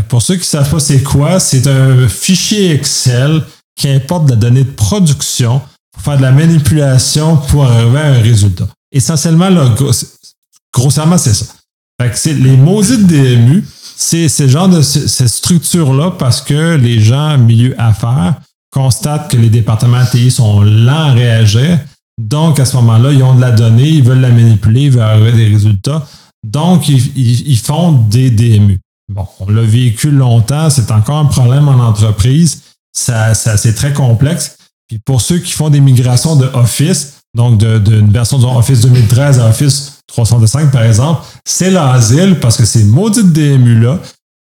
pour 0.08 0.22
ceux 0.22 0.34
qui 0.34 0.40
ne 0.40 0.44
savent 0.44 0.70
pas 0.70 0.80
c'est 0.80 1.02
quoi, 1.02 1.38
c'est 1.38 1.66
un 1.68 2.08
fichier 2.08 2.72
Excel 2.72 3.42
qui 3.76 3.88
importe 3.88 4.26
de 4.26 4.30
la 4.32 4.36
donnée 4.36 4.64
de 4.64 4.70
production 4.70 5.62
pour 5.92 6.02
faire 6.02 6.16
de 6.18 6.22
la 6.22 6.32
manipulation 6.32 7.36
pour 7.36 7.64
arriver 7.64 7.98
à 7.98 8.06
un 8.06 8.20
résultat. 8.20 8.66
Essentiellement, 8.92 9.48
grossièrement, 10.72 11.18
c'est 11.18 11.34
ça. 11.34 11.46
c'est 12.14 12.34
les 12.34 12.56
maudites 12.56 13.06
DMU, 13.06 13.64
c'est 13.96 14.28
ce 14.28 14.48
genre 14.48 14.68
de 14.68 14.82
cette 14.82 15.28
structure-là 15.28 16.12
parce 16.12 16.40
que 16.40 16.76
les 16.76 17.00
gens 17.00 17.38
milieu 17.38 17.74
affaires 17.80 18.36
constatent 18.70 19.30
que 19.30 19.36
les 19.36 19.50
départements 19.50 20.04
TI 20.04 20.30
sont 20.30 20.62
lents 20.62 21.08
à 21.08 21.12
réagir 21.12 21.78
donc, 22.20 22.60
à 22.60 22.66
ce 22.66 22.76
moment-là, 22.76 23.12
ils 23.12 23.22
ont 23.22 23.34
de 23.34 23.40
la 23.40 23.50
donnée, 23.50 23.88
ils 23.88 24.02
veulent 24.02 24.20
la 24.20 24.28
manipuler, 24.28 24.82
ils 24.82 24.90
veulent 24.90 25.02
arriver 25.02 25.32
des 25.32 25.48
résultats. 25.48 26.06
Donc, 26.44 26.86
ils, 26.88 27.56
font 27.56 27.92
des 27.92 28.30
DMU. 28.30 28.78
Bon, 29.10 29.26
on 29.40 29.50
l'a 29.50 29.62
vécu 29.62 30.10
longtemps, 30.10 30.68
c'est 30.68 30.90
encore 30.90 31.16
un 31.16 31.24
problème 31.24 31.68
en 31.68 31.78
entreprise. 31.82 32.62
Ça, 32.92 33.34
c'est 33.34 33.74
très 33.74 33.94
complexe. 33.94 34.56
Puis 34.86 34.98
pour 34.98 35.22
ceux 35.22 35.38
qui 35.38 35.52
font 35.52 35.70
des 35.70 35.80
migrations 35.80 36.36
de 36.36 36.46
Office, 36.52 37.14
donc 37.34 37.58
d'une 37.58 38.10
version 38.10 38.38
de 38.38 38.44
Office 38.44 38.82
2013 38.82 39.38
à 39.38 39.48
Office 39.48 39.99
365, 40.10 40.70
par 40.70 40.82
exemple, 40.82 41.22
c'est 41.44 41.70
l'asile 41.70 42.38
parce 42.40 42.56
que 42.56 42.64
ces 42.64 42.84
maudites 42.84 43.32
DMU-là, 43.32 43.98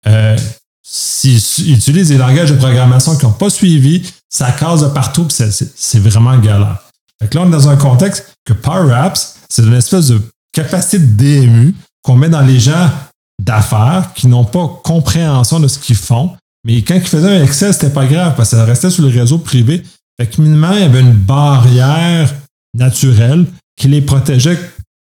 euh, 0.07 0.37
s'ils 0.81 1.73
utilisent 1.73 2.09
des 2.09 2.17
langages 2.17 2.51
de 2.51 2.55
programmation 2.55 3.17
qui 3.17 3.25
n'ont 3.25 3.33
pas 3.33 3.49
suivi, 3.49 4.03
ça 4.29 4.51
casse 4.51 4.81
de 4.81 4.87
partout, 4.87 5.27
c'est 5.29 5.99
vraiment 5.99 6.37
galère. 6.37 6.79
Fait 7.21 7.33
là, 7.33 7.41
on 7.41 7.47
est 7.47 7.51
dans 7.51 7.69
un 7.69 7.75
contexte 7.75 8.33
que 8.45 8.53
Power 8.53 8.93
Apps, 8.93 9.35
c'est 9.49 9.63
une 9.63 9.73
espèce 9.73 10.07
de 10.07 10.21
capacité 10.53 10.99
de 10.99 11.05
DMU 11.05 11.75
qu'on 12.01 12.15
met 12.15 12.29
dans 12.29 12.41
les 12.41 12.59
gens 12.59 12.89
d'affaires 13.41 14.11
qui 14.15 14.27
n'ont 14.27 14.45
pas 14.45 14.81
compréhension 14.83 15.59
de 15.59 15.67
ce 15.67 15.79
qu'ils 15.79 15.95
font. 15.95 16.31
Mais 16.65 16.81
quand 16.81 16.95
ils 16.95 17.01
faisaient 17.01 17.39
un 17.39 17.43
Excel, 17.43 17.73
c'était 17.73 17.89
pas 17.89 18.05
grave 18.05 18.35
parce 18.35 18.51
que 18.51 18.57
ça 18.57 18.65
restait 18.65 18.89
sur 18.89 19.03
le 19.03 19.09
réseau 19.09 19.39
privé. 19.39 19.83
Fait 20.19 20.27
que 20.27 20.41
il 20.41 20.79
y 20.79 20.83
avait 20.83 21.01
une 21.01 21.13
barrière 21.13 22.33
naturelle 22.73 23.45
qui 23.75 23.87
les 23.87 24.01
protégeait 24.01 24.57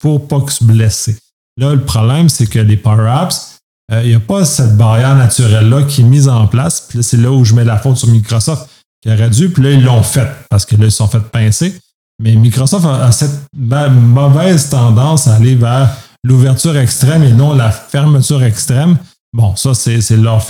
pour 0.05 0.29
pas 0.29 0.45
se 0.49 0.63
blesser. 0.63 1.17
Là, 1.57 1.73
le 1.73 1.81
problème, 1.81 2.29
c'est 2.29 2.47
que 2.47 2.59
les 2.59 2.77
Power 2.77 3.09
Apps, 3.09 3.57
euh, 3.91 4.03
il 4.03 4.11
n'y 4.11 4.15
a 4.15 4.21
pas 4.21 4.45
cette 4.45 4.77
barrière 4.77 5.17
naturelle-là 5.17 5.85
qui 5.85 6.03
est 6.03 6.05
mise 6.05 6.29
en 6.29 6.47
place. 6.47 6.87
Puis 6.87 7.03
c'est 7.03 7.17
là 7.17 7.33
où 7.33 7.43
je 7.43 7.55
mets 7.55 7.65
la 7.65 7.79
faute 7.79 7.97
sur 7.97 8.09
Microsoft 8.09 8.69
qui 9.01 9.11
aurait 9.11 9.31
dû, 9.31 9.49
puis 9.49 9.63
là, 9.63 9.71
ils 9.71 9.83
l'ont 9.83 10.03
fait 10.03 10.29
parce 10.51 10.67
que 10.67 10.77
là, 10.77 10.85
ils 10.85 10.93
sont 10.93 11.09
fait 11.09 11.21
pincer. 11.21 11.75
Mais 12.23 12.35
Microsoft 12.35 12.85
a, 12.85 13.11
cette 13.13 13.47
mauvaise 13.57 14.69
tendance 14.69 15.27
à 15.27 15.37
aller 15.37 15.55
vers 15.55 15.97
l'ouverture 16.23 16.77
extrême 16.77 17.23
et 17.23 17.33
non 17.33 17.55
la 17.55 17.71
fermeture 17.71 18.43
extrême. 18.43 18.99
Bon, 19.33 19.57
ça, 19.57 19.73
c'est 19.73 20.19
leur, 20.19 20.47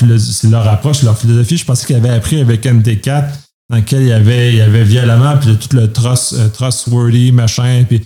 leur 0.51 0.69
approche, 0.69 1.05
leur 1.05 1.17
philosophie. 1.17 1.59
Je 1.59 1.65
pensais 1.65 1.87
qu'ils 1.87 1.97
avaient 1.97 2.09
appris 2.11 2.41
avec 2.41 2.65
MT4, 2.65 3.27
dans 3.71 3.77
lequel 3.77 4.03
il 4.03 4.09
y 4.09 4.13
avait, 4.13 4.49
il 4.51 4.57
y 4.57 4.63
avait 4.63 4.83
violemment, 4.83 5.37
puis 5.39 5.57
tout 5.57 5.77
le 5.77 5.85
euh, 5.85 6.49
trustworthy, 6.49 7.31
machin, 7.31 7.85
puis 7.89 8.05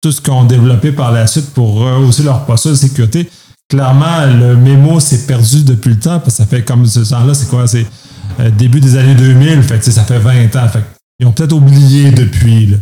tout, 0.00 0.12
ce 0.12 0.20
qu'on 0.20 0.44
a 0.44 0.46
développé 0.46 0.92
par 0.92 1.12
la 1.12 1.26
suite 1.26 1.50
pour 1.50 1.74
rehausser 1.74 2.22
leur 2.22 2.44
posture 2.46 2.70
de 2.70 2.76
sécurité. 2.76 3.28
Clairement, 3.68 4.24
le 4.26 4.56
mémo 4.56 4.98
s'est 4.98 5.26
perdu 5.26 5.62
depuis 5.62 5.90
le 5.90 5.98
temps, 5.98 6.20
parce 6.20 6.36
que 6.36 6.42
ça 6.42 6.46
fait 6.46 6.62
comme 6.62 6.86
ce 6.86 7.00
temps-là, 7.00 7.34
c'est 7.34 7.48
quoi? 7.48 7.66
C'est 7.66 7.86
euh, 8.40 8.50
début 8.50 8.80
des 8.80 8.96
années 8.96 9.14
2000, 9.14 9.62
fait 9.62 9.82
ça 9.82 10.04
fait 10.04 10.18
20 10.18 10.56
ans. 10.56 10.68
Fait 10.68 10.84
ils 11.18 11.26
ont 11.26 11.32
peut-être 11.32 11.52
oublié 11.52 12.10
depuis. 12.10 12.66
Là. 12.66 12.76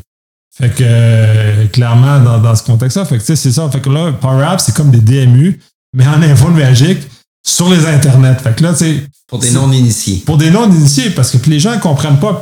Fait 0.57 0.71
que 0.71 0.83
euh, 0.83 1.67
clairement, 1.67 2.21
dans, 2.21 2.55
ce 2.55 2.63
contexte-là, 2.63 3.05
fait 3.05 3.19
que 3.19 3.25
c'est 3.25 3.37
ça. 3.37 3.69
Fait 3.71 3.81
que 3.81 3.91
là, 3.91 4.13
Power 4.13 4.45
Apps, 4.45 4.65
c'est 4.65 4.75
comme 4.75 4.91
des 4.91 5.01
DMU, 5.01 5.61
mais 5.95 6.07
en 6.07 6.23
info 6.23 6.49
magique 6.49 7.01
sur 7.47 7.69
les 7.71 7.87
internets. 7.87 8.37
Fait 8.37 8.57
que 8.57 8.63
là, 8.63 8.75
tu 8.75 9.07
Pour 9.27 9.39
des 9.39 9.51
non-initiés. 9.51 10.23
Pour 10.25 10.37
des 10.37 10.51
non-initiés, 10.51 11.11
parce 11.11 11.31
que 11.31 11.51
les 11.51 11.59
gens 11.59 11.75
ne 11.75 11.81
comprennent 11.81 12.19
pas. 12.19 12.41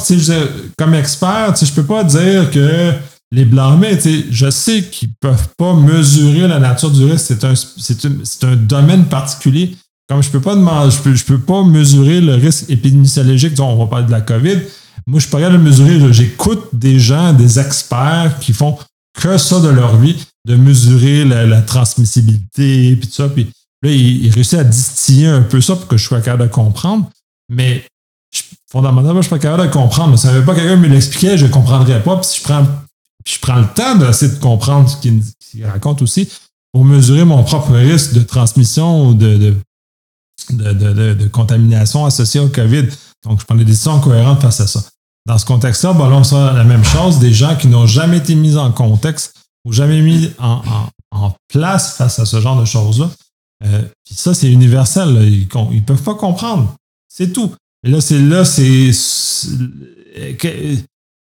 Comme 0.77 0.95
expert, 0.95 1.55
je 1.61 1.73
peux 1.73 1.85
pas 1.85 2.05
dire 2.05 2.51
que 2.51 2.93
les 3.35 3.45
blâmer, 3.45 3.99
je 4.31 4.51
sais 4.51 4.85
qu'ils 4.85 5.13
peuvent 5.15 5.49
pas 5.59 5.75
mesurer 5.75 6.47
la 6.47 6.61
nature 6.61 6.91
du 6.91 7.05
risque. 7.05 7.33
C'est 7.57 8.45
un, 8.45 8.57
domaine 8.57 9.07
particulier. 9.07 9.77
Comme 10.09 10.23
je 10.23 10.31
peux 10.31 10.41
pas 10.41 10.55
je 10.55 10.99
peux, 11.01 11.15
peux 11.27 11.41
pas 11.41 11.65
mesurer 11.65 12.21
le 12.21 12.35
risque 12.35 12.71
épidémiologique, 12.71 13.59
on 13.59 13.77
va 13.77 13.87
parler 13.87 14.07
de 14.07 14.13
la 14.13 14.21
COVID. 14.21 14.59
Moi, 15.07 15.19
je 15.19 15.25
suis 15.25 15.31
pas 15.31 15.41
capable 15.41 15.59
de 15.59 15.65
le 15.65 15.71
mesurer. 15.71 16.13
J'écoute 16.13 16.69
des 16.73 17.01
gens, 17.01 17.33
des 17.33 17.59
experts 17.59 18.39
qui 18.41 18.53
font 18.53 18.79
que 19.21 19.37
ça 19.37 19.61
de 19.61 19.69
leur 19.69 19.97
vie, 19.97 20.17
de 20.47 20.55
mesurer 20.55 21.25
la, 21.25 21.63
transmissibilité, 21.63 22.97
puis 22.97 23.09
tout 23.09 23.15
ça. 23.15 23.27
Là, 23.27 23.91
il, 23.91 24.27
il 24.27 24.31
réussit 24.31 24.59
à 24.59 24.65
distiller 24.65 25.27
un 25.27 25.43
peu 25.43 25.61
ça 25.61 25.75
pour 25.75 25.89
que 25.89 25.97
je 25.97 26.05
sois 26.05 26.21
capable 26.21 26.45
de 26.45 26.49
comprendre. 26.55 27.11
Mais 27.51 27.85
fondamentalement, 28.71 29.23
je 29.23 29.29
suis 29.29 29.37
pas 29.37 29.41
capable 29.41 29.69
de 29.69 29.73
comprendre. 29.73 30.17
Si 30.17 30.27
pas 30.47 30.55
quelqu'un 30.55 30.77
me 30.77 30.89
l'expliquait, 30.89 31.37
je 31.37 31.47
ne 31.47 31.51
comprendrais 31.51 32.03
pas. 32.03 32.17
Puis 32.17 32.27
si 32.27 32.39
je 32.39 32.45
prends, 32.45 32.67
puis 33.25 33.35
je 33.35 33.41
prends 33.41 33.59
le 33.61 33.67
temps 33.75 33.97
d'essayer 33.97 34.33
de 34.33 34.39
comprendre 34.41 34.89
ce 34.89 34.97
qu'il 34.99 35.23
raconte 35.67 36.03
aussi 36.03 36.29
pour 36.73 36.85
mesurer 36.85 37.25
mon 37.25 37.43
propre 37.45 37.73
risque 37.75 38.13
de 38.15 38.21
transmission 38.23 39.09
ou 39.09 39.15
de, 39.15 39.55
de, 40.51 40.73
de, 40.73 41.15
de- 41.15 41.29
contamination 41.29 42.05
associée 42.05 42.41
au 42.41 42.49
COVID. 42.49 42.85
Donc, 43.25 43.41
je 43.41 43.45
prends 43.47 43.55
des 43.55 43.65
décisions 43.65 44.01
cohérentes 44.01 44.43
face 44.43 44.61
à 44.61 44.67
ça. 44.67 44.83
Dans 45.27 45.39
ce 45.39 45.47
contexte-là, 45.47 45.95
ben 45.95 46.11
on 46.13 46.23
sent 46.25 46.35
la 46.55 46.65
même 46.65 46.85
chose, 46.85 47.19
des 47.19 47.33
gens 47.33 47.57
qui 47.57 47.69
n'ont 47.69 47.87
jamais 47.87 48.19
été 48.19 48.35
mis 48.35 48.57
en 48.57 48.71
contexte 48.73 49.35
ou 49.65 49.73
jamais 49.73 50.03
mis 50.03 50.31
en, 50.39 50.61
en- 51.13 51.33
place 51.49 51.97
face 51.97 52.19
à 52.19 52.27
ce 52.27 52.41
genre 52.41 52.61
de 52.61 52.65
choses-là. 52.67 53.09
Euh, 53.65 53.83
puis 54.05 54.15
ça, 54.17 54.35
c'est 54.35 54.51
universel. 54.53 55.15
là. 55.15 55.23
Ils 55.23 55.47
ne 55.49 55.81
peuvent 55.81 56.03
pas 56.03 56.17
comprendre. 56.17 56.75
C'est 57.09 57.33
tout. 57.33 57.55
Et 57.87 57.91
là, 57.91 58.01
c'est 58.01 58.19
là, 58.19 58.45
c'est. 58.45 58.91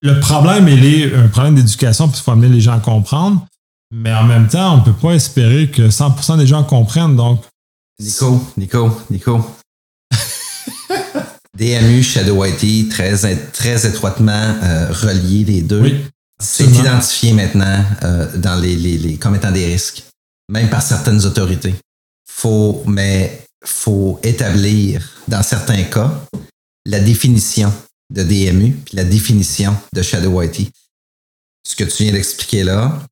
Le 0.03 0.21
problème, 0.21 0.69
il 0.69 0.85
est 0.85 1.15
un 1.15 1.29
problème 1.29 1.55
d'éducation, 1.57 2.09
puis 2.09 2.19
il 2.21 2.23
faut 2.23 2.31
amener 2.31 2.49
les 2.49 2.61
gens 2.61 2.75
à 2.77 2.81
comprendre. 2.81 3.45
Mais 3.93 4.13
en 4.13 4.25
même 4.25 4.47
temps, 4.49 4.75
on 4.75 4.77
ne 4.79 4.85
peut 4.85 4.93
pas 4.93 5.13
espérer 5.15 5.71
que 5.71 5.89
100% 5.89 6.39
des 6.39 6.47
gens 6.47 6.63
comprennent. 6.63 7.17
Donc, 7.17 7.43
Nico, 8.01 8.41
Nico, 8.57 9.01
Nico. 9.11 9.45
DMU, 11.57 12.03
Shadow 12.03 12.45
IT, 12.45 12.91
très, 12.91 13.17
très 13.53 13.87
étroitement 13.87 14.55
euh, 14.63 14.93
reliés 14.93 15.45
les 15.45 15.63
deux. 15.63 15.81
oui. 15.81 16.05
C'est 16.41 16.67
identifié 16.67 17.33
maintenant 17.33 17.85
euh, 18.05 18.37
dans 18.37 18.55
les, 18.61 18.77
les, 18.77 18.97
les- 18.97 19.17
comme 19.17 19.35
étant 19.35 19.51
des 19.51 19.67
risques, 19.67 20.05
même 20.49 20.69
par 20.71 20.83
certaines 20.83 21.25
autorités. 21.27 21.75
Faut, 22.31 22.85
mais 22.87 23.43
faut 23.65 24.21
établir, 24.23 25.03
dans 25.27 25.43
certains 25.43 25.83
cas, 25.83 26.13
la 26.87 27.01
définition 27.01 27.73
de 28.11 28.23
DMU 28.23 28.73
puis 28.85 28.97
la 28.97 29.05
définition 29.05 29.77
de 29.93 30.03
Shadow 30.03 30.43
IT. 30.43 30.71
Ce 31.67 31.77
que 31.77 31.85
tu 31.85 32.05
viens 32.05 32.13
d'expliquer 32.13 32.65
là, 32.65 33.03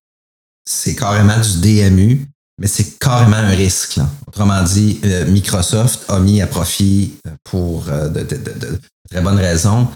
c'est 0.64 0.96
carrément 0.96 1.38
du 1.38 1.60
DMU, 1.60 2.26
mais 2.58 2.66
c'est 2.66 2.98
carrément 2.98 3.36
un 3.36 3.50
risque. 3.54 4.00
Autrement 4.26 4.62
dit, 4.62 5.00
euh, 5.04 5.26
Microsoft 5.26 6.04
a 6.08 6.18
mis 6.18 6.40
à 6.40 6.46
profit, 6.46 7.14
euh, 7.26 7.30
pour 7.44 7.88
euh, 7.88 8.08
de, 8.08 8.80
très 9.10 9.20
bonnes 9.20 9.38
raisons, 9.38 9.88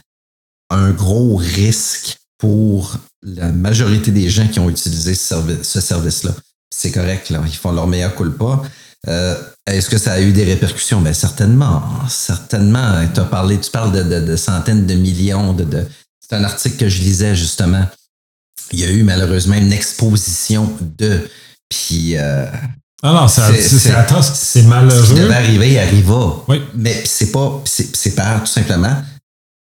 un 0.68 0.90
gros 0.92 1.36
risque 1.36 2.18
pour 2.38 2.96
la 3.22 3.50
majorité 3.50 4.10
des 4.12 4.28
gens 4.30 4.46
qui 4.48 4.60
ont 4.60 4.70
utilisé 4.70 5.14
ce, 5.14 5.34
servi- 5.34 5.64
ce 5.64 5.80
service-là. 5.80 6.34
C'est 6.72 6.92
correct, 6.92 7.30
là. 7.30 7.42
Ils 7.46 7.56
font 7.56 7.72
leur 7.72 7.86
meilleur 7.86 8.14
culpa. 8.14 8.62
Euh, 9.08 9.42
Est-ce 9.70 9.88
que 9.90 9.98
ça 9.98 10.12
a 10.12 10.20
eu 10.20 10.32
des 10.32 10.44
répercussions? 10.44 11.00
Bien, 11.00 11.12
certainement. 11.12 11.82
Certainement. 12.08 13.06
As 13.16 13.24
parlé, 13.24 13.58
tu 13.60 13.70
parles 13.70 13.92
de, 13.92 14.02
de- 14.02 14.26
de 14.26 14.36
centaines 14.36 14.86
de 14.86 14.94
millions. 14.94 15.52
De, 15.52 15.64
de- 15.64 15.86
C'est 16.20 16.36
un 16.36 16.44
article 16.44 16.76
que 16.76 16.88
je 16.88 17.00
lisais 17.02 17.34
justement. 17.36 17.86
Il 18.72 18.80
y 18.80 18.84
a 18.84 18.90
eu 18.90 19.02
malheureusement 19.02 19.54
une 19.56 19.72
exposition 19.72 20.72
de. 20.98 21.28
Puis 21.68 22.16
euh, 22.16 22.46
Ah 23.02 23.12
non, 23.12 23.28
c'est 23.28 23.40
C'est- 23.56 23.78
c'est 23.78 23.92
ce 24.22 24.58
qui 24.60 24.66
malheureux. 24.66 25.14
devait 25.14 25.34
arriver 25.34 25.78
arriva. 25.80 26.36
Oui. 26.48 26.62
Mais 26.74 27.02
c'est 27.06 27.30
pas. 27.32 27.60
C'est 27.64 27.94
c'est 27.96 28.14
par 28.14 28.40
tout 28.40 28.46
simplement 28.46 28.96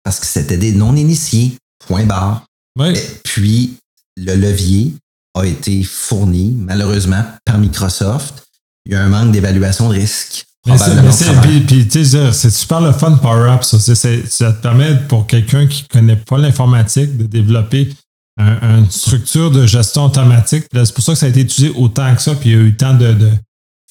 parce 0.03 0.19
que 0.21 0.27
c'était 0.27 0.57
des 0.59 0.73
non-initiés. 0.73 1.57
Point 1.87 2.05
barre. 2.05 2.45
Oui. 2.79 2.89
Et 2.97 3.21
puis, 3.23 3.77
le 4.17 4.35
levier 4.35 4.95
a 5.35 5.45
été 5.45 5.83
fourni, 5.85 6.55
malheureusement, 6.59 7.23
par 7.45 7.59
Microsoft. 7.59 8.46
Il 8.87 8.93
y 8.93 8.95
a 8.95 9.03
un 9.03 9.09
manque 9.09 9.33
d'évaluation 9.33 9.89
de 9.89 9.95
risque. 9.95 10.45
Mais 10.67 10.79
c'est- 10.79 12.51
super 12.51 12.81
le 12.81 12.93
fun 12.93 13.13
Power 13.17 13.51
Up. 13.51 13.63
Ça, 13.65 13.79
ça 13.79 14.53
te 14.53 14.63
permet 14.63 14.97
pour 15.09 15.27
quelqu'un 15.27 15.67
qui 15.67 15.83
ne 15.83 15.89
connaît 15.89 16.17
pas 16.17 16.39
l'informatique 16.39 17.17
de 17.17 17.25
développer 17.25 17.93
un- 18.39 18.79
une 18.79 18.91
structure 18.91 19.51
de 19.51 19.67
gestion 19.67 20.05
automatique. 20.07 20.65
C'est 20.73 20.95
pour 20.95 21.05
ça 21.05 21.13
que 21.13 21.19
ça 21.19 21.27
a 21.27 21.29
été 21.29 21.41
utilisé 21.41 21.73
autant 21.77 22.15
que 22.15 22.21
ça, 22.23 22.35
puis 22.35 22.51
il 22.51 22.57
y 22.57 22.59
a 22.59 22.63
eu 22.63 22.77
tant 22.77 22.95
de, 22.95 23.13
de 23.13 23.31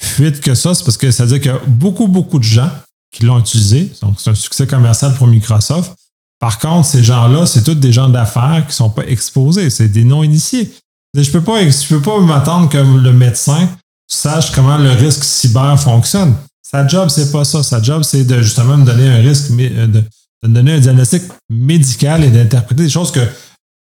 fuites 0.02 0.42
que 0.42 0.54
ça. 0.56 0.74
C'est 0.74 0.84
parce 0.84 0.98
que 0.98 1.12
ça 1.12 1.24
veut 1.26 1.30
dire 1.32 1.42
qu'il 1.42 1.52
y 1.52 1.56
a 1.56 1.62
beaucoup, 1.68 2.08
beaucoup 2.08 2.40
de 2.40 2.44
gens 2.44 2.70
qui 3.14 3.24
l'ont 3.24 3.40
utilisé. 3.40 3.92
Donc, 4.02 4.16
c'est 4.20 4.30
un 4.30 4.36
succès 4.36 4.68
commercial 4.68 5.14
pour 5.16 5.28
Microsoft. 5.28 5.94
Par 6.40 6.60
contre, 6.60 6.86
ces 6.88 7.04
gens-là, 7.04 7.46
c'est 7.46 7.64
tous 7.64 7.76
des 7.76 7.94
gens 7.94 8.10
d'affaires 8.10 8.62
qui 8.64 8.72
ne 8.72 8.74
sont 8.74 8.90
pas 8.90 9.06
exposés. 9.08 9.70
C'est 9.70 9.88
des 9.88 10.04
non-initiés. 10.04 10.74
Je 11.18 11.32
peux 11.32 11.42
pas, 11.42 11.62
je 11.68 11.88
peux 11.88 12.02
pas 12.02 12.20
m'attendre 12.20 12.68
que 12.70 12.78
le 12.78 13.14
médecin 13.14 13.70
sache 14.08 14.52
comment 14.52 14.78
le 14.78 14.92
risque 14.92 15.24
cyber 15.24 15.80
fonctionne. 15.80 16.36
Sa 16.62 16.88
job, 16.88 17.10
c'est 17.10 17.32
pas 17.32 17.46
ça. 17.46 17.64
Sa 17.64 17.82
job, 17.82 18.04
c'est 18.04 18.24
de 18.24 18.42
justement 18.42 18.78
me 18.78 18.86
donner 18.86 19.08
un 19.08 19.18
risque, 19.18 19.52
euh, 19.52 19.88
de, 19.88 20.04
me 20.44 20.54
donner 20.54 20.74
un 20.74 20.80
diagnostic 20.80 21.24
médical 21.50 22.24
et 22.24 22.30
d'interpréter 22.30 22.84
des 22.84 22.90
choses 22.90 23.12
que 23.12 23.26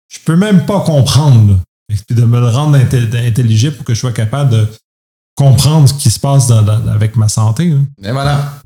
je 0.09 0.19
peux 0.25 0.35
même 0.35 0.65
pas 0.65 0.81
comprendre. 0.81 1.59
Et 1.89 1.95
puis 1.95 2.15
de 2.15 2.25
me 2.25 2.39
le 2.39 2.49
rendre 2.49 2.77
intelligible 2.77 3.75
pour 3.75 3.85
que 3.85 3.93
je 3.93 3.99
sois 3.99 4.11
capable 4.11 4.51
de 4.51 4.67
comprendre 5.35 5.87
ce 5.89 5.93
qui 5.93 6.09
se 6.09 6.19
passe 6.19 6.49
avec 6.51 7.15
ma 7.15 7.27
santé. 7.27 7.73
Mais 7.99 8.11
voilà. 8.11 8.61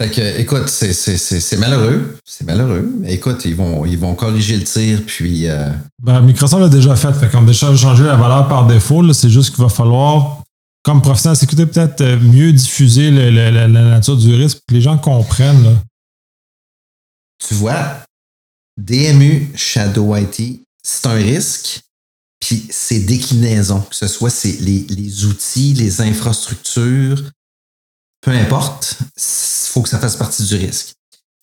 Fait 0.00 0.10
que, 0.10 0.40
écoute, 0.40 0.68
c'est- 0.68 0.94
c'est 0.94 1.18
c'est- 1.18 1.40
c'est 1.40 1.58
malheureux. 1.58 2.16
C'est 2.24 2.44
malheureux. 2.46 2.88
Mais 3.00 3.12
écoute, 3.14 3.44
ils 3.44 3.54
vont, 3.54 3.84
ils 3.84 3.98
vont 3.98 4.14
corriger 4.14 4.56
le 4.56 4.64
tir, 4.64 5.02
puis. 5.06 5.46
euh, 5.46 5.70
Ben, 6.02 6.22
Microsoft 6.22 6.62
l'a 6.62 6.68
déjà 6.70 6.96
fait. 6.96 7.12
Fait 7.12 7.28
qu'on 7.30 7.42
a 7.42 7.46
déjà 7.46 7.74
changé 7.76 8.04
la 8.04 8.16
valeur 8.16 8.48
par 8.48 8.66
défaut. 8.66 9.12
C'est 9.12 9.28
juste 9.28 9.50
qu'il 9.54 9.62
va 9.62 9.68
falloir, 9.68 10.42
comme 10.82 11.02
professionnel 11.02 11.36
de 11.36 11.40
sécurité, 11.40 11.66
peut-être 11.66 12.00
euh, 12.00 12.18
mieux 12.18 12.50
diffuser 12.52 13.10
le- 13.10 13.30
le- 13.30 13.50
la, 13.50 13.68
la 13.68 13.82
nature 13.90 14.16
du 14.16 14.34
risque 14.34 14.56
pour 14.58 14.66
que 14.68 14.74
les 14.74 14.80
gens 14.80 14.96
comprennent. 14.96 15.64
là. 15.64 15.72
tu 17.46 17.54
vois, 17.54 18.02
DMU, 18.78 19.50
Shadow 19.54 20.14
IT, 20.16 20.62
c'est 20.82 21.06
un 21.06 21.14
risque, 21.14 21.80
puis 22.38 22.66
ses 22.70 23.00
déclinaisons, 23.00 23.80
que 23.80 23.94
ce 23.96 24.06
soit 24.06 24.30
c'est 24.30 24.60
les, 24.60 24.86
les 24.90 25.24
outils, 25.24 25.72
les 25.74 26.00
infrastructures, 26.02 27.22
peu 28.20 28.32
importe, 28.32 28.98
il 29.16 29.68
faut 29.70 29.82
que 29.82 29.88
ça 29.88 29.98
fasse 29.98 30.16
partie 30.16 30.44
du 30.44 30.56
risque. 30.56 30.94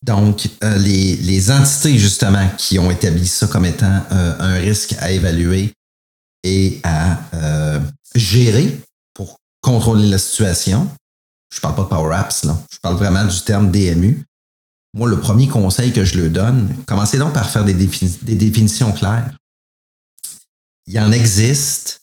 Donc, 0.04 0.48
euh, 0.64 0.78
les, 0.78 1.16
les 1.18 1.52
entités, 1.52 1.98
justement, 1.98 2.48
qui 2.58 2.78
ont 2.78 2.92
établi 2.92 3.28
ça 3.28 3.48
comme 3.48 3.66
étant 3.66 4.04
euh, 4.12 4.36
un 4.40 4.56
risque 4.56 4.96
à 5.00 5.12
évaluer 5.12 5.74
et 6.44 6.80
à 6.84 7.20
euh, 7.34 7.80
gérer 8.14 8.80
pour 9.14 9.40
contrôler 9.62 10.08
la 10.08 10.20
situation, 10.20 10.88
je 11.54 11.60
parle 11.60 11.76
pas 11.76 11.84
de 11.84 11.88
Power 11.88 12.16
Apps, 12.16 12.44
là. 12.44 12.58
je 12.72 12.78
parle 12.78 12.96
vraiment 12.96 13.26
du 13.26 13.42
terme 13.42 13.72
DMU. 13.72 14.24
Moi, 14.94 15.10
le 15.10 15.20
premier 15.20 15.48
conseil 15.48 15.92
que 15.92 16.06
je 16.06 16.20
leur 16.20 16.30
donne, 16.30 16.76
commencez 16.86 17.18
donc 17.18 17.34
par 17.34 17.50
faire 17.50 17.66
des, 17.66 17.74
des 17.74 18.36
définitions 18.36 18.92
claires. 18.92 19.32
Il 20.86 20.94
y 20.94 21.00
en 21.00 21.12
existe. 21.12 22.02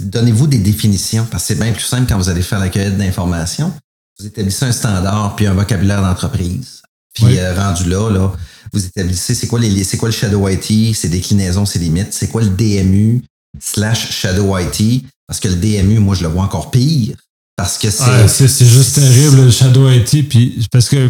Donnez-vous 0.00 0.46
des 0.46 0.58
définitions, 0.58 1.26
parce 1.30 1.44
que 1.44 1.46
c'est 1.48 1.60
bien 1.62 1.72
plus 1.72 1.84
simple 1.84 2.06
quand 2.08 2.18
vous 2.18 2.28
allez 2.28 2.42
faire 2.42 2.58
la 2.58 2.68
cueillette 2.68 2.98
d'informations. 2.98 3.72
Vous 4.18 4.26
établissez 4.26 4.64
un 4.64 4.72
standard 4.72 5.36
puis 5.36 5.46
un 5.46 5.54
vocabulaire 5.54 6.02
d'entreprise. 6.02 6.82
Puis 7.14 7.24
Oui. 7.24 7.38
euh, 7.38 7.54
rendu 7.54 7.88
là, 7.88 8.10
là, 8.10 8.32
vous 8.72 8.84
établissez 8.84 9.34
c'est 9.34 9.46
quoi 9.46 9.58
les 9.60 9.84
c'est 9.84 9.96
quoi 9.96 10.08
le 10.08 10.14
Shadow 10.14 10.48
IT, 10.48 10.94
ses 10.94 11.08
déclinaisons, 11.08 11.64
ses 11.64 11.78
limites, 11.78 12.12
c'est 12.12 12.28
quoi 12.28 12.42
le 12.42 12.50
DMU 12.50 13.22
slash 13.60 14.10
Shadow 14.12 14.56
IT, 14.58 15.04
parce 15.26 15.40
que 15.40 15.48
le 15.48 15.56
DMU, 15.56 15.98
moi, 15.98 16.14
je 16.14 16.22
le 16.22 16.28
vois 16.28 16.44
encore 16.44 16.70
pire. 16.70 17.16
Parce 17.56 17.78
que 17.78 17.90
c'est. 17.90 18.28
C'est 18.28 18.66
juste 18.66 18.96
terrible, 18.96 19.36
le 19.44 19.50
Shadow 19.50 19.88
IT. 19.90 20.28
Puis 20.28 20.66
parce 20.70 20.90
que 20.90 21.08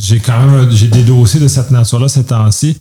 j'ai 0.00 0.20
quand 0.20 0.46
même 0.46 0.70
j'ai 0.70 0.88
des 0.88 1.02
dossiers 1.04 1.40
de 1.40 1.48
cette 1.48 1.70
nature-là 1.70 2.08
ces 2.08 2.24
temps-ci. 2.24 2.78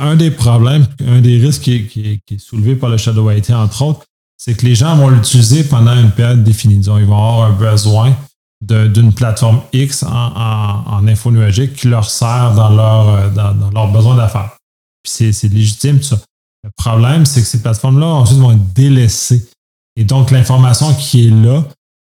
Un 0.00 0.16
des 0.16 0.30
problèmes, 0.30 0.86
un 1.06 1.20
des 1.20 1.38
risques 1.38 1.62
qui 1.62 2.20
est, 2.28 2.38
soulevé 2.38 2.74
par 2.74 2.90
le 2.90 2.96
Shadow 2.96 3.30
IT, 3.30 3.50
entre 3.50 3.82
autres, 3.82 4.04
c'est 4.36 4.54
que 4.54 4.66
les 4.66 4.74
gens 4.74 4.96
vont 4.96 5.08
l'utiliser 5.08 5.62
pendant 5.62 5.94
une 5.94 6.10
période 6.10 6.42
définie. 6.42 6.76
Ils 6.76 7.06
vont 7.06 7.16
avoir 7.16 7.44
un 7.44 7.52
besoin 7.52 8.16
d'une 8.60 9.12
plateforme 9.12 9.60
X 9.72 10.02
en, 10.04 11.06
info 11.06 11.30
nuagique 11.30 11.74
qui 11.74 11.88
leur 11.88 12.08
sert 12.08 12.54
dans 12.54 12.70
leur, 12.70 13.08
euh, 13.08 13.30
dans, 13.30 13.54
dans 13.54 13.70
leur 13.70 13.90
besoin 13.90 14.16
d'affaires. 14.16 14.56
Puis 15.02 15.32
c'est- 15.32 15.48
légitime, 15.48 15.98
tout 15.98 16.06
ça. 16.06 16.18
Le 16.64 16.70
problème, 16.76 17.26
c'est 17.26 17.40
que 17.40 17.46
ces 17.46 17.60
plateformes-là, 17.60 18.06
ensuite, 18.06 18.38
vont 18.38 18.52
être 18.52 18.72
délaissées. 18.72 19.48
Et 19.96 20.04
donc, 20.04 20.30
l'information 20.30 20.94
qui 20.94 21.26
est 21.26 21.30
là 21.30 21.64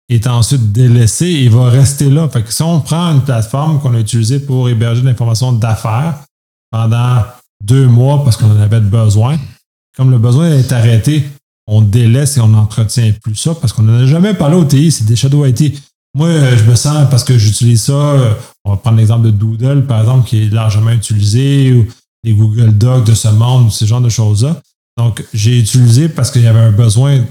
est 0.10 0.26
ensuite 0.26 0.72
délaissé 0.72 1.26
et 1.26 1.50
va 1.50 1.70
rester 1.70 2.10
là. 2.10 2.28
Fait 2.30 2.44
que 2.44 2.52
si 2.52 2.64
on 2.64 2.82
prend 2.82 3.12
une 3.12 3.22
plateforme 3.22 3.80
qu'on 3.80 3.94
a 3.94 4.00
utilisée 4.00 4.40
pour 4.40 4.70
héberger 4.70 5.02
de 5.02 5.06
l'information 5.06 5.52
d'affaires 5.54 6.24
pendant 6.72 7.24
deux 7.64 7.88
mois 7.88 8.24
parce 8.24 8.38
qu'on 8.38 8.52
en 8.52 8.60
avait 8.60 8.80
besoin, 8.80 9.38
comme 9.96 10.12
le 10.12 10.18
besoin 10.18 10.52
est 10.52 10.72
arrêté, 10.72 11.24
on 11.68 11.82
délaisse 11.82 12.38
et 12.38 12.42
on 12.42 12.50
n'entretient 12.50 13.12
plus 13.22 13.36
ça 13.36 13.56
parce 13.56 13.74
qu'on 13.74 13.84
n'en 13.84 14.04
a 14.04 14.06
jamais 14.06 14.34
parlé 14.34 14.56
au 14.56 14.64
TI, 14.64 14.92
c'est 14.92 15.06
des 15.06 15.16
Shadow 15.16 15.46
IT. 15.46 15.82
Moi, 16.16 16.30
je 16.56 16.64
me 16.64 16.76
sens 16.76 17.08
parce 17.12 17.24
que 17.24 17.38
j'utilise 17.38 17.84
ça, 17.84 17.94
euh, 17.94 18.34
on 18.66 18.72
va 18.72 18.78
prendre 18.78 18.98
l'exemple 18.98 19.26
de 19.26 19.32
Doodle, 19.32 19.86
par 19.86 20.00
exemple, 20.00 20.28
qui 20.28 20.44
est 20.44 20.50
largement 20.50 20.90
utilisé, 20.92 21.74
ou 21.74 21.86
les 22.24 22.34
Google 22.34 22.76
Docs 22.76 23.06
de 23.06 23.14
ce 23.14 23.28
monde, 23.28 23.72
ce 23.72 23.86
genre 23.86 24.02
de 24.02 24.10
choses-là. 24.10 24.60
Donc, 24.98 25.24
j'ai 25.34 25.60
utilisé 25.60 26.10
parce 26.10 26.32
qu'il 26.32 26.42
y 26.42 26.48
avait 26.48 26.60
un 26.60 26.72
besoin 26.72 27.24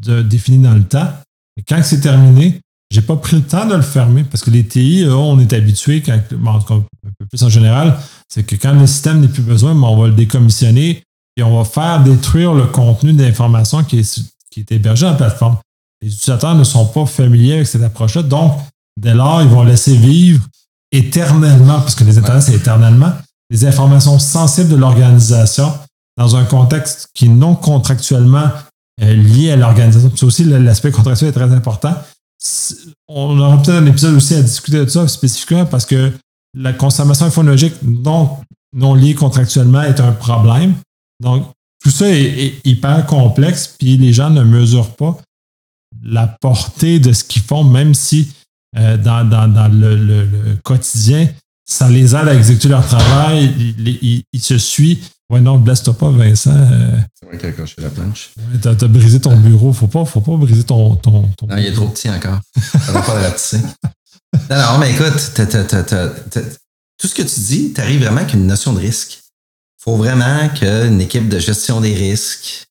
de, 0.00 0.22
défini 0.22 0.58
dans 0.58 0.74
le 0.74 0.84
temps. 0.84 1.10
Et 1.56 1.62
quand 1.62 1.82
c'est 1.82 2.00
terminé, 2.00 2.60
j'ai 2.90 3.02
pas 3.02 3.16
pris 3.16 3.36
le 3.36 3.42
temps 3.42 3.66
de 3.66 3.74
le 3.74 3.82
fermer 3.82 4.24
parce 4.24 4.42
que 4.42 4.50
les 4.50 4.66
TI, 4.66 5.04
on 5.08 5.38
est 5.38 5.52
habitué, 5.52 6.02
quand, 6.02 6.18
en 6.46 6.58
tout 6.58 6.66
cas, 6.66 6.74
un 6.74 7.10
peu 7.18 7.26
plus 7.26 7.42
en 7.42 7.48
général, 7.48 7.98
c'est 8.28 8.44
que 8.44 8.56
quand 8.56 8.72
le 8.72 8.86
système 8.86 9.20
n'est 9.20 9.28
plus 9.28 9.42
besoin, 9.42 9.72
on 9.72 9.96
va 9.96 10.08
le 10.08 10.14
décommissionner 10.14 11.02
et 11.36 11.42
on 11.42 11.56
va 11.56 11.64
faire 11.64 12.02
détruire 12.02 12.54
le 12.54 12.66
contenu 12.66 13.12
d'information 13.12 13.84
qui 13.84 14.00
est, 14.00 14.22
qui 14.50 14.60
est 14.60 14.72
hébergé 14.72 15.04
dans 15.04 15.12
la 15.12 15.16
plateforme. 15.16 15.58
Les 16.00 16.08
utilisateurs 16.08 16.54
ne 16.54 16.64
sont 16.64 16.86
pas 16.86 17.04
familiers 17.04 17.54
avec 17.54 17.66
cette 17.66 17.82
approche-là, 17.82 18.22
donc 18.22 18.58
dès 18.98 19.14
lors, 19.14 19.42
ils 19.42 19.48
vont 19.48 19.64
laisser 19.64 19.96
vivre 19.96 20.44
éternellement, 20.90 21.80
parce 21.80 21.94
que 21.94 22.04
les 22.04 22.18
Internets, 22.18 22.40
c'est 22.40 22.54
éternellement, 22.54 23.12
les 23.50 23.66
informations 23.66 24.18
sensibles 24.18 24.70
de 24.70 24.76
l'organisation 24.76 25.72
dans 26.16 26.36
un 26.36 26.44
contexte 26.44 27.08
qui 27.14 27.26
est 27.26 27.28
non 27.28 27.54
contractuellement 27.54 28.50
euh, 29.02 29.14
lié 29.14 29.52
à 29.52 29.56
l'organisation. 29.56 30.10
C'est 30.14 30.26
aussi 30.26 30.44
l'aspect 30.44 30.90
contractuel 30.90 31.30
est 31.30 31.32
très 31.32 31.52
important. 31.52 31.94
On 33.08 33.38
aura 33.38 33.56
peut-être 33.56 33.82
un 33.82 33.86
épisode 33.86 34.14
aussi 34.14 34.34
à 34.34 34.42
discuter 34.42 34.78
de 34.78 34.86
ça 34.86 35.08
spécifiquement 35.08 35.66
parce 35.66 35.86
que 35.86 36.12
la 36.54 36.72
consommation 36.72 37.26
infonologique 37.26 37.74
non, 37.82 38.94
liée 38.94 39.14
contractuellement 39.14 39.82
est 39.82 40.00
un 40.00 40.12
problème. 40.12 40.74
Donc, 41.20 41.46
tout 41.82 41.90
ça 41.90 42.08
est, 42.08 42.54
hyper 42.64 43.06
complexe, 43.06 43.74
puis 43.78 43.96
les 43.96 44.12
gens 44.12 44.30
ne 44.30 44.42
mesurent 44.42 44.94
pas 44.94 45.18
la 46.02 46.26
portée 46.26 46.98
de 46.98 47.12
ce 47.12 47.24
qu'ils 47.24 47.42
font, 47.42 47.64
même 47.64 47.94
si 47.94 48.28
euh, 48.76 48.96
dans, 48.96 49.22
le, 49.72 50.56
quotidien, 50.62 51.28
ça 51.64 51.88
les 51.88 52.14
aide 52.14 52.28
à 52.28 52.34
exécuter 52.34 52.68
leur 52.68 52.86
travail, 52.86 53.52
ils, 54.32 54.40
se 54.40 54.58
suivent. 54.58 55.08
Ouais, 55.30 55.40
non, 55.40 55.58
blesse-toi 55.58 55.92
pas, 55.92 56.10
Vincent. 56.10 56.56
Euh. 56.56 56.98
c'est 57.18 57.26
vrai 57.26 57.36
qu'il 57.36 57.46
a 57.46 57.50
accroché 57.50 57.74
la 57.82 57.90
planche. 57.90 58.30
Ouais, 58.38 58.58
t'as, 58.60 58.74
brisé 58.86 59.20
ton 59.20 59.36
bureau. 59.36 59.72
Faut 59.74 59.86
pas, 59.86 60.04
faut 60.06 60.22
pas 60.22 60.36
briser 60.36 60.64
ton, 60.64 60.96
ton, 60.96 61.28
Non, 61.42 61.56
il 61.58 61.66
est 61.66 61.72
trop 61.72 61.88
petit 61.88 62.08
encore. 62.08 62.40
Ça 62.56 62.92
va 62.92 63.02
pas 63.02 63.14
le 63.14 63.26
ratisser. 63.26 63.60
Non, 64.50 64.56
non, 64.56 64.78
mais 64.78 64.92
écoute, 64.92 65.34
tout 66.98 67.08
ce 67.08 67.14
que 67.14 67.22
tu 67.22 67.40
dis, 67.40 67.72
tu 67.74 67.80
arrives 67.80 68.00
vraiment 68.00 68.18
avec 68.18 68.32
une 68.32 68.46
notion 68.46 68.72
de 68.72 68.80
risque. 68.80 69.20
faut 69.78 69.96
vraiment 69.96 70.48
qu'une 70.50 71.00
équipe 71.00 71.28
de 71.28 71.38
gestion 71.38 71.80
des 71.80 71.94
risques 71.94 72.66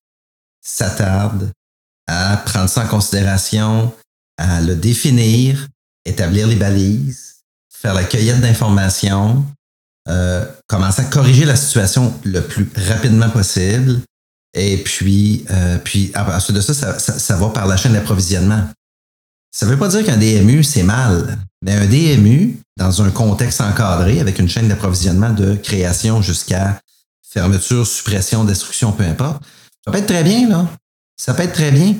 s'attarde 0.64 1.51
à 2.08 2.38
prendre 2.38 2.70
ça 2.70 2.86
en 2.86 2.88
considération, 2.88 3.93
à 4.38 4.62
le 4.62 4.76
définir, 4.76 5.68
établir 6.05 6.47
les 6.47 6.55
balises, 6.55 7.36
faire 7.70 7.93
la 7.93 8.03
cueillette 8.03 8.41
d'informations, 8.41 9.45
euh, 10.10 10.45
commencer 10.68 11.01
à 11.01 11.05
corriger 11.05 11.45
la 11.45 11.55
situation 11.55 12.14
le 12.24 12.41
plus 12.41 12.70
rapidement 12.89 13.30
possible. 13.30 14.01
Et 14.53 14.78
puis, 14.78 15.45
euh, 15.51 15.78
puis 15.84 16.12
ensuite 16.16 16.55
de 16.55 16.62
ça 16.62 16.74
ça, 16.74 16.99
ça, 16.99 17.36
va 17.36 17.49
par 17.49 17.68
la 17.68 17.78
chaîne 17.78 17.93
d'approvisionnement. 17.93 18.70
Ça 19.51 19.66
ne 19.66 19.72
veut 19.72 19.78
pas 19.78 19.88
dire 19.88 20.05
qu'un 20.05 20.18
DMU, 20.18 20.64
c'est 20.64 20.84
mal, 20.84 21.38
mais 21.62 21.74
un 21.74 21.86
DMU, 21.86 22.58
dans 22.78 23.01
un 23.01 23.10
contexte 23.10 23.62
encadré, 23.62 24.20
avec 24.20 24.39
une 24.39 24.47
chaîne 24.47 24.68
d'approvisionnement 24.68 25.32
de 25.32 25.55
création 25.55 26.22
jusqu'à 26.22 26.80
fermeture, 27.28 27.86
suppression, 27.86 28.43
destruction, 28.45 28.91
peu 28.91 29.03
importe, 29.03 29.43
ça 29.84 29.91
peut 29.91 29.97
être 29.97 30.08
très 30.08 30.24
bien, 30.24 30.47
là. 30.47 30.68
Ça 31.18 31.34
peut 31.34 31.43
être 31.43 31.53
très 31.53 31.72
bien. 31.72 31.95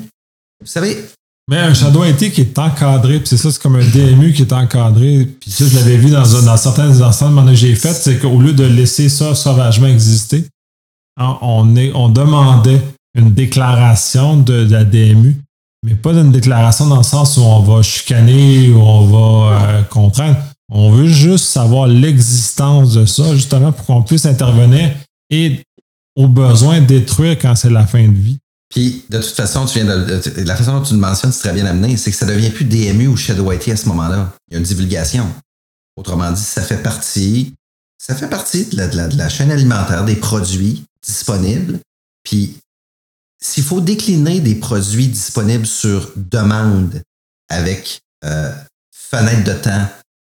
Vous 0.60 0.66
savez, 0.66 1.04
mais 1.48 1.56
un 1.56 1.72
Shadow 1.72 2.04
IT 2.04 2.30
qui 2.30 2.42
est 2.42 2.58
encadré, 2.58 3.18
puis 3.18 3.28
c'est 3.28 3.38
ça, 3.38 3.50
c'est 3.50 3.60
comme 3.60 3.76
un 3.76 3.86
DMU 3.86 4.34
qui 4.34 4.42
est 4.42 4.52
encadré. 4.52 5.26
Puis 5.40 5.50
ça, 5.50 5.64
je 5.66 5.74
l'avais 5.76 5.96
vu 5.96 6.10
dans, 6.10 6.20
dans 6.20 6.56
certains 6.58 7.00
ensembles 7.00 7.42
que 7.46 7.54
j'ai 7.54 7.74
fait, 7.74 7.94
c'est 7.94 8.18
qu'au 8.18 8.38
lieu 8.38 8.52
de 8.52 8.64
laisser 8.64 9.08
ça 9.08 9.34
sauvagement 9.34 9.86
exister, 9.86 10.44
on, 11.18 11.74
est, 11.74 11.90
on 11.94 12.10
demandait 12.10 12.80
une 13.14 13.32
déclaration 13.32 14.36
de, 14.36 14.68
la 14.70 14.84
DMU, 14.84 15.36
mais 15.84 15.94
pas 15.94 16.12
une 16.12 16.30
déclaration 16.30 16.86
dans 16.86 16.98
le 16.98 17.02
sens 17.02 17.38
où 17.38 17.40
on 17.40 17.60
va 17.60 17.82
chicaner 17.82 18.68
ou 18.70 18.80
on 18.80 19.06
va 19.06 19.60
euh, 19.60 19.82
contraindre. 19.84 20.36
On 20.70 20.90
veut 20.90 21.06
juste 21.06 21.46
savoir 21.46 21.86
l'existence 21.86 22.92
de 22.92 23.06
ça, 23.06 23.34
justement, 23.34 23.72
pour 23.72 23.86
qu'on 23.86 24.02
puisse 24.02 24.26
intervenir 24.26 24.90
et 25.30 25.62
au 26.14 26.28
besoin 26.28 26.80
détruire 26.80 27.38
quand 27.38 27.54
c'est 27.54 27.70
la 27.70 27.86
fin 27.86 28.06
de 28.06 28.14
vie. 28.14 28.38
Puis, 28.68 29.04
de 29.08 29.18
toute 29.18 29.34
façon, 29.34 29.64
tu 29.64 29.80
viens 29.80 29.86
de, 29.86 30.20
la 30.42 30.56
façon 30.56 30.74
dont 30.74 30.82
tu 30.82 30.92
le 30.92 31.00
mentionnes, 31.00 31.32
c'est 31.32 31.40
très 31.40 31.54
bien 31.54 31.64
amené, 31.64 31.96
c'est 31.96 32.10
que 32.10 32.16
ça 32.16 32.26
devient 32.26 32.50
plus 32.50 32.66
DMU 32.66 33.08
ou 33.08 33.16
Shadow 33.16 33.50
IT 33.52 33.68
à 33.68 33.76
ce 33.76 33.88
moment-là. 33.88 34.32
Il 34.48 34.54
y 34.54 34.56
a 34.56 34.58
une 34.58 34.64
divulgation. 34.64 35.26
Autrement 35.96 36.30
dit, 36.30 36.42
ça 36.42 36.62
fait 36.62 36.82
partie, 36.82 37.54
ça 37.98 38.14
fait 38.14 38.28
partie 38.28 38.66
de 38.66 39.16
la, 39.16 39.28
chaîne 39.28 39.50
alimentaire 39.50 40.04
des 40.04 40.16
produits 40.16 40.84
disponibles. 41.02 41.80
Puis, 42.22 42.58
s'il 43.40 43.64
faut 43.64 43.80
décliner 43.80 44.40
des 44.40 44.54
produits 44.54 45.08
disponibles 45.08 45.66
sur 45.66 46.12
demande 46.16 47.02
avec 47.48 48.00
euh, 48.24 48.52
fenêtre 48.92 49.44
de 49.44 49.54
temps 49.54 49.88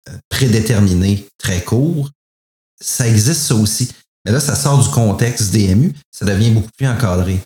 euh, 0.10 0.18
prédéterminée 0.30 1.26
très 1.38 1.64
court, 1.64 2.10
ça 2.82 3.08
existe 3.08 3.44
ça 3.44 3.56
aussi. 3.56 3.92
Mais 4.26 4.32
là, 4.32 4.42
ça 4.42 4.56
sort 4.56 4.84
du 4.84 4.90
contexte 4.90 5.54
DMU, 5.54 5.94
ça 6.12 6.26
devient 6.26 6.52
beaucoup 6.52 6.72
plus 6.78 6.88
encadré 6.88 7.40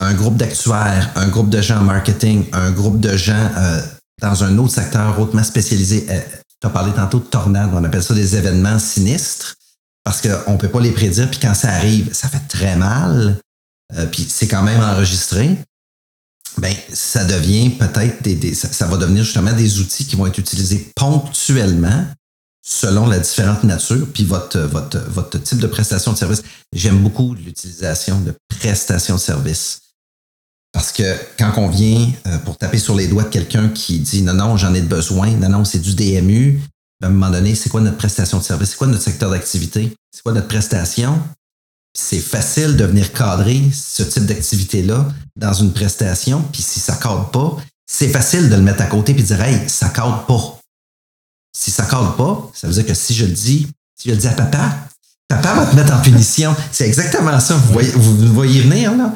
un 0.00 0.14
groupe 0.14 0.36
d'actuaires, 0.36 1.10
un 1.16 1.28
groupe 1.28 1.50
de 1.50 1.60
gens 1.60 1.78
en 1.78 1.84
marketing, 1.84 2.46
un 2.52 2.70
groupe 2.70 3.00
de 3.00 3.16
gens 3.16 3.50
euh, 3.56 3.82
dans 4.20 4.44
un 4.44 4.58
autre 4.58 4.72
secteur 4.72 5.18
hautement 5.18 5.44
spécialisé. 5.44 6.06
Euh, 6.10 6.20
tu 6.60 6.66
as 6.66 6.70
parlé 6.70 6.92
tantôt 6.92 7.18
de 7.18 7.24
tornades, 7.24 7.70
on 7.72 7.84
appelle 7.84 8.02
ça 8.02 8.14
des 8.14 8.36
événements 8.36 8.78
sinistres 8.78 9.56
parce 10.04 10.20
qu'on 10.20 10.52
ne 10.52 10.58
peut 10.58 10.68
pas 10.68 10.80
les 10.80 10.92
prédire, 10.92 11.28
puis 11.28 11.40
quand 11.40 11.54
ça 11.54 11.70
arrive, 11.70 12.12
ça 12.12 12.28
fait 12.28 12.46
très 12.48 12.76
mal, 12.76 13.40
euh, 13.96 14.06
puis 14.06 14.24
c'est 14.28 14.46
quand 14.46 14.62
même 14.62 14.80
enregistré. 14.80 15.56
Ben, 16.58 16.72
ça 16.92 17.24
devient 17.24 17.70
peut-être 17.70 18.22
des, 18.22 18.54
ça, 18.54 18.86
va 18.86 18.96
devenir 18.96 19.24
justement 19.24 19.52
des 19.52 19.80
outils 19.80 20.06
qui 20.06 20.16
vont 20.16 20.26
être 20.26 20.38
utilisés 20.38 20.90
ponctuellement 20.94 22.06
selon 22.64 23.06
la 23.06 23.18
différente 23.18 23.64
nature, 23.64 24.06
puis 24.12 24.24
votre, 24.24 24.58
votre, 24.58 24.98
votre 25.10 25.38
type 25.38 25.58
de 25.58 25.66
prestation 25.66 26.12
de 26.12 26.18
service. 26.18 26.42
J'aime 26.72 26.98
beaucoup 26.98 27.34
l'utilisation 27.34 28.20
de 28.20 28.34
prestation 28.48 29.16
de 29.16 29.20
service. 29.20 29.80
Parce 30.72 30.92
que 30.92 31.16
quand 31.38 31.52
on 31.56 31.68
vient 31.68 32.10
euh, 32.26 32.38
pour 32.38 32.58
taper 32.58 32.78
sur 32.78 32.94
les 32.94 33.08
doigts 33.08 33.24
de 33.24 33.28
quelqu'un 33.28 33.68
qui 33.68 33.98
dit 33.98 34.22
non, 34.22 34.34
non, 34.34 34.56
j'en 34.56 34.74
ai 34.74 34.82
besoin, 34.82 35.30
non, 35.30 35.48
non, 35.48 35.64
c'est 35.64 35.78
du 35.78 35.94
DMU, 35.94 36.60
à 37.02 37.06
un 37.06 37.10
moment 37.10 37.30
donné, 37.30 37.54
c'est 37.54 37.68
quoi 37.68 37.80
notre 37.80 37.96
prestation 37.96 38.38
de 38.38 38.42
service? 38.42 38.70
C'est 38.70 38.76
quoi 38.76 38.86
notre 38.86 39.02
secteur 39.02 39.30
d'activité? 39.30 39.94
C'est 40.12 40.22
quoi 40.22 40.32
notre 40.32 40.48
prestation? 40.48 41.18
C'est 41.94 42.20
facile 42.20 42.76
de 42.76 42.84
venir 42.84 43.12
cadrer 43.12 43.62
ce 43.72 44.02
type 44.02 44.26
d'activité-là 44.26 45.08
dans 45.36 45.52
une 45.52 45.72
prestation, 45.72 46.42
puis 46.52 46.62
si 46.62 46.78
ça 46.80 46.96
cadre 46.96 47.30
pas, 47.30 47.56
c'est 47.86 48.08
facile 48.08 48.50
de 48.50 48.56
le 48.56 48.62
mettre 48.62 48.82
à 48.82 48.86
côté 48.86 49.14
puis 49.14 49.22
de 49.22 49.28
dire 49.28 49.40
Hey, 49.40 49.68
ça 49.68 49.88
cadre 49.88 50.26
pas. 50.26 50.58
Si 51.56 51.70
ça 51.70 51.86
cadre 51.86 52.16
pas, 52.16 52.50
ça 52.54 52.66
veut 52.66 52.74
dire 52.74 52.86
que 52.86 52.94
si 52.94 53.14
je 53.14 53.24
le 53.24 53.32
dis, 53.32 53.68
si 53.96 54.08
je 54.08 54.14
le 54.14 54.20
dis 54.20 54.26
à 54.26 54.32
papa, 54.32 54.76
papa 55.28 55.54
va 55.54 55.66
te 55.66 55.76
mettre 55.76 55.94
en 55.94 56.02
punition. 56.02 56.54
C'est 56.70 56.86
exactement 56.86 57.38
ça. 57.40 57.54
Vous 57.54 57.72
voyez, 57.72 57.90
vous 57.92 58.32
voyez 58.34 58.60
venir, 58.60 58.94
là? 58.94 59.14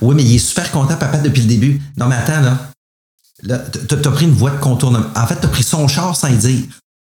Oui, 0.00 0.14
mais 0.14 0.22
il 0.22 0.36
est 0.36 0.38
super 0.38 0.70
content, 0.70 0.96
papa, 0.96 1.18
depuis 1.18 1.42
le 1.42 1.48
début. 1.48 1.80
Non, 1.96 2.06
mais 2.06 2.16
attends, 2.16 2.40
là. 2.40 2.70
Là, 3.42 3.58
t'as 3.58 4.10
pris 4.10 4.26
une 4.26 4.34
voie 4.34 4.50
de 4.50 4.58
contournement. 4.58 5.06
En 5.14 5.26
fait, 5.26 5.36
t'as 5.36 5.48
pris 5.48 5.62
son 5.62 5.86
char 5.88 6.16
sans 6.16 6.28
y 6.28 6.36
dire. 6.36 6.62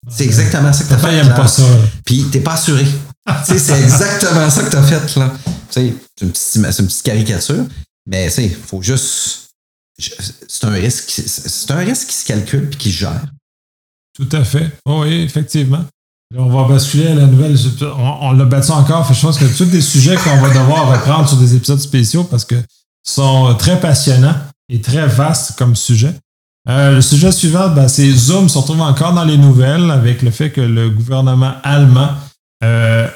C'est 0.09 0.25
exactement 0.25 0.73
ça 0.73 0.85
que 0.85 0.89
t'as 0.91 0.99
fait. 0.99 1.25
Il 1.25 1.35
pas 1.35 1.49
ça. 1.49 1.63
Puis 2.05 2.27
t'es 2.31 2.41
pas 2.41 2.55
assuré. 2.55 2.85
c'est 3.45 3.55
exactement 3.55 4.51
ça 4.51 4.63
que 4.63 4.71
t'as 4.71 4.83
fait, 4.83 5.17
là. 5.17 5.33
C'est 5.71 5.95
une, 6.21 6.31
petite, 6.31 7.03
caricature. 7.03 7.65
Mais 8.07 8.31
il 8.39 8.55
faut 8.55 8.83
juste. 8.83 9.49
C'est 9.99 10.65
un 10.65 10.71
risque. 10.71 11.11
C'est 11.27 11.71
un 11.71 11.79
risque 11.79 12.09
qui 12.09 12.17
se 12.17 12.27
calcule 12.27 12.69
et 12.73 12.77
qui 12.77 12.93
se 12.93 12.99
gère. 12.99 13.25
Tout 14.15 14.29
à 14.33 14.45
fait. 14.45 14.71
oui, 14.87 15.23
effectivement 15.23 15.85
on 16.35 16.47
va 16.47 16.69
basculer 16.69 17.09
à 17.09 17.15
la 17.15 17.27
nouvelle. 17.27 17.57
On, 17.99 18.33
l'a 18.33 18.45
battu 18.45 18.71
encore. 18.73 19.13
je 19.13 19.21
pense 19.21 19.39
que 19.39 19.57
tous 19.57 19.67
des 19.67 19.81
sujets 19.81 20.17
qu'on 20.17 20.39
va 20.39 20.49
devoir 20.49 20.91
reprendre 20.91 21.29
sur 21.29 21.39
des 21.39 21.55
épisodes 21.55 21.79
spéciaux 21.79 22.25
parce 22.25 22.45
que 22.45 22.57
sont 23.05 23.55
très 23.59 23.79
passionnants 23.79 24.35
et 24.69 24.81
très 24.81 25.07
vastes 25.07 25.57
comme 25.57 25.77
sujet. 25.77 26.13
Euh, 26.69 26.97
le 26.97 27.01
sujet 27.01 27.31
suivant, 27.31 27.69
ben, 27.69 27.87
c'est 27.87 28.11
Zoom 28.11 28.49
se 28.49 28.59
retrouve 28.59 28.81
encore 28.81 29.13
dans 29.13 29.25
les 29.25 29.39
nouvelles 29.39 29.89
avec 29.93 30.23
le 30.23 30.33
fait 30.33 30.51
que 30.51 30.61
le 30.61 30.91
gouvernement 30.91 31.53
allemand 31.63 32.09
euh, 32.65 33.09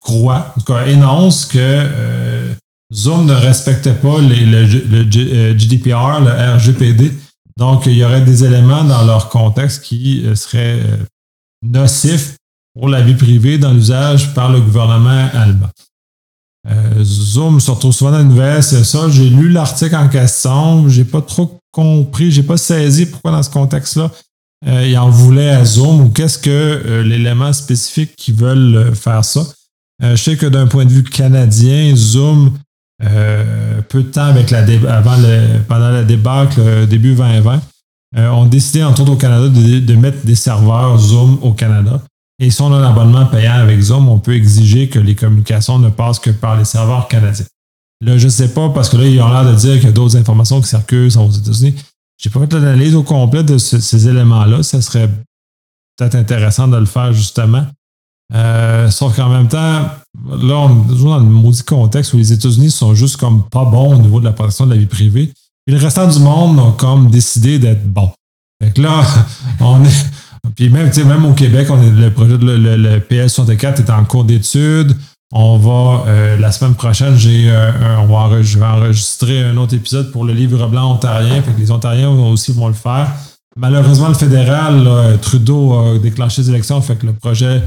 croit, 0.00 0.52
en 0.56 0.60
tout 0.60 0.72
cas, 0.72 0.86
énonce 0.86 1.46
que 1.46 1.58
euh, 1.58 2.52
Zoom 2.92 3.26
ne 3.26 3.34
respectait 3.34 3.94
pas 3.94 4.18
le, 4.20 4.64
GDPR, 5.56 6.20
le 6.20 6.56
RGPD, 6.56 7.12
Donc, 7.56 7.86
il 7.86 7.96
y 7.96 8.04
aurait 8.04 8.20
des 8.20 8.44
éléments 8.44 8.84
dans 8.84 9.04
leur 9.04 9.28
contexte 9.28 9.84
qui 9.84 10.26
euh, 10.26 10.34
seraient 10.34 10.80
euh, 11.64 11.68
nocifs 11.68 12.36
pour 12.74 12.88
la 12.88 13.00
vie 13.00 13.14
privée 13.14 13.58
dans 13.58 13.72
l'usage 13.72 14.34
par 14.34 14.50
le 14.50 14.60
gouvernement 14.60 15.28
allemand. 15.34 15.68
Euh, 16.70 17.02
Zoom 17.02 17.60
se 17.60 17.70
retrouve 17.70 17.92
souvent 17.92 18.12
dans 18.12 18.18
les 18.18 18.24
nouvelles, 18.24 18.62
c'est 18.62 18.84
ça. 18.84 19.08
J'ai 19.10 19.28
lu 19.28 19.48
l'article 19.48 19.96
en 19.96 20.08
question, 20.08 20.88
j'ai 20.88 21.04
pas 21.04 21.20
trop 21.20 21.58
compris, 21.72 22.30
j'ai 22.30 22.44
pas 22.44 22.56
saisi 22.56 23.06
pourquoi 23.06 23.32
dans 23.32 23.42
ce 23.42 23.50
contexte-là 23.50 24.10
ils 24.64 24.96
en 24.96 25.10
voulaient 25.10 25.50
à 25.50 25.64
Zoom 25.64 26.02
ou 26.02 26.08
qu'est-ce 26.10 26.38
que 26.38 27.02
l'élément 27.04 27.52
spécifique 27.52 28.14
qui 28.14 28.30
veulent 28.30 28.94
faire 28.94 29.24
ça. 29.24 29.44
je 30.00 30.14
sais 30.14 30.36
que 30.36 30.46
d'un 30.46 30.68
point 30.68 30.84
de 30.84 30.90
vue 30.90 31.02
canadien, 31.02 31.96
Zoom 31.96 32.52
euh, 33.04 33.80
peu 33.88 34.02
de 34.02 34.08
temps 34.08 34.26
avec 34.26 34.50
la 34.50 34.60
avant 34.60 35.16
le, 35.16 35.58
pendant 35.66 35.90
la 35.90 36.04
débâcle 36.04 36.60
euh, 36.60 36.86
début 36.86 37.14
2020, 37.14 37.60
euh, 38.16 38.30
ont 38.30 38.46
décidé, 38.46 38.84
entre 38.84 39.02
autres 39.02 39.12
au 39.12 39.16
Canada, 39.16 39.48
de, 39.48 39.94
mettre 39.94 40.24
des 40.24 40.34
serveurs 40.34 40.98
Zoom 40.98 41.38
au 41.42 41.52
Canada. 41.52 42.02
Et 42.38 42.50
si 42.50 42.60
on 42.60 42.72
a 42.72 42.76
un 42.76 42.90
abonnement 42.90 43.26
payant 43.26 43.54
avec 43.54 43.80
Zoom, 43.80 44.08
on 44.08 44.18
peut 44.18 44.34
exiger 44.34 44.88
que 44.88 44.98
les 44.98 45.14
communications 45.14 45.78
ne 45.78 45.88
passent 45.88 46.18
que 46.18 46.30
par 46.30 46.56
les 46.56 46.64
serveurs 46.64 47.08
canadiens. 47.08 47.46
Là, 48.00 48.18
je 48.18 48.24
ne 48.24 48.30
sais 48.30 48.48
pas, 48.48 48.68
parce 48.70 48.88
que 48.88 48.96
là, 48.96 49.06
ils 49.06 49.20
ont 49.22 49.28
l'air 49.28 49.44
de 49.44 49.54
dire 49.54 49.74
qu'il 49.74 49.84
y 49.84 49.88
a 49.88 49.92
d'autres 49.92 50.16
informations 50.16 50.60
qui 50.60 50.68
circulent 50.68 51.16
aux 51.16 51.30
États-Unis. 51.30 51.74
Je 52.18 52.28
n'ai 52.28 52.32
pas 52.32 52.40
fait 52.40 52.52
l'analyse 52.52 52.94
au 52.94 53.02
complet 53.02 53.44
de 53.44 53.58
ces 53.58 54.08
éléments-là. 54.08 54.62
Ça 54.62 54.80
serait 54.80 55.08
peut-être 55.96 56.14
intéressant 56.14 56.68
de 56.68 56.76
le 56.76 56.84
faire 56.84 57.12
justement. 57.12 57.64
Euh, 58.34 58.90
sauf 58.90 59.14
qu'en 59.16 59.28
même 59.28 59.48
temps, 59.48 59.88
là, 60.30 60.54
on 60.54 60.84
est 60.84 60.88
toujours 60.88 61.10
dans 61.10 61.18
le 61.18 61.24
maudit 61.24 61.62
contexte 61.62 62.12
où 62.14 62.16
les 62.16 62.32
États-Unis 62.32 62.70
sont 62.70 62.94
juste 62.94 63.18
comme 63.18 63.48
pas 63.48 63.64
bons 63.64 63.94
au 63.94 63.98
niveau 63.98 64.20
de 64.20 64.24
la 64.24 64.32
protection 64.32 64.66
de 64.66 64.72
la 64.72 64.78
vie 64.78 64.86
privée. 64.86 65.32
Et 65.66 65.72
le 65.72 65.78
restant 65.78 66.08
du 66.08 66.18
monde 66.18 66.58
ont 66.58 66.72
comme 66.72 67.10
décidé 67.10 67.58
d'être 67.58 67.86
bons. 67.86 68.10
Fait 68.62 68.72
que 68.72 68.82
là, 68.82 69.02
on 69.60 69.84
est. 69.84 70.06
Puis 70.56 70.68
même, 70.68 70.90
même 71.06 71.24
au 71.24 71.34
Québec, 71.34 71.68
on 71.70 71.80
est, 71.80 71.90
le 71.90 72.10
projet 72.10 72.36
de 72.36 72.44
le, 72.44 72.98
PS64 72.98 73.78
est 73.78 73.90
en 73.90 74.04
cours 74.04 74.24
d'étude. 74.24 74.96
On 75.34 75.56
va, 75.56 76.04
euh, 76.08 76.36
la 76.36 76.52
semaine 76.52 76.74
prochaine, 76.74 77.16
j'ai 77.16 77.48
euh, 77.48 77.70
on 78.00 78.06
va 78.06 78.42
je 78.42 78.58
vais 78.58 78.66
enregistrer 78.66 79.44
un 79.44 79.56
autre 79.56 79.74
épisode 79.74 80.10
pour 80.10 80.24
le 80.24 80.34
livre 80.34 80.66
blanc 80.66 80.92
ontarien. 80.92 81.40
Fait 81.42 81.52
que 81.52 81.60
les 81.60 81.70
Ontariens 81.70 82.10
aussi 82.10 82.52
vont 82.52 82.68
le 82.68 82.74
faire. 82.74 83.10
Malheureusement, 83.56 84.08
le 84.08 84.14
fédéral, 84.14 85.18
Trudeau 85.20 85.74
a 85.74 85.98
déclenché 85.98 86.42
les 86.42 86.50
élections, 86.50 86.80
fait 86.80 86.96
que 86.96 87.06
le 87.06 87.12
projet 87.12 87.62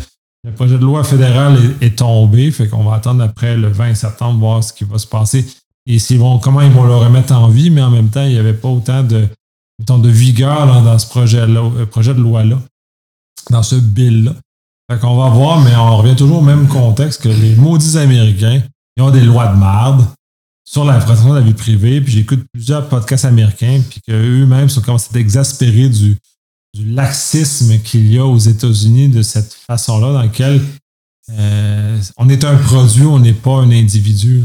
le 0.46 0.52
projet 0.52 0.78
de 0.78 0.84
loi 0.84 1.04
fédéral 1.04 1.58
est, 1.82 1.98
tombé, 1.98 2.52
fait 2.52 2.68
qu'on 2.68 2.84
va 2.84 2.96
attendre 2.96 3.24
après 3.24 3.58
le 3.58 3.68
20 3.68 3.96
septembre 3.96 4.40
voir 4.40 4.64
ce 4.64 4.74
qui 4.74 4.84
va 4.84 5.00
se 5.00 5.08
passer 5.08 5.44
et 5.86 6.00
s'ils 6.00 6.20
vont, 6.20 6.40
comment 6.40 6.62
ils 6.62 6.72
vont 6.72 6.86
le 6.86 6.96
remettre 6.96 7.34
en 7.34 7.48
vie, 7.48 7.70
mais 7.70 7.82
en 7.82 7.92
même 7.92 8.10
temps, 8.10 8.24
il 8.24 8.32
n'y 8.34 8.38
avait 8.40 8.54
pas 8.54 8.70
autant 8.70 9.04
de, 9.04 9.28
de 9.80 10.10
vigueur 10.10 10.82
dans 10.84 10.98
ce 10.98 11.08
projet-là, 11.08 11.62
euh, 11.62 11.86
projet 11.86 12.14
de 12.14 12.22
loi-là, 12.22 12.60
dans 13.50 13.64
ce 13.64 13.76
bill-là. 13.76 14.34
Fait 14.92 15.00
qu'on 15.00 15.16
va 15.16 15.30
voir, 15.30 15.62
mais 15.62 15.76
on 15.76 15.98
revient 15.98 16.16
toujours 16.16 16.40
au 16.40 16.46
même 16.46 16.68
contexte 16.68 17.22
que 17.22 17.30
les 17.30 17.56
maudits 17.56 17.98
Américains, 17.98 18.62
ils 18.98 19.04
ont 19.04 19.12
des 19.12 19.22
lois 19.22 19.48
de 19.48 19.58
marde 19.58 20.06
sur 20.68 20.84
la 20.86 20.98
protection 20.98 21.30
de 21.30 21.36
la 21.36 21.42
vie 21.42 21.54
privée, 21.54 22.02
puis 22.02 22.14
j'écoute 22.14 22.44
plusieurs 22.52 22.88
podcasts 22.90 23.26
américains, 23.26 23.82
puis 23.88 24.02
qu'eux-mêmes 24.02 24.70
sont 24.70 24.82
commencés 24.82 25.10
à 25.16 25.20
exaspérés 25.20 25.90
du, 25.90 26.18
du 26.74 26.86
laxisme 26.92 27.80
qu'il 27.80 28.12
y 28.12 28.18
a 28.18 28.26
aux 28.26 28.38
États-Unis 28.38 29.10
de 29.10 29.22
cette 29.22 29.54
façon-là, 29.54 30.14
dans 30.14 30.22
laquelle 30.22 30.62
euh, 31.32 32.00
on 32.18 32.30
est 32.30 32.44
un 32.44 32.58
produit, 32.58 33.04
on 33.04 33.20
n'est 33.20 33.34
pas 33.34 33.58
un 33.58 33.72
individu. 33.72 34.44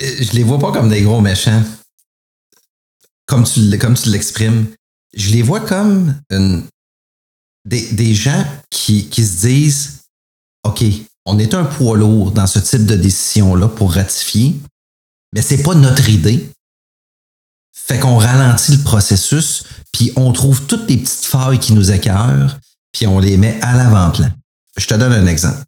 Euh, 0.00 0.16
je 0.20 0.32
les 0.32 0.42
vois 0.42 0.58
pas 0.58 0.72
comme 0.72 0.88
des 0.88 1.02
gros 1.02 1.20
méchants, 1.20 1.62
comme 3.26 3.44
tu, 3.44 3.60
l'exprimes. 3.60 4.66
Je 5.14 5.30
les 5.30 5.42
vois 5.42 5.60
comme 5.60 6.20
des, 7.64 8.14
gens 8.14 8.44
qui, 8.70 9.08
qui 9.08 9.24
se 9.24 9.46
disent 9.46 9.98
OK, 10.64 10.84
on 11.24 11.38
est 11.38 11.54
un 11.54 11.64
poids 11.64 11.96
lourd 11.96 12.30
dans 12.30 12.46
ce 12.46 12.58
type 12.58 12.86
de 12.86 12.96
décision-là 12.96 13.68
pour 13.68 13.94
ratifier, 13.94 14.58
mais 15.32 15.42
c'est 15.42 15.62
pas 15.62 15.74
notre 15.74 16.08
idée. 16.08 16.50
Fait 17.72 17.98
qu'on 17.98 18.18
ralentit 18.18 18.76
le 18.76 18.82
processus, 18.82 19.64
puis 19.92 20.12
on 20.16 20.32
trouve 20.32 20.66
toutes 20.66 20.88
les 20.90 20.98
petites 20.98 21.24
failles 21.24 21.58
qui 21.58 21.72
nous 21.72 21.90
écœurent, 21.90 22.58
puis 22.92 23.06
on 23.06 23.18
les 23.18 23.36
met 23.36 23.58
à 23.62 23.76
l'avant-plan. 23.76 24.30
Je 24.76 24.86
te 24.86 24.94
donne 24.94 25.12
un 25.12 25.26
exemple. 25.26 25.64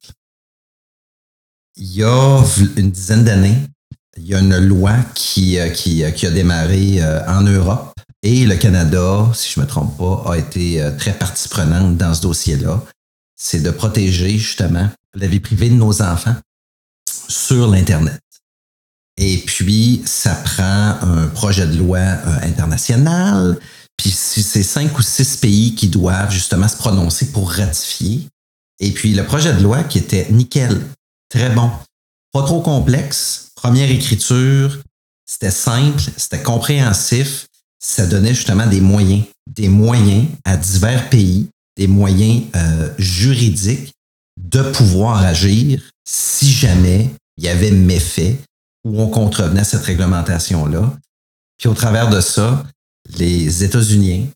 Il 1.77 1.93
y 1.93 2.03
a 2.03 2.45
une 2.77 2.91
dizaine 2.91 3.25
d'années, 3.25 3.57
il 4.23 4.29
y 4.29 4.35
a 4.35 4.41
une 4.41 4.59
loi 4.59 4.97
qui, 5.15 5.59
euh, 5.59 5.69
euh, 5.69 6.29
a 6.29 6.31
démarré 6.31 7.03
euh, 7.03 7.27
en 7.27 7.43
Europe 7.43 7.95
et 8.23 8.45
le 8.45 8.57
Canada, 8.57 9.31
si 9.35 9.53
je 9.53 9.61
ne 9.61 9.65
me 9.65 9.69
trompe 9.69 9.97
pas, 9.97 10.33
a 10.33 10.37
été 10.37 10.87
très 10.99 11.15
partie 11.15 11.49
prenante 11.49 11.97
dans 11.97 12.13
ce 12.13 12.21
dossier-là. 12.21 12.85
C'est 13.35 13.63
de 13.63 13.71
protéger 13.71 14.37
justement 14.37 14.91
la 15.15 15.27
vie 15.27 15.41
privée 15.41 15.71
de 15.71 15.75
nos 15.75 16.03
enfants 16.03 16.37
sur 17.29 17.67
l'Internet. 17.69 18.21
Et 19.17 19.39
puis, 19.39 20.03
ça 20.05 20.35
prend 20.35 20.99
un 21.01 21.29
projet 21.29 21.67
de 21.67 21.79
loi 21.79 22.01
international. 22.43 23.59
Puis, 23.97 24.11
c'est 24.11 24.63
cinq 24.63 24.99
ou 24.99 25.03
six 25.03 25.39
pays 25.39 25.75
qui 25.75 25.89
doivent 25.89 26.31
justement 26.31 26.69
se 26.69 26.77
prononcer 26.77 27.33
pour 27.33 27.51
ratifier. 27.51 28.29
Et 28.81 28.91
puis, 28.91 29.15
le 29.15 29.25
projet 29.25 29.55
de 29.55 29.63
loi 29.63 29.83
qui 29.85 29.97
était 29.97 30.27
nickel, 30.31 30.79
très 31.31 31.49
bon, 31.49 31.71
pas 32.33 32.43
trop 32.43 32.61
complexe, 32.61 33.50
première 33.63 33.91
écriture, 33.91 34.81
c'était 35.27 35.51
simple, 35.51 36.01
c'était 36.17 36.43
compréhensif, 36.43 37.47
ça 37.79 38.07
donnait 38.07 38.35
justement 38.35 38.67
des 38.67 38.81
moyens, 38.81 39.25
des 39.47 39.69
moyens 39.69 40.27
à 40.45 40.57
divers 40.57 41.11
pays, 41.11 41.51
des 41.77 41.87
moyens 41.87 42.45
euh, 42.57 42.91
juridiques 42.99 43.93
de 44.39 44.63
pouvoir 44.63 45.19
agir 45.23 45.83
si 46.07 46.51
jamais 46.51 47.11
il 47.37 47.45
y 47.45 47.49
avait 47.49 47.71
méfait 47.71 48.39
où 48.85 48.99
on 48.99 49.09
contrevenait 49.09 49.61
à 49.61 49.65
cette 49.65 49.83
réglementation-là. 49.85 50.97
Puis 51.59 51.69
au 51.69 51.75
travers 51.75 52.09
de 52.09 52.23
ça, 52.23 52.65
les 53.19 53.63
États-Unis, 53.63 54.31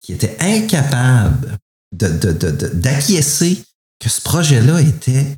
qui 0.00 0.14
étaient 0.14 0.38
incapables 0.40 1.58
d'acquiescer 1.92 3.56
de, 3.56 3.62
que 3.98 4.08
ce 4.08 4.22
projet-là 4.22 4.80
était 4.80 5.36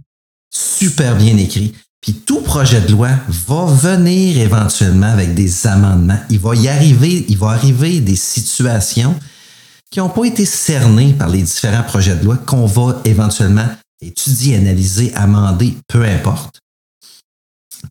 super 0.55 1.17
bien 1.17 1.37
écrit. 1.39 1.75
Puis 2.03 2.15
tout 2.15 2.41
projet 2.43 2.81
de 2.81 2.93
loi 2.93 3.11
va 3.29 3.65
venir 3.67 4.37
éventuellement 4.39 5.07
avec 5.07 5.35
des 5.35 5.67
amendements. 5.67 6.19
Il 6.31 6.41
va 6.41 6.57
y 6.57 6.69
arriver, 6.69 7.25
il 7.29 7.39
va 7.39 7.51
arriver 7.51 8.01
des 8.01 8.17
situations 8.17 9.19
qui 9.89 10.01
n'ont 10.01 10.09
pas 10.09 10.25
été 10.25 10.45
cernées 10.45 11.13
par 11.13 11.29
les 11.29 11.43
différents 11.43 11.85
projets 11.85 12.17
de 12.17 12.25
loi 12.25 12.37
qu'on 12.39 12.67
va 12.67 13.01
éventuellement 13.05 13.69
étudier, 14.01 14.57
analyser, 14.57 15.15
amender, 15.15 15.77
peu 15.87 16.05
importe. 16.05 16.59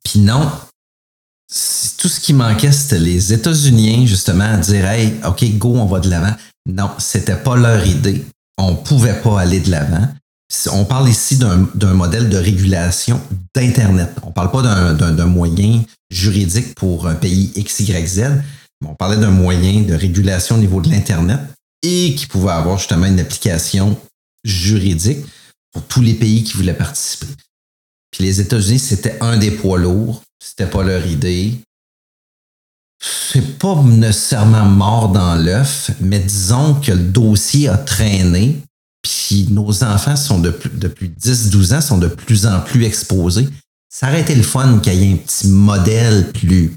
Puis 0.03 0.19
non, 0.19 0.51
tout 1.97 2.09
ce 2.09 2.19
qui 2.19 2.33
manquait, 2.33 2.71
c'était 2.71 2.99
les 2.99 3.31
États-Unis, 3.31 4.07
justement, 4.07 4.43
à 4.43 4.57
dire 4.57 4.85
Hey, 4.85 5.13
OK, 5.25 5.43
go, 5.57 5.75
on 5.75 5.85
va 5.85 5.99
de 5.99 6.09
l'avant. 6.09 6.35
Non, 6.65 6.89
c'était 6.97 7.35
pas 7.35 7.55
leur 7.55 7.85
idée. 7.85 8.25
On 8.57 8.75
pouvait 8.75 9.19
pas 9.21 9.39
aller 9.39 9.59
de 9.59 9.71
l'avant. 9.71 10.07
On 10.71 10.85
parle 10.85 11.09
ici 11.09 11.37
d'un 11.37 11.93
modèle 11.93 12.29
de 12.29 12.37
régulation 12.37 13.21
d'Internet. 13.55 14.09
On 14.23 14.31
parle 14.31 14.51
pas 14.51 14.61
d'un 14.61 15.25
moyen 15.25 15.83
juridique 16.09 16.75
pour 16.75 17.07
un 17.07 17.15
pays 17.15 17.51
X, 17.55 17.79
Y, 17.79 18.07
Z, 18.07 18.19
mais 18.81 18.89
on 18.89 18.95
parlait 18.95 19.17
d'un 19.17 19.31
moyen 19.31 19.81
de 19.81 19.93
régulation 19.93 20.55
au 20.55 20.59
niveau 20.59 20.81
de 20.81 20.89
l'Internet 20.89 21.39
et 21.83 22.15
qui 22.15 22.27
pouvait 22.27 22.51
avoir 22.51 22.77
justement 22.77 23.05
une 23.05 23.19
application 23.19 23.97
juridique 24.43 25.25
pour 25.71 25.83
tous 25.83 26.01
les 26.01 26.15
pays 26.15 26.43
qui 26.43 26.53
voulaient 26.57 26.73
participer. 26.73 27.27
Puis 28.11 28.25
les 28.25 28.41
États-Unis, 28.41 28.79
c'était 28.79 29.17
un 29.21 29.37
des 29.37 29.51
poids 29.51 29.77
lourds. 29.77 30.21
C'était 30.43 30.69
pas 30.69 30.83
leur 30.83 31.05
idée. 31.07 31.61
C'est 32.99 33.57
pas 33.57 33.81
nécessairement 33.81 34.65
mort 34.65 35.09
dans 35.09 35.35
l'œuf, 35.35 35.91
mais 36.01 36.19
disons 36.19 36.75
que 36.75 36.91
le 36.91 37.03
dossier 37.03 37.69
a 37.69 37.77
traîné, 37.77 38.59
puis 39.01 39.47
nos 39.49 39.83
enfants 39.83 40.15
sont 40.15 40.39
de 40.39 40.49
plus, 40.49 40.69
de 40.69 40.87
10-12 40.87 41.75
ans 41.75 41.81
sont 41.81 41.97
de 41.97 42.07
plus 42.07 42.45
en 42.45 42.59
plus 42.59 42.83
exposés. 42.83 43.47
Ça 43.89 44.07
aurait 44.07 44.21
été 44.21 44.35
le 44.35 44.43
fun 44.43 44.79
qu'il 44.79 44.93
y 44.93 45.09
ait 45.09 45.13
un 45.13 45.17
petit 45.17 45.47
modèle 45.47 46.31
plus 46.31 46.73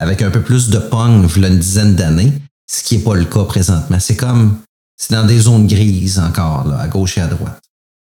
avec 0.00 0.22
un 0.22 0.30
peu 0.30 0.42
plus 0.42 0.68
de 0.68 0.78
pong 0.78 1.24
voilà 1.26 1.48
une 1.48 1.58
dizaine 1.58 1.94
d'années, 1.94 2.32
ce 2.70 2.82
qui 2.82 2.96
n'est 2.96 3.02
pas 3.02 3.14
le 3.14 3.24
cas 3.24 3.44
présentement. 3.44 3.98
C'est 4.00 4.16
comme 4.16 4.58
c'est 4.96 5.14
dans 5.14 5.24
des 5.24 5.38
zones 5.38 5.66
grises 5.66 6.18
encore, 6.18 6.66
là, 6.66 6.78
à 6.80 6.88
gauche 6.88 7.18
et 7.18 7.20
à 7.20 7.28
droite. 7.28 7.62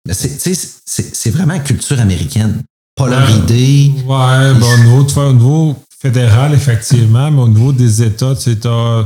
C'est 0.09 1.29
vraiment 1.29 1.55
une 1.55 1.63
culture 1.63 1.99
américaine. 1.99 2.63
Pas 2.95 3.07
leur 3.07 3.29
idée. 3.29 3.91
Ouais, 4.05 4.53
bon, 4.53 4.73
au, 4.73 5.33
niveau, 5.33 5.75
fédéral, 6.01 6.53
effectivement, 6.53 7.29
mais 7.29 7.41
au 7.41 7.47
niveau 7.47 7.73
des 7.73 8.01
États, 8.01 8.33
tu 8.35 8.55
as 8.65 9.05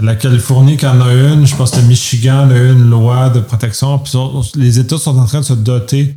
la 0.00 0.16
Californie 0.16 0.76
qui 0.76 0.86
en 0.86 1.00
a 1.00 1.12
une, 1.12 1.46
je 1.46 1.54
pense 1.56 1.72
que 1.72 1.80
le 1.80 1.86
Michigan 1.86 2.50
a 2.50 2.56
une 2.56 2.88
loi 2.88 3.30
de 3.30 3.40
protection. 3.40 3.98
Puis 3.98 4.12
les 4.54 4.78
États 4.78 4.98
sont 4.98 5.18
en 5.18 5.26
train 5.26 5.40
de 5.40 5.44
se 5.44 5.52
doter, 5.52 6.16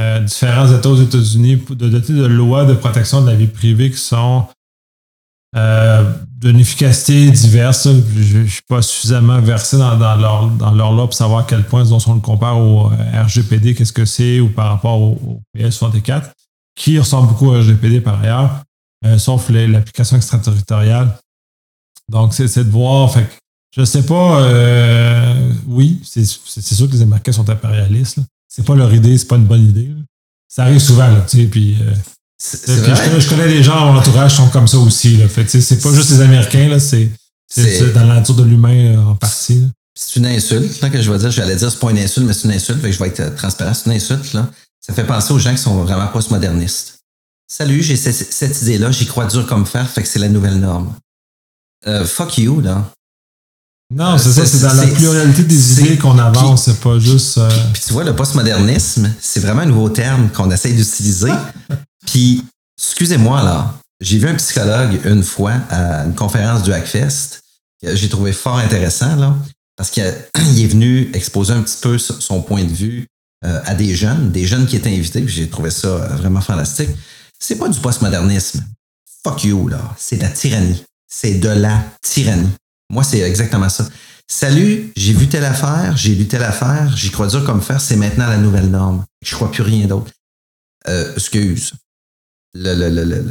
euh, 0.00 0.20
différents 0.20 0.70
États 0.72 0.88
aux 0.88 1.00
États-Unis, 1.00 1.62
de 1.70 1.88
doter 1.88 2.12
de 2.12 2.24
lois 2.26 2.64
de 2.64 2.74
protection 2.74 3.22
de 3.22 3.30
la 3.30 3.34
vie 3.34 3.46
privée 3.46 3.90
qui 3.90 3.98
sont 3.98 4.46
d'une 6.40 6.58
efficacité 6.58 7.30
diverse. 7.30 7.88
Je 8.16 8.38
ne 8.38 8.46
suis 8.46 8.62
pas 8.68 8.82
suffisamment 8.82 9.40
versé 9.40 9.78
dans, 9.78 9.96
leur, 10.16 10.48
dans 10.48 10.72
leur 10.72 10.92
là 10.92 11.02
pour 11.04 11.14
savoir 11.14 11.40
à 11.40 11.46
quel 11.48 11.62
point 11.62 11.84
si 11.84 12.08
on 12.08 12.14
le 12.14 12.20
compare 12.20 12.58
au 12.58 12.90
RGPD, 13.12 13.76
qu'est-ce 13.76 13.92
que 13.92 14.04
c'est, 14.04 14.40
ou 14.40 14.48
par 14.48 14.70
rapport 14.70 15.00
au, 15.00 15.40
PS64, 15.56 16.32
qui 16.74 16.98
ressemble 16.98 17.28
beaucoup 17.28 17.46
au 17.46 17.52
RGPD 17.52 18.00
par 18.00 18.20
ailleurs, 18.20 18.64
sauf 19.16 19.48
l'application 19.48 20.16
extraterritoriale. 20.16 21.16
Donc, 22.10 22.34
c'est 22.34 22.64
de 22.64 22.70
voir. 22.70 23.12
Fait, 23.12 23.26
je 23.76 23.84
sais 23.84 24.02
pas. 24.02 24.42
Euh, 24.42 25.52
oui, 25.66 26.00
c'est 26.04 26.24
sûr 26.24 26.88
que 26.88 26.92
les 26.92 27.02
Américains 27.02 27.32
sont 27.32 27.48
impérialistes. 27.48 28.18
C'est 28.48 28.64
pas 28.64 28.74
leur 28.74 28.92
idée, 28.94 29.18
c'est 29.18 29.26
pas 29.26 29.36
une 29.36 29.46
bonne 29.46 29.68
idée. 29.68 29.90
Ça 30.48 30.62
arrive 30.62 30.78
souvent, 30.78 31.08
là, 31.08 31.24
tu 31.28 31.38
sais, 31.38 31.44
puis. 31.46 31.76
Euh, 31.80 31.94
je, 32.40 33.28
connais 33.28 33.48
des 33.48 33.62
gens, 33.62 33.92
mon 33.92 33.98
entourage 33.98 34.36
sont 34.36 34.48
comme 34.48 34.68
ça 34.68 34.78
aussi. 34.78 35.16
Là. 35.16 35.28
Fait, 35.28 35.48
c'est 35.48 35.82
pas 35.82 35.92
juste 35.92 36.10
les 36.10 36.20
Américains, 36.20 36.68
là, 36.68 36.78
c'est, 36.78 37.10
dans 37.94 38.06
la 38.06 38.16
nature 38.16 38.34
de 38.34 38.44
l'humain 38.44 38.94
euh, 38.94 38.98
en 38.98 39.14
partie. 39.14 39.66
C'est 39.96 40.18
une 40.18 40.26
insulte 40.26 40.80
là, 40.80 40.90
que 40.90 41.00
je 41.00 41.10
vais 41.10 41.18
dire. 41.18 41.30
J'allais 41.30 41.56
dire 41.56 41.70
c'est 41.70 41.78
pas 41.78 41.90
une 41.90 41.98
insulte, 41.98 42.26
mais 42.26 42.32
c'est 42.32 42.48
une 42.48 42.54
insulte, 42.54 42.80
fait 42.80 42.88
que 42.90 42.94
je 42.94 42.98
vais 42.98 43.08
être 43.08 43.34
transparent. 43.36 43.72
C'est 43.74 43.86
une 43.86 43.96
insulte. 43.96 44.32
Là. 44.32 44.50
Ça 44.80 44.92
fait 44.92 45.04
penser 45.04 45.32
aux 45.32 45.38
gens 45.38 45.52
qui 45.52 45.62
sont 45.62 45.82
vraiment 45.84 46.06
postmodernistes. 46.08 46.98
Salut, 47.46 47.82
j'ai 47.82 47.96
cette, 47.96 48.14
cette 48.14 48.62
idée-là, 48.62 48.90
j'y 48.90 49.06
crois 49.06 49.26
dur 49.26 49.46
comme 49.46 49.66
fer, 49.66 49.88
fait 49.88 50.02
que 50.02 50.08
c'est 50.08 50.18
la 50.18 50.28
nouvelle 50.28 50.58
norme. 50.58 50.94
Euh, 51.86 52.04
fuck 52.04 52.38
you, 52.38 52.60
là. 52.60 52.90
Non, 53.94 54.16
c'est 54.18 54.32
ça, 54.32 54.46
c'est 54.46 54.60
dans 54.60 54.72
la 54.72 54.86
pluralité 54.86 55.42
des 55.44 55.80
idées 55.80 55.98
qu'on 55.98 56.18
avance, 56.18 56.64
c'est 56.64 56.80
pas 56.80 56.98
juste. 56.98 57.38
Euh, 57.38 57.48
puis 57.72 57.82
tu 57.86 57.92
vois, 57.92 58.04
le 58.04 58.16
postmodernisme, 58.16 59.12
c'est 59.20 59.40
vraiment 59.40 59.62
un 59.62 59.66
nouveau 59.66 59.90
terme 59.90 60.30
qu'on 60.30 60.50
essaye 60.50 60.74
d'utiliser. 60.74 61.30
puis, 62.06 62.42
excusez-moi, 62.78 63.42
là, 63.42 63.74
j'ai 64.00 64.18
vu 64.18 64.28
un 64.28 64.34
psychologue 64.34 65.00
une 65.04 65.22
fois 65.22 65.52
à 65.70 66.04
une 66.04 66.14
conférence 66.14 66.62
du 66.62 66.72
Hackfest. 66.72 67.40
J'ai 67.82 68.08
trouvé 68.08 68.32
fort 68.32 68.56
intéressant, 68.56 69.16
là, 69.16 69.36
parce 69.76 69.90
qu'il 69.90 70.02
est 70.34 70.66
venu 70.66 71.10
exposer 71.12 71.52
un 71.52 71.62
petit 71.62 71.78
peu 71.80 71.98
son 71.98 72.40
point 72.40 72.64
de 72.64 72.72
vue 72.72 73.06
euh, 73.44 73.60
à 73.66 73.74
des 73.74 73.94
jeunes, 73.94 74.32
des 74.32 74.46
jeunes 74.46 74.66
qui 74.66 74.76
étaient 74.76 74.88
invités, 74.88 75.20
puis 75.20 75.34
j'ai 75.34 75.48
trouvé 75.50 75.70
ça 75.70 75.88
vraiment 76.16 76.40
fantastique. 76.40 76.90
C'est 77.38 77.56
pas 77.56 77.68
du 77.68 77.78
postmodernisme. 77.78 78.64
Fuck 79.22 79.44
you, 79.44 79.68
là. 79.68 79.94
C'est 79.98 80.16
de 80.16 80.22
la 80.22 80.30
tyrannie 80.30 80.82
c'est 81.08 81.34
de 81.34 81.48
la 81.48 81.84
tyrannie. 82.02 82.50
Moi, 82.90 83.04
c'est 83.04 83.20
exactement 83.20 83.68
ça. 83.68 83.88
Salut, 84.26 84.92
j'ai 84.96 85.12
vu 85.12 85.28
telle 85.28 85.44
affaire, 85.44 85.96
j'ai 85.96 86.14
lu 86.14 86.26
telle 86.26 86.44
affaire, 86.44 86.96
j'y 86.96 87.10
crois 87.10 87.26
dur 87.26 87.44
comme 87.44 87.60
faire, 87.60 87.80
c'est 87.80 87.96
maintenant 87.96 88.26
la 88.26 88.38
nouvelle 88.38 88.70
norme. 88.70 89.04
Je 89.24 89.34
crois 89.34 89.50
plus 89.50 89.62
rien 89.62 89.86
d'autre. 89.86 90.12
Euh, 90.88 91.12
excuse. 91.14 91.72
Le, 92.54 92.74
le, 92.74 93.04
le, 93.04 93.24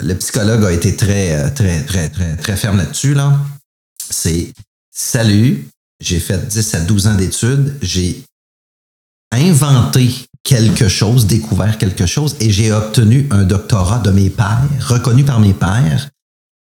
le, 0.00 0.14
psychologue 0.18 0.64
a 0.64 0.72
été 0.72 0.94
très, 0.94 1.50
très, 1.50 1.82
très, 1.82 2.08
très, 2.08 2.36
très 2.36 2.56
ferme 2.56 2.78
là-dessus. 2.78 3.12
Là. 3.12 3.36
C'est 4.08 4.52
Salut, 4.94 5.68
j'ai 6.00 6.20
fait 6.20 6.46
10 6.46 6.74
à 6.74 6.80
12 6.80 7.06
ans 7.06 7.14
d'études, 7.14 7.74
j'ai 7.80 8.22
inventé 9.32 10.10
quelque 10.42 10.86
chose, 10.86 11.26
découvert 11.26 11.78
quelque 11.78 12.04
chose 12.04 12.36
et 12.40 12.50
j'ai 12.50 12.72
obtenu 12.72 13.26
un 13.30 13.44
doctorat 13.44 14.00
de 14.00 14.10
mes 14.10 14.28
pairs, 14.28 14.68
reconnu 14.80 15.24
par 15.24 15.40
mes 15.40 15.54
pairs 15.54 16.10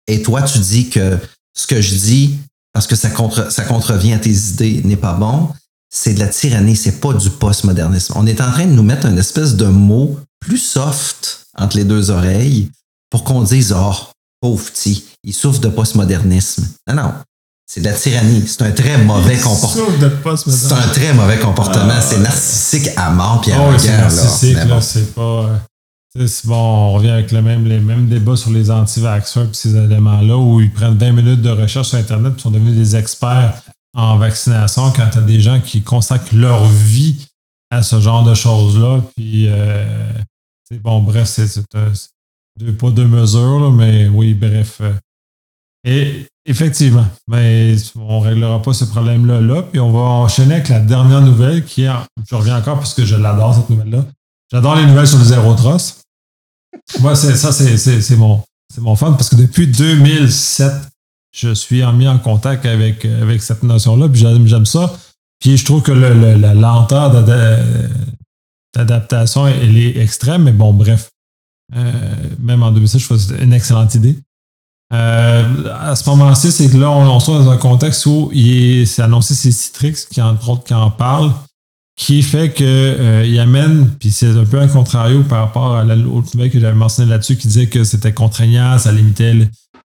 et 0.08 0.22
toi, 0.22 0.42
tu 0.42 0.60
dis 0.60 0.90
que 0.90 1.18
ce 1.54 1.68
que 1.68 1.82
je 1.82 1.96
dis, 1.96 2.38
parce 2.74 2.88
que 2.88 2.96
ça, 2.96 3.10
contre, 3.10 3.52
ça 3.52 3.64
contrevient 3.64 4.14
à 4.14 4.20
tes 4.20 4.32
idées, 4.32 4.82
n'est 4.84 4.96
pas 4.96 5.14
bon, 5.14 5.50
c'est 5.90 6.14
de 6.14 6.20
la 6.20 6.28
tyrannie, 6.28 6.76
c'est 6.76 7.00
pas 7.00 7.14
du 7.14 7.30
postmodernisme. 7.30 8.14
On 8.16 8.28
est 8.28 8.42
en 8.42 8.52
train 8.52 8.66
de 8.66 8.72
nous 8.72 8.84
mettre 8.84 9.08
une 9.08 9.18
espèce 9.18 9.56
de 9.56 9.66
mot 9.66 10.20
plus 10.40 10.58
soft 10.58 11.48
entre 11.58 11.78
les 11.78 11.86
deux 11.86 12.12
oreilles 12.12 12.70
pour 13.10 13.24
qu'on 13.24 13.42
dise, 13.42 13.74
oh, 13.78 13.94
pauvre 14.42 14.64
petit, 14.66 15.06
il 15.24 15.34
souffre 15.34 15.60
de 15.60 15.70
postmodernisme. 15.70 16.68
Non, 16.88 16.96
non. 16.96 17.14
C'est 17.66 17.82
de 17.82 17.86
la 17.86 17.94
tyrannie. 17.94 18.46
C'est 18.48 18.62
un 18.62 18.72
très 18.72 18.98
mauvais 18.98 19.38
comportement. 19.38 19.88
C'est 20.38 20.72
un 20.72 20.88
très 20.88 21.14
mauvais 21.14 21.38
comportement. 21.38 21.96
Ah. 21.98 22.02
c'est 22.02 22.20
narcissique 22.20 22.90
à 22.96 23.10
mort 23.10 23.42
puis 23.42 23.52
à 23.52 23.62
oh, 23.62 23.74
C'est 23.78 23.98
narcissique, 23.98 24.56
là. 24.56 24.80
C'est 24.80 25.14
pas. 25.14 25.60
Bon, 26.46 26.56
on 26.56 26.94
revient 26.94 27.12
avec 27.12 27.32
le 27.32 27.42
même, 27.42 27.66
les 27.66 27.80
mêmes 27.80 28.08
débats 28.08 28.36
sur 28.36 28.50
les 28.50 28.72
anti-vaxxers 28.72 29.50
et 29.50 29.54
ces 29.54 29.76
éléments-là 29.76 30.36
où 30.38 30.60
ils 30.60 30.72
prennent 30.72 30.98
20 30.98 31.12
minutes 31.12 31.42
de 31.42 31.50
recherche 31.50 31.90
sur 31.90 31.98
Internet 31.98 32.34
et 32.38 32.42
sont 32.42 32.50
devenus 32.50 32.76
des 32.76 32.96
experts 32.96 33.62
en 33.96 34.18
vaccination 34.18 34.92
quand 34.92 35.10
tu 35.12 35.20
as 35.20 35.22
des 35.22 35.40
gens 35.40 35.60
qui 35.60 35.84
consacrent 35.84 36.36
leur 36.36 36.66
vie 36.66 37.28
à 37.70 37.84
ce 37.84 38.00
genre 38.00 38.24
de 38.24 38.34
choses-là. 38.34 39.02
Puis, 39.16 39.48
euh, 39.48 40.12
bon, 40.82 41.02
bref, 41.02 41.28
c'est 41.28 41.62
deux 42.60 42.74
pas 42.74 42.90
deux 42.90 43.08
mesures, 43.08 43.72
mais 43.72 44.08
oui, 44.08 44.34
bref. 44.34 44.80
Euh. 44.82 44.94
et 45.84 46.26
effectivement, 46.46 47.06
mais 47.28 47.76
on 47.96 48.22
ne 48.22 48.26
réglera 48.26 48.62
pas 48.62 48.74
ce 48.74 48.86
problème-là, 48.86 49.42
là, 49.42 49.62
puis 49.64 49.80
on 49.80 49.92
va 49.92 50.00
enchaîner 50.00 50.56
avec 50.56 50.70
la 50.70 50.80
dernière 50.80 51.22
nouvelle 51.22 51.64
qui 51.64 51.84
est, 51.84 51.92
je 52.28 52.36
reviens 52.36 52.58
encore 52.58 52.78
parce 52.78 52.94
que 52.94 53.06
je 53.06 53.16
l'adore, 53.16 53.54
cette 53.54 53.70
nouvelle-là. 53.70 54.06
J'adore 54.52 54.76
les 54.76 54.86
nouvelles 54.86 55.08
sur 55.08 55.20
le 55.20 55.26
zéro 55.26 55.54
trust. 55.56 55.97
Moi, 57.00 57.16
c'est 57.16 57.36
ça, 57.36 57.52
c'est 57.52 58.16
mon, 58.16 58.42
mon 58.78 58.96
fun 58.96 59.14
parce 59.14 59.30
que 59.30 59.36
depuis 59.36 59.68
2007, 59.68 60.72
je 61.36 61.54
suis 61.54 61.84
mis 61.94 62.08
en 62.08 62.18
contact 62.18 62.66
avec, 62.66 63.06
avec 63.06 63.42
cette 63.42 63.64
notion-là, 63.64 64.10
puis 64.10 64.20
j'aime 64.20 64.66
ça. 64.66 64.94
Puis 65.40 65.58
je 65.58 65.66
trouve 65.66 65.84
que 65.84 65.92
la 65.92 66.54
lenteur 66.54 67.12
d'adaptation, 68.76 69.48
elle 69.48 69.78
est 69.78 69.98
extrême, 69.98 70.44
mais 70.44 70.52
bon, 70.52 70.74
bref. 70.74 71.10
Euh, 71.76 71.92
même 72.40 72.64
en 72.64 72.72
2007, 72.72 73.02
je 73.02 73.06
trouve 73.06 73.18
que 73.18 73.24
c'est 73.24 73.44
une 73.44 73.54
excellente 73.54 73.94
idée. 73.96 74.18
Euh, 74.94 75.74
à 75.80 75.96
ce 75.96 76.10
moment-ci, 76.10 76.52
c'est 76.52 76.70
que 76.70 76.78
là, 76.78 76.90
on, 76.90 77.20
se 77.20 77.30
dans 77.30 77.50
un 77.50 77.58
contexte 77.58 78.06
où 78.06 78.30
il 78.34 78.88
c'est 78.88 79.02
annoncé 79.02 79.36
c'est 79.36 79.52
Citrix 79.52 80.06
qui, 80.10 80.22
entre 80.22 80.50
autres, 80.50 80.64
qui 80.64 80.74
en 80.74 80.90
parle 80.90 81.34
qui 81.98 82.22
fait 82.22 82.52
que 82.52 82.64
euh, 82.64 83.42
amène, 83.42 83.90
puis 84.00 84.12
c'est 84.12 84.30
un 84.30 84.46
peu 84.46 84.62
un 84.62 84.68
contrario 84.68 85.24
par 85.24 85.40
rapport 85.40 85.76
à 85.76 85.84
l'autre 85.84 86.30
nouvelle 86.36 86.52
que 86.52 86.60
j'avais 86.60 86.76
mentionné 86.76 87.10
là-dessus, 87.10 87.36
qui 87.36 87.48
disait 87.48 87.68
que 87.68 87.84
c'était 87.84 88.14
contraignant, 88.14 88.78
ça 88.78 88.92
limitait 88.92 89.36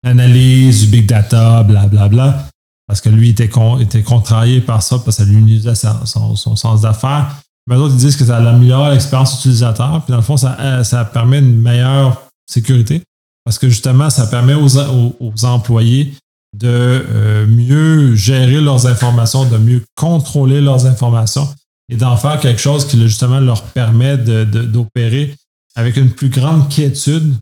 l'analyse 0.05 0.83
du 0.83 0.87
big 0.89 1.07
data, 1.07 1.63
blablabla, 1.63 2.09
bla, 2.09 2.09
bla, 2.09 2.49
parce 2.87 3.01
que 3.01 3.09
lui 3.09 3.31
était, 3.31 3.51
était 3.81 4.03
contrarié 4.03 4.61
par 4.61 4.83
ça, 4.83 4.97
parce 4.97 5.17
que 5.17 5.25
ça 5.25 5.25
lui 5.25 5.37
nuisait 5.37 5.75
son, 5.75 6.37
sens 6.37 6.83
d'affaires. 6.83 7.35
Mais 7.67 7.77
d'autres 7.77 7.95
disent 7.95 8.17
que 8.17 8.25
ça 8.25 8.37
améliore 8.37 8.91
l'expérience 8.91 9.39
utilisateur, 9.39 10.03
puis 10.05 10.11
dans 10.11 10.19
le 10.19 10.23
fond, 10.23 10.37
ça, 10.37 10.57
euh, 10.61 10.85
ça 10.85 11.07
permet 11.07 11.39
une 11.39 11.61
meilleure 11.63 12.23
sécurité, 12.47 13.03
parce 13.45 13.59
que 13.59 13.71
justement, 13.71 14.11
ça 14.11 14.27
permet 14.27 14.55
aux, 14.55 14.77
aux, 14.79 15.45
employés 15.47 16.13
de 16.55 16.69
euh, 16.69 17.47
mieux 17.47 18.15
gérer 18.15 18.61
leurs 18.61 18.87
informations, 18.87 19.47
de 19.47 19.57
mieux 19.57 19.83
contrôler 19.97 20.61
leurs 20.61 20.85
informations 20.85 21.49
et 21.93 21.97
d'en 21.97 22.17
faire 22.17 22.41
quelque 22.41 22.61
chose 22.61 22.87
qui 22.87 22.99
justement 23.03 23.39
leur 23.39 23.63
permet 23.65 24.17
d'opérer 24.17 25.37
avec 25.75 25.97
une 25.99 26.11
plus 26.11 26.31
grande 26.31 26.71
quiétude 26.71 27.35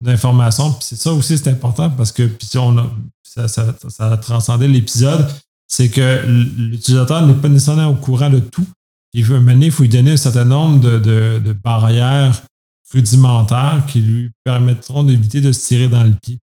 d'informations. 0.00 0.72
Puis 0.74 0.82
c'est 0.82 0.96
ça 0.96 1.12
aussi, 1.12 1.36
c'est 1.36 1.50
important 1.50 1.90
parce 1.90 2.12
que 2.12 2.22
puis 2.22 2.48
on 2.56 2.78
a, 2.78 2.88
ça, 3.48 3.74
a 3.98 4.16
transcendé 4.16 4.68
l'épisode, 4.68 5.28
c'est 5.66 5.88
que 5.88 6.24
l'utilisateur 6.24 7.26
n'est 7.26 7.34
pas 7.34 7.48
nécessairement 7.48 7.88
au 7.88 7.96
courant 7.96 8.30
de 8.30 8.38
tout. 8.38 8.66
Il 9.12 9.24
veut 9.24 9.40
mener, 9.40 9.66
il 9.66 9.72
faut 9.72 9.82
lui 9.82 9.88
donner 9.88 10.12
un 10.12 10.16
certain 10.16 10.44
nombre 10.44 11.00
de, 11.00 11.56
barrières 11.64 12.40
rudimentaires 12.92 13.82
qui 13.88 14.00
lui 14.00 14.30
permettront 14.44 15.02
d'éviter 15.02 15.40
de 15.40 15.50
se 15.50 15.66
tirer 15.66 15.88
dans 15.88 16.04
le 16.04 16.12
pied. 16.12 16.38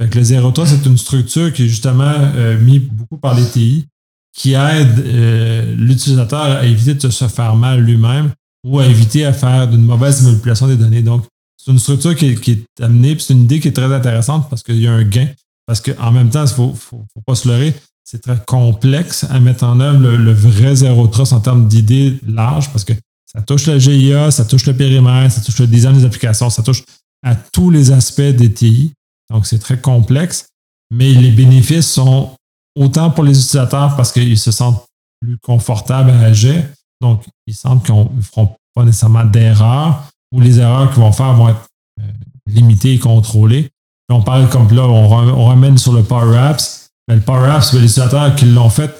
Fait 0.00 0.08
que 0.08 0.18
le 0.18 0.52
03, 0.52 0.66
c'est 0.66 0.86
une 0.86 0.96
structure 0.96 1.52
qui 1.52 1.64
est 1.64 1.68
justement 1.68 2.14
euh, 2.16 2.58
mise 2.58 2.80
beaucoup 2.80 3.18
par 3.18 3.34
les 3.34 3.46
TI 3.46 3.86
qui 4.32 4.54
aide 4.54 4.98
euh, 4.98 5.74
l'utilisateur 5.76 6.40
à 6.40 6.64
éviter 6.64 6.94
de 6.94 7.10
se 7.10 7.28
faire 7.28 7.54
mal 7.54 7.80
lui-même 7.80 8.30
ou 8.66 8.78
à 8.78 8.86
éviter 8.86 9.24
à 9.24 9.32
faire 9.32 9.68
d'une 9.68 9.84
mauvaise 9.84 10.22
manipulation 10.22 10.66
des 10.66 10.76
données. 10.76 11.02
Donc, 11.02 11.24
c'est 11.56 11.70
une 11.70 11.78
structure 11.78 12.16
qui 12.16 12.26
est, 12.26 12.82
amenée, 12.82 13.14
puis 13.14 13.24
c'est 13.24 13.34
une 13.34 13.42
idée 13.42 13.60
qui 13.60 13.68
est 13.68 13.72
très 13.72 13.92
intéressante 13.92 14.48
parce 14.48 14.62
qu'il 14.62 14.80
y 14.80 14.86
a 14.86 14.92
un 14.92 15.04
gain. 15.04 15.28
Parce 15.66 15.80
qu'en 15.80 16.10
même 16.10 16.30
temps, 16.30 16.44
il 16.44 16.50
ne 16.50 16.54
faut, 16.54 16.74
faut, 16.74 17.04
pas 17.24 17.34
se 17.34 17.46
leurrer, 17.46 17.74
c'est 18.04 18.20
très 18.20 18.38
complexe 18.46 19.24
à 19.30 19.38
mettre 19.38 19.64
en 19.64 19.78
œuvre 19.78 20.00
le, 20.00 20.32
vrai 20.32 20.74
zéro 20.74 21.06
trust 21.06 21.32
en 21.32 21.40
termes 21.40 21.68
d'idées 21.68 22.18
larges 22.26 22.70
parce 22.70 22.84
que 22.84 22.92
ça 23.26 23.40
touche 23.42 23.66
la 23.66 23.78
GIA, 23.78 24.30
ça 24.30 24.44
touche 24.44 24.66
le 24.66 24.74
périmètre, 24.74 25.34
ça 25.34 25.40
touche 25.40 25.60
le 25.60 25.66
design 25.66 25.96
des 25.96 26.04
applications, 26.04 26.50
ça 26.50 26.62
touche 26.62 26.82
à 27.24 27.36
tous 27.36 27.70
les 27.70 27.92
aspects 27.92 28.20
des 28.20 28.52
TI. 28.52 28.92
Donc, 29.30 29.46
c'est 29.46 29.60
très 29.60 29.78
complexe, 29.80 30.46
mais 30.90 31.12
les 31.12 31.30
bénéfices 31.30 31.90
sont 31.90 32.32
autant 32.76 33.10
pour 33.10 33.24
les 33.24 33.32
utilisateurs 33.32 33.96
parce 33.96 34.12
qu'ils 34.12 34.38
se 34.38 34.50
sentent 34.50 34.84
plus 35.20 35.38
confortables 35.38 36.10
à 36.10 36.20
agir. 36.20 36.64
Donc, 37.00 37.24
ils 37.46 37.54
sentent 37.54 37.84
qu'ils 37.84 37.94
ne 37.94 38.20
feront 38.20 38.54
pas 38.74 38.84
nécessairement 38.84 39.24
d'erreurs 39.24 40.04
ou 40.32 40.40
les 40.40 40.58
erreurs 40.58 40.90
qu'ils 40.90 41.02
vont 41.02 41.12
faire 41.12 41.34
vont 41.34 41.48
être 41.50 41.66
euh, 42.00 42.04
limitées 42.46 42.94
et 42.94 42.98
contrôlées. 42.98 43.70
on 44.10 44.22
parle 44.22 44.48
comme 44.48 44.72
là, 44.72 44.82
on, 44.82 45.46
ramène 45.46 45.78
sur 45.78 45.92
le 45.92 46.02
Power 46.02 46.36
Apps. 46.36 46.90
Mais 47.08 47.16
le 47.16 47.20
Power 47.20 47.50
Apps, 47.50 47.72
les 47.72 47.80
utilisateurs 47.80 48.34
qui 48.34 48.46
l'ont 48.46 48.70
fait, 48.70 48.90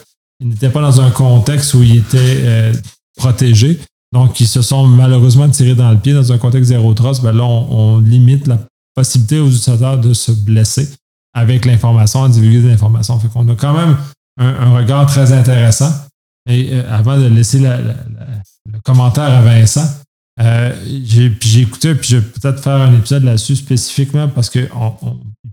ils 0.40 0.48
n'étaient 0.48 0.70
pas 0.70 0.82
dans 0.82 1.00
un 1.00 1.10
contexte 1.10 1.74
où 1.74 1.82
ils 1.82 1.98
étaient 1.98 2.18
euh, 2.18 2.72
protégés. 3.16 3.80
Donc, 4.12 4.40
ils 4.40 4.48
se 4.48 4.60
sont 4.60 4.86
malheureusement 4.86 5.48
tirés 5.48 5.74
dans 5.74 5.90
le 5.90 5.98
pied 5.98 6.12
dans 6.12 6.32
un 6.32 6.38
contexte 6.38 6.68
zéro 6.68 6.92
trust. 6.92 7.22
Ben 7.22 7.32
là, 7.32 7.44
on, 7.44 7.98
limite 7.98 8.46
la 8.46 8.58
possibilité 8.94 9.40
aux 9.40 9.48
utilisateurs 9.48 9.98
de 9.98 10.12
se 10.12 10.32
blesser. 10.32 10.88
Avec 11.34 11.64
l'information, 11.64 12.24
à 12.24 12.28
divulguer 12.28 12.62
de 12.62 12.68
l'information. 12.68 13.18
Fait 13.18 13.28
qu'on 13.28 13.48
a 13.48 13.54
quand 13.54 13.74
même 13.74 13.96
un, 14.38 14.74
regard 14.76 15.06
très 15.06 15.32
intéressant. 15.32 15.92
Et 16.48 16.70
euh, 16.72 16.82
avant 16.90 17.18
de 17.18 17.26
laisser 17.26 17.60
le 17.60 18.80
commentaire 18.84 19.24
à 19.24 19.42
Vincent, 19.42 19.86
euh, 20.40 20.72
j'ai 21.04 21.60
écouté, 21.60 21.94
puis 21.94 22.08
je 22.10 22.16
vais 22.16 22.22
peut-être 22.26 22.60
faire 22.62 22.80
un 22.80 22.94
épisode 22.94 23.24
là-dessus 23.24 23.56
spécifiquement 23.56 24.28
parce 24.28 24.48
qu'il 24.48 24.68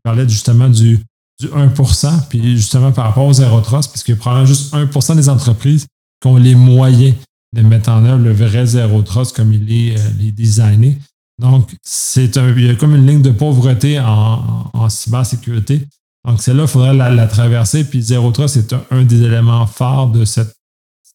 parlait 0.04 0.28
justement 0.28 0.70
du, 0.70 1.00
du 1.40 1.48
1%, 1.48 2.28
puis 2.30 2.56
justement 2.56 2.92
par 2.92 3.06
rapport 3.06 3.26
au 3.26 3.34
zéro 3.34 3.60
trust, 3.62 3.92
parce 3.92 4.10
a 4.10 4.16
probablement 4.16 4.48
juste 4.48 4.74
1% 4.74 5.16
des 5.16 5.30
entreprises 5.30 5.86
qui 6.22 6.28
ont 6.28 6.38
les 6.38 6.56
moyens 6.56 7.16
de 7.56 7.62
mettre 7.62 7.90
en 7.90 8.06
œuvre 8.06 8.24
le 8.24 8.32
vrai 8.32 8.66
zéro 8.66 9.02
trust 9.02 9.36
comme 9.36 9.54
il 9.54 9.72
est, 9.72 10.00
euh, 10.00 10.32
designé. 10.32 10.98
Donc, 11.40 11.74
c'est 11.82 12.36
il 12.36 12.66
y 12.66 12.70
a 12.70 12.76
comme 12.76 12.96
une 12.96 13.08
ligne 13.08 13.22
de 13.22 13.32
pauvreté 13.32 14.00
en, 14.00 14.70
en 14.74 14.90
cybersécurité. 14.90 15.88
Donc, 16.28 16.42
celle-là, 16.42 16.64
il 16.64 16.68
faudrait 16.68 16.94
la, 16.94 17.28
traverser. 17.28 17.86
Puis, 17.86 18.02
zéro 18.02 18.32
trust, 18.32 18.56
c'est 18.56 18.76
un, 18.92 19.04
des 19.04 19.24
éléments 19.24 19.66
forts 19.66 20.10
de 20.10 20.26
cette 20.26 20.54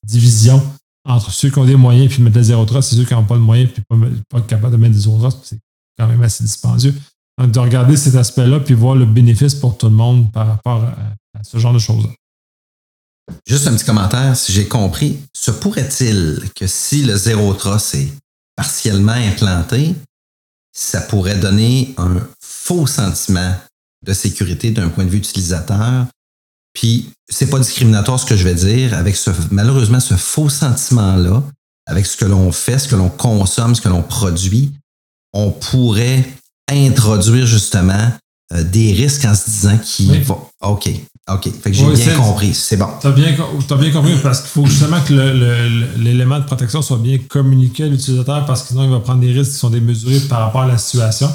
division 0.03 0.62
entre 1.07 1.31
ceux 1.31 1.51
qui 1.51 1.59
ont 1.59 1.66
des 1.66 1.77
moyens 1.77 2.11
puis 2.11 2.22
mettre 2.22 2.39
le 2.39 2.43
zéro 2.43 2.64
trust 2.64 2.93
et 2.93 2.97
ceux 2.97 3.05
qui 3.05 3.12
n'ont 3.12 3.25
pas 3.25 3.35
de 3.35 3.41
moyens 3.41 3.70
puis 3.70 3.83
pas, 3.87 3.97
pas 4.31 4.41
capables 4.41 4.72
de 4.72 4.79
mettre 4.79 4.95
des 4.95 5.01
zéro 5.01 5.18
trust. 5.18 5.39
C'est 5.45 5.59
quand 5.99 6.09
même 6.09 6.22
assez 6.22 6.43
dispendieux. 6.43 6.95
Donc, 7.39 7.51
de 7.51 7.59
regarder 7.59 7.97
cet 7.97 8.14
aspect-là 8.14 8.61
puis 8.61 8.72
voir 8.72 8.97
le 8.97 9.05
bénéfice 9.05 9.55
pour 9.55 9.77
tout 9.77 9.89
le 9.89 9.95
monde 9.95 10.33
par 10.33 10.47
rapport 10.47 10.85
à, 10.85 11.39
à 11.39 11.45
ce 11.45 11.59
genre 11.59 11.75
de 11.75 11.79
choses-là. 11.79 12.09
Juste 13.47 13.66
un 13.66 13.75
petit 13.75 13.85
commentaire, 13.85 14.35
si 14.37 14.53
j'ai 14.53 14.68
compris, 14.68 15.18
se 15.35 15.51
pourrait-il 15.51 16.41
que 16.55 16.66
si 16.66 17.03
le 17.05 17.14
zéro 17.16 17.53
trust 17.53 17.95
est 17.95 18.09
partiellement 18.57 19.12
implanté, 19.12 19.95
ça 20.77 21.01
pourrait 21.01 21.39
donner 21.39 21.95
un 21.97 22.16
faux 22.41 22.87
sentiment 22.87 23.55
de 24.05 24.12
sécurité 24.12 24.70
d'un 24.70 24.89
point 24.89 25.05
de 25.05 25.11
vue 25.11 25.18
utilisateur. 25.18 26.07
Puis, 26.75 27.11
c'est 27.29 27.49
pas 27.49 27.59
discriminatoire 27.59 28.18
ce 28.18 28.27
que 28.27 28.37
je 28.37 28.45
vais 28.45 28.55
dire, 28.55 28.95
avec 28.95 29.16
ce, 29.16 29.31
malheureusement 29.51 30.01
ce 30.01 30.14
faux 30.14 30.49
sentiment-là, 30.49 31.43
avec 31.87 32.05
ce 32.07 32.16
que 32.16 32.25
l'on 32.25 32.51
fait, 32.53 32.79
ce 32.79 32.89
que 32.89 32.97
l'on 32.97 33.09
consomme, 33.09 33.75
ce 33.75 33.81
que 33.81 33.89
l'on 33.89 34.03
produit, 34.03 34.72
on 35.33 35.51
pourrait 35.51 36.25
introduire 36.68 37.47
justement 37.47 38.11
euh, 38.53 38.64
des 38.64 38.93
risques 38.93 39.25
en 39.25 39.35
se 39.35 39.45
disant 39.49 39.79
qu'il 39.79 40.22
va. 40.22 40.39
OK, 40.62 40.91
OK. 41.33 41.51
Fait 41.62 41.70
que 41.70 41.77
j'ai 41.77 41.87
bien 41.87 42.16
compris. 42.16 42.53
C'est 42.53 42.77
bon. 42.77 42.89
Tu 43.01 43.07
as, 43.07 43.12
bien 43.12 43.91
compris 43.93 44.16
parce 44.22 44.41
qu'il 44.41 44.51
faut 44.51 44.66
justement 44.66 45.01
que 45.01 45.14
l'élément 45.99 46.39
de 46.39 46.45
protection 46.45 46.83
soit 46.83 46.99
bien 46.99 47.18
communiqué 47.18 47.85
à 47.85 47.87
l'utilisateur 47.87 48.45
parce 48.45 48.62
que 48.62 48.68
sinon 48.68 48.85
il 48.85 48.91
va 48.91 49.01
prendre 49.01 49.20
des 49.20 49.33
risques 49.33 49.53
qui 49.53 49.59
sont 49.59 49.70
démesurés 49.70 50.20
par 50.29 50.41
rapport 50.41 50.62
à 50.62 50.66
la 50.66 50.77
situation. 50.77 51.31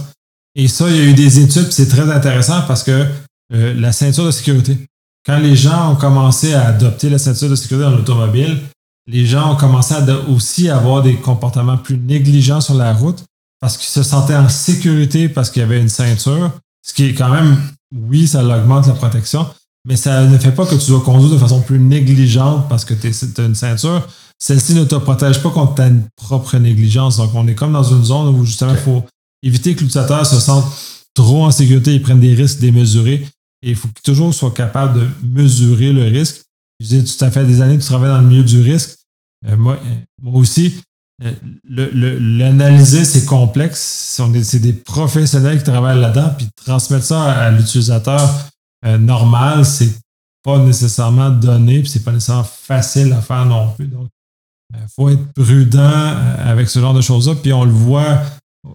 Et 0.55 0.67
ça, 0.67 0.89
il 0.89 0.95
y 0.95 0.99
a 0.99 1.03
eu 1.03 1.13
des 1.13 1.39
études, 1.39 1.71
c'est 1.71 1.87
très 1.87 2.11
intéressant 2.11 2.61
parce 2.67 2.83
que 2.83 3.05
euh, 3.53 3.73
la 3.73 3.91
ceinture 3.91 4.25
de 4.25 4.31
sécurité, 4.31 4.77
quand 5.25 5.39
les 5.39 5.55
gens 5.55 5.93
ont 5.93 5.95
commencé 5.95 6.53
à 6.53 6.67
adopter 6.67 7.09
la 7.09 7.17
ceinture 7.17 7.49
de 7.49 7.55
sécurité 7.55 7.89
dans 7.89 7.95
l'automobile, 7.95 8.59
les 9.07 9.25
gens 9.25 9.53
ont 9.53 9.55
commencé 9.55 9.95
à 9.95 10.03
aussi 10.29 10.69
avoir 10.69 11.01
des 11.01 11.15
comportements 11.15 11.77
plus 11.77 11.97
négligents 11.97 12.61
sur 12.61 12.75
la 12.75 12.93
route 12.93 13.23
parce 13.59 13.75
qu'ils 13.75 13.89
se 13.89 14.03
sentaient 14.03 14.35
en 14.35 14.49
sécurité 14.49 15.29
parce 15.29 15.49
qu'il 15.49 15.61
y 15.61 15.65
avait 15.65 15.81
une 15.81 15.89
ceinture, 15.89 16.51
ce 16.83 16.93
qui 16.93 17.05
est 17.05 17.13
quand 17.13 17.29
même, 17.29 17.57
oui, 17.93 18.27
ça 18.27 18.43
augmente 18.43 18.87
la 18.87 18.93
protection, 18.93 19.47
mais 19.89 19.95
ça 19.95 20.23
ne 20.23 20.37
fait 20.37 20.51
pas 20.51 20.67
que 20.67 20.75
tu 20.75 20.91
dois 20.91 21.01
conduire 21.01 21.31
de 21.31 21.37
façon 21.39 21.61
plus 21.61 21.79
négligente 21.79 22.69
parce 22.69 22.85
que 22.85 22.93
tu 22.93 23.07
as 23.07 23.43
une 23.43 23.55
ceinture. 23.55 24.07
Celle-ci 24.37 24.75
ne 24.75 24.83
te 24.83 24.93
protège 24.93 25.41
pas 25.41 25.49
contre 25.49 25.75
ta 25.75 25.89
propre 26.15 26.57
négligence. 26.57 27.17
Donc, 27.17 27.31
on 27.33 27.47
est 27.47 27.55
comme 27.55 27.73
dans 27.73 27.83
une 27.83 28.03
zone 28.05 28.35
où 28.35 28.45
justement, 28.45 28.71
il 28.71 28.77
faut 28.77 29.03
éviter 29.41 29.73
que 29.73 29.79
l'utilisateur 29.79 30.27
se 30.27 30.39
sente 30.39 30.65
trop 31.15 31.43
en 31.43 31.49
sécurité 31.49 31.95
et 31.95 31.99
prenne 31.99 32.19
des 32.19 32.35
risques 32.35 32.59
démesurés. 32.59 33.25
Et 33.63 33.71
il 33.71 33.75
faut 33.75 33.87
qu'il 33.87 34.03
toujours 34.03 34.31
soit 34.31 34.51
capable 34.51 34.99
de 34.99 35.07
mesurer 35.27 35.91
le 35.91 36.03
risque. 36.03 36.43
Je 36.79 36.85
dis, 36.87 37.03
tu 37.03 37.23
as 37.23 37.31
fait 37.31 37.45
des 37.45 37.59
années 37.59 37.75
que 37.75 37.81
tu 37.81 37.87
travailles 37.87 38.11
dans 38.11 38.21
le 38.21 38.27
milieu 38.27 38.43
du 38.43 38.61
risque. 38.61 38.95
Euh, 39.47 39.57
moi, 39.57 39.73
euh, 39.73 39.95
moi 40.21 40.39
aussi, 40.39 40.81
euh, 41.23 41.33
l'analyser, 41.67 43.03
c'est 43.05 43.25
complexe. 43.25 44.21
C'est 44.43 44.59
des 44.59 44.73
professionnels 44.73 45.57
qui 45.57 45.63
travaillent 45.63 45.99
là-dedans, 45.99 46.31
puis 46.37 46.47
transmettre 46.63 47.05
ça 47.05 47.23
à, 47.23 47.49
l'utilisateur 47.49 48.21
normal, 48.83 49.65
c'est 49.65 49.99
pas 50.43 50.57
nécessairement 50.57 51.29
donné, 51.29 51.81
puis 51.81 51.89
c'est 51.89 52.03
pas 52.03 52.11
nécessairement 52.11 52.43
facile 52.43 53.11
à 53.13 53.21
faire 53.21 53.45
non 53.45 53.73
plus. 53.75 53.87
Donc, 53.87 54.07
il 54.73 54.85
faut 54.95 55.09
être 55.09 55.33
prudent 55.33 56.15
avec 56.39 56.69
ce 56.69 56.79
genre 56.79 56.93
de 56.93 57.01
choses-là. 57.01 57.35
Puis 57.35 57.51
on 57.51 57.65
le 57.65 57.71
voit 57.71 58.19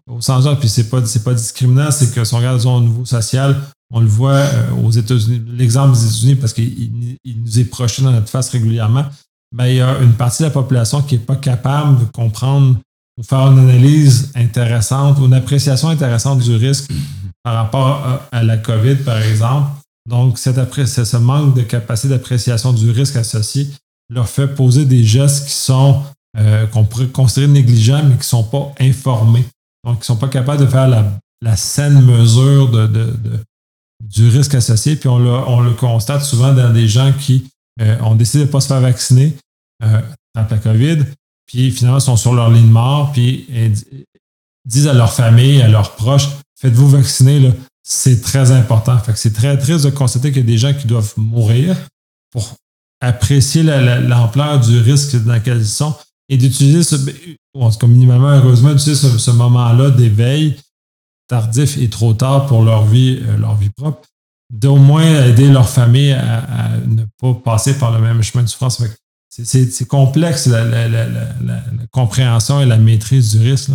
au 0.07 0.21
sens 0.21 0.47
puis 0.59 0.69
c'est 0.69 0.89
pas, 0.89 1.01
pas 1.01 1.35
discriminant, 1.35 1.91
c'est 1.91 2.13
que 2.13 2.25
si 2.25 2.35
on 2.35 2.39
regarde 2.39 2.65
au 2.65 2.81
niveau 2.81 3.05
social, 3.05 3.61
on 3.93 4.01
le 4.01 4.07
voit 4.07 4.33
euh, 4.33 4.71
aux 4.85 4.91
États-Unis, 4.91 5.43
l'exemple 5.47 5.95
des 5.95 6.05
États-Unis, 6.05 6.35
parce 6.37 6.53
qu'il 6.53 7.19
nous 7.25 7.59
est 7.59 7.65
projeté 7.65 8.03
dans 8.03 8.11
notre 8.11 8.29
face 8.29 8.49
régulièrement, 8.49 9.05
ben, 9.55 9.67
il 9.67 9.77
y 9.77 9.81
a 9.81 9.99
une 10.01 10.15
partie 10.15 10.43
de 10.43 10.49
la 10.49 10.53
population 10.53 11.03
qui 11.03 11.15
n'est 11.15 11.25
pas 11.25 11.37
capable 11.37 12.01
de 12.01 12.05
comprendre 12.07 12.79
ou 13.17 13.23
faire 13.23 13.53
une 13.53 13.59
analyse 13.59 14.33
intéressante 14.35 15.19
ou 15.21 15.27
une 15.27 15.35
appréciation 15.35 15.89
intéressante 15.89 16.41
du 16.41 16.57
risque 16.57 16.91
par 17.45 17.55
rapport 17.55 18.21
à, 18.33 18.43
la 18.43 18.57
COVID, 18.57 18.97
par 18.97 19.19
exemple. 19.19 19.71
Donc, 20.09 20.39
cette 20.39 20.57
ce 20.85 21.17
manque 21.17 21.55
de 21.55 21.63
capacité 21.63 22.09
d'appréciation 22.09 22.73
du 22.73 22.91
risque 22.91 23.17
associé 23.17 23.69
leur 24.11 24.29
fait 24.29 24.49
poser 24.49 24.85
des 24.85 25.03
gestes 25.03 25.47
qui 25.47 25.55
sont 25.55 26.03
euh, 26.37 26.67
qu'on 26.67 26.85
pourrait 26.85 27.07
considérer 27.07 27.51
négligents, 27.51 28.03
mais 28.05 28.15
qui 28.15 28.19
ne 28.19 28.23
sont 28.25 28.45
pas 28.45 28.73
informés. 28.81 29.45
Donc, 29.85 29.97
ils 29.97 30.01
ne 30.01 30.05
sont 30.05 30.17
pas 30.17 30.29
capables 30.29 30.61
de 30.61 30.67
faire 30.67 30.89
la, 30.89 31.57
saine 31.57 32.01
mesure 32.03 32.71
de, 32.71 33.13
du 34.03 34.29
risque 34.29 34.55
associé. 34.55 34.97
Puis 34.97 35.09
on, 35.09 35.19
le 35.61 35.71
constate 35.73 36.23
souvent 36.23 36.53
dans 36.53 36.73
des 36.73 36.89
gens 36.89 37.13
qui 37.13 37.49
euh, 37.81 37.99
ont 38.01 38.15
décidé 38.15 38.45
de 38.45 38.49
ne 38.49 38.53
pas 38.53 38.61
se 38.61 38.69
faire 38.69 38.81
vacciner 38.81 39.35
euh, 39.83 40.01
la 40.35 40.45
COVID, 40.45 41.05
puis 41.47 41.71
finalement 41.71 42.01
sont 42.01 42.17
sur 42.17 42.35
leur 42.35 42.51
ligne 42.51 42.67
de 42.67 42.73
mort, 42.73 43.13
puis 43.13 43.47
disent 44.67 44.89
à 44.89 44.95
leur 44.95 45.13
famille, 45.13 45.63
à 45.63 45.69
leurs 45.69 45.95
proches, 45.95 46.29
faites-vous 46.59 46.89
vacciner, 46.89 47.53
c'est 47.85 48.23
très 48.23 48.51
important. 48.51 48.99
Fait 48.99 49.13
que 49.13 49.19
c'est 49.19 49.33
très 49.33 49.57
triste 49.59 49.85
de 49.85 49.91
constater 49.91 50.33
qu'il 50.33 50.41
y 50.41 50.45
a 50.45 50.47
des 50.47 50.59
gens 50.59 50.73
qui 50.73 50.87
doivent 50.87 51.13
mourir 51.17 51.77
pour 52.33 52.57
apprécier 53.01 53.63
l'ampleur 53.63 54.59
du 54.59 54.79
risque 54.79 55.23
dans 55.23 55.35
lequel 55.35 55.59
ils 55.59 55.67
sont 55.67 55.95
et 56.31 56.39
d'utiliser 56.39 56.83
ce, 56.83 56.97
en 57.55 57.71
tout 57.71 57.79
cas 57.79 57.87
minimalement 57.87 58.31
heureusement, 58.31 58.73
d'utiliser 58.73 59.19
ce, 59.19 59.31
moment-là 59.31 59.91
d'éveil 59.91 60.57
tardif 61.29 61.77
et 61.77 61.91
trop 61.91 62.15
tard 62.15 62.47
pour 62.47 62.63
leur 62.63 62.87
vie, 62.87 63.21
euh, 63.23 63.37
leur 63.37 63.57
vie 63.57 63.71
propre, 63.71 64.09
d'au 64.51 64.77
moins 64.77 65.25
aider 65.27 65.49
leur 65.49 65.69
famille 65.69 66.13
à, 66.13 66.71
ne 66.87 67.05
pas 67.21 67.35
passer 67.35 67.79
par 67.79 67.93
le 67.93 68.01
même 68.03 68.23
chemin 68.23 68.45
de 68.45 68.49
souffrance. 68.49 68.83
C'est 69.29 69.89
complexe 69.89 70.47
la, 70.47 70.65
compréhension 71.91 72.61
et 72.61 72.67
la 72.67 72.79
maîtrise 72.79 73.37
du 73.37 73.43
risque. 73.43 73.71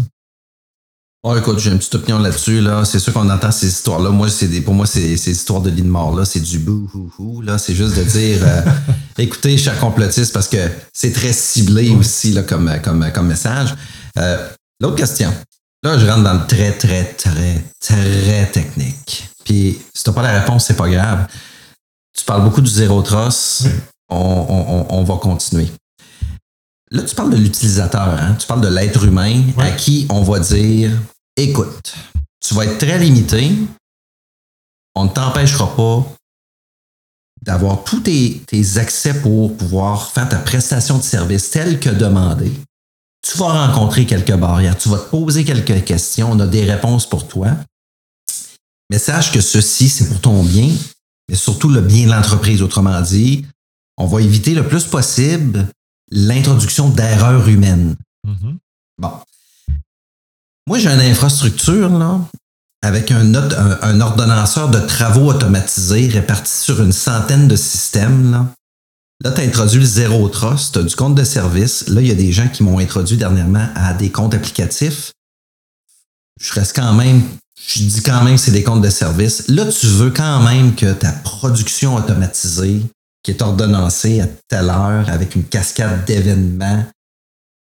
Oh, 1.22 1.36
écoute, 1.36 1.60
j'ai 1.60 1.70
une 1.70 1.80
petite 1.80 1.96
opinion 1.96 2.20
là-dessus. 2.20 2.62
Là. 2.62 2.86
C'est 2.86 3.00
sûr 3.00 3.12
qu'on 3.12 3.30
entend 3.30 3.52
ces 3.52 3.68
histoires-là. 3.68 4.10
Moi, 4.10 4.30
c'est 4.30 4.48
des, 4.48 4.62
pour 4.62 4.74
moi, 4.74 4.86
c'est 4.86 5.18
ces 5.18 5.32
histoires 5.32 5.60
de 5.60 5.70
lit 5.70 5.82
de 5.82 5.88
mort. 5.88 6.16
Là. 6.16 6.24
C'est 6.24 6.40
du 6.40 6.60
bouhouhou. 6.60 7.42
Là. 7.42 7.58
C'est 7.58 7.76
juste 7.76 7.98
de 7.98 8.04
dire 8.04 8.40
euh, 8.42 8.62
écoutez, 9.18 9.58
cher 9.58 9.78
complotiste, 9.80 10.32
parce 10.32 10.48
que 10.48 10.70
c'est 10.94 11.12
très 11.12 11.34
ciblé 11.34 11.90
aussi 11.90 12.32
là, 12.32 12.44
comme, 12.44 12.72
comme, 12.82 13.12
comme 13.12 13.28
message. 13.28 13.76
Euh, 14.18 14.48
l'autre 14.80 14.96
question. 14.96 15.34
Là, 15.84 15.98
je 15.98 16.06
rentre 16.06 16.24
dans 16.24 16.36
le 16.36 16.48
très, 16.48 16.72
très, 16.72 17.04
très, 17.04 17.66
très 17.82 18.46
technique. 18.54 19.28
Puis, 19.44 19.78
si 19.94 20.04
t'as 20.06 20.14
pas 20.14 20.22
la 20.22 20.40
réponse, 20.40 20.68
c'est 20.68 20.78
pas 20.78 20.90
grave. 20.90 21.28
Tu 22.18 22.24
parles 22.24 22.44
beaucoup 22.44 22.62
du 22.62 22.72
zéro 22.72 23.02
tross. 23.02 23.66
On, 24.10 24.16
on, 24.50 24.86
on, 24.90 25.04
va 25.04 25.16
continuer. 25.16 25.70
Là, 26.92 27.04
tu 27.04 27.14
parles 27.14 27.30
de 27.30 27.38
l'utilisateur, 27.38 28.02
hein? 28.02 28.36
tu 28.40 28.48
parles 28.48 28.62
de 28.62 28.68
l'être 28.68 29.04
humain 29.04 29.44
à 29.60 29.72
qui 29.72 30.08
on 30.10 30.24
va 30.24 30.40
dire 30.40 30.92
écoute, 31.38 31.94
tu 32.40 32.56
vas 32.56 32.66
être 32.66 32.80
très 32.80 32.98
limité, 32.98 33.52
on 34.96 35.06
ne 35.06 35.10
t'empêchera 35.10 35.76
pas 35.76 36.06
d'avoir 37.42 37.84
tous 37.84 38.02
tes, 38.02 38.42
accès 38.78 39.22
pour 39.22 39.56
pouvoir 39.56 40.12
faire 40.12 40.28
ta 40.28 40.38
prestation 40.38 40.98
de 40.98 41.04
service 41.04 41.52
telle 41.52 41.80
que 41.80 41.90
demandée. 41.90 42.52
Tu 43.22 43.38
vas 43.38 43.68
rencontrer 43.68 44.06
quelques 44.06 44.36
barrières, 44.36 44.78
tu 44.78 44.90
vas 44.90 44.98
te 44.98 45.10
poser 45.10 45.46
quelques 45.46 45.84
questions, 45.86 46.32
on 46.32 46.40
a 46.40 46.48
des 46.48 46.64
réponses 46.64 47.08
pour 47.08 47.28
toi. 47.28 47.50
Mais 48.90 48.98
sache 48.98 49.32
que 49.32 49.42
ceci, 49.42 49.90
c'est 49.90 50.08
pour 50.08 50.20
ton 50.20 50.44
bien, 50.44 50.72
mais 51.30 51.36
surtout 51.36 51.70
le 51.70 51.82
bien 51.82 52.08
de 52.08 52.12
l'entreprise. 52.12 52.62
Autrement 52.62 53.00
dit, 53.02 53.46
on 53.98 54.08
va 54.08 54.22
éviter 54.22 54.56
le 54.56 54.68
plus 54.68 54.86
possible 54.86 55.68
l'introduction 56.12 56.90
d'erreurs 56.90 57.48
humaines. 57.48 57.96
Mm-hmm. 58.28 58.56
Bon. 59.00 59.12
Moi, 60.68 60.80
j'ai 60.80 60.90
une 60.90 61.00
infrastructure 61.00 61.90
là, 61.90 62.20
avec 62.82 63.12
un, 63.12 63.34
un, 63.34 64.02
ordonnanceur 64.02 64.70
de 64.70 64.80
travaux 64.80 65.30
automatisés 65.30 66.08
réparti 66.08 66.52
sur 66.52 66.82
une 66.82 66.92
centaine 66.92 67.48
de 67.48 67.56
systèmes. 67.56 68.32
Là, 68.32 68.46
là 69.24 69.32
tu 69.32 69.42
as 69.42 69.44
introduit 69.44 69.80
le 69.80 69.86
zéro 69.86 70.28
trust, 70.30 70.74
tu 70.74 70.80
as 70.80 70.84
du 70.84 70.96
compte 70.96 71.16
de 71.16 71.24
service. 71.24 71.88
Là, 71.88 72.02
il 72.02 72.08
y 72.08 72.12
a 72.12 72.16
des 72.16 72.32
gens 72.32 72.48
qui 72.48 72.64
m'ont 72.64 72.80
introduit 72.80 73.18
dernièrement 73.18 73.68
à 73.76 73.94
des 73.94 74.10
comptes 74.10 74.34
applicatifs. 74.34 75.12
Je 76.40 76.54
reste 76.54 76.76
quand 76.76 76.94
même 76.94 77.24
je 77.68 77.84
dis 77.84 78.02
quand 78.02 78.24
même 78.24 78.36
que 78.36 78.42
c'est 78.42 78.52
des 78.52 78.64
comptes 78.64 78.82
de 78.82 78.90
service. 78.90 79.48
Là, 79.48 79.66
tu 79.66 79.86
veux 79.86 80.12
quand 80.12 80.42
même 80.42 80.76
que 80.76 80.94
ta 80.94 81.12
production 81.12 81.96
automatisée, 81.96 82.82
qui 83.24 83.32
est 83.32 83.42
ordonnancée 83.42 84.22
à 84.22 84.28
telle 84.48 84.70
heure 84.70 85.10
avec 85.10 85.36
une 85.36 85.44
cascade 85.44 86.06
d'événements, 86.06 86.86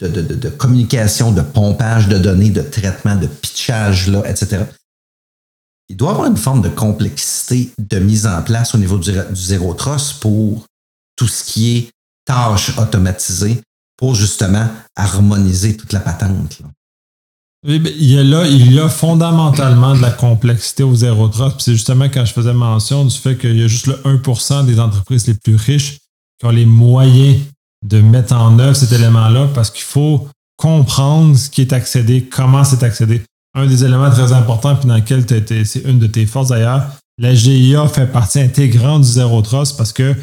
de, 0.02 0.08
de, 0.08 0.22
de, 0.22 0.50
communication, 0.50 1.32
de 1.32 1.42
pompage 1.42 2.08
de 2.08 2.18
données, 2.18 2.50
de 2.50 2.62
traitement, 2.62 3.16
de 3.16 3.28
pitchage, 3.28 4.10
là, 4.10 4.24
etc. 4.30 4.66
Il 5.88 5.96
doit 5.96 6.10
y 6.10 6.12
avoir 6.12 6.28
une 6.28 6.38
forme 6.38 6.62
de 6.62 6.70
complexité 6.70 7.72
de 7.78 8.00
mise 8.00 8.28
en 8.28 8.42
place 8.42 8.76
au 8.76 8.78
niveau 8.78 8.98
du, 8.98 9.12
du 9.12 9.42
zéro 9.42 9.74
trust 9.74 10.20
pour 10.20 10.66
tout 11.16 11.28
ce 11.28 11.44
qui 11.46 11.78
est 11.78 11.90
tâches 12.26 12.78
automatisées 12.78 13.62
pour 13.98 14.16
justement 14.16 14.68
harmoniser 14.96 15.78
toute 15.78 15.94
la 15.94 16.02
patente. 16.02 16.60
Là. 16.60 16.68
Il 17.68 18.06
y 18.06 18.20
a 18.20 18.24
là, 18.24 18.46
il 18.48 18.74
y 18.74 18.80
a 18.80 18.90
fondamentalement 18.90 19.96
de 19.96 20.02
la 20.02 20.12
complexité 20.12 20.84
au 20.84 20.94
zéro 20.94 21.28
trust. 21.30 21.56
C'est 21.60 21.74
justement 21.74 22.06
quand 22.06 22.24
je 22.24 22.32
faisais 22.32 22.54
mention 22.54 23.06
du 23.06 23.16
fait 23.16 23.36
qu'il 23.38 23.58
y 23.58 23.64
a 23.64 23.68
juste 23.68 23.88
le 23.88 23.96
1% 24.06 24.66
des 24.66 24.80
entreprises 24.80 25.26
les 25.26 25.34
plus 25.34 25.56
riches 25.56 25.98
qui 26.40 26.46
ont 26.46 26.52
les 26.52 26.66
moyens 26.66 27.40
de 27.84 28.02
mettre 28.02 28.36
en 28.36 28.60
œuvre 28.60 28.76
cet 28.76 28.92
élément-là 28.92 29.50
parce 29.56 29.72
qu'il 29.72 29.84
faut 29.84 30.28
comprendre 30.58 31.36
ce 31.36 31.50
qui 31.50 31.62
est 31.62 31.74
accédé, 31.74 32.24
comment 32.24 32.64
c'est 32.64 32.84
accédé. 32.84 33.24
Un 33.58 33.66
des 33.66 33.84
éléments 33.84 34.12
très 34.12 34.32
importants, 34.34 34.76
puis 34.76 34.88
dans 34.88 34.96
lequel 34.96 35.26
c'est 35.66 35.84
une 35.86 35.98
de 35.98 36.08
tes 36.08 36.26
forces 36.26 36.50
d'ailleurs, 36.50 36.88
la 37.18 37.34
GIA 37.34 37.88
fait 37.88 38.08
partie 38.08 38.42
intégrante 38.42 39.02
du 39.02 39.08
Zero 39.08 39.42
Trust 39.42 39.78
parce 39.78 39.94
que 39.94 40.14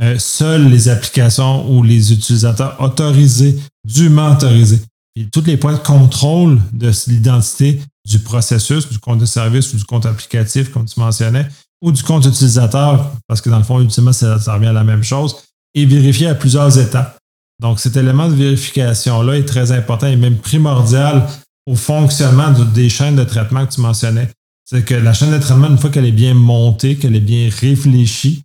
euh, 0.00 0.18
seules 0.18 0.68
les 0.68 0.88
applications 0.88 1.70
ou 1.70 1.82
les 1.82 2.12
utilisateurs 2.12 2.76
autorisés, 2.80 3.58
dûment 3.84 4.32
autorisés, 4.32 4.80
et 5.16 5.26
tous 5.26 5.44
les 5.44 5.56
points 5.56 5.74
de 5.74 5.78
contrôle 5.78 6.60
de 6.72 6.90
l'identité 7.08 7.80
du 8.08 8.18
processus, 8.18 8.88
du 8.88 8.98
compte 8.98 9.18
de 9.18 9.26
service 9.26 9.72
ou 9.74 9.76
du 9.76 9.84
compte 9.84 10.06
applicatif, 10.06 10.70
comme 10.70 10.86
tu 10.86 10.98
mentionnais, 10.98 11.46
ou 11.82 11.92
du 11.92 12.02
compte 12.02 12.24
utilisateur, 12.24 13.12
parce 13.26 13.40
que 13.40 13.50
dans 13.50 13.58
le 13.58 13.64
fond, 13.64 13.80
ultimement, 13.80 14.12
ça, 14.12 14.38
ça 14.38 14.54
revient 14.54 14.66
à 14.66 14.72
la 14.72 14.84
même 14.84 15.02
chose, 15.02 15.36
et 15.74 15.84
vérifié 15.84 16.28
à 16.28 16.34
plusieurs 16.34 16.78
étapes. 16.78 17.18
Donc, 17.60 17.78
cet 17.78 17.96
élément 17.96 18.28
de 18.28 18.34
vérification-là 18.34 19.38
est 19.38 19.44
très 19.44 19.72
important 19.72 20.06
et 20.06 20.16
même 20.16 20.38
primordial 20.38 21.26
au 21.66 21.76
fonctionnement 21.76 22.50
des 22.74 22.88
chaînes 22.88 23.16
de 23.16 23.24
traitement 23.24 23.66
que 23.66 23.72
tu 23.72 23.80
mentionnais. 23.80 24.28
C'est 24.64 24.84
que 24.84 24.94
la 24.94 25.12
chaîne 25.12 25.32
de 25.32 25.38
traitement, 25.38 25.68
une 25.68 25.78
fois 25.78 25.90
qu'elle 25.90 26.06
est 26.06 26.12
bien 26.12 26.34
montée, 26.34 26.96
qu'elle 26.96 27.14
est 27.14 27.20
bien 27.20 27.48
réfléchie, 27.60 28.42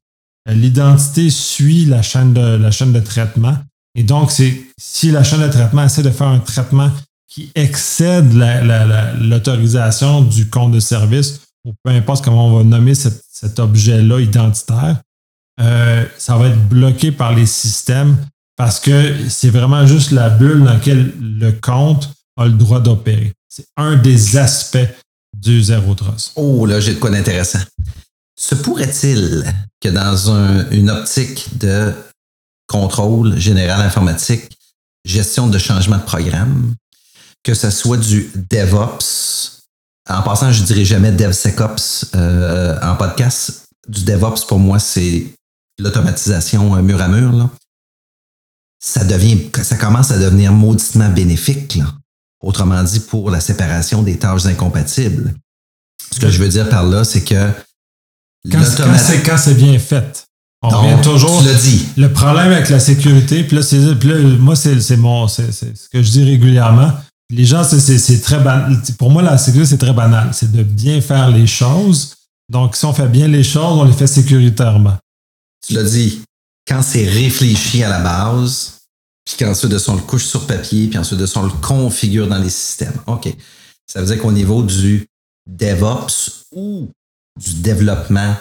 l'identité 0.47 1.29
suit 1.29 1.85
la 1.85 2.01
chaîne 2.01 2.33
de, 2.33 2.57
la 2.57 2.71
chaîne 2.71 2.93
de 2.93 2.99
traitement. 2.99 3.57
Et 3.97 4.03
donc, 4.03 4.31
c'est 4.31 4.61
si 4.77 5.11
la 5.11 5.23
chaîne 5.23 5.41
de 5.41 5.51
traitement 5.51 5.83
essaie 5.83 6.03
de 6.03 6.11
faire 6.11 6.27
un 6.27 6.39
traitement 6.39 6.91
qui 7.27 7.51
excède 7.55 8.31
l'autorisation 9.19 10.21
du 10.21 10.49
compte 10.49 10.71
de 10.71 10.79
service, 10.79 11.41
ou 11.65 11.73
peu 11.83 11.91
importe 11.91 12.23
comment 12.23 12.47
on 12.47 12.57
va 12.57 12.63
nommer 12.63 12.93
cet 12.95 13.59
objet-là 13.59 14.21
identitaire, 14.21 15.01
euh, 15.59 16.05
ça 16.17 16.37
va 16.37 16.47
être 16.47 16.69
bloqué 16.69 17.11
par 17.11 17.33
les 17.33 17.47
systèmes 17.47 18.15
parce 18.55 18.79
que 18.79 19.15
c'est 19.29 19.49
vraiment 19.49 19.85
juste 19.87 20.11
la 20.11 20.29
bulle 20.29 20.59
dans 20.59 20.73
laquelle 20.73 21.11
le 21.19 21.51
compte 21.51 22.13
a 22.37 22.45
le 22.45 22.53
droit 22.53 22.79
d'opérer. 22.79 23.33
C'est 23.49 23.65
un 23.75 23.95
des 23.95 24.37
aspects 24.37 24.77
du 25.35 25.63
zéro 25.63 25.95
trust. 25.95 26.33
Oh, 26.35 26.65
là, 26.67 26.79
j'ai 26.79 26.93
de 26.93 26.99
quoi 26.99 27.09
d'intéressant. 27.09 27.59
Se 28.39 28.53
pourrait-il 28.53 29.43
que 29.81 29.89
dans 29.89 30.67
une 30.71 30.91
optique 30.91 31.57
de 31.57 31.91
contrôle 32.67 33.37
général 33.37 33.81
informatique, 33.81 34.57
gestion 35.05 35.47
de 35.47 35.57
changement 35.57 35.97
de 35.97 36.03
programme, 36.03 36.75
que 37.43 37.53
ce 37.53 37.69
soit 37.69 37.97
du 37.97 38.31
DevOps, 38.51 39.63
en 40.09 40.21
passant, 40.21 40.51
je 40.51 40.63
dirais 40.63 40.85
jamais 40.85 41.11
DevSecOps 41.11 42.11
euh, 42.15 42.79
en 42.81 42.95
podcast. 42.95 43.67
Du 43.87 44.03
DevOps, 44.03 44.45
pour 44.47 44.59
moi, 44.59 44.79
c'est 44.79 45.27
l'automatisation 45.79 46.75
euh, 46.75 46.81
mur 46.81 47.01
à 47.01 47.07
mur, 47.07 47.31
là, 47.33 47.49
ça 48.79 49.03
devient, 49.03 49.49
ça 49.63 49.75
commence 49.75 50.11
à 50.11 50.19
devenir 50.19 50.53
mauditement 50.53 51.09
bénéfique. 51.09 51.75
Là. 51.75 51.93
Autrement 52.41 52.83
dit, 52.83 52.99
pour 52.99 53.31
la 53.31 53.39
séparation 53.39 54.03
des 54.03 54.17
tâches 54.17 54.45
incompatibles. 54.45 55.33
Ce 56.11 56.19
que 56.19 56.29
je 56.29 56.41
veux 56.41 56.47
dire 56.47 56.69
par 56.69 56.83
là, 56.83 57.03
c'est 57.03 57.23
que 57.23 57.51
quand, 58.49 58.63
quand 59.25 59.37
c'est 59.37 59.55
bien 59.55 59.77
fait. 59.79 60.26
On 60.61 60.69
revient 60.69 61.01
toujours. 61.01 61.43
Tu 61.43 61.69
dit. 61.69 61.85
Le 61.97 62.11
problème 62.11 62.51
avec 62.51 62.69
la 62.69 62.79
sécurité, 62.79 63.43
puis 63.43 63.57
là, 63.57 63.61
c'est, 63.61 63.79
moi, 64.39 64.55
c'est, 64.55 64.97
mon, 64.97 65.27
c'est, 65.27 65.51
ce 65.51 65.89
que 65.89 66.01
je 66.01 66.11
dis 66.11 66.23
régulièrement. 66.23 66.91
Les 67.29 67.45
gens, 67.45 67.63
c'est, 67.63 68.21
très 68.21 68.39
banal. 68.39 68.81
Pour 68.97 69.11
moi, 69.11 69.21
la 69.21 69.37
sécurité, 69.37 69.71
c'est 69.71 69.77
très 69.77 69.93
banal. 69.93 70.29
C'est 70.33 70.51
de 70.51 70.63
bien 70.63 71.01
faire 71.01 71.29
les 71.29 71.47
choses. 71.47 72.15
Donc, 72.49 72.75
si 72.75 72.85
on 72.85 72.93
fait 72.93 73.07
bien 73.07 73.27
les 73.27 73.43
choses, 73.43 73.77
on 73.79 73.83
les 73.83 73.93
fait 73.93 74.07
sécuritairement 74.07 74.97
tu 75.67 75.73
l'as 75.73 75.83
dit, 75.83 76.21
quand 76.67 76.81
c'est 76.81 77.05
réfléchi 77.05 77.83
à 77.83 77.89
la 77.89 77.99
base, 77.99 78.79
puis 79.25 79.35
qu'ensuite 79.37 79.71
de 79.71 79.77
son 79.77 79.95
le 79.95 80.01
couche 80.01 80.25
sur 80.25 80.47
papier, 80.47 80.87
puis 80.87 80.97
ensuite 80.97 81.19
de 81.19 81.25
son 81.25 81.43
le 81.43 81.49
configure 81.49 82.27
dans 82.27 82.37
les 82.37 82.49
systèmes. 82.49 82.99
OK. 83.07 83.27
Ça 83.85 83.99
veut 83.99 84.07
dire 84.07 84.21
qu'au 84.21 84.31
niveau 84.31 84.63
du 84.63 85.05
DevOps 85.49 86.45
ou 86.51 86.89
du 87.37 87.55
développement, 87.55 88.35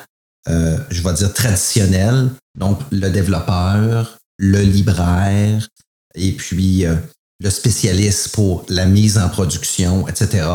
euh, 0.48 0.78
je 0.90 1.02
vais 1.02 1.12
dire 1.14 1.32
traditionnel, 1.32 2.30
donc 2.58 2.80
le 2.90 3.10
développeur, 3.10 4.18
le 4.38 4.60
libraire, 4.60 5.68
et 6.14 6.32
puis 6.32 6.86
euh, 6.86 6.96
le 7.40 7.50
spécialiste 7.50 8.30
pour 8.30 8.64
la 8.68 8.86
mise 8.86 9.18
en 9.18 9.28
production, 9.28 10.08
etc. 10.08 10.46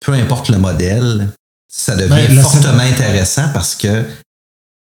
Peu 0.00 0.12
importe 0.12 0.48
le 0.48 0.58
modèle, 0.58 1.28
ça 1.68 1.96
devient 1.96 2.28
ben, 2.28 2.40
fortement 2.40 2.78
intéressant 2.78 3.48
parce 3.52 3.74
que 3.74 4.04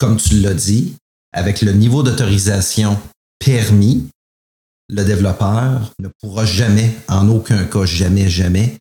comme 0.02 0.18
tu 0.18 0.40
l'as 0.40 0.56
dit, 0.56 0.96
avec 1.32 1.62
le 1.62 1.74
niveau 1.74 2.02
d'autorisation 2.02 3.00
permis, 3.38 4.10
le 4.90 5.04
développeur 5.04 5.94
ne 6.00 6.10
pourra 6.20 6.44
jamais, 6.44 6.96
en 7.08 7.30
aucun 7.30 7.64
cas, 7.66 7.86
jamais, 7.86 8.28
jamais, 8.28 8.78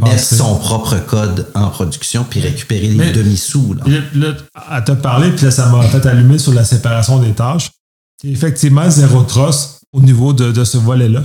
mettre 0.00 0.22
son 0.22 0.56
propre 0.56 0.98
code 1.06 1.48
en 1.54 1.68
production 1.70 2.24
puis 2.28 2.40
récupérer 2.40 2.88
les 2.88 3.12
demi-sous. 3.12 3.74
Là. 3.74 4.34
à 4.54 4.82
te 4.82 4.92
parler, 4.92 5.30
puis 5.30 5.44
là, 5.44 5.50
ça 5.50 5.68
m'a 5.68 5.82
fait 5.82 6.04
allumer 6.06 6.38
sur 6.38 6.52
la 6.52 6.64
séparation 6.64 7.18
des 7.18 7.32
tâches. 7.32 7.70
Effectivement, 8.24 8.88
zéro 8.88 9.22
trust 9.22 9.80
au 9.92 10.00
niveau 10.00 10.32
de, 10.32 10.64
ce 10.64 10.78
volet-là. 10.78 11.22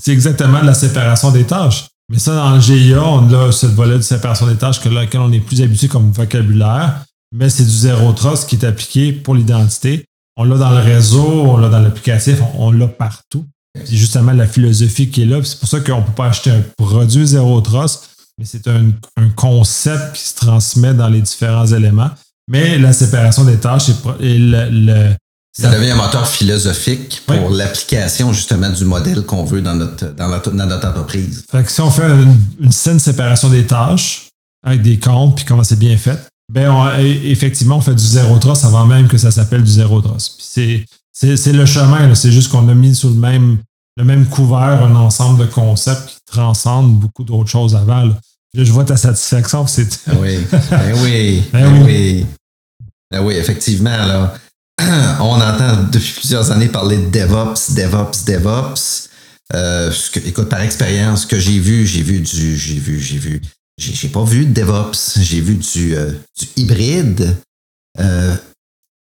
C'est 0.00 0.12
exactement 0.12 0.62
la 0.62 0.74
séparation 0.74 1.30
des 1.30 1.44
tâches. 1.44 1.88
Mais 2.08 2.18
ça, 2.18 2.34
dans 2.34 2.54
le 2.54 2.60
GIA, 2.60 3.02
on 3.02 3.32
a 3.32 3.52
ce 3.52 3.66
volet 3.66 3.96
de 3.96 4.02
séparation 4.02 4.46
des 4.46 4.56
tâches 4.56 4.80
que 4.80 4.88
là, 4.88 5.04
on 5.14 5.32
est 5.32 5.40
plus 5.40 5.60
habitué 5.60 5.88
comme 5.88 6.12
vocabulaire 6.12 7.04
mais 7.32 7.50
c'est 7.50 7.64
du 7.64 7.70
zéro 7.70 8.12
trust 8.12 8.48
qui 8.48 8.56
est 8.56 8.64
appliqué 8.64 9.12
pour 9.12 9.34
l'identité. 9.34 10.04
On 10.36 10.44
l'a 10.44 10.58
dans 10.58 10.70
le 10.70 10.78
réseau, 10.78 11.24
on 11.24 11.56
l'a 11.56 11.68
dans 11.68 11.80
l'applicatif, 11.80 12.40
on, 12.54 12.70
l'a 12.70 12.88
partout. 12.88 13.44
C'est 13.84 13.96
justement 13.96 14.32
la 14.32 14.46
philosophie 14.46 15.10
qui 15.10 15.22
est 15.22 15.26
là. 15.26 15.40
C'est 15.42 15.58
pour 15.58 15.68
ça 15.68 15.80
qu'on 15.80 16.00
ne 16.00 16.06
peut 16.06 16.12
pas 16.12 16.26
acheter 16.26 16.50
un 16.50 16.62
produit 16.76 17.26
zéro 17.26 17.60
trust, 17.60 18.08
mais 18.38 18.44
c'est 18.44 18.66
un, 18.68 18.90
concept 19.34 20.14
qui 20.14 20.22
se 20.22 20.34
transmet 20.34 20.94
dans 20.94 21.08
les 21.08 21.20
différents 21.20 21.66
éléments. 21.66 22.10
Mais 22.48 22.78
la 22.78 22.92
séparation 22.92 23.44
des 23.44 23.56
tâches 23.56 23.88
et, 24.20 24.38
le, 24.38 25.14
ça 25.52 25.70
devient 25.70 25.90
un 25.90 25.96
moteur 25.96 26.28
philosophique 26.28 27.22
pour 27.26 27.50
l'application 27.50 28.32
justement 28.32 28.70
du 28.70 28.84
modèle 28.84 29.22
qu'on 29.22 29.44
veut 29.44 29.62
dans 29.62 29.74
notre, 29.74 30.14
dans 30.14 30.28
notre, 30.28 30.86
entreprise. 30.86 31.44
Fait 31.50 31.64
que 31.64 31.70
si 31.70 31.80
on 31.80 31.90
fait 31.90 32.06
une, 32.06 32.36
une 32.60 32.72
saine 32.72 33.00
séparation 33.00 33.48
des 33.48 33.64
tâches 33.64 34.28
avec 34.64 34.82
des 34.82 34.98
comptes, 34.98 35.36
puis 35.36 35.44
comment 35.44 35.64
c'est 35.64 35.78
bien 35.78 35.96
fait, 35.96 36.18
ben, 36.52 36.96
effectivement, 37.24 37.78
on 37.78 37.80
fait 37.80 37.94
du 37.94 38.04
zéro 38.04 38.38
trust 38.38 38.64
avant 38.64 38.86
même 38.86 39.08
que 39.08 39.18
ça 39.18 39.30
s'appelle 39.30 39.62
du 39.62 39.70
zéro 39.70 40.00
trust. 40.00 40.36
C'est, 40.40 41.52
le 41.52 41.66
chemin, 41.66 42.14
c'est 42.14 42.30
juste 42.30 42.50
qu'on 42.50 42.68
a 42.68 42.74
mis 42.74 42.94
sur 42.94 43.08
le 43.08 43.16
même, 43.16 43.58
le 43.96 44.04
même 44.04 44.26
couvert 44.26 44.82
un 44.82 44.94
ensemble 44.94 45.46
de 45.46 45.50
concepts 45.50 46.08
qui 46.08 46.18
transcendent 46.26 46.98
beaucoup 46.98 47.24
d'autres 47.24 47.48
choses 47.48 47.74
avant. 47.74 48.04
Là. 48.04 48.14
je 48.54 48.70
vois 48.72 48.84
ta 48.84 48.96
satisfaction. 48.96 49.66
C'est... 49.66 49.88
oui, 50.20 50.38
ben 50.70 50.94
oui, 51.02 51.42
ben, 51.52 51.72
ben 51.72 51.82
oui. 51.84 52.26
Ben 53.10 53.24
oui, 53.24 53.34
effectivement. 53.34 53.90
Là, 53.90 54.34
on 55.20 55.40
entend 55.40 55.84
depuis 55.90 56.12
plusieurs 56.12 56.50
années 56.50 56.68
parler 56.68 56.98
de 56.98 57.10
DevOps, 57.10 57.74
DevOps, 57.74 58.24
DevOps. 58.26 59.08
Euh, 59.54 59.92
écoute, 60.24 60.48
par 60.48 60.60
expérience, 60.60 61.22
ce 61.22 61.26
que 61.26 61.38
j'ai 61.38 61.58
vu, 61.58 61.86
j'ai 61.86 62.02
vu 62.02 62.20
du, 62.20 62.56
j'ai 62.56 62.78
vu, 62.78 63.00
j'ai 63.00 63.18
vu 63.18 63.40
j'ai 63.78 64.08
pas 64.08 64.24
vu 64.24 64.46
de 64.46 64.52
DevOps, 64.52 65.18
j'ai 65.20 65.40
vu 65.40 65.56
du, 65.56 65.94
euh, 65.94 66.12
du 66.38 66.46
hybride. 66.56 67.36
Euh, 68.00 68.34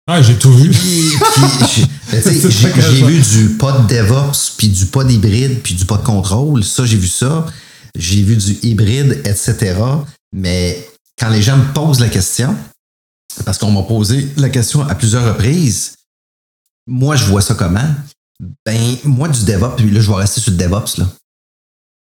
ah, 0.07 0.21
j'ai 0.21 0.37
tout 0.37 0.53
vu. 0.53 0.71
j'ai 2.11 3.05
vu 3.05 3.21
du 3.21 3.55
pod 3.55 3.87
DevOps, 3.87 4.55
puis 4.57 4.69
du 4.69 4.85
pod 4.87 5.09
hybride, 5.09 5.61
puis 5.61 5.75
du 5.75 5.85
pod 5.85 6.03
contrôle. 6.03 6.63
Ça, 6.63 6.85
j'ai 6.85 6.97
vu 6.97 7.07
ça. 7.07 7.45
J'ai 7.95 8.21
vu 8.23 8.35
du 8.37 8.57
hybride, 8.63 9.21
etc. 9.25 9.75
Mais 10.33 10.87
quand 11.17 11.29
les 11.29 11.41
gens 11.41 11.57
me 11.57 11.73
posent 11.73 11.99
la 11.99 12.09
question, 12.09 12.55
parce 13.45 13.57
qu'on 13.57 13.71
m'a 13.71 13.83
posé 13.83 14.27
la 14.37 14.49
question 14.49 14.87
à 14.87 14.95
plusieurs 14.95 15.25
reprises, 15.25 15.95
moi, 16.87 17.15
je 17.15 17.25
vois 17.25 17.41
ça 17.41 17.55
comment? 17.55 17.95
Ben, 18.65 18.97
moi, 19.03 19.27
du 19.27 19.43
DevOps, 19.45 19.75
puis 19.77 19.91
là, 19.91 20.01
je 20.01 20.09
vais 20.09 20.17
rester 20.17 20.41
sur 20.41 20.51
le 20.51 20.57
DevOps, 20.57 20.97
là. 20.97 21.07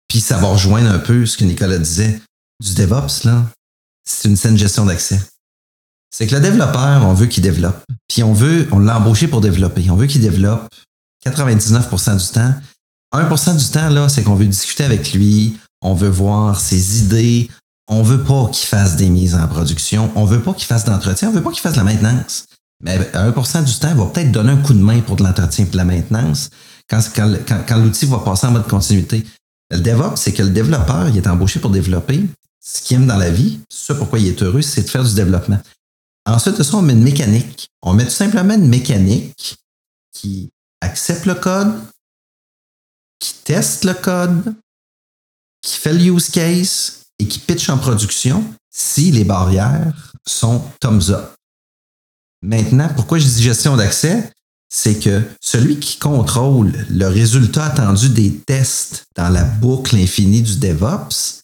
Puis 0.09 0.21
ça 0.21 0.39
va 0.39 0.49
rejoindre 0.49 0.91
un 0.91 0.99
peu 0.99 1.27
ce 1.27 1.37
que 1.37 1.45
Nicolas 1.45 1.79
disait 1.79 2.21
du 2.61 2.75
DevOps, 2.75 3.25
là, 3.25 3.47
c'est 4.05 4.29
une 4.29 4.37
saine 4.37 4.57
gestion 4.57 4.87
d'accès. 4.87 5.21
C'est 6.17 6.29
que 6.29 6.35
le 6.37 6.41
développeur, 6.41 7.05
on 7.05 7.13
veut 7.13 7.27
qu'il 7.27 7.43
développe. 7.43 7.83
Puis 8.07 8.23
on 8.23 8.33
veut, 8.33 8.69
on 8.71 8.79
l'a 8.79 8.99
embauché 8.99 9.27
pour 9.27 9.41
développer. 9.41 9.91
On 9.91 9.97
veut 9.97 10.07
qu'il 10.07 10.21
développe 10.21 10.69
99% 11.27 12.17
du 12.17 12.33
temps. 12.33 12.55
1% 13.13 13.57
du 13.57 13.65
temps, 13.73 13.89
là, 13.89 14.09
c'est 14.09 14.23
qu'on 14.23 14.37
veut 14.37 14.47
discuter 14.47 14.85
avec 14.85 15.13
lui, 15.13 15.59
on 15.83 15.95
veut 15.95 16.09
voir 16.09 16.61
ses 16.61 17.01
idées, 17.01 17.51
on 17.89 18.05
veut 18.05 18.23
pas 18.23 18.49
qu'il 18.53 18.69
fasse 18.69 18.95
des 18.95 19.09
mises 19.09 19.35
en 19.35 19.49
production, 19.49 20.09
on 20.15 20.25
veut 20.25 20.41
pas 20.41 20.53
qu'il 20.55 20.67
fasse 20.67 20.85
d'entretien, 20.85 21.31
on 21.31 21.33
veut 21.33 21.43
pas 21.43 21.51
qu'il 21.51 21.63
fasse 21.63 21.73
de 21.73 21.79
la 21.79 21.85
maintenance. 21.85 22.45
Mais 22.81 22.97
1% 22.97 23.65
du 23.65 23.75
temps, 23.75 23.89
il 23.91 23.97
va 23.97 24.07
peut-être 24.07 24.31
donner 24.31 24.53
un 24.53 24.59
coup 24.59 24.75
de 24.75 24.83
main 24.83 25.01
pour 25.01 25.17
de 25.17 25.25
l'entretien 25.25 25.65
et 25.65 25.69
de 25.69 25.77
la 25.77 25.85
maintenance 25.85 26.51
quand, 26.89 27.01
quand 27.67 27.77
l'outil 27.77 28.07
va 28.07 28.19
passer 28.19 28.47
en 28.47 28.53
mode 28.53 28.69
continuité. 28.69 29.27
Le 29.73 29.81
DevOps, 29.81 30.15
c'est 30.15 30.33
que 30.33 30.45
le 30.45 30.51
développeur, 30.51 31.09
il 31.09 31.17
est 31.17 31.27
embauché 31.27 31.59
pour 31.59 31.71
développer. 31.71 32.25
Ce 32.65 32.83
qu'il 32.83 32.99
aime 32.99 33.09
dans 33.09 33.17
la 33.17 33.31
vie, 33.31 33.59
ce 33.69 33.93
pourquoi 33.93 34.21
il 34.21 34.29
est 34.29 34.43
heureux, 34.45 34.63
c'est 34.63 34.83
de 34.83 34.89
faire 34.89 35.03
du 35.03 35.15
développement. 35.15 35.59
Ensuite 36.27 36.59
de 36.59 36.63
ça, 36.63 36.77
on 36.77 36.83
met 36.83 36.95
une 36.95 37.03
mécanique. 37.03 37.69
On 37.83 37.93
met 37.93 38.05
tout 38.05 38.11
simplement 38.11 38.55
une 38.55 38.69
mécanique 38.69 39.57
qui 40.13 40.51
accepte 40.81 41.27
le 41.27 41.35
code, 41.35 41.75
qui 43.19 43.35
teste 43.45 43.85
le 43.85 43.95
code, 43.95 44.55
qui 45.63 45.77
fait 45.77 45.93
le 45.93 46.01
use 46.01 46.31
case 46.31 47.03
et 47.19 47.29
qui 47.29 47.39
pitch 47.39 47.69
en 47.69 47.79
production 47.79 48.45
si 48.71 49.11
les 49.11 49.25
barrières 49.25 50.13
sont 50.27 50.63
thumbs 50.81 51.11
up. 51.11 51.35
Maintenant, 52.43 52.91
pourquoi 52.95 53.19
je 53.19 53.27
dis 53.27 53.43
gestion 53.43 53.77
d'accès? 53.77 54.31
C'est 54.69 54.99
que 54.99 55.23
celui 55.41 55.79
qui 55.79 55.99
contrôle 55.99 56.73
le 56.91 57.07
résultat 57.07 57.67
attendu 57.67 58.09
des 58.09 58.37
tests 58.41 59.05
dans 59.15 59.29
la 59.29 59.45
boucle 59.45 59.97
infinie 59.97 60.43
du 60.43 60.59
DevOps, 60.59 61.43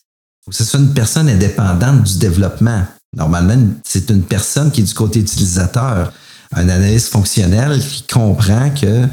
ce 0.51 0.65
soit 0.65 0.81
une 0.81 0.93
personne 0.95 1.29
indépendante 1.29 2.03
du 2.03 2.19
développement. 2.19 2.87
Normalement, 3.17 3.75
c'est 3.85 4.11
une 4.11 4.23
personne 4.23 4.71
qui 4.71 4.83
est 4.83 4.85
du 4.85 4.95
côté 4.95 5.21
utilisateur, 5.21 6.13
un 6.53 6.69
analyste 6.69 7.09
fonctionnel 7.09 7.81
qui 7.81 8.05
comprend 8.07 8.71
que 8.71 9.07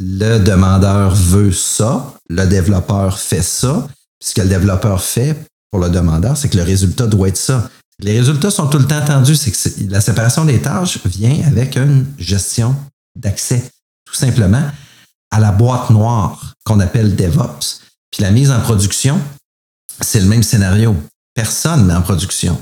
le 0.00 0.38
demandeur 0.38 1.14
veut 1.14 1.52
ça, 1.52 2.14
le 2.30 2.46
développeur 2.46 3.18
fait 3.18 3.42
ça. 3.42 3.86
Puis 4.18 4.30
ce 4.30 4.34
que 4.34 4.40
le 4.42 4.48
développeur 4.48 5.02
fait 5.02 5.36
pour 5.70 5.80
le 5.80 5.90
demandeur, 5.90 6.36
c'est 6.36 6.48
que 6.48 6.56
le 6.56 6.62
résultat 6.62 7.06
doit 7.06 7.28
être 7.28 7.36
ça. 7.36 7.70
Les 8.00 8.18
résultats 8.18 8.50
sont 8.50 8.68
tout 8.68 8.78
le 8.78 8.86
temps 8.86 8.98
attendus. 8.98 9.36
C'est 9.36 9.50
que 9.50 9.90
la 9.90 10.00
séparation 10.00 10.44
des 10.44 10.60
tâches 10.60 10.98
vient 11.04 11.46
avec 11.46 11.76
une 11.76 12.06
gestion 12.18 12.76
d'accès, 13.16 13.70
tout 14.06 14.14
simplement, 14.14 14.70
à 15.30 15.40
la 15.40 15.52
boîte 15.52 15.90
noire 15.90 16.54
qu'on 16.64 16.80
appelle 16.80 17.16
DevOps. 17.16 17.80
Puis 18.10 18.22
la 18.22 18.30
mise 18.30 18.50
en 18.50 18.60
production, 18.60 19.20
c'est 20.00 20.20
le 20.20 20.26
même 20.26 20.42
scénario. 20.42 20.96
Personne 21.34 21.84
met 21.84 21.94
en 21.94 22.02
production. 22.02 22.58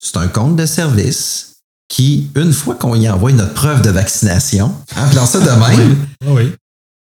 C'est 0.00 0.16
un 0.16 0.28
compte 0.28 0.56
de 0.56 0.66
service 0.66 1.56
qui, 1.88 2.30
une 2.34 2.52
fois 2.52 2.74
qu'on 2.74 2.94
y 2.94 3.08
envoie 3.08 3.32
notre 3.32 3.54
preuve 3.54 3.82
de 3.82 3.90
vaccination, 3.90 4.74
en 4.96 5.26
ça 5.26 5.40
de 5.40 5.50
même, 5.50 6.06
oui. 6.26 6.54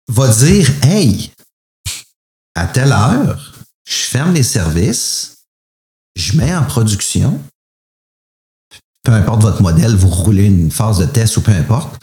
va 0.08 0.28
dire 0.28 0.70
Hey, 0.84 1.32
à 2.56 2.68
telle 2.68 2.92
heure, 2.92 3.54
je 3.88 4.04
ferme 4.04 4.34
les 4.34 4.44
services, 4.44 5.38
je 6.16 6.38
mets 6.38 6.56
en 6.56 6.64
production, 6.64 7.42
peu 9.04 9.12
importe 9.12 9.42
votre 9.42 9.62
modèle, 9.62 9.96
vous 9.96 10.10
roulez 10.10 10.46
une 10.46 10.72
phase 10.72 11.00
de 11.00 11.06
test 11.06 11.36
ou 11.38 11.42
peu 11.42 11.52
importe. 11.52 12.02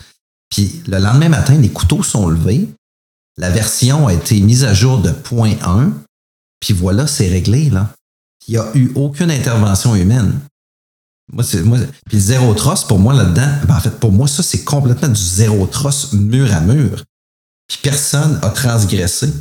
Puis 0.51 0.83
le 0.87 0.99
lendemain 0.99 1.29
matin, 1.29 1.57
les 1.57 1.71
couteaux 1.71 2.03
sont 2.03 2.29
levés, 2.29 2.69
la 3.37 3.51
version 3.51 4.09
a 4.09 4.15
été 4.15 4.41
mise 4.41 4.65
à 4.65 4.75
jour 4.75 5.01
de 5.01 5.11
point 5.13 5.55
1, 5.63 5.93
puis 6.61 6.75
voilà, 6.75 7.07
c'est 7.07 7.29
réglé. 7.29 7.71
Là. 7.71 7.95
Il 8.49 8.53
n'y 8.53 8.59
a 8.59 8.71
eu 8.75 8.93
aucune 8.95 9.31
intervention 9.31 9.95
humaine. 9.95 10.41
Moi, 11.33 11.45
c'est, 11.45 11.63
moi, 11.63 11.79
puis 12.09 12.19
zéro 12.19 12.55
trosse, 12.55 12.85
pour 12.85 12.99
moi, 12.99 13.15
là-dedans, 13.15 13.49
ben, 13.67 13.77
en 13.77 13.81
fait, 13.81 13.99
pour 13.99 14.13
moi, 14.13 14.27
ça, 14.27 14.43
c'est 14.43 14.65
complètement 14.65 15.09
du 15.09 15.21
zéro 15.21 15.67
trosse 15.67 16.13
mur 16.13 16.53
à 16.53 16.61
mur. 16.61 17.05
Puis 17.69 17.79
personne 17.83 18.39
a 18.43 18.51
transgressé 18.51 19.33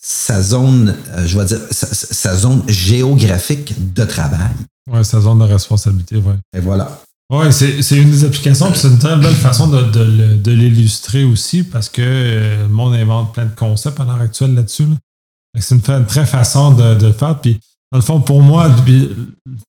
sa 0.00 0.42
zone, 0.42 0.94
euh, 1.12 1.26
je 1.26 1.38
vais 1.38 1.46
dire, 1.46 1.60
sa, 1.70 2.36
zone 2.36 2.62
géographique 2.68 3.74
de 3.94 4.04
travail. 4.04 4.50
Oui, 4.90 5.04
sa 5.04 5.20
zone 5.20 5.38
de 5.38 5.44
responsabilité, 5.44 6.16
oui. 6.16 6.34
Et 6.54 6.60
voilà. 6.60 7.00
Oui, 7.32 7.46
c'est 7.52 7.96
une 7.96 8.10
des 8.10 8.24
applications, 8.24 8.70
puis 8.70 8.78
c'est 8.78 8.88
une 8.88 8.98
très 8.98 9.16
belle 9.16 9.34
façon 9.34 9.66
de, 9.66 10.36
de, 10.36 10.52
l'illustrer 10.52 11.24
aussi, 11.24 11.62
parce 11.62 11.88
que 11.88 12.02
euh, 12.02 12.62
le 12.62 12.68
monde 12.68 12.94
invente 12.94 13.32
plein 13.32 13.46
de 13.46 13.54
concepts 13.54 13.98
à 13.98 14.04
l'heure 14.04 14.20
actuelle 14.20 14.54
là-dessus. 14.54 14.86
C'est 15.58 15.74
une, 15.74 15.80
très 16.04 16.26
façon 16.26 16.72
de, 16.72 16.94
de 16.96 17.12
faire. 17.12 17.40
Puis 17.40 17.58
dans 17.92 17.98
le 17.98 18.02
fond, 18.02 18.20
pour 18.20 18.42
moi, 18.42 18.70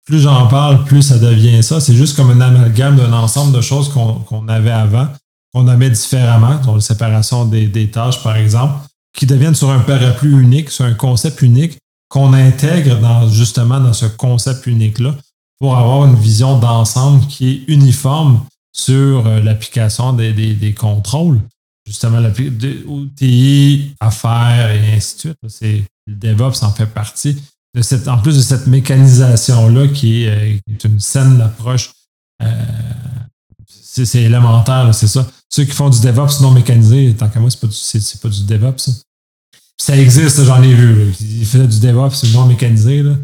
plus 0.05 0.19
j'en 0.19 0.47
parle, 0.47 0.83
plus 0.85 1.03
ça 1.03 1.19
devient 1.19 1.61
ça. 1.61 1.79
C'est 1.79 1.93
juste 1.93 2.15
comme 2.15 2.31
un 2.31 2.41
amalgame 2.41 2.95
d'un 2.95 3.13
ensemble 3.13 3.55
de 3.55 3.61
choses 3.61 3.89
qu'on 3.89 4.47
avait 4.47 4.71
avant, 4.71 5.07
qu'on 5.53 5.67
avait 5.67 5.91
différemment, 5.91 6.59
dans 6.65 6.75
la 6.75 6.81
séparation 6.81 7.45
des, 7.45 7.91
tâches, 7.91 8.23
par 8.23 8.35
exemple, 8.35 8.79
qui 9.15 9.25
deviennent 9.25 9.55
sur 9.55 9.69
un 9.69 9.79
parapluie 9.79 10.31
unique, 10.31 10.71
sur 10.71 10.85
un 10.85 10.93
concept 10.93 11.41
unique, 11.43 11.77
qu'on 12.09 12.33
intègre 12.33 12.99
dans, 12.99 13.29
justement 13.29 13.79
dans 13.79 13.93
ce 13.93 14.05
concept 14.05 14.67
unique-là 14.67 15.15
pour 15.59 15.77
avoir 15.77 16.05
une 16.05 16.15
vision 16.15 16.59
d'ensemble 16.59 17.25
qui 17.27 17.49
est 17.49 17.63
uniforme 17.67 18.43
sur 18.73 19.25
euh, 19.25 19.41
l'application 19.41 20.13
des, 20.13 20.33
des, 20.33 20.73
contrôles. 20.73 21.39
Justement, 21.87 22.19
l'outil, 22.19 23.93
affaires 23.99 24.71
et 24.71 24.95
ainsi 24.95 25.15
de 25.15 25.47
suite. 25.47 25.85
Le 26.07 26.15
DevOps 26.15 26.63
en 26.63 26.71
fait 26.71 26.85
partie 26.85 27.37
en 28.07 28.17
plus 28.19 28.37
de 28.37 28.41
cette 28.41 28.67
mécanisation-là 28.67 29.87
qui 29.89 30.23
est, 30.23 30.29
euh, 30.29 30.57
une 30.83 30.99
saine 30.99 31.41
approche, 31.41 31.91
euh, 32.41 32.47
c'est 33.67 34.23
élémentaire, 34.23 34.93
c'est 34.93 35.07
ça. 35.07 35.27
Ceux 35.49 35.63
qui 35.63 35.71
font 35.71 35.89
du 35.89 35.99
DevOps 35.99 36.41
non 36.41 36.51
mécanisé, 36.51 37.13
tant 37.17 37.29
qu'à 37.29 37.39
moi, 37.39 37.49
c'est 37.49 37.59
pas, 37.59 37.67
du, 37.67 38.17
pas 38.21 38.29
du 38.29 38.43
DevOps. 38.43 39.03
Ça, 39.77 39.97
existe, 39.97 40.43
j'en 40.43 40.61
ai 40.63 40.73
vu. 40.73 41.13
Ils 41.19 41.45
faisaient 41.45 41.67
du 41.67 41.79
DevOps 41.79 42.23
non 42.33 42.45
mécanisé. 42.45 43.03
Là. 43.03 43.15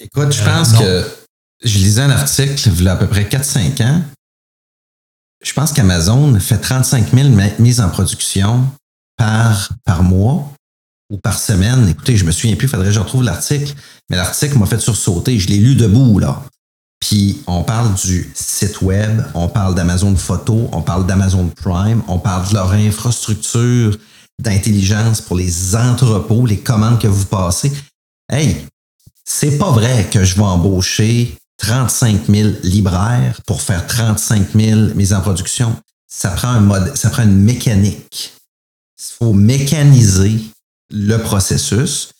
Écoute, 0.00 0.32
je 0.32 0.42
euh, 0.42 0.44
pense 0.44 0.72
que 0.72 1.04
je 1.64 1.78
lisais 1.78 2.02
un 2.02 2.10
article 2.10 2.70
il 2.76 2.82
y 2.82 2.88
a 2.88 2.92
à 2.92 2.96
peu 2.96 3.06
près 3.06 3.24
4-5 3.24 3.82
ans. 3.84 4.02
Je 5.44 5.52
pense 5.52 5.72
qu'Amazon 5.72 6.38
fait 6.38 6.58
35 6.58 7.12
000 7.12 7.28
mises 7.58 7.80
en 7.80 7.88
production 7.88 8.64
par, 9.16 9.70
par 9.84 10.02
mois 10.02 10.52
ou 11.12 11.18
par 11.18 11.38
semaine. 11.38 11.86
Écoutez, 11.88 12.16
je 12.16 12.24
me 12.24 12.32
souviens 12.32 12.56
plus, 12.56 12.66
il 12.66 12.70
faudrait 12.70 12.88
que 12.88 12.94
je 12.94 12.98
retrouve 12.98 13.22
l'article, 13.22 13.74
mais 14.10 14.16
l'article 14.16 14.58
m'a 14.58 14.66
fait 14.66 14.80
sursauter. 14.80 15.38
Je 15.38 15.48
l'ai 15.48 15.58
lu 15.58 15.76
debout, 15.76 16.18
là. 16.18 16.42
Puis 17.00 17.42
on 17.46 17.62
parle 17.62 17.94
du 17.94 18.30
site 18.34 18.80
web, 18.80 19.22
on 19.34 19.48
parle 19.48 19.74
d'Amazon 19.74 20.16
Photo, 20.16 20.68
on 20.72 20.82
parle 20.82 21.06
d'Amazon 21.06 21.48
Prime, 21.48 22.02
on 22.08 22.18
parle 22.18 22.48
de 22.48 22.54
leur 22.54 22.72
infrastructure 22.72 23.96
d'intelligence 24.40 25.20
pour 25.20 25.36
les 25.36 25.76
entrepôts, 25.76 26.46
les 26.46 26.60
commandes 26.60 26.98
que 26.98 27.08
vous 27.08 27.26
passez. 27.26 27.72
Hey, 28.30 28.66
c'est 29.24 29.58
pas 29.58 29.70
vrai 29.70 30.08
que 30.10 30.24
je 30.24 30.36
vais 30.36 30.42
embaucher 30.42 31.36
35 31.58 32.26
000 32.28 32.50
libraires 32.62 33.40
pour 33.46 33.60
faire 33.60 33.86
35 33.86 34.52
000 34.54 34.80
mises 34.94 35.12
en 35.12 35.20
production. 35.20 35.76
Ça 36.08 36.30
prend 36.30 36.48
un 36.48 36.60
mode, 36.60 36.96
ça 36.96 37.10
prend 37.10 37.24
une 37.24 37.42
mécanique. 37.42 38.32
Il 38.98 39.12
faut 39.18 39.32
mécaniser 39.32 40.40
le 40.92 41.16
processus, 41.16 42.12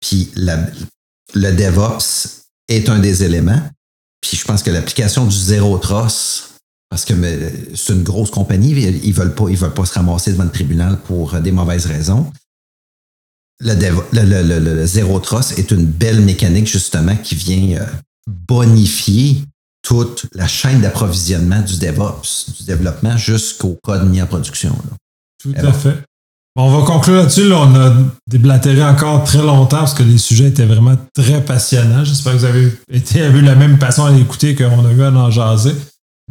puis 0.00 0.30
le 0.36 1.52
DevOps 1.52 2.44
est 2.68 2.88
un 2.88 2.98
des 2.98 3.22
éléments. 3.22 3.62
Puis 4.20 4.36
je 4.36 4.44
pense 4.44 4.62
que 4.62 4.70
l'application 4.70 5.26
du 5.26 5.36
zéro 5.36 5.78
trust, 5.78 6.54
parce 6.88 7.04
que 7.04 7.14
c'est 7.74 7.92
une 7.92 8.02
grosse 8.02 8.30
compagnie, 8.30 8.70
ils 8.70 9.12
veulent 9.12 9.34
pas, 9.34 9.48
ils 9.48 9.56
veulent 9.56 9.74
pas 9.74 9.84
se 9.84 9.94
ramasser 9.94 10.32
devant 10.32 10.44
le 10.44 10.50
tribunal 10.50 10.98
pour 11.00 11.38
des 11.40 11.52
mauvaises 11.52 11.86
raisons. 11.86 12.32
Le, 13.60 13.74
le, 14.12 14.86
zéro 14.86 15.18
trust 15.18 15.58
est 15.58 15.70
une 15.70 15.86
belle 15.86 16.20
mécanique 16.20 16.66
justement 16.66 17.16
qui 17.16 17.34
vient 17.34 17.80
euh, 17.80 17.86
bonifier 18.26 19.42
toute 19.82 20.26
la 20.32 20.46
chaîne 20.46 20.82
d'approvisionnement 20.82 21.62
du 21.62 21.78
DevOps, 21.78 22.52
du 22.58 22.64
développement 22.64 23.16
jusqu'au 23.16 23.78
code 23.82 24.08
mis 24.10 24.20
en 24.20 24.26
production. 24.26 24.76
Tout 25.38 25.54
à 25.56 25.72
fait 25.72 26.02
on 26.56 26.70
va 26.70 26.86
conclure 26.86 27.16
là-dessus. 27.16 27.52
on 27.52 27.74
a 27.74 27.92
déblatéré 28.26 28.82
encore 28.82 29.24
très 29.24 29.42
longtemps 29.42 29.80
parce 29.80 29.94
que 29.94 30.02
les 30.02 30.18
sujets 30.18 30.46
étaient 30.46 30.64
vraiment 30.64 30.96
très 31.14 31.42
passionnants. 31.42 32.04
J'espère 32.04 32.32
que 32.32 32.38
vous 32.38 32.44
avez 32.44 32.72
été 32.90 33.20
eu 33.20 33.42
la 33.42 33.54
même 33.54 33.78
passion 33.78 34.06
à 34.06 34.10
l'écouter 34.10 34.54
qu'on 34.54 34.86
a 34.86 34.90
eu 34.90 35.02
à 35.02 35.10
en 35.10 35.30
jaser. 35.30 35.74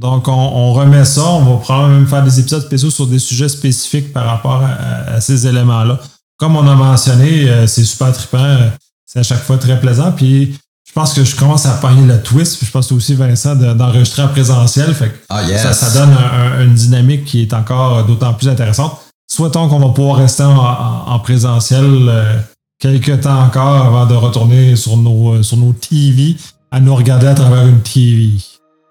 Donc, 0.02 0.28
on, 0.28 0.74
remet 0.74 1.06
ça. 1.06 1.24
On 1.26 1.44
va 1.44 1.58
probablement 1.58 2.00
même 2.00 2.08
faire 2.08 2.24
des 2.24 2.40
épisodes 2.40 2.64
spéciaux 2.64 2.90
sur 2.90 3.08
des 3.08 3.20
sujets 3.20 3.48
spécifiques 3.48 4.12
par 4.12 4.26
rapport 4.26 4.62
à, 4.62 5.22
ces 5.22 5.48
éléments-là. 5.48 6.00
Comme 6.38 6.58
on 6.58 6.68
a 6.68 6.76
mentionné, 6.76 7.48
euh, 7.48 7.66
c'est 7.66 7.86
super 7.86 8.12
trippant. 8.12 8.58
C'est 9.06 9.20
à 9.20 9.24
chaque 9.24 9.44
fois 9.44 9.58
très 9.58 9.80
plaisant. 9.80 10.12
Puis, 10.12 10.58
je 10.86 10.92
pense 10.92 11.14
que 11.14 11.24
je 11.24 11.36
commence 11.36 11.66
à 11.66 11.76
pogner 11.76 12.06
le 12.06 12.22
twist. 12.22 12.66
je 12.66 12.72
pense 12.72 12.92
aussi, 12.92 13.14
Vincent, 13.14 13.56
d'enregistrer 13.56 14.24
en 14.24 14.28
présentiel. 14.28 14.94
Fait 14.94 15.14
ah, 15.30 15.44
ça, 15.58 15.92
donne 15.92 16.18
une 16.62 16.74
dynamique 16.74 17.24
qui 17.24 17.44
est 17.44 17.54
encore 17.54 18.06
d'autant 18.06 18.34
plus 18.34 18.50
intéressante 18.50 19.05
souhaitons 19.36 19.68
qu'on 19.68 19.80
va 19.80 19.90
pouvoir 19.90 20.18
rester 20.18 20.44
en, 20.44 21.20
présentiel 21.20 21.84
euh, 21.84 22.38
quelques 22.80 23.22
temps 23.22 23.44
encore 23.44 23.86
avant 23.86 24.06
de 24.06 24.14
retourner 24.14 24.78
sur 24.78 24.96
nos, 24.96 25.44
sur 25.44 25.58
nos 25.58 25.74
TV 25.74 26.38
à 26.72 26.80
nous 26.80 26.96
regarder 26.96 27.28
à 27.28 27.34
travers 27.34 27.68
une 27.68 27.82
TV. 27.82 28.30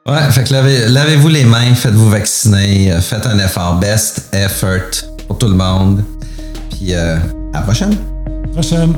Ouais, 0.07 0.31
fait 0.31 0.45
que 0.45 0.53
lavez, 0.53 0.89
lavez-vous 0.89 1.29
les 1.29 1.45
mains, 1.45 1.75
faites-vous 1.75 2.11
vacciner, 2.11 2.93
euh, 2.93 3.01
faites 3.01 3.27
un 3.27 3.39
effort, 3.39 3.77
best 3.77 4.35
effort 4.35 5.09
pour 5.27 5.39
tout 5.39 5.49
le 5.49 5.55
monde. 5.55 6.05
Puis 6.71 6.93
euh, 6.93 7.17
à 7.55 7.61
la 7.61 7.63
prochaine. 7.63 7.97
Prochaine. 8.53 8.95